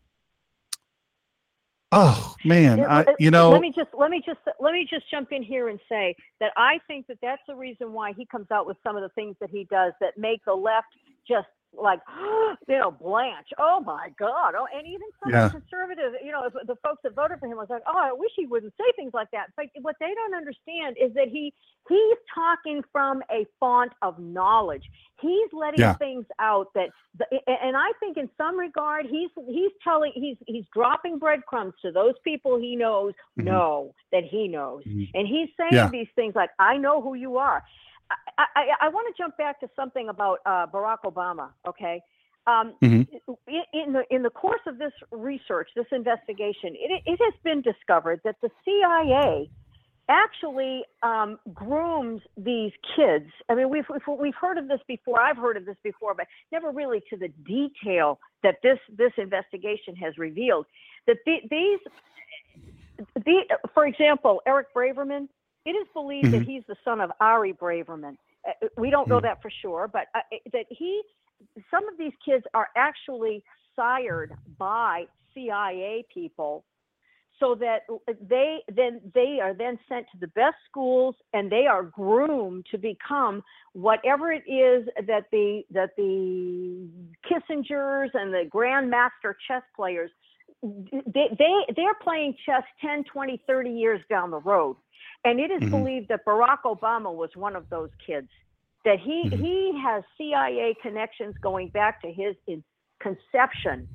oh 1.92 2.36
man, 2.46 2.80
Yeah, 2.80 2.88
I, 2.88 3.02
uh, 3.02 3.14
you 3.20 3.32
know, 3.32 3.50
let 3.50 3.62
me 3.62 3.74
just 3.76 3.90
let 3.98 4.12
me 4.12 4.22
just 4.26 4.40
let 4.60 4.74
me 4.74 4.88
just 4.90 5.10
jump 5.10 5.32
in 5.32 5.44
here 5.44 5.70
and 5.70 5.80
say 5.90 6.16
that 6.40 6.52
I 6.58 6.80
think 6.88 7.08
that 7.08 7.18
that's 7.22 7.42
the 7.48 7.56
reason 7.56 7.94
why 7.94 8.14
he 8.14 8.26
comes 8.26 8.50
out 8.52 8.66
with 8.66 8.78
some 8.84 8.96
of 8.96 9.02
the 9.02 9.10
things 9.10 9.36
that 9.42 9.50
he 9.50 9.66
does 9.66 9.94
that 10.02 10.18
make 10.18 10.44
the 10.46 10.54
left 10.54 10.88
just 11.28 11.48
like 11.74 12.00
you 12.68 12.78
know 12.80 12.92
blanche. 12.92 13.48
Oh 13.58 13.82
my 13.86 14.10
God! 14.20 14.54
Oh, 14.58 14.68
and 14.74 14.86
even 14.88 15.08
some 15.24 15.32
Yeah. 15.32 15.50
conservative, 15.50 16.14
you 16.24 16.32
know, 16.32 16.50
the 16.66 16.76
folks 16.84 17.02
that 17.04 17.16
voted 17.16 17.40
for 17.40 17.48
him 17.48 17.58
was 17.58 17.70
like, 17.70 17.84
oh, 17.88 17.98
I 17.98 18.12
wish 18.14 18.32
he 18.36 18.46
wouldn't 18.46 18.74
say 18.78 18.86
things 18.96 19.12
like 19.14 19.30
that. 19.32 19.48
But 19.56 19.68
what 19.82 19.96
they 20.00 20.14
don't 20.14 20.36
understand 20.36 20.98
is 21.02 21.14
that 21.14 21.28
he 21.30 21.54
he's 21.90 22.18
talking 22.34 22.82
from 22.92 23.22
a 23.32 23.46
font 23.60 23.92
of 24.02 24.20
knowledge. 24.20 24.84
He's 25.22 25.50
letting 25.54 25.80
Yeah. 25.80 25.94
things 25.96 26.26
out 26.40 26.68
that, 26.74 26.90
the, 27.18 27.26
and 27.48 27.78
I 27.78 27.92
think 28.00 28.18
in 28.18 28.30
some 28.38 28.58
regard 28.58 29.06
he's 29.06 29.30
he's 29.48 29.72
telling 29.84 30.12
he's 30.16 30.38
he's 30.48 30.66
dropping 30.74 31.20
breadcrumbs 31.20 31.74
to 31.84 31.92
those 31.92 32.14
people 32.24 32.58
he 32.60 32.76
knows 32.76 33.14
Mhm. 33.38 33.46
know 33.46 33.96
that 34.12 34.24
he 34.24 34.48
knows, 34.48 34.84
Mhm. 34.86 35.10
and 35.14 35.28
he's 35.28 35.50
saying 35.58 35.74
Yeah. 35.74 35.88
these 35.90 36.10
things 36.16 36.36
like 36.36 36.52
I 36.60 36.78
know 36.78 37.02
who 37.02 37.14
you 37.16 37.38
are. 37.38 37.64
I, 38.38 38.46
I, 38.56 38.64
I 38.82 38.90
want 38.90 39.14
to 39.14 39.22
jump 39.22 39.38
back 39.38 39.60
to 39.62 39.70
something 39.76 40.10
about 40.10 40.40
uh, 40.46 40.68
Barack 40.68 41.00
Obama. 41.06 41.50
Okay. 41.68 42.02
Um, 42.48 42.74
Mhm. 42.82 43.08
in, 43.48 43.64
in 43.74 43.94
the 43.94 44.04
in 44.10 44.24
the 44.24 44.32
course 44.32 44.62
of 44.66 44.80
this 44.80 44.94
research, 45.12 45.70
this 45.76 45.86
investigation, 45.92 46.76
it, 46.76 47.04
it 47.06 47.20
has 47.24 47.34
been 47.44 47.62
discovered 47.62 48.20
that 48.24 48.36
the 48.42 48.50
CIA 48.66 49.50
actually 50.10 50.84
um, 51.04 51.38
grooms 51.54 52.22
these 52.36 52.72
kids. 52.96 53.30
I 53.48 53.56
mean, 53.56 53.70
we've, 53.70 53.86
we've 53.90 54.20
we've 54.20 54.36
heard 54.36 54.58
of 54.58 54.68
this 54.68 54.80
before. 54.88 55.22
I've 55.22 55.38
heard 55.38 55.56
of 55.56 55.66
this 55.66 55.78
before, 55.84 56.16
but 56.16 56.26
never 56.52 56.72
really 56.72 57.02
to 57.12 57.18
the 57.18 57.30
detail 57.46 58.20
that 58.44 58.56
this 58.64 58.80
this 58.98 59.12
investigation 59.18 59.96
has 59.98 60.18
revealed. 60.18 60.66
That 61.06 61.18
the, 61.26 61.38
these, 61.50 61.80
the, 63.16 63.44
for 63.74 63.86
example, 63.86 64.42
Eric 64.48 64.74
Braverman. 64.76 65.28
It 65.66 65.72
is 65.72 65.88
believed 65.94 66.32
that 66.32 66.42
Mhm. 66.42 66.46
he's 66.46 66.64
the 66.68 66.76
son 66.84 67.02
of 67.02 67.12
Ari 67.20 67.54
Braverman. 67.54 68.18
Uh, 68.48 68.68
We 68.78 68.90
don't 68.90 69.08
know 69.10 69.20
Mhm. 69.20 69.24
that 69.24 69.42
for 69.42 69.50
sure, 69.50 69.88
but 69.88 70.08
uh, 70.16 70.22
that 70.52 70.66
he, 70.70 71.02
some 71.70 71.88
of 71.88 71.98
these 71.98 72.14
kids 72.26 72.46
are 72.54 72.70
actually 72.76 73.44
sired 73.76 74.34
by 74.58 75.08
CIA 75.34 76.04
people 76.14 76.66
so 77.40 77.56
that 77.56 77.82
they 78.30 78.64
then 78.72 79.02
they 79.14 79.40
are 79.42 79.54
then 79.54 79.80
sent 79.90 80.06
to 80.12 80.18
the 80.20 80.28
best 80.28 80.58
schools 80.70 81.16
and 81.34 81.52
they 81.52 81.66
are 81.66 81.84
groomed 81.84 82.66
to 82.70 82.78
become 82.78 83.44
whatever 83.74 84.32
it 84.32 84.44
is 84.48 84.88
that 85.08 85.26
the 85.32 85.64
that 85.72 85.92
the 85.98 86.88
Kissingers 87.30 88.10
and 88.14 88.34
the 88.34 88.48
grandmaster 88.54 89.34
chess 89.48 89.64
players 89.76 90.12
they 90.62 91.30
they 91.40 91.74
they're 91.76 91.96
playing 91.96 92.36
chess 92.46 92.64
10 92.82 93.04
20 93.06 93.42
30 93.48 93.72
years 93.72 94.02
down 94.10 94.30
the 94.30 94.40
road 94.40 94.76
and 95.24 95.40
it 95.40 95.52
is 95.52 95.62
Mhm. 95.62 95.72
believed 95.72 96.08
that 96.10 96.26
Barack 96.26 96.62
Obama 96.64 97.14
was 97.14 97.36
one 97.36 97.56
of 97.56 97.70
those 97.70 97.90
kids 98.06 98.30
that 98.84 99.00
he 99.00 99.30
Mhm. 99.30 99.40
he 99.40 99.80
has 99.80 100.04
CIA 100.18 100.74
connections 100.82 101.38
going 101.40 101.70
back 101.70 102.02
to 102.02 102.12
his 102.12 102.36
conception 103.00 103.88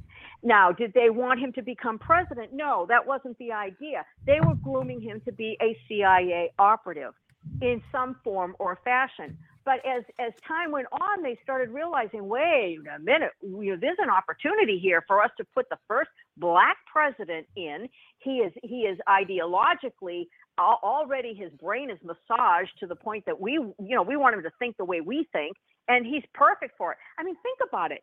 now, 0.43 0.71
did 0.73 0.93
they 0.95 1.11
want 1.11 1.41
him 1.41 1.53
to 1.55 1.63
become 1.63 1.99
president? 1.99 2.53
No, 2.53 2.87
that 2.87 3.05
wasn't 3.05 3.37
the 3.39 3.53
idea. 3.53 4.05
They 4.27 4.41
were 4.41 4.55
grooming 4.55 5.01
him 5.01 5.21
to 5.23 5.33
be 5.33 5.57
a 5.61 5.77
CIA 5.89 6.53
operative 6.59 7.15
in 7.61 7.83
some 7.91 8.15
form 8.23 8.55
or 8.59 8.77
fashion. 8.85 9.37
But 9.67 9.85
as 9.87 10.05
as 10.21 10.33
time 10.49 10.73
went 10.73 10.87
on, 10.93 11.25
they 11.25 11.39
started 11.43 11.71
realizing, 11.71 12.29
wait 12.29 12.79
a 12.95 13.01
minute, 13.01 13.33
you 13.43 13.73
know, 13.73 13.79
there's 13.81 13.99
an 14.01 14.11
opportunity 14.11 14.79
here 14.79 15.05
for 15.09 15.23
us 15.23 15.31
to 15.39 15.47
put 15.55 15.69
the 15.71 15.79
first 15.89 16.11
black 16.39 16.79
president 16.91 17.49
in. 17.57 17.89
He 18.21 18.39
is 18.39 18.53
he 18.63 18.83
is 18.83 18.99
ideologically 19.09 20.29
already 20.59 21.35
his 21.35 21.53
brain 21.61 21.91
is 21.91 21.99
massaged 22.05 22.73
to 22.81 22.87
the 22.87 22.97
point 22.97 23.27
that 23.27 23.41
we 23.41 23.55
you 23.55 23.75
know 23.97 24.03
we 24.03 24.17
want 24.17 24.37
him 24.37 24.45
to 24.45 24.53
think 24.61 24.77
the 24.79 24.87
way 24.87 25.03
we 25.03 25.29
think, 25.33 25.57
and 25.89 26.07
he's 26.07 26.25
perfect 26.33 26.79
for 26.79 26.93
it. 26.93 26.99
I 27.19 27.25
mean, 27.25 27.37
think 27.43 27.59
about 27.69 27.93
it. 27.93 28.03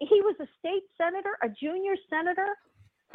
He 0.00 0.22
was 0.22 0.36
a 0.40 0.48
state 0.58 0.84
senator, 0.98 1.36
a 1.42 1.48
junior 1.50 1.94
senator 2.10 2.56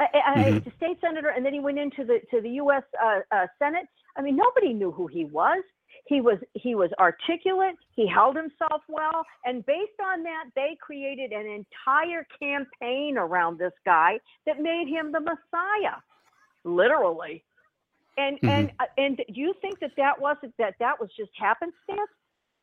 Mhm. 0.00 0.66
a 0.66 0.76
state 0.76 1.00
senator, 1.00 1.30
and 1.30 1.44
then 1.44 1.52
he 1.52 1.60
went 1.60 1.78
into 1.78 2.04
the 2.04 2.20
to 2.30 2.40
the 2.40 2.50
U.S. 2.50 2.84
Uh, 3.02 3.20
uh, 3.32 3.46
Senate. 3.58 3.86
I 4.16 4.22
mean, 4.22 4.36
nobody 4.36 4.72
knew 4.72 4.92
who 4.92 5.06
he 5.08 5.24
was. 5.24 5.62
He 6.08 6.22
was 6.22 6.38
he 6.54 6.74
was 6.74 6.90
articulate. 6.98 7.76
He 7.94 8.06
held 8.06 8.34
himself 8.34 8.80
well, 8.88 9.26
and 9.44 9.64
based 9.66 10.00
on 10.02 10.22
that, 10.22 10.44
they 10.56 10.76
created 10.80 11.32
an 11.32 11.46
entire 11.46 12.26
campaign 12.40 13.18
around 13.18 13.58
this 13.58 13.74
guy 13.84 14.18
that 14.46 14.58
made 14.58 14.88
him 14.88 15.12
the 15.12 15.20
Messiah, 15.20 15.98
literally. 16.64 17.44
And 18.16 18.40
Mhm. 18.40 18.48
and 18.48 18.72
uh, 18.80 18.86
and 18.96 19.16
do 19.18 19.24
you 19.28 19.52
think 19.60 19.80
that 19.80 19.94
that 19.96 20.18
wasn't 20.18 20.56
that 20.56 20.76
that 20.78 20.98
was 20.98 21.10
just 21.14 21.30
happenstance? 21.36 22.10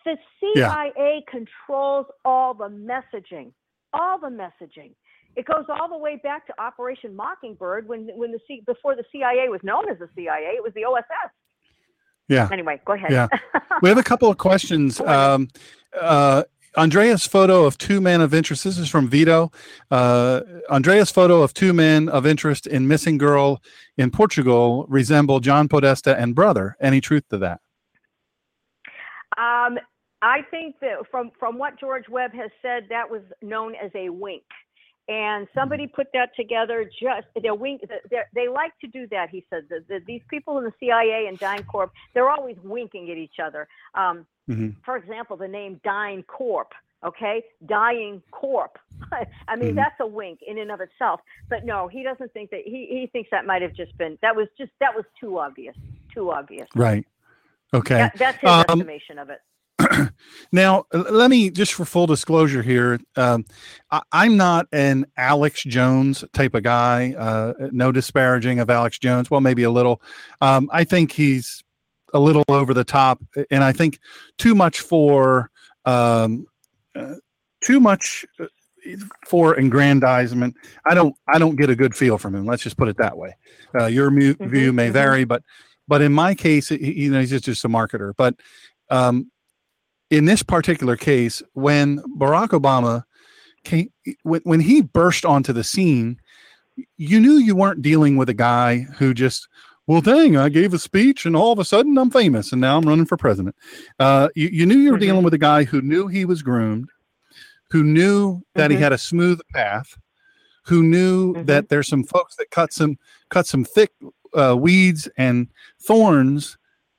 The 0.06 0.18
Yeah. 0.56 0.70
CIA 0.72 1.24
controls 1.28 2.08
all 2.26 2.54
the 2.56 2.70
messaging, 2.70 3.54
all 3.94 4.18
the 4.18 4.30
messaging. 4.30 4.96
It 5.36 5.46
goes 5.46 5.66
all 5.70 5.88
the 5.88 5.98
way 5.98 6.16
back 6.18 6.48
to 6.48 6.62
Operation 6.62 7.16
Mockingbird 7.16 7.88
when 7.88 8.08
when 8.18 8.32
the 8.32 8.40
C, 8.48 8.62
before 8.66 8.96
the 8.96 9.06
CIA 9.12 9.50
was 9.50 9.62
known 9.64 9.88
as 9.90 10.00
the 10.00 10.10
CIA, 10.16 10.56
it 10.56 10.64
was 10.64 10.74
the 10.74 10.86
OSS. 10.86 11.32
Yeah. 12.28 12.50
Anyway, 12.52 12.82
go 12.86 12.94
ahead. 12.94 13.12
Yeah. 13.12 13.28
We 13.82 13.90
have 13.90 13.98
a 13.98 14.04
couple 14.04 14.30
of 14.30 14.38
questions. 14.38 15.02
Um, 15.02 15.50
uh, 16.00 16.44
Andrea's 16.78 17.26
photo 17.26 17.66
of 17.66 17.78
two 17.78 18.00
men 18.00 18.22
of 18.22 18.34
interest. 18.34 18.64
This 18.64 18.78
is 18.78 18.90
from 18.90 19.10
Vito. 19.10 19.52
Uh, 19.92 20.42
Andrea's 20.70 21.12
photo 21.12 21.42
of 21.42 21.54
two 21.54 21.74
men 21.74 22.08
of 22.08 22.26
interest 22.26 22.68
in 22.68 22.88
missing 22.88 23.18
girl 23.18 23.62
in 23.98 24.12
Portugal 24.12 24.86
resemble 24.88 25.42
John 25.42 25.68
Podesta 25.68 26.18
and 26.18 26.34
brother. 26.36 26.78
Any 26.80 27.02
truth 27.02 27.28
to 27.30 27.38
that? 27.40 27.60
Um, 29.38 29.78
I 30.22 30.42
think 30.50 30.76
that 30.82 31.00
from 31.12 31.32
from 31.38 31.58
what 31.58 31.80
George 31.80 32.08
Webb 32.10 32.34
has 32.34 32.50
said, 32.62 32.88
that 32.90 33.10
was 33.10 33.22
known 33.42 33.76
as 33.76 33.92
a 33.94 34.10
wink, 34.10 34.44
and 35.08 35.48
somebody 35.54 35.88
put 35.88 36.08
that 36.14 36.36
together. 36.36 36.84
Just 36.86 37.28
they 37.42 37.52
wink. 37.52 37.82
They 38.10 38.20
they 38.34 38.48
like 38.48 38.78
to 38.80 38.88
do 38.88 39.08
that. 39.08 39.30
He 39.30 39.46
said 39.50 39.64
that 39.70 39.88
that 39.88 40.06
these 40.06 40.22
people 40.30 40.58
in 40.58 40.64
the 40.64 40.74
CIA 40.80 41.28
and 41.28 41.40
DynCorp, 41.40 41.90
they're 42.14 42.30
always 42.30 42.58
winking 42.64 43.10
at 43.12 43.18
each 43.18 43.40
other. 43.44 43.68
Um, 43.94 44.26
Mhm. 44.50 44.76
For 44.84 44.96
example, 44.96 45.38
the 45.38 45.48
name 45.48 45.80
DynCorp. 45.84 46.68
Okay, 47.04 47.44
dying 47.68 48.22
corp. 48.32 48.78
I 49.48 49.56
mean, 49.56 49.74
Mhm. 49.74 49.76
that's 49.76 50.00
a 50.00 50.08
wink 50.08 50.40
in 50.42 50.58
and 50.58 50.72
of 50.72 50.82
itself. 50.82 51.22
But 51.50 51.66
no, 51.66 51.88
he 51.88 52.02
doesn't 52.04 52.32
think 52.34 52.50
that. 52.52 52.62
He 52.66 52.86
he 52.88 53.08
thinks 53.08 53.30
that 53.32 53.46
might 53.46 53.62
have 53.62 53.74
just 53.74 53.96
been 53.98 54.18
that 54.22 54.36
was 54.36 54.48
just 54.58 54.72
that 54.80 54.96
was 54.96 55.06
too 55.20 55.38
obvious. 55.40 55.76
Too 56.14 56.32
obvious. 56.32 56.68
Right. 56.76 57.06
Okay. 57.74 57.96
That, 57.96 58.18
that's 58.18 58.38
his 58.40 58.50
Um, 58.50 58.62
estimation 58.70 59.20
of 59.20 59.30
it. 59.30 59.42
Now, 60.52 60.86
let 60.94 61.30
me 61.30 61.50
just 61.50 61.74
for 61.74 61.86
full 61.86 62.08
disclosure 62.08 62.62
here. 62.62 63.00
Um, 63.18 63.46
I, 63.92 64.02
I'm 64.12 64.38
not 64.38 64.68
an 64.72 65.06
Alex 65.18 65.64
Jones 65.64 66.24
type 66.34 66.54
of 66.56 66.64
guy. 66.64 67.14
Uh, 67.18 67.54
no 67.72 67.92
disparaging 67.92 68.60
of 68.60 68.70
Alex 68.70 69.00
Jones. 69.00 69.30
Well, 69.30 69.42
maybe 69.42 69.64
a 69.64 69.72
little. 69.72 70.02
Um, 70.42 70.70
I 70.72 70.84
think 70.84 71.12
he's 71.12 71.64
a 72.14 72.20
little 72.20 72.44
over 72.48 72.74
the 72.74 72.84
top, 72.86 73.22
and 73.52 73.64
I 73.64 73.74
think 73.74 74.00
too 74.38 74.56
much 74.56 74.80
for 74.80 75.50
um, 75.84 76.46
uh, 76.96 77.16
too 77.62 77.80
much 77.80 78.26
uh, 78.40 78.46
for 79.28 79.56
aggrandizement. 79.56 80.56
I 80.86 80.94
don't. 80.94 81.16
I 81.28 81.38
don't 81.38 81.58
get 81.58 81.70
a 81.70 81.76
good 81.76 81.96
feel 81.96 82.18
from 82.18 82.34
him. 82.34 82.46
Let's 82.46 82.64
just 82.64 82.78
put 82.78 82.88
it 82.88 82.98
that 82.98 83.18
way. 83.18 83.36
Uh, 83.78 83.88
your 83.88 84.10
mu- 84.10 84.36
Mhm, 84.36 84.50
view 84.50 84.74
may 84.74 84.90
mhm. 84.90 84.94
vary, 84.94 85.24
but 85.26 85.44
but 85.88 86.02
in 86.02 86.14
my 86.14 86.34
case, 86.34 86.72
you 86.72 87.12
know, 87.12 87.20
he's 87.20 87.32
just, 87.32 87.46
just 87.46 87.66
a 87.66 87.70
marketer. 87.70 88.14
But 88.16 88.36
um, 88.90 89.32
in 90.10 90.26
this 90.26 90.44
particular 90.44 90.96
case, 90.96 91.42
when 91.54 92.00
Barack 92.18 92.50
Obama 92.50 93.04
came, 93.64 93.92
when, 94.24 94.42
when 94.44 94.60
he 94.60 94.82
burst 94.82 95.26
onto 95.26 95.54
the 95.54 95.64
scene, 95.64 96.20
you 96.98 97.20
knew 97.20 97.34
you 97.34 97.56
weren't 97.56 97.82
dealing 97.82 98.18
with 98.18 98.30
a 98.30 98.34
guy 98.34 98.80
who 98.98 99.14
just, 99.14 99.48
well, 99.88 100.02
dang, 100.02 100.36
I 100.38 100.50
gave 100.50 100.74
a 100.74 100.80
speech 100.80 101.26
and 101.26 101.36
all 101.36 101.52
of 101.52 101.60
a 101.60 101.66
sudden 101.66 101.98
I'm 101.98 102.12
famous 102.12 102.52
and 102.52 102.62
now 102.62 102.78
I'm 102.78 102.88
running 102.88 103.06
for 103.06 103.18
president. 103.18 103.56
Uh, 104.00 104.30
you, 104.36 104.50
you 104.50 104.66
knew 104.66 104.78
you 104.78 104.92
were 104.92 104.98
Mhm. 104.98 105.02
dealing 105.02 105.24
with 105.24 105.34
a 105.34 105.38
guy 105.40 105.64
who 105.64 105.82
knew 105.82 106.08
he 106.08 106.26
was 106.26 106.42
groomed, 106.44 106.90
who 107.72 107.84
knew 107.84 108.42
that 108.56 108.72
he 108.72 108.78
Mhm. 108.78 108.82
had 108.82 108.94
a 108.94 108.98
smooth 108.98 109.40
path, 109.54 109.98
who 110.66 110.84
knew 110.84 111.34
Mhm. 111.36 111.46
that 111.48 111.70
there's 111.70 111.88
some 111.88 112.04
folks 112.04 112.36
that 112.36 112.52
cut 112.52 112.74
some 112.74 112.98
cut 113.30 113.48
some 113.48 113.64
thick 113.64 113.92
uh, 114.38 114.56
weeds 114.56 115.08
and 115.18 115.48
thorns 115.82 116.58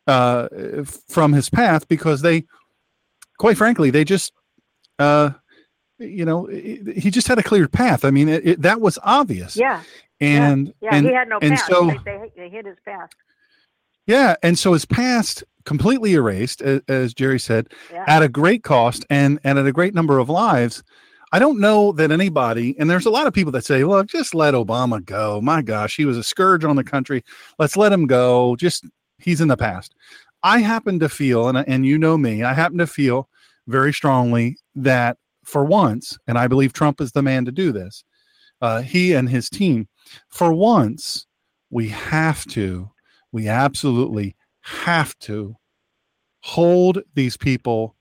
uh, 0.09 0.49
from 1.09 1.33
his 1.33 1.51
path 1.51 1.87
because 1.89 2.23
they, 2.23 2.45
quite 3.39 3.57
frankly, 3.57 3.91
they 3.91 4.05
just, 4.05 4.33
uh, 4.99 5.31
you 5.99 6.25
know, 6.25 6.49
i- 6.49 6.81
i- 6.87 6.99
he 7.01 7.11
just 7.11 7.29
had 7.29 7.39
a 7.39 7.43
clear 7.43 7.69
path. 7.69 8.05
I 8.05 8.11
mean, 8.11 8.29
it, 8.29 8.47
it, 8.47 8.63
that 8.63 8.81
was 8.81 8.99
obvious. 9.03 9.57
Yeah. 9.57 9.83
And 10.21 10.73
Yeah, 10.81 10.91
and 10.95 11.07
he 11.07 11.13
had 11.13 11.29
no 11.29 11.39
and 11.43 11.53
past. 11.55 11.67
so- 11.67 11.87
they, 12.05 12.31
they, 12.37 12.49
hit 12.49 12.65
his 12.67 12.77
past. 12.85 13.15
yeah, 14.07 14.37
and 14.43 14.59
so 14.59 14.73
his 14.73 14.85
past 14.87 15.45
completely 15.65 16.15
erased, 16.15 16.63
as, 16.63 16.81
as 16.89 17.13
Jerry 17.15 17.39
said, 17.41 17.69
Yeah. 17.93 18.05
at 18.07 18.23
a 18.23 18.29
great 18.29 18.63
cost 18.63 19.05
and 19.11 19.39
and 19.45 19.59
at 19.59 19.67
a 19.67 19.73
great 19.73 19.95
number 19.95 20.19
of 20.19 20.29
lives. 20.29 20.83
I 21.33 21.39
don't 21.41 21.59
know 21.59 21.91
that 21.93 22.13
anybody, 22.13 22.77
and 22.79 22.89
there's 22.89 23.05
a 23.05 23.11
lot 23.11 23.27
of 23.27 23.35
people 23.35 23.51
that 23.53 23.65
say, 23.65 23.83
"Look, 23.83 24.07
just 24.07 24.33
let 24.35 24.55
Obama 24.55 25.05
go." 25.05 25.41
My 25.43 25.61
gosh, 25.61 25.97
he 25.97 26.05
was 26.05 26.17
a 26.17 26.23
scourge 26.23 26.65
on 26.65 26.77
the 26.77 26.85
country. 26.85 27.25
Let's 27.59 27.77
let 27.77 27.93
him 27.93 28.07
go. 28.07 28.55
Just 28.57 28.85
he's 29.19 29.41
in 29.41 29.49
the 29.49 29.57
past. 29.57 29.93
I 30.47 30.61
happen 30.61 31.01
to 31.01 31.09
feel, 31.09 31.49
and 31.49 31.59
and 31.69 31.85
you 31.85 31.99
know 31.99 32.17
me, 32.17 32.45
I 32.45 32.55
happen 32.55 32.79
to 32.79 32.87
feel 32.87 33.29
very 33.67 33.93
strongly 33.93 34.57
that 34.77 35.17
for 35.45 35.65
once, 35.65 36.17
and 36.29 36.39
I 36.39 36.47
believe 36.47 36.73
Trump 36.73 37.01
is 37.01 37.11
the 37.13 37.23
man 37.23 37.45
to 37.47 37.53
do 37.53 37.73
this. 37.73 38.05
Uh, 38.61 38.81
he 38.81 39.13
and 39.13 39.29
his 39.29 39.51
team, 39.51 39.89
for 40.29 40.53
once, 40.53 41.27
we 41.71 41.89
have 41.89 42.45
to, 42.47 42.89
we 43.33 43.49
absolutely 43.49 44.37
have 44.61 45.19
to 45.21 45.57
hold 46.43 47.03
these 47.15 47.37
people, 47.37 47.97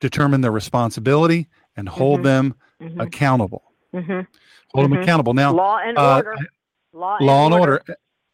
determine 0.00 0.42
their 0.42 0.52
responsibility, 0.52 1.48
and 1.76 1.88
hold 1.88 2.20
Mhm. 2.20 2.24
them 2.24 2.54
Mhm. 2.82 3.00
accountable. 3.02 3.64
Mhm. 3.94 4.26
Hold 4.74 4.84
them 4.84 4.92
Mhm. 4.98 5.02
accountable. 5.02 5.32
Now, 5.34 5.52
Law 5.54 5.78
and 5.78 5.96
uh, 5.96 6.16
order. 6.16 6.36
Law, 6.92 7.16
law 7.20 7.46
and 7.46 7.54
order. 7.54 7.82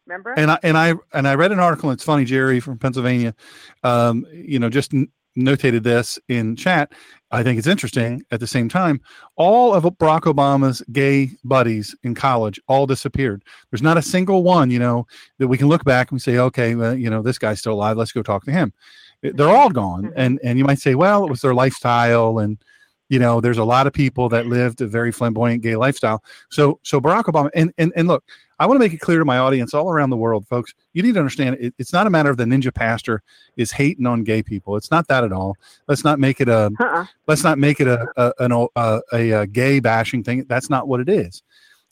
Remember? 0.09 0.33
And 0.35 0.51
I 0.51 0.59
and 0.63 0.77
I 0.77 0.95
and 1.13 1.27
I 1.27 1.35
read 1.35 1.51
an 1.51 1.59
article. 1.59 1.91
It's 1.91 2.03
funny, 2.03 2.25
Jerry 2.25 2.59
from 2.59 2.77
Pennsylvania. 2.79 3.35
Um, 3.83 4.25
you 4.33 4.57
know, 4.57 4.69
just 4.69 4.93
n- 4.93 5.07
notated 5.37 5.83
this 5.83 6.17
in 6.27 6.55
chat. 6.55 6.91
I 7.31 7.43
think 7.43 7.59
it's 7.59 7.67
interesting. 7.67 8.23
At 8.31 8.39
the 8.39 8.47
same 8.47 8.69
time, 8.69 9.01
all 9.35 9.73
of 9.73 9.83
Barack 9.83 10.21
Obama's 10.21 10.81
gay 10.91 11.29
buddies 11.43 11.95
in 12.01 12.15
college 12.15 12.59
all 12.67 12.87
disappeared. 12.87 13.43
There's 13.69 13.83
not 13.83 13.97
a 13.99 14.01
single 14.01 14.41
one, 14.41 14.71
you 14.71 14.79
know, 14.79 15.05
that 15.37 15.47
we 15.47 15.57
can 15.57 15.67
look 15.67 15.83
back 15.83 16.09
and 16.09 16.19
say, 16.19 16.37
okay, 16.37 16.73
well, 16.73 16.95
you 16.95 17.09
know, 17.09 17.21
this 17.21 17.37
guy's 17.37 17.59
still 17.59 17.73
alive. 17.73 17.97
Let's 17.97 18.11
go 18.11 18.23
talk 18.23 18.45
to 18.45 18.51
him. 18.51 18.73
They're 19.21 19.47
all 19.49 19.69
gone. 19.69 20.05
Mhm. 20.05 20.13
And 20.15 20.39
and 20.43 20.57
you 20.57 20.65
might 20.65 20.79
say, 20.79 20.95
well, 20.95 21.23
it 21.23 21.29
was 21.29 21.41
their 21.41 21.53
lifestyle 21.53 22.39
and 22.39 22.57
you 23.09 23.19
know 23.19 23.41
there's 23.41 23.57
a 23.57 23.63
lot 23.63 23.87
of 23.87 23.93
people 23.93 24.29
that 24.29 24.45
lived 24.45 24.81
a 24.81 24.87
very 24.87 25.11
flamboyant 25.11 25.61
gay 25.61 25.75
lifestyle. 25.75 26.23
So 26.49 26.79
so 26.83 27.01
barack 27.01 27.23
obama 27.23 27.49
and 27.53 27.73
and, 27.77 27.91
and 27.95 28.07
look 28.07 28.23
i 28.59 28.65
want 28.65 28.75
to 28.75 28.79
make 28.79 28.93
it 28.93 28.99
clear 28.99 29.19
to 29.19 29.25
my 29.25 29.37
audience 29.37 29.73
all 29.73 29.89
around 29.89 30.09
the 30.09 30.17
world 30.17 30.47
folks 30.47 30.73
you 30.93 31.01
need 31.01 31.13
to 31.13 31.19
understand 31.19 31.57
it, 31.59 31.73
it's 31.77 31.93
not 31.93 32.07
a 32.07 32.09
matter 32.09 32.29
of 32.29 32.37
the 32.37 32.45
ninja 32.45 32.73
pastor 32.73 33.21
is 33.57 33.71
hating 33.71 34.05
on 34.05 34.23
gay 34.23 34.41
people. 34.41 34.77
It's 34.77 34.91
not 34.91 35.07
that 35.07 35.23
at 35.23 35.33
all. 35.33 35.55
Let's 35.87 36.03
not 36.03 36.19
make 36.19 36.39
it 36.39 36.47
a 36.47 36.71
uh-uh. 36.79 37.05
let's 37.27 37.43
not 37.43 37.57
make 37.57 37.79
it 37.79 37.87
a 37.87 38.07
a, 38.15 38.33
an, 38.39 38.51
a, 38.51 39.01
a, 39.11 39.31
a 39.31 39.47
gay 39.47 39.79
bashing 39.79 40.23
thing. 40.23 40.45
That's 40.47 40.69
not 40.69 40.87
what 40.87 40.99
it 40.99 41.09
is. 41.09 41.43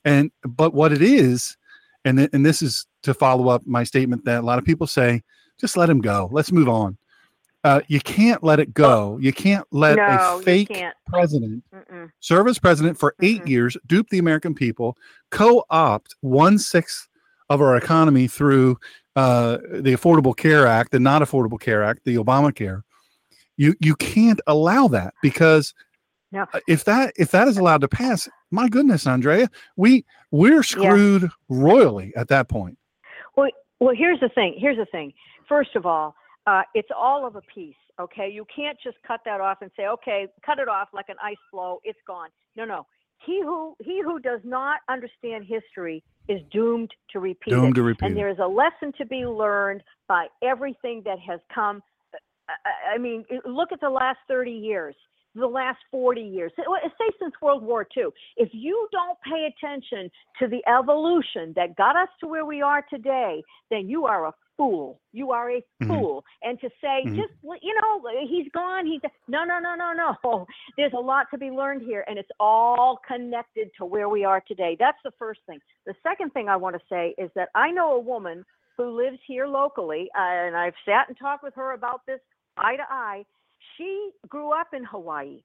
And 0.06 0.32
but 0.46 0.74
what 0.74 0.94
it 0.94 1.02
is 1.02 1.58
and 2.06 2.18
th- 2.18 2.30
and 2.32 2.46
this 2.46 2.62
is 2.62 2.86
to 3.04 3.14
follow 3.14 3.50
up 3.50 3.66
my 3.66 3.84
statement 3.84 4.24
that 4.26 4.42
a 4.42 4.46
lot 4.46 4.60
of 4.60 4.66
people 4.66 4.88
say 4.88 5.22
just 5.60 5.76
let 5.76 5.90
him 5.90 6.02
go. 6.02 6.30
Let's 6.32 6.52
move 6.52 6.70
on 6.70 6.98
uh, 7.68 7.82
you 7.88 8.00
can't 8.00 8.42
let 8.44 8.60
it 8.60 8.74
go 8.74 9.18
you 9.20 9.34
can't 9.34 9.66
let 9.72 9.98
no, 9.98 10.40
a 10.40 10.42
fake 10.44 10.72
president 11.06 11.64
Mm-mm. 11.74 12.10
serve 12.20 12.48
as 12.48 12.58
president 12.60 12.98
for 12.98 13.14
8 13.22 13.42
Mhm. 13.44 13.48
years, 13.50 13.78
dupe 13.86 14.10
the 14.10 14.20
American 14.20 14.54
people, 14.54 14.96
co-opt 15.32 16.16
one 16.22 16.58
sixth 16.58 17.08
of 17.50 17.62
our 17.62 17.76
economy 17.78 18.28
through 18.28 18.78
uh, 19.16 19.58
the 19.72 19.94
Affordable 19.94 20.36
Care 20.36 20.68
Act, 20.68 20.92
the 20.92 21.00
Not 21.00 21.22
Affordable 21.24 21.60
Care 21.60 21.84
Act, 21.84 22.02
the 22.06 22.16
Obamacare. 22.18 22.84
You 23.58 23.74
you 23.80 23.96
can't 23.96 24.40
allow 24.48 24.88
that 24.90 25.14
because 25.24 25.74
No. 26.32 26.46
uh, 26.54 26.60
if 26.68 26.84
that 26.86 27.14
if 27.18 27.32
that 27.32 27.48
is 27.48 27.58
allowed 27.58 27.82
to 27.82 27.88
pass, 27.88 28.30
my 28.52 28.68
goodness, 28.70 29.08
Andrea, 29.08 29.50
we 29.76 30.06
we're 30.32 30.62
screwed 30.64 31.30
royally 31.50 32.14
at 32.16 32.28
that 32.28 32.48
point. 32.48 32.78
Well, 33.36 33.50
well, 33.80 33.96
here's 33.96 34.20
the 34.20 34.30
thing. 34.30 34.54
Here's 34.58 34.78
the 34.78 34.86
thing. 34.86 35.14
First 35.48 35.76
of 35.76 35.86
all, 35.86 36.14
uh, 36.48 36.62
it's 36.74 36.90
all 36.96 37.28
of 37.28 37.36
a 37.36 37.42
piece. 37.54 37.76
Okay, 38.00 38.30
you 38.32 38.46
can't 38.56 38.78
just 38.84 38.98
cut 39.08 39.22
that 39.26 39.42
off 39.42 39.58
and 39.62 39.72
say, 39.76 39.88
okay, 39.88 40.28
cut 40.46 40.60
it 40.60 40.68
off 40.68 40.90
like 40.94 41.10
an 41.10 41.16
ice 41.24 41.36
floe. 41.52 41.80
It's 41.84 42.00
gone. 42.08 42.30
No, 42.56 42.64
no. 42.66 42.86
He 43.26 43.42
who 43.44 43.76
he 43.80 44.02
who 44.04 44.20
does 44.20 44.42
not 44.44 44.80
understand 44.90 45.46
history 45.46 46.04
is 46.28 46.40
doomed 46.52 46.92
to 47.12 47.20
repeat 47.20 47.52
Doomed 47.52 47.72
it. 47.76 47.82
to 47.82 47.84
repeat. 47.84 48.06
and 48.06 48.16
there 48.16 48.30
is 48.30 48.38
a 48.40 48.48
lesson 48.48 48.94
to 49.00 49.06
be 49.06 49.26
learned 49.26 49.82
by 50.08 50.28
everything 50.44 51.02
that 51.06 51.18
has 51.20 51.40
come. 51.54 51.82
I- 52.14 52.18
I, 52.50 52.96
I 52.96 52.98
mean, 53.00 53.26
look 53.46 53.72
at 53.74 53.82
the 53.82 53.90
last 53.90 54.20
30 54.30 54.52
years. 54.52 54.96
the 55.36 55.46
last 55.48 55.80
40 55.92 56.22
years, 56.22 56.52
say 56.58 56.64
since 57.20 57.34
World 57.42 57.62
War 57.64 57.86
II, 57.96 58.06
if 58.38 58.50
you 58.54 58.88
don't 58.92 59.18
pay 59.22 59.48
attention 59.52 60.10
to 60.40 60.48
the 60.48 60.62
evolution 60.68 61.54
that 61.56 61.76
got 61.76 61.96
us 61.96 62.10
to 62.22 62.28
where 62.28 62.46
we 62.46 62.62
are 62.62 62.84
today, 62.90 63.44
then 63.70 63.88
you 63.90 64.06
are 64.06 64.28
a 64.28 64.34
fool. 64.58 65.00
You 65.14 65.32
are 65.32 65.52
a 65.52 65.60
mm-hmm. 65.60 65.88
fool. 65.88 66.26
And 66.42 66.60
to 66.60 66.70
say, 66.82 67.04
mm-hmm. 67.06 67.16
just, 67.16 67.34
you 67.62 67.76
know, 67.82 68.02
he's 68.28 68.52
gone, 68.54 68.86
he's, 68.86 69.02
no, 69.28 69.46
no, 69.46 69.60
no, 69.60 69.76
no, 69.76 69.94
no. 69.94 70.46
There's 70.78 70.94
a 70.94 71.00
lot 71.00 71.28
to 71.32 71.38
be 71.38 71.50
learned 71.50 71.84
here, 71.84 72.04
and 72.08 72.18
it's 72.18 72.30
all 72.40 73.00
connected 73.08 73.70
to 73.78 73.86
where 73.86 74.10
we 74.10 74.26
are 74.26 74.42
today. 74.48 74.76
That's 74.80 74.98
the 75.04 75.12
first 75.18 75.40
thing. 75.48 75.60
The 75.86 75.94
second 76.04 76.32
thing 76.34 76.50
I 76.50 76.56
want 76.56 76.76
to 76.76 76.82
say 76.90 77.16
is 77.18 77.30
that 77.36 77.50
I 77.56 77.72
know 77.72 77.94
a 77.94 78.00
woman 78.00 78.44
who 78.76 78.96
lives 78.96 79.20
here 79.26 79.48
locally, 79.48 80.10
uh, 80.18 80.22
and 80.22 80.56
I've 80.56 80.76
sat 80.86 81.08
and 81.08 81.18
talked 81.18 81.44
with 81.44 81.56
her 81.56 81.74
about 81.74 82.02
this 82.06 82.20
eye 82.58 82.76
to 82.76 82.84
eye. 82.90 83.26
She 83.78 84.12
grew 84.28 84.52
up 84.52 84.68
in 84.74 84.84
Hawaii. 84.84 85.42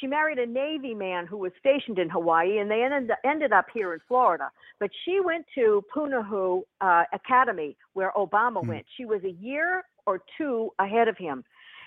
She 0.00 0.06
married 0.06 0.38
a 0.38 0.46
Navy 0.46 0.94
man 0.94 1.26
who 1.26 1.38
was 1.38 1.52
stationed 1.60 1.98
in 1.98 2.10
Hawaii, 2.10 2.58
and 2.58 2.70
they 2.70 2.82
ended, 2.82 3.10
ended 3.24 3.52
up 3.52 3.66
here 3.72 3.94
in 3.94 4.00
Florida. 4.08 4.50
But 4.80 4.90
she 5.04 5.20
went 5.20 5.46
to 5.54 5.82
Punahou 5.94 6.62
uh, 6.80 7.04
Academy, 7.12 7.76
where 7.92 8.12
Obama 8.16 8.62
mm. 8.62 8.68
went. 8.68 8.86
She 8.96 9.04
was 9.04 9.22
a 9.24 9.30
year 9.30 9.84
or 10.06 10.20
two 10.36 10.70
ahead 10.80 11.08
of 11.08 11.16
him, 11.16 11.44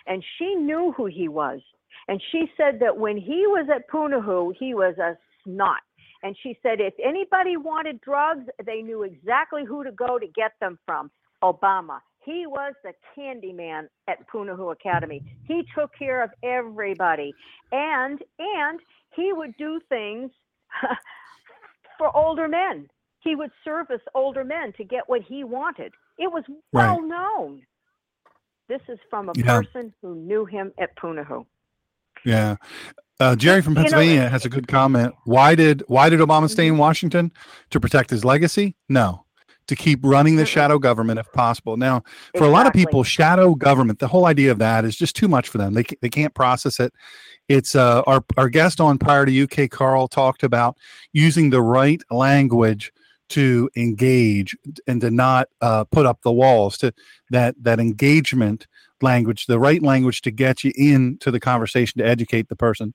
and 0.07 0.23
she 0.37 0.55
knew 0.55 0.93
who 0.95 1.05
he 1.05 1.27
was. 1.27 1.59
And 2.07 2.21
she 2.31 2.45
said 2.55 2.79
that 2.79 2.97
when 2.97 3.17
he 3.17 3.45
was 3.47 3.67
at 3.73 3.89
Punahou, 3.89 4.53
he 4.57 4.73
was 4.73 4.97
a 4.97 5.17
snot. 5.43 5.81
And 6.23 6.35
she 6.41 6.57
said 6.63 6.79
if 6.79 6.93
anybody 7.03 7.57
wanted 7.57 8.01
drugs, 8.01 8.45
they 8.65 8.81
knew 8.81 9.03
exactly 9.03 9.63
who 9.65 9.83
to 9.83 9.91
go 9.91 10.17
to 10.17 10.27
get 10.27 10.53
them 10.59 10.79
from. 10.85 11.11
Obama. 11.43 11.99
He 12.27 12.45
was 12.45 12.73
the 12.83 12.91
candy 13.15 13.53
man 13.53 13.87
at 14.09 14.27
Punahou 14.27 14.73
Academy. 14.73 15.23
He 15.45 15.63
took 15.73 15.91
care 15.97 16.21
of 16.21 16.29
everybody. 16.43 17.33
And 17.71 18.21
and 18.37 18.81
he 19.15 19.31
would 19.31 19.55
do 19.57 19.79
things 19.87 20.29
for 21.97 22.15
older 22.15 22.49
men. 22.49 22.89
He 23.21 23.37
would 23.37 23.51
service 23.63 24.01
older 24.13 24.43
men 24.43 24.73
to 24.73 24.83
get 24.83 25.03
what 25.07 25.21
he 25.21 25.45
wanted. 25.45 25.93
It 26.19 26.29
was 26.29 26.43
well 26.73 26.99
right. 26.99 27.07
known. 27.07 27.61
This 28.67 28.81
is 28.89 28.99
from 29.09 29.29
a 29.29 29.31
yeah. 29.33 29.61
person 29.61 29.93
who 30.01 30.15
knew 30.15 30.43
him 30.43 30.73
at 30.77 30.97
Punahou. 30.97 31.45
Yeah. 32.25 32.57
Uh, 33.21 33.37
Jerry 33.37 33.61
from 33.61 33.75
Pennsylvania 33.75 34.15
you 34.15 34.19
know, 34.19 34.27
has 34.27 34.43
a 34.43 34.49
good 34.49 34.67
comment. 34.67 35.15
Why 35.23 35.55
did 35.55 35.81
why 35.87 36.09
did 36.09 36.19
Obama 36.19 36.49
stay 36.49 36.67
in 36.67 36.73
mm-hmm. 36.73 36.81
Washington 36.81 37.31
to 37.69 37.79
protect 37.79 38.09
his 38.09 38.25
legacy? 38.25 38.75
No, 38.89 39.23
to 39.67 39.75
keep 39.75 39.99
running 40.03 40.35
the 40.35 40.45
shadow 40.45 40.79
government 40.79 41.19
if 41.19 41.31
possible. 41.33 41.77
Now, 41.77 41.99
for 41.99 42.07
exactly. 42.07 42.47
a 42.47 42.51
lot 42.51 42.67
of 42.67 42.73
people, 42.73 43.03
shadow 43.03 43.55
government, 43.55 43.99
the 43.99 44.07
whole 44.07 44.25
idea 44.25 44.51
of 44.51 44.59
that 44.59 44.85
is 44.85 44.95
just 44.95 45.15
too 45.15 45.27
much 45.27 45.49
for 45.49 45.57
them. 45.57 45.73
They 45.73 45.83
they 46.01 46.09
can't 46.09 46.33
process 46.33 46.79
it. 46.79 46.93
It's 47.47 47.75
uh, 47.75 48.01
our 48.07 48.23
our 48.37 48.49
guest 48.49 48.81
on 48.81 48.97
prior 48.97 49.25
to 49.25 49.43
UK, 49.43 49.69
Carl 49.69 50.07
talked 50.07 50.43
about 50.43 50.77
using 51.13 51.49
the 51.49 51.61
right 51.61 52.01
language 52.09 52.91
to 53.29 53.69
engage 53.75 54.55
and 54.87 55.01
to 55.01 55.11
not 55.11 55.49
uh, 55.61 55.83
put 55.85 56.05
up 56.05 56.21
the 56.23 56.31
walls 56.31 56.77
to 56.79 56.93
that 57.29 57.55
that 57.61 57.79
engagement 57.79 58.67
language, 59.01 59.45
the 59.45 59.59
right 59.59 59.83
language 59.83 60.21
to 60.21 60.31
get 60.31 60.63
you 60.63 60.71
into 60.75 61.31
the 61.31 61.39
conversation 61.39 61.99
to 61.99 62.07
educate 62.07 62.49
the 62.49 62.55
person. 62.55 62.93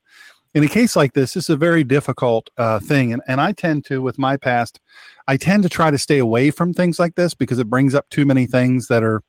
In 0.55 0.63
a 0.63 0.69
case 0.69 0.97
like 0.97 1.15
this, 1.15 1.33
this 1.33 1.45
is 1.45 1.51
a 1.51 1.57
very 1.57 1.83
difficult 1.83 2.51
uh, 2.59 2.79
thing. 2.79 3.13
And, 3.13 3.23
and 3.27 3.41
I 3.41 3.53
tend 3.53 3.87
to, 3.87 4.03
with 4.03 4.19
my 4.19 4.37
past, 4.37 4.81
I 5.29 5.37
tend 5.37 5.63
to 5.63 5.69
try 5.69 5.91
to 5.91 5.99
stay 5.99 6.19
away 6.19 6.51
from 6.51 6.75
things 6.75 6.99
like 6.99 7.15
this 7.15 7.35
because 7.35 7.59
it 7.59 7.71
brings 7.71 7.95
up 7.95 8.09
too 8.11 8.27
many 8.27 8.47
things 8.47 8.89
that 8.89 9.03
are, 9.03 9.23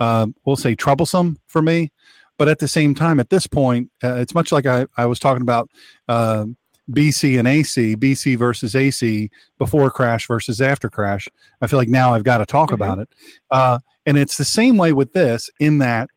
uh, 0.00 0.26
we'll 0.44 0.56
say, 0.56 0.74
troublesome 0.74 1.38
for 1.46 1.62
me. 1.62 1.92
But 2.38 2.48
at 2.48 2.60
the 2.60 2.68
same 2.68 2.94
time, 2.94 3.18
at 3.18 3.30
this 3.30 3.46
point, 3.46 3.90
uh, 4.02 4.14
it's 4.14 4.34
much 4.34 4.52
like 4.52 4.64
I, 4.64 4.86
I 4.96 5.06
was 5.06 5.18
talking 5.18 5.42
about 5.42 5.70
uh, 6.08 6.46
BC 6.90 7.38
and 7.38 7.48
AC, 7.48 7.96
BC 7.96 8.38
versus 8.38 8.74
AC, 8.74 9.30
before 9.58 9.90
crash 9.90 10.26
versus 10.28 10.60
after 10.60 10.88
crash. 10.88 11.28
I 11.60 11.66
feel 11.66 11.78
like 11.78 11.88
now 11.88 12.14
I've 12.14 12.24
got 12.24 12.38
to 12.38 12.46
talk 12.46 12.68
mm-hmm. 12.68 12.82
about 12.82 12.98
it. 13.00 13.08
Uh, 13.50 13.80
and 14.06 14.16
it's 14.16 14.38
the 14.38 14.44
same 14.44 14.76
way 14.76 14.92
with 14.92 15.12
this, 15.12 15.50
in 15.60 15.78
that, 15.78 16.08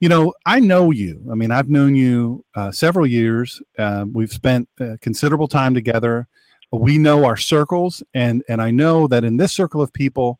you 0.00 0.08
know, 0.08 0.32
I 0.46 0.60
know 0.60 0.90
you. 0.90 1.26
I 1.30 1.34
mean, 1.34 1.50
I've 1.50 1.68
known 1.68 1.96
you 1.96 2.44
uh, 2.54 2.70
several 2.70 3.06
years. 3.06 3.60
Uh, 3.76 4.04
we've 4.12 4.30
spent 4.30 4.68
uh, 4.80 4.96
considerable 5.00 5.48
time 5.48 5.74
together. 5.74 6.28
We 6.72 6.98
know 6.98 7.24
our 7.24 7.36
circles, 7.36 8.02
and 8.14 8.42
and 8.48 8.60
I 8.60 8.70
know 8.70 9.06
that 9.08 9.24
in 9.24 9.38
this 9.38 9.52
circle 9.52 9.80
of 9.80 9.92
people, 9.92 10.38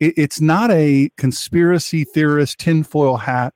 it, 0.00 0.14
it's 0.16 0.40
not 0.40 0.70
a 0.70 1.10
conspiracy 1.16 2.04
theorist 2.04 2.58
tinfoil 2.58 3.16
hat 3.16 3.54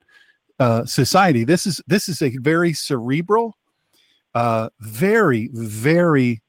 uh, 0.59 0.85
society. 0.85 1.43
This 1.43 1.67
is 1.67 1.81
this 1.87 2.07
is 2.07 2.21
a 2.21 2.35
very 2.37 2.73
cerebral, 2.73 3.57
uh, 4.33 4.69
very 4.79 5.49
very 5.53 6.41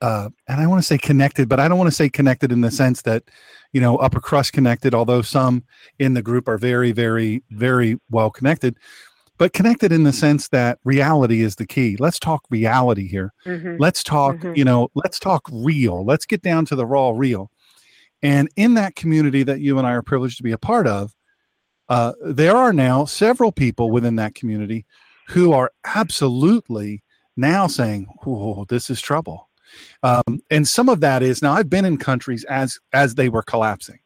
uh, 0.00 0.28
and 0.46 0.60
I 0.60 0.66
want 0.66 0.80
to 0.80 0.86
say 0.86 0.98
connected, 0.98 1.48
but 1.48 1.58
I 1.58 1.66
don't 1.66 1.78
want 1.78 1.88
to 1.88 1.94
say 1.94 2.08
connected 2.08 2.52
in 2.52 2.60
the 2.60 2.70
sense 2.70 3.02
that, 3.02 3.24
you 3.72 3.80
know, 3.80 3.96
upper 3.96 4.20
crust 4.20 4.52
connected, 4.52 4.94
although 4.94 5.22
some 5.22 5.64
in 5.98 6.14
the 6.14 6.22
group 6.22 6.46
are 6.46 6.58
very, 6.58 6.92
very, 6.92 7.42
very 7.50 7.98
well 8.10 8.30
connected, 8.30 8.76
but 9.38 9.52
connected 9.52 9.92
in 9.92 10.02
the 10.02 10.12
sense 10.12 10.48
that 10.48 10.78
reality 10.84 11.42
is 11.42 11.56
the 11.56 11.66
key. 11.66 11.96
Let's 11.98 12.18
talk 12.18 12.42
reality 12.50 13.08
here. 13.08 13.32
Mm-hmm. 13.46 13.76
Let's 13.78 14.02
talk, 14.02 14.36
mm-hmm. 14.36 14.54
you 14.56 14.64
know, 14.64 14.88
let's 14.94 15.18
talk 15.18 15.48
real. 15.50 16.04
Let's 16.04 16.26
get 16.26 16.42
down 16.42 16.64
to 16.66 16.76
the 16.76 16.84
raw 16.86 17.10
real. 17.10 17.50
And 18.20 18.48
in 18.56 18.74
that 18.74 18.96
community 18.96 19.44
that 19.44 19.60
you 19.60 19.78
and 19.78 19.86
I 19.86 19.92
are 19.92 20.02
privileged 20.02 20.38
to 20.38 20.42
be 20.42 20.52
a 20.52 20.58
part 20.58 20.86
of, 20.88 21.14
uh, 21.88 22.12
there 22.22 22.56
are 22.56 22.72
now 22.72 23.04
several 23.04 23.52
people 23.52 23.90
within 23.90 24.16
that 24.16 24.34
community 24.34 24.84
who 25.28 25.52
are 25.52 25.70
absolutely 25.84 27.02
now 27.36 27.66
saying, 27.66 28.08
"Oh, 28.26 28.66
this 28.68 28.90
is 28.90 29.00
trouble." 29.00 29.48
Um, 30.02 30.40
and 30.50 30.66
some 30.66 30.88
of 30.88 31.00
that 31.00 31.22
is 31.22 31.40
now 31.40 31.52
I've 31.52 31.70
been 31.70 31.84
in 31.84 31.96
countries 31.96 32.44
as 32.44 32.78
as 32.92 33.14
they 33.14 33.28
were 33.28 33.42
collapsing. 33.42 34.00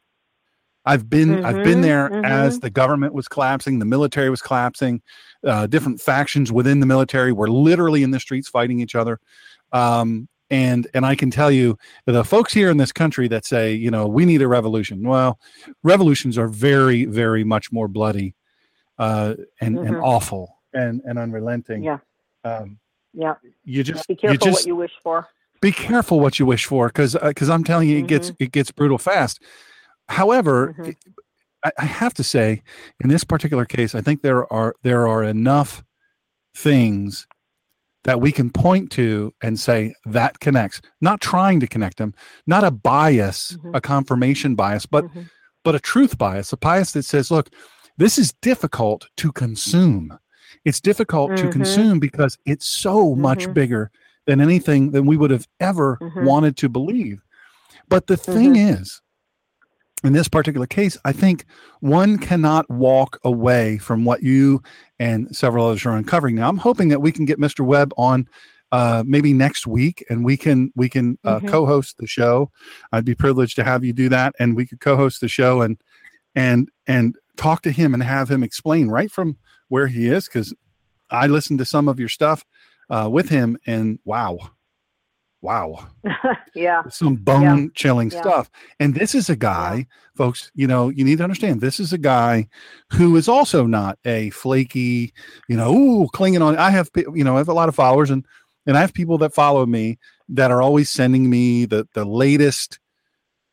I've 0.85 1.09
been 1.09 1.31
mm-hmm, 1.31 1.47
I've 1.47 1.57
been 1.57 1.75
mm-hmm, 1.75 1.83
there 1.83 2.11
mm-hmm. 2.11 2.25
as 2.25 2.61
the 2.61 2.71
government 2.71 3.15
was 3.15 3.29
collapsing, 3.29 3.79
the 3.79 3.85
military 3.85 4.31
was 4.31 4.43
collapsing, 4.43 5.01
uh, 5.45 5.67
different 5.67 6.01
factions 6.01 6.51
within 6.51 6.81
the 6.81 6.87
military 6.87 7.33
were 7.33 7.49
literally 7.49 8.03
in 8.03 8.11
the 8.11 8.21
streets 8.21 8.49
fighting 8.49 8.81
each 8.81 8.95
other. 8.95 9.21
Um, 9.73 10.29
and 10.51 10.87
and 10.93 11.07
I 11.07 11.15
can 11.15 11.31
tell 11.31 11.51
you 11.51 11.79
the 12.07 12.25
folks 12.25 12.53
here 12.53 12.71
in 12.71 12.77
this 12.77 12.93
country 12.93 13.27
that 13.29 13.47
say 13.47 13.73
you 13.73 13.91
know 13.91 14.07
we 14.07 14.25
need 14.25 14.43
a 14.43 14.49
revolution. 14.49 15.07
Well, 15.07 15.39
revolutions 15.83 16.37
are 16.37 16.49
very 16.49 17.07
very 17.07 17.45
much 17.45 17.73
more 17.73 17.89
bloody 17.89 18.35
uh, 18.99 19.35
and 19.61 19.79
and 19.79 19.89
mm-hmm. 19.89 20.05
awful 20.05 20.59
and 20.75 21.01
and 21.05 21.19
unrelenting. 21.19 21.83
Yeah. 21.85 21.99
Um, 22.45 22.79
yeah. 23.15 23.35
You 23.65 23.83
just 23.83 24.07
be 24.09 24.17
careful 24.17 24.35
you 24.35 24.39
just, 24.39 24.63
what 24.63 24.67
you 24.67 24.77
wish 24.77 24.93
for 25.03 25.29
be 25.63 25.73
careful 25.73 26.21
what 26.21 26.39
you 26.39 26.45
wish 26.45 26.67
for 26.67 26.89
because 26.89 27.17
because 27.23 27.49
uh, 27.49 27.55
I'm 27.55 27.65
telling 27.65 27.89
you, 27.89 27.97
it 27.97 28.01
mm-hmm. 28.01 28.09
gets 28.09 28.33
it 28.39 28.53
gets 28.53 28.71
brutal 28.71 28.99
fast. 28.99 29.41
However, 30.13 30.75
mm-hmm. 30.79 30.91
I, 31.65 31.73
I 31.79 31.85
have 31.87 32.15
to 32.15 32.25
say, 32.25 32.63
in 33.01 33.09
this 33.09 33.25
particular 33.25 33.65
case, 33.65 33.95
I 33.95 34.03
think 34.03 34.23
there 34.23 34.51
are 34.53 34.75
there 34.83 35.09
are 35.09 35.25
enough 35.25 35.83
things 36.55 37.27
that 38.05 38.21
we 38.21 38.33
can 38.33 38.51
point 38.51 38.91
to 38.93 39.33
and 39.43 39.59
say 39.59 39.95
that 40.05 40.41
connects. 40.41 40.83
Not 41.01 41.21
trying 41.21 41.61
to 41.61 41.67
connect 41.67 41.99
them, 41.99 42.15
not 42.47 42.65
a 42.65 42.71
bias, 42.71 43.53
mm-hmm. 43.53 43.75
a 43.75 43.81
confirmation 43.81 44.55
bias, 44.55 44.87
but 44.87 45.05
mm-hmm. 45.05 45.23
but 45.65 45.75
a 45.75 45.81
truth 45.81 46.19
bias, 46.19 46.53
a 46.53 46.57
bias 46.57 46.93
that 46.93 47.05
says, 47.05 47.31
look, 47.31 47.49
this 47.97 48.19
is 48.19 48.35
difficult 48.43 49.09
to 49.17 49.33
consume. 49.33 50.19
It's 50.65 50.81
difficult 50.81 51.37
to 51.37 51.45
mm-hmm. 51.45 51.53
consume 51.53 52.01
because 52.01 52.37
it's 52.45 52.67
so 52.67 53.15
much 53.15 53.45
mm-hmm. 53.45 53.53
bigger 53.55 53.91
than 54.27 54.41
anything 54.41 54.91
than 54.91 55.07
we 55.07 55.17
would 55.17 55.31
have 55.31 55.49
ever 55.59 55.99
mm-hmm. 56.01 56.25
wanted 56.25 56.57
to 56.59 56.69
believe. 56.69 57.23
But 57.89 58.07
the 58.07 58.15
mm-hmm. 58.15 58.33
thing 58.33 58.57
is, 58.57 59.02
in 60.05 60.13
this 60.13 60.29
particular 60.29 60.67
case, 60.67 60.97
I 61.05 61.13
think 61.13 61.45
one 61.81 62.19
cannot 62.19 62.69
walk 62.71 63.19
away 63.25 63.79
from 63.79 64.05
what 64.05 64.23
you 64.23 64.63
and 64.99 65.35
several 65.35 65.67
others 65.67 65.87
are 65.87 65.97
uncovering. 65.97 66.37
Now, 66.37 66.49
I'm 66.49 66.59
hoping 66.59 66.89
that 66.89 67.01
we 67.01 67.13
can 67.13 67.25
get 67.25 67.39
Mr. 67.39 67.65
Webb 67.65 67.93
on 67.97 68.27
uh, 68.73 69.05
maybe 69.07 69.33
next 69.33 69.67
week, 69.67 70.05
and 70.09 70.25
we 70.25 70.37
can 70.37 70.73
we 70.75 70.89
can 70.89 71.19
uh, 71.25 71.37
mm-hmm. 71.37 71.49
co-host 71.49 71.99
the 71.99 72.07
show. 72.07 72.51
I'd 72.91 73.05
be 73.05 73.15
privileged 73.15 73.55
to 73.57 73.65
have 73.65 73.85
you 73.85 73.93
do 73.93 74.09
that, 74.09 74.35
and 74.39 74.57
we 74.57 74.67
could 74.67 74.81
co-host 74.81 75.21
the 75.21 75.29
show 75.29 75.61
and 75.61 75.77
and 76.35 76.71
and 76.87 77.15
talk 77.37 77.63
to 77.63 77.71
him 77.71 77.93
and 77.93 78.03
have 78.03 78.31
him 78.31 78.43
explain 78.43 78.89
right 78.89 79.11
from 79.11 79.37
where 79.69 79.87
he 79.87 80.09
is 80.09 80.27
because 80.27 80.55
I 81.11 81.27
listened 81.27 81.59
to 81.59 81.65
some 81.67 81.87
of 81.87 82.01
your 82.01 82.09
stuff 82.09 82.45
uh, 82.89 83.09
with 83.13 83.29
him, 83.29 83.59
and 83.67 83.99
wow, 84.05 84.39
wow, 85.43 85.87
yeah, 86.55 86.83
some 86.89 87.17
bone 87.17 87.71
chilling 87.75 88.11
yeah. 88.11 88.21
stuff. 88.21 88.51
And 88.81 88.95
this 88.95 89.15
is 89.15 89.29
a 89.29 89.37
guy, 89.37 89.77
yeah. 89.77 89.85
folks. 90.15 90.51
You 90.55 90.67
know, 90.67 90.89
you 90.89 91.05
need 91.05 91.19
to 91.19 91.25
understand 91.25 91.61
this 91.61 91.79
is 91.79 91.93
a 91.93 91.99
guy 91.99 92.49
who 92.93 93.17
is 93.17 93.29
also 93.29 93.67
not 93.67 93.99
a 94.05 94.31
flaky, 94.31 95.13
you 95.49 95.57
know, 95.57 95.75
ooh, 95.75 96.09
clinging 96.13 96.43
on. 96.43 96.57
I 96.57 96.71
have, 96.71 96.89
you 96.97 97.25
know, 97.25 97.35
I 97.35 97.39
have 97.39 97.49
a 97.49 97.55
lot 97.55 97.69
of 97.69 97.75
followers, 97.75 98.11
and 98.11 98.25
and 98.67 98.77
I 98.77 98.81
have 98.81 98.95
people 98.95 99.19
that 99.19 99.35
follow 99.35 99.67
me 99.67 99.99
that 100.31 100.51
are 100.51 100.63
always 100.63 100.89
sending 100.89 101.29
me 101.29 101.67
the 101.67 101.87
the 101.95 102.05
latest 102.05 102.79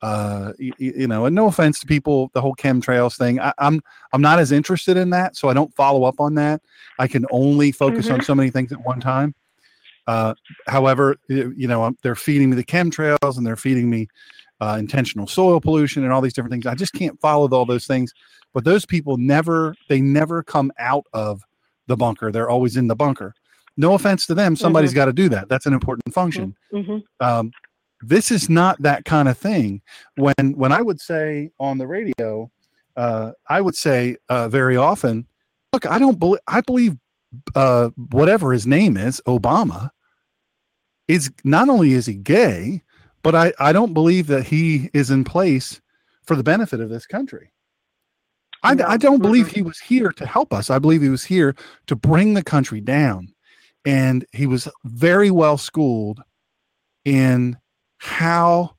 uh, 0.01 0.53
you, 0.57 0.73
you 0.77 1.07
know, 1.07 1.25
and 1.25 1.35
no 1.35 1.47
offense 1.47 1.79
to 1.79 1.85
people, 1.85 2.31
the 2.33 2.41
whole 2.41 2.55
chemtrails 2.55 3.17
thing. 3.17 3.39
I, 3.39 3.53
I'm 3.57 3.81
I'm 4.13 4.21
not 4.21 4.39
as 4.39 4.51
interested 4.51 4.97
in 4.97 5.09
that, 5.09 5.35
so 5.35 5.49
I 5.49 5.53
don't 5.53 5.73
follow 5.75 6.05
up 6.05 6.19
on 6.19 6.35
that. 6.35 6.61
I 6.99 7.07
can 7.07 7.25
only 7.31 7.71
focus 7.71 8.05
mm-hmm. 8.05 8.15
on 8.15 8.21
so 8.21 8.33
many 8.33 8.49
things 8.49 8.71
at 8.71 8.83
one 8.85 8.99
time. 8.99 9.35
Uh, 10.09 10.33
however, 10.65 11.17
you 11.27 11.67
know, 11.67 11.95
they're 12.01 12.15
feeding 12.15 12.49
me 12.49 12.55
the 12.55 12.63
chemtrails 12.63 13.37
and 13.37 13.45
they're 13.45 13.55
feeding 13.55 13.91
me 13.91 14.07
uh, 14.59 14.75
intentional 14.79 15.27
soil 15.27 15.61
pollution 15.61 16.03
and 16.03 16.11
all 16.11 16.19
these 16.19 16.33
different 16.33 16.51
things. 16.51 16.65
I 16.65 16.73
just 16.73 16.93
can't 16.93 17.21
follow 17.21 17.47
all 17.49 17.63
those 17.63 17.85
things. 17.85 18.11
But 18.51 18.63
those 18.63 18.87
people 18.87 19.17
never, 19.17 19.75
they 19.87 20.01
never 20.01 20.41
come 20.41 20.71
out 20.79 21.05
of 21.13 21.43
the 21.85 21.95
bunker. 21.95 22.31
They're 22.31 22.49
always 22.49 22.75
in 22.75 22.87
the 22.87 22.95
bunker. 22.95 23.35
No 23.77 23.93
offense 23.93 24.25
to 24.25 24.33
them, 24.33 24.55
somebody's 24.55 24.89
mm-hmm. 24.89 24.95
got 24.95 25.05
to 25.05 25.13
do 25.13 25.29
that. 25.29 25.47
That's 25.47 25.67
an 25.67 25.73
important 25.73 26.11
function. 26.11 26.55
Mm-hmm. 26.73 26.91
mm-hmm. 26.91 27.25
Um, 27.25 27.51
this 28.01 28.31
is 28.31 28.49
not 28.49 28.81
that 28.81 29.05
kind 29.05 29.27
of 29.27 29.37
thing. 29.37 29.81
When 30.15 30.53
when 30.55 30.71
I 30.71 30.81
would 30.81 31.01
say 31.01 31.51
on 31.59 31.77
the 31.77 31.85
radio, 31.85 32.49
uh, 32.95 33.31
I 33.49 33.59
would 33.59 33.75
say 33.75 34.15
uh, 34.29 34.47
very 34.47 34.77
often, 34.77 35.27
look, 35.73 35.85
I 35.85 35.99
don't 35.99 36.17
believe 36.17 36.39
I 36.47 36.61
believe 36.61 36.95
uh, 37.55 37.89
whatever 38.11 38.53
his 38.53 38.65
name 38.65 38.95
is, 38.95 39.21
Obama, 39.27 39.89
is 41.09 41.31
not 41.43 41.67
only 41.67 41.93
is 41.93 42.05
he 42.05 42.13
gay, 42.13 42.83
but 43.23 43.35
I, 43.35 43.51
I 43.59 43.73
don't 43.73 43.93
believe 43.93 44.27
that 44.27 44.45
he 44.45 44.89
is 44.93 45.09
in 45.09 45.25
place 45.25 45.81
for 46.23 46.37
the 46.37 46.43
benefit 46.43 46.79
of 46.79 46.89
this 46.89 47.05
country. 47.05 47.51
I. 48.63 48.77
I 48.87 48.97
don't 48.97 49.21
believe 49.21 49.47
he 49.47 49.61
was 49.61 49.79
here 49.79 50.11
to 50.13 50.25
help 50.25 50.53
us. 50.53 50.69
I 50.69 50.79
believe 50.79 51.01
he 51.01 51.09
was 51.09 51.23
here 51.23 51.55
to 51.87 51.95
bring 51.95 52.35
the 52.35 52.43
country 52.43 52.79
down. 52.79 53.33
And 53.85 54.25
he 54.33 54.45
was 54.45 54.67
very 54.83 55.31
well 55.31 55.57
schooled 55.57 56.21
in 57.05 57.57
how, 57.97 58.75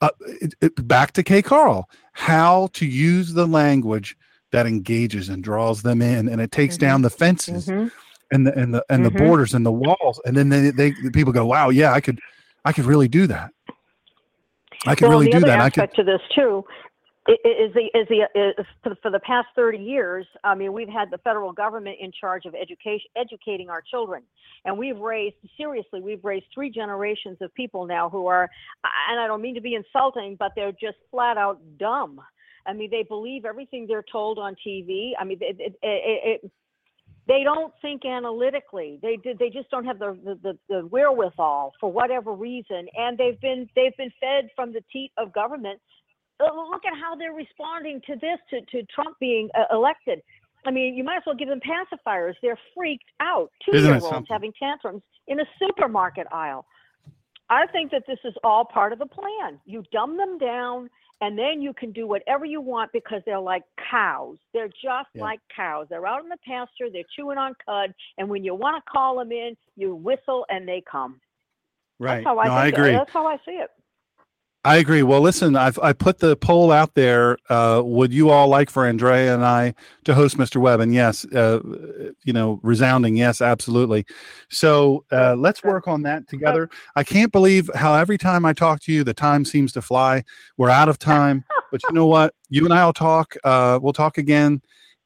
uh, 0.00 0.10
it, 0.40 0.54
it, 0.60 0.88
back 0.88 1.12
to 1.12 1.24
KCarl, 1.24 1.84
how 2.12 2.68
to 2.72 2.86
use 2.86 3.34
the 3.34 3.46
language 3.46 4.16
that 4.52 4.66
engages 4.66 5.28
and 5.28 5.42
draws 5.42 5.82
them 5.82 6.00
in. 6.00 6.28
And 6.28 6.40
it 6.40 6.52
takes 6.52 6.76
mm-hmm. 6.76 6.86
down 6.86 7.02
the 7.02 7.10
fences 7.10 7.66
mm-hmm. 7.66 7.88
And 8.30 8.46
the, 8.46 8.58
and 8.58 8.74
the, 8.74 8.84
and 8.88 9.04
mm-hmm. 9.04 9.16
the 9.16 9.24
borders 9.24 9.54
and 9.54 9.64
the 9.64 9.72
walls. 9.72 10.20
And 10.24 10.36
then 10.36 10.48
they, 10.48 10.70
they, 10.70 10.92
people 11.12 11.32
go, 11.32 11.46
wow, 11.46 11.70
yeah, 11.70 11.92
I 11.92 12.00
could, 12.00 12.20
I 12.64 12.72
could 12.72 12.84
really 12.84 13.08
do 13.08 13.26
that. 13.26 13.50
I 14.86 14.94
can 14.94 15.08
well, 15.08 15.18
really 15.18 15.30
do 15.30 15.40
that. 15.40 15.60
I 15.60 15.70
could... 15.70 15.92
to 15.94 16.04
this 16.04 16.20
too 16.34 16.64
is 17.28 17.74
the 17.74 17.90
is 17.94 18.06
the 18.08 18.28
is 18.34 18.66
for, 19.02 19.10
the 19.10 19.20
past 19.20 19.48
30 19.56 19.78
years 19.78 20.26
i 20.44 20.54
mean 20.54 20.72
we've 20.72 20.88
had 20.88 21.10
the 21.10 21.18
federal 21.18 21.52
government 21.52 21.96
in 22.00 22.12
charge 22.12 22.44
of 22.46 22.54
education 22.54 23.08
educating 23.16 23.68
our 23.68 23.82
children 23.82 24.22
and 24.64 24.76
we've 24.76 24.98
raised 24.98 25.34
seriously 25.56 26.00
we've 26.00 26.24
raised 26.24 26.46
three 26.54 26.70
generations 26.70 27.36
of 27.40 27.52
people 27.54 27.86
now 27.86 28.08
who 28.08 28.26
are 28.26 28.48
and 29.10 29.20
i 29.20 29.26
don't 29.26 29.42
mean 29.42 29.54
to 29.54 29.60
be 29.60 29.74
insulting 29.74 30.36
but 30.38 30.52
they're 30.54 30.72
just 30.72 30.98
flat 31.10 31.36
out 31.36 31.58
dumb 31.78 32.20
i 32.66 32.72
mean 32.72 32.90
they 32.90 33.02
believe 33.02 33.44
everything 33.44 33.86
they're 33.88 34.04
told 34.10 34.38
on 34.38 34.54
tv 34.66 35.12
i 35.18 35.24
mean 35.24 35.38
it, 35.40 35.56
it, 35.58 35.74
it, 35.82 36.42
it 36.44 36.50
they 37.26 37.42
don't 37.42 37.72
think 37.82 38.04
analytically. 38.04 38.98
They 39.02 39.18
they 39.24 39.50
just 39.50 39.70
don't 39.70 39.84
have 39.84 39.98
the, 39.98 40.38
the, 40.42 40.58
the, 40.68 40.86
wherewithal 40.86 41.72
for 41.80 41.90
whatever 41.90 42.32
reason, 42.32 42.86
and 42.96 43.18
they've 43.18 43.40
been 43.40 43.68
they've 43.74 43.96
been 43.96 44.12
fed 44.20 44.48
from 44.54 44.72
the 44.72 44.82
teat 44.92 45.10
of 45.18 45.32
government. 45.32 45.80
Uh, 46.38 46.54
look 46.54 46.84
at 46.84 46.92
how 47.00 47.16
they're 47.16 47.32
responding 47.32 48.00
to 48.06 48.14
this, 48.16 48.38
to, 48.50 48.60
to 48.70 48.86
Trump 48.94 49.16
being 49.18 49.48
uh, 49.58 49.74
elected. 49.74 50.20
I 50.66 50.70
mean, 50.70 50.94
you 50.94 51.02
might 51.02 51.18
as 51.18 51.22
well 51.24 51.34
give 51.34 51.48
them 51.48 51.60
pacifiers. 51.60 52.34
They're 52.42 52.58
freaked 52.76 53.10
out. 53.20 53.50
Two 53.64 53.78
year 53.78 53.98
olds 54.00 54.26
having 54.28 54.52
tantrums 54.60 55.02
in 55.28 55.40
a 55.40 55.44
supermarket 55.58 56.26
aisle. 56.30 56.66
I 57.48 57.66
think 57.68 57.92
that 57.92 58.02
this 58.06 58.18
is 58.24 58.34
all 58.44 58.64
part 58.64 58.92
of 58.92 58.98
the 58.98 59.06
plan. 59.06 59.60
You 59.64 59.84
dumb 59.92 60.16
them 60.16 60.38
down 60.38 60.90
and 61.20 61.38
then 61.38 61.62
you 61.62 61.72
can 61.72 61.92
do 61.92 62.06
whatever 62.06 62.44
you 62.44 62.60
want 62.60 62.92
because 62.92 63.22
they're 63.24 63.38
like 63.38 63.62
cows. 63.90 64.36
They're 64.52 64.68
just 64.68 65.08
yeah. 65.14 65.22
like 65.22 65.40
cows. 65.54 65.86
They're 65.88 66.06
out 66.06 66.22
in 66.22 66.28
the 66.28 66.36
pasture, 66.46 66.90
they're 66.92 67.02
chewing 67.14 67.38
on 67.38 67.54
cud, 67.64 67.94
and 68.18 68.28
when 68.28 68.44
you 68.44 68.54
want 68.54 68.76
to 68.76 68.90
call 68.90 69.18
them 69.18 69.32
in, 69.32 69.56
you 69.76 69.94
whistle 69.94 70.44
and 70.50 70.68
they 70.68 70.82
come. 70.90 71.20
Right. 71.98 72.16
That's 72.16 72.26
how 72.26 72.38
I, 72.38 72.46
no, 72.46 72.52
I 72.52 72.66
agree. 72.66 72.92
That's 72.92 73.12
how 73.12 73.26
I 73.26 73.36
see 73.46 73.52
it. 73.52 73.70
I 74.66 74.78
agree. 74.78 75.04
Well, 75.04 75.20
listen, 75.20 75.54
I've 75.54 75.78
I 75.78 75.92
put 75.92 76.18
the 76.18 76.34
poll 76.34 76.72
out 76.72 76.94
there. 76.94 77.38
Uh, 77.48 77.82
would 77.84 78.12
you 78.12 78.30
all 78.30 78.48
like 78.48 78.68
for 78.68 78.84
Andrea 78.84 79.32
and 79.32 79.44
I 79.44 79.74
to 80.06 80.12
host 80.12 80.38
Mr. 80.38 80.56
Webb? 80.56 80.80
And 80.80 80.92
yes, 80.92 81.24
uh, 81.26 81.60
you 82.24 82.32
know, 82.32 82.58
resounding 82.64 83.16
yes, 83.16 83.40
absolutely. 83.40 84.04
So 84.48 85.04
uh, 85.12 85.36
let's 85.36 85.62
work 85.62 85.86
on 85.86 86.02
that 86.02 86.26
together. 86.26 86.68
I 86.96 87.04
can't 87.04 87.30
believe 87.30 87.70
how 87.76 87.94
every 87.94 88.18
time 88.18 88.44
I 88.44 88.52
talk 88.52 88.80
to 88.82 88.92
you, 88.92 89.04
the 89.04 89.14
time 89.14 89.44
seems 89.44 89.72
to 89.74 89.82
fly. 89.82 90.24
We're 90.56 90.70
out 90.70 90.88
of 90.88 90.98
time, 90.98 91.44
but 91.70 91.80
you 91.84 91.92
know 91.92 92.06
what? 92.06 92.34
You 92.48 92.64
and 92.64 92.74
I 92.74 92.84
will 92.84 92.92
talk. 92.92 93.36
Uh, 93.44 93.78
we'll 93.80 93.92
talk 93.92 94.18
again, 94.18 94.60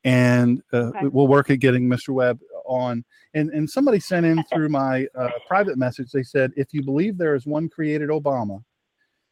and 0.04 0.62
uh, 0.72 0.76
okay. 0.76 1.08
we'll 1.08 1.28
work 1.28 1.50
at 1.50 1.60
getting 1.60 1.86
Mr. 1.86 2.14
Webb 2.14 2.40
on. 2.64 3.04
And 3.34 3.50
and 3.50 3.68
somebody 3.68 4.00
sent 4.00 4.24
in 4.24 4.42
through 4.44 4.70
my 4.70 5.06
uh, 5.14 5.28
private 5.46 5.76
message. 5.76 6.12
They 6.12 6.22
said, 6.22 6.50
if 6.56 6.72
you 6.72 6.82
believe 6.82 7.18
there 7.18 7.34
is 7.34 7.44
one 7.44 7.68
created 7.68 8.08
Obama 8.08 8.62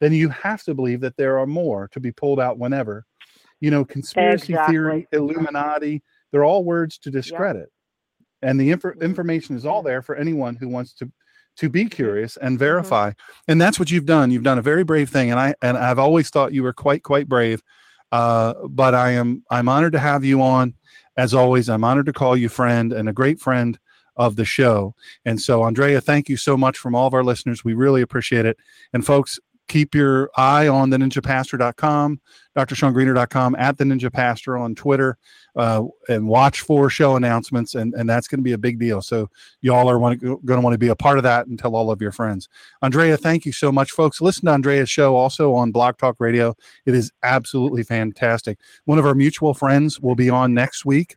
then 0.00 0.12
you 0.12 0.28
have 0.28 0.62
to 0.64 0.74
believe 0.74 1.00
that 1.00 1.16
there 1.16 1.38
are 1.38 1.46
more 1.46 1.88
to 1.92 2.00
be 2.00 2.12
pulled 2.12 2.40
out 2.40 2.58
whenever. 2.58 3.04
You 3.60 3.70
know, 3.70 3.84
conspiracy 3.84 4.52
exactly. 4.52 4.74
theory, 4.74 5.08
Illuminati, 5.12 6.02
they're 6.30 6.44
all 6.44 6.64
words 6.64 6.98
to 6.98 7.10
discredit. 7.10 7.70
And 8.42 8.60
the 8.60 8.70
inf- 8.70 8.82
mm-hmm. 8.82 9.02
information 9.02 9.56
is 9.56 9.66
all 9.66 9.82
there 9.82 10.02
for 10.02 10.14
anyone 10.14 10.56
who 10.56 10.68
wants 10.68 10.92
to 10.94 11.10
to 11.56 11.68
be 11.68 11.86
curious 11.86 12.36
and 12.36 12.52
mm-hmm. 12.52 12.58
verify. 12.58 13.10
Mm-hmm. 13.10 13.52
And 13.52 13.60
that's 13.60 13.80
what 13.80 13.90
you've 13.90 14.06
done. 14.06 14.30
You've 14.30 14.44
done 14.44 14.58
a 14.58 14.62
very 14.62 14.84
brave 14.84 15.10
thing 15.10 15.30
and 15.30 15.40
I 15.40 15.54
and 15.60 15.76
I've 15.76 15.98
always 15.98 16.30
thought 16.30 16.52
you 16.52 16.62
were 16.62 16.72
quite 16.72 17.02
quite 17.02 17.28
brave. 17.28 17.62
Uh, 18.12 18.54
but 18.68 18.94
I 18.94 19.10
am 19.12 19.42
I'm 19.50 19.68
honored 19.68 19.92
to 19.92 19.98
have 19.98 20.24
you 20.24 20.40
on. 20.40 20.74
As 21.16 21.34
always, 21.34 21.68
I'm 21.68 21.82
honored 21.82 22.06
to 22.06 22.12
call 22.12 22.36
you 22.36 22.48
friend 22.48 22.92
and 22.92 23.08
a 23.08 23.12
great 23.12 23.40
friend 23.40 23.76
of 24.18 24.36
the 24.36 24.44
show. 24.44 24.94
And 25.24 25.40
so, 25.40 25.62
Andrea, 25.62 26.00
thank 26.00 26.28
you 26.28 26.36
so 26.36 26.56
much 26.56 26.78
from 26.78 26.94
all 26.94 27.06
of 27.06 27.14
our 27.14 27.24
listeners. 27.24 27.64
We 27.64 27.74
really 27.74 28.02
appreciate 28.02 28.46
it. 28.46 28.56
And 28.92 29.06
folks, 29.06 29.38
keep 29.68 29.94
your 29.94 30.30
eye 30.36 30.66
on 30.66 30.90
the 30.90 30.96
ninjapastor.com, 30.96 32.20
drshawngreener.com, 32.56 33.54
at 33.56 33.78
the 33.78 33.84
ninja 33.84 34.12
pastor 34.12 34.56
on 34.56 34.74
Twitter, 34.74 35.16
uh, 35.56 35.84
and 36.08 36.26
watch 36.26 36.62
for 36.62 36.90
show 36.90 37.16
announcements. 37.16 37.74
And, 37.74 37.94
and 37.94 38.08
that's 38.08 38.26
going 38.26 38.38
to 38.38 38.44
be 38.44 38.52
a 38.52 38.58
big 38.58 38.78
deal. 38.78 39.00
So 39.02 39.30
y'all 39.60 39.88
are 39.88 39.98
going 39.98 40.18
to 40.18 40.60
want 40.60 40.74
to 40.74 40.78
be 40.78 40.88
a 40.88 40.96
part 40.96 41.18
of 41.18 41.24
that 41.24 41.46
and 41.46 41.58
tell 41.58 41.76
all 41.76 41.90
of 41.90 42.00
your 42.00 42.12
friends. 42.12 42.48
Andrea, 42.82 43.16
thank 43.16 43.44
you 43.44 43.52
so 43.52 43.70
much, 43.70 43.92
folks. 43.92 44.20
Listen 44.20 44.46
to 44.46 44.52
Andrea's 44.52 44.90
show 44.90 45.14
also 45.14 45.54
on 45.54 45.70
Blog 45.70 45.98
Talk 45.98 46.16
Radio. 46.18 46.56
It 46.86 46.94
is 46.94 47.12
absolutely 47.22 47.82
fantastic. 47.82 48.58
One 48.86 48.98
of 48.98 49.06
our 49.06 49.14
mutual 49.14 49.54
friends 49.54 50.00
will 50.00 50.16
be 50.16 50.30
on 50.30 50.54
next 50.54 50.84
week. 50.84 51.16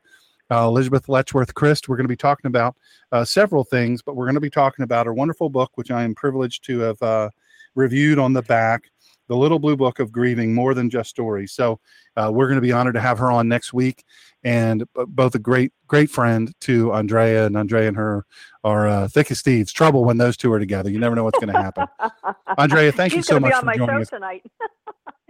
Uh, 0.51 0.67
Elizabeth 0.67 1.07
Letchworth 1.07 1.53
Christ. 1.53 1.87
We're 1.87 1.95
going 1.95 2.03
to 2.03 2.09
be 2.09 2.17
talking 2.17 2.49
about 2.49 2.75
uh, 3.13 3.23
several 3.23 3.63
things, 3.63 4.01
but 4.01 4.17
we're 4.17 4.25
going 4.25 4.35
to 4.35 4.41
be 4.41 4.49
talking 4.49 4.83
about 4.83 5.05
her 5.05 5.13
wonderful 5.13 5.49
book, 5.49 5.71
which 5.75 5.91
I 5.91 6.03
am 6.03 6.13
privileged 6.13 6.65
to 6.65 6.79
have 6.79 7.01
uh, 7.01 7.29
reviewed 7.75 8.19
on 8.19 8.33
the 8.33 8.41
back 8.43 8.83
the 9.31 9.37
little 9.37 9.59
blue 9.59 9.77
book 9.77 9.99
of 9.99 10.11
grieving 10.11 10.53
more 10.53 10.73
than 10.73 10.89
just 10.89 11.09
stories. 11.09 11.53
So 11.53 11.79
uh, 12.17 12.29
we're 12.33 12.47
going 12.47 12.57
to 12.57 12.61
be 12.61 12.73
honored 12.73 12.95
to 12.95 12.99
have 12.99 13.17
her 13.19 13.31
on 13.31 13.47
next 13.47 13.71
week. 13.71 14.03
And 14.43 14.83
both 14.93 15.35
a 15.35 15.39
great 15.39 15.71
great 15.87 16.09
friend 16.09 16.51
to 16.61 16.91
andrea 16.93 17.45
and 17.45 17.55
andrea 17.55 17.87
and 17.87 17.95
her 17.95 18.25
are 18.63 18.87
uh, 18.87 19.07
thick 19.07 19.31
as 19.31 19.41
thieves. 19.41 19.71
Trouble 19.71 20.03
when 20.03 20.17
those 20.17 20.35
two 20.35 20.51
are 20.51 20.59
together. 20.59 20.89
You 20.89 20.99
never 20.99 21.15
know 21.15 21.23
what's 21.23 21.39
going 21.39 21.53
to 21.53 21.61
happen. 21.61 21.85
Andrea 22.57 22.91
thank 22.91 23.13
you 23.13 23.21
so 23.21 23.39
much 23.39 23.53
for 23.53 23.73
joining 23.73 24.01
us. 24.01 24.09
tonight. 24.09 24.43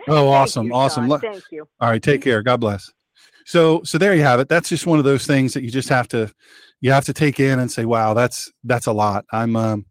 Oh 0.08 0.30
awesome 0.30 0.68
you, 0.68 0.74
awesome. 0.74 1.08
Thank 1.20 1.44
you. 1.52 1.68
all 1.80 1.90
right 1.90 2.02
take 2.02 2.24
care. 2.24 2.42
God 2.42 2.60
bless. 2.60 2.92
So 3.46 3.84
so 3.84 4.00
there 4.00 4.16
you 4.16 4.24
have 4.24 4.40
it. 4.40 4.50
That's 4.50 4.68
just 4.68 4.88
one 4.88 4.98
of 4.98 5.06
those 5.06 5.28
things 5.28 5.54
that 5.54 5.62
you 5.62 5.70
just 5.70 5.90
have 5.90 6.08
to 6.08 6.34
you 6.80 6.92
have 6.92 7.06
to 7.06 7.14
take 7.14 7.40
in 7.40 7.60
and 7.60 7.72
say 7.72 7.86
wow 7.86 8.16
that's 8.16 8.52
that's 8.64 8.88
a 8.88 8.94
lot. 8.94 9.26
I'm 9.32 9.56
um 9.56 9.86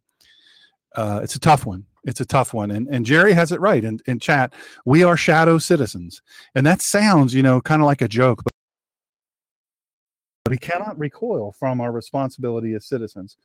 uh, 0.96 1.20
it's 1.22 1.36
a 1.36 1.38
tough 1.38 1.64
one 1.64 1.86
it's 2.04 2.20
a 2.20 2.26
tough 2.26 2.54
one. 2.54 2.70
And 2.70 2.88
and 2.88 3.04
Jerry 3.04 3.32
has 3.32 3.52
it 3.52 3.60
right 3.60 3.84
in, 3.84 4.00
in 4.06 4.18
chat. 4.18 4.52
We 4.84 5.02
are 5.04 5.16
shadow 5.16 5.58
citizens. 5.58 6.22
And 6.54 6.66
that 6.66 6.82
sounds, 6.82 7.34
you 7.34 7.42
know, 7.42 7.60
kind 7.60 7.82
of 7.82 7.86
like 7.86 8.02
a 8.02 8.08
joke, 8.08 8.42
but 8.44 8.52
we 10.48 10.58
cannot 10.58 10.98
recoil 10.98 11.52
from 11.52 11.80
our 11.80 11.92
responsibility 11.92 12.74
as 12.74 12.86
citizens. 12.86 13.36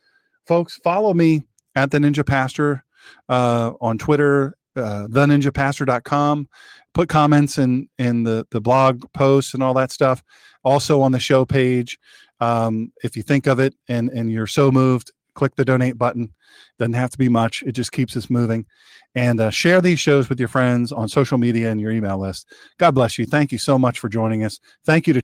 Folks, 0.46 0.78
follow 0.78 1.14
me 1.14 1.44
at 1.76 1.92
the 1.92 2.00
Ninja 2.00 2.26
Pastor 2.26 2.84
uh, 3.30 3.74
on 3.82 3.98
Twitter, 3.98 4.58
uh, 4.76 5.08
theninjapastor.com. 5.10 6.50
Put 6.94 7.10
comments 7.10 7.58
in 7.58 7.90
in 7.98 8.24
the 8.24 8.48
the 8.52 8.62
blog 8.62 9.04
posts 9.14 9.54
and 9.54 9.62
all 9.62 9.74
that 9.74 9.92
stuff. 9.92 10.24
Also 10.64 11.02
on 11.02 11.12
the 11.12 11.20
show 11.20 11.46
page. 11.46 12.00
Um, 12.42 12.92
if 13.04 13.16
you 13.16 13.24
think 13.24 13.48
of 13.48 13.60
it 13.60 13.76
and 13.88 14.10
and 14.10 14.32
you're 14.32 14.48
so 14.48 14.72
moved, 14.72 15.12
click 15.36 15.56
the 15.56 15.66
donate 15.66 15.98
button. 15.98 16.34
Doesn't 16.80 16.94
have 16.94 17.12
to 17.12 17.18
be 17.18 17.30
much. 17.30 17.64
It 17.64 17.74
just 17.74 17.92
keeps 17.92 18.18
us 18.18 18.30
moving. 18.30 18.66
And 19.14 19.40
uh, 19.40 19.52
share 19.52 19.82
these 19.82 20.00
shows 20.00 20.28
with 20.30 20.40
your 20.40 20.50
friends 20.50 20.92
on 20.92 21.08
social 21.08 21.38
media 21.38 21.70
and 21.70 21.80
your 21.80 21.92
email 21.92 22.20
list. 22.20 22.48
God 22.80 22.92
bless 22.92 23.20
you. 23.20 23.26
Thank 23.26 23.52
you 23.52 23.58
so 23.58 23.78
much 23.78 24.00
for 24.00 24.10
joining 24.10 24.44
us. 24.44 24.60
Thank 24.86 25.08
you 25.08 25.14
to 25.14 25.22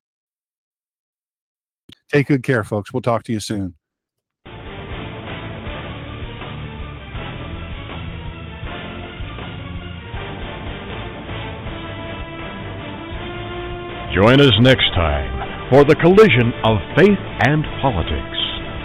take 2.12 2.28
good 2.28 2.44
care, 2.44 2.64
folks. 2.64 2.94
We'll 2.94 3.02
talk 3.02 3.24
to 3.24 3.34
you 3.34 3.40
soon. 3.40 3.76
Join 14.14 14.42
us 14.42 14.52
next 14.60 14.90
time 14.94 15.70
for 15.70 15.86
the 15.86 15.96
collision 15.96 16.52
of 16.66 16.78
faith 16.98 17.18
and 17.48 17.64
politics 17.82 18.41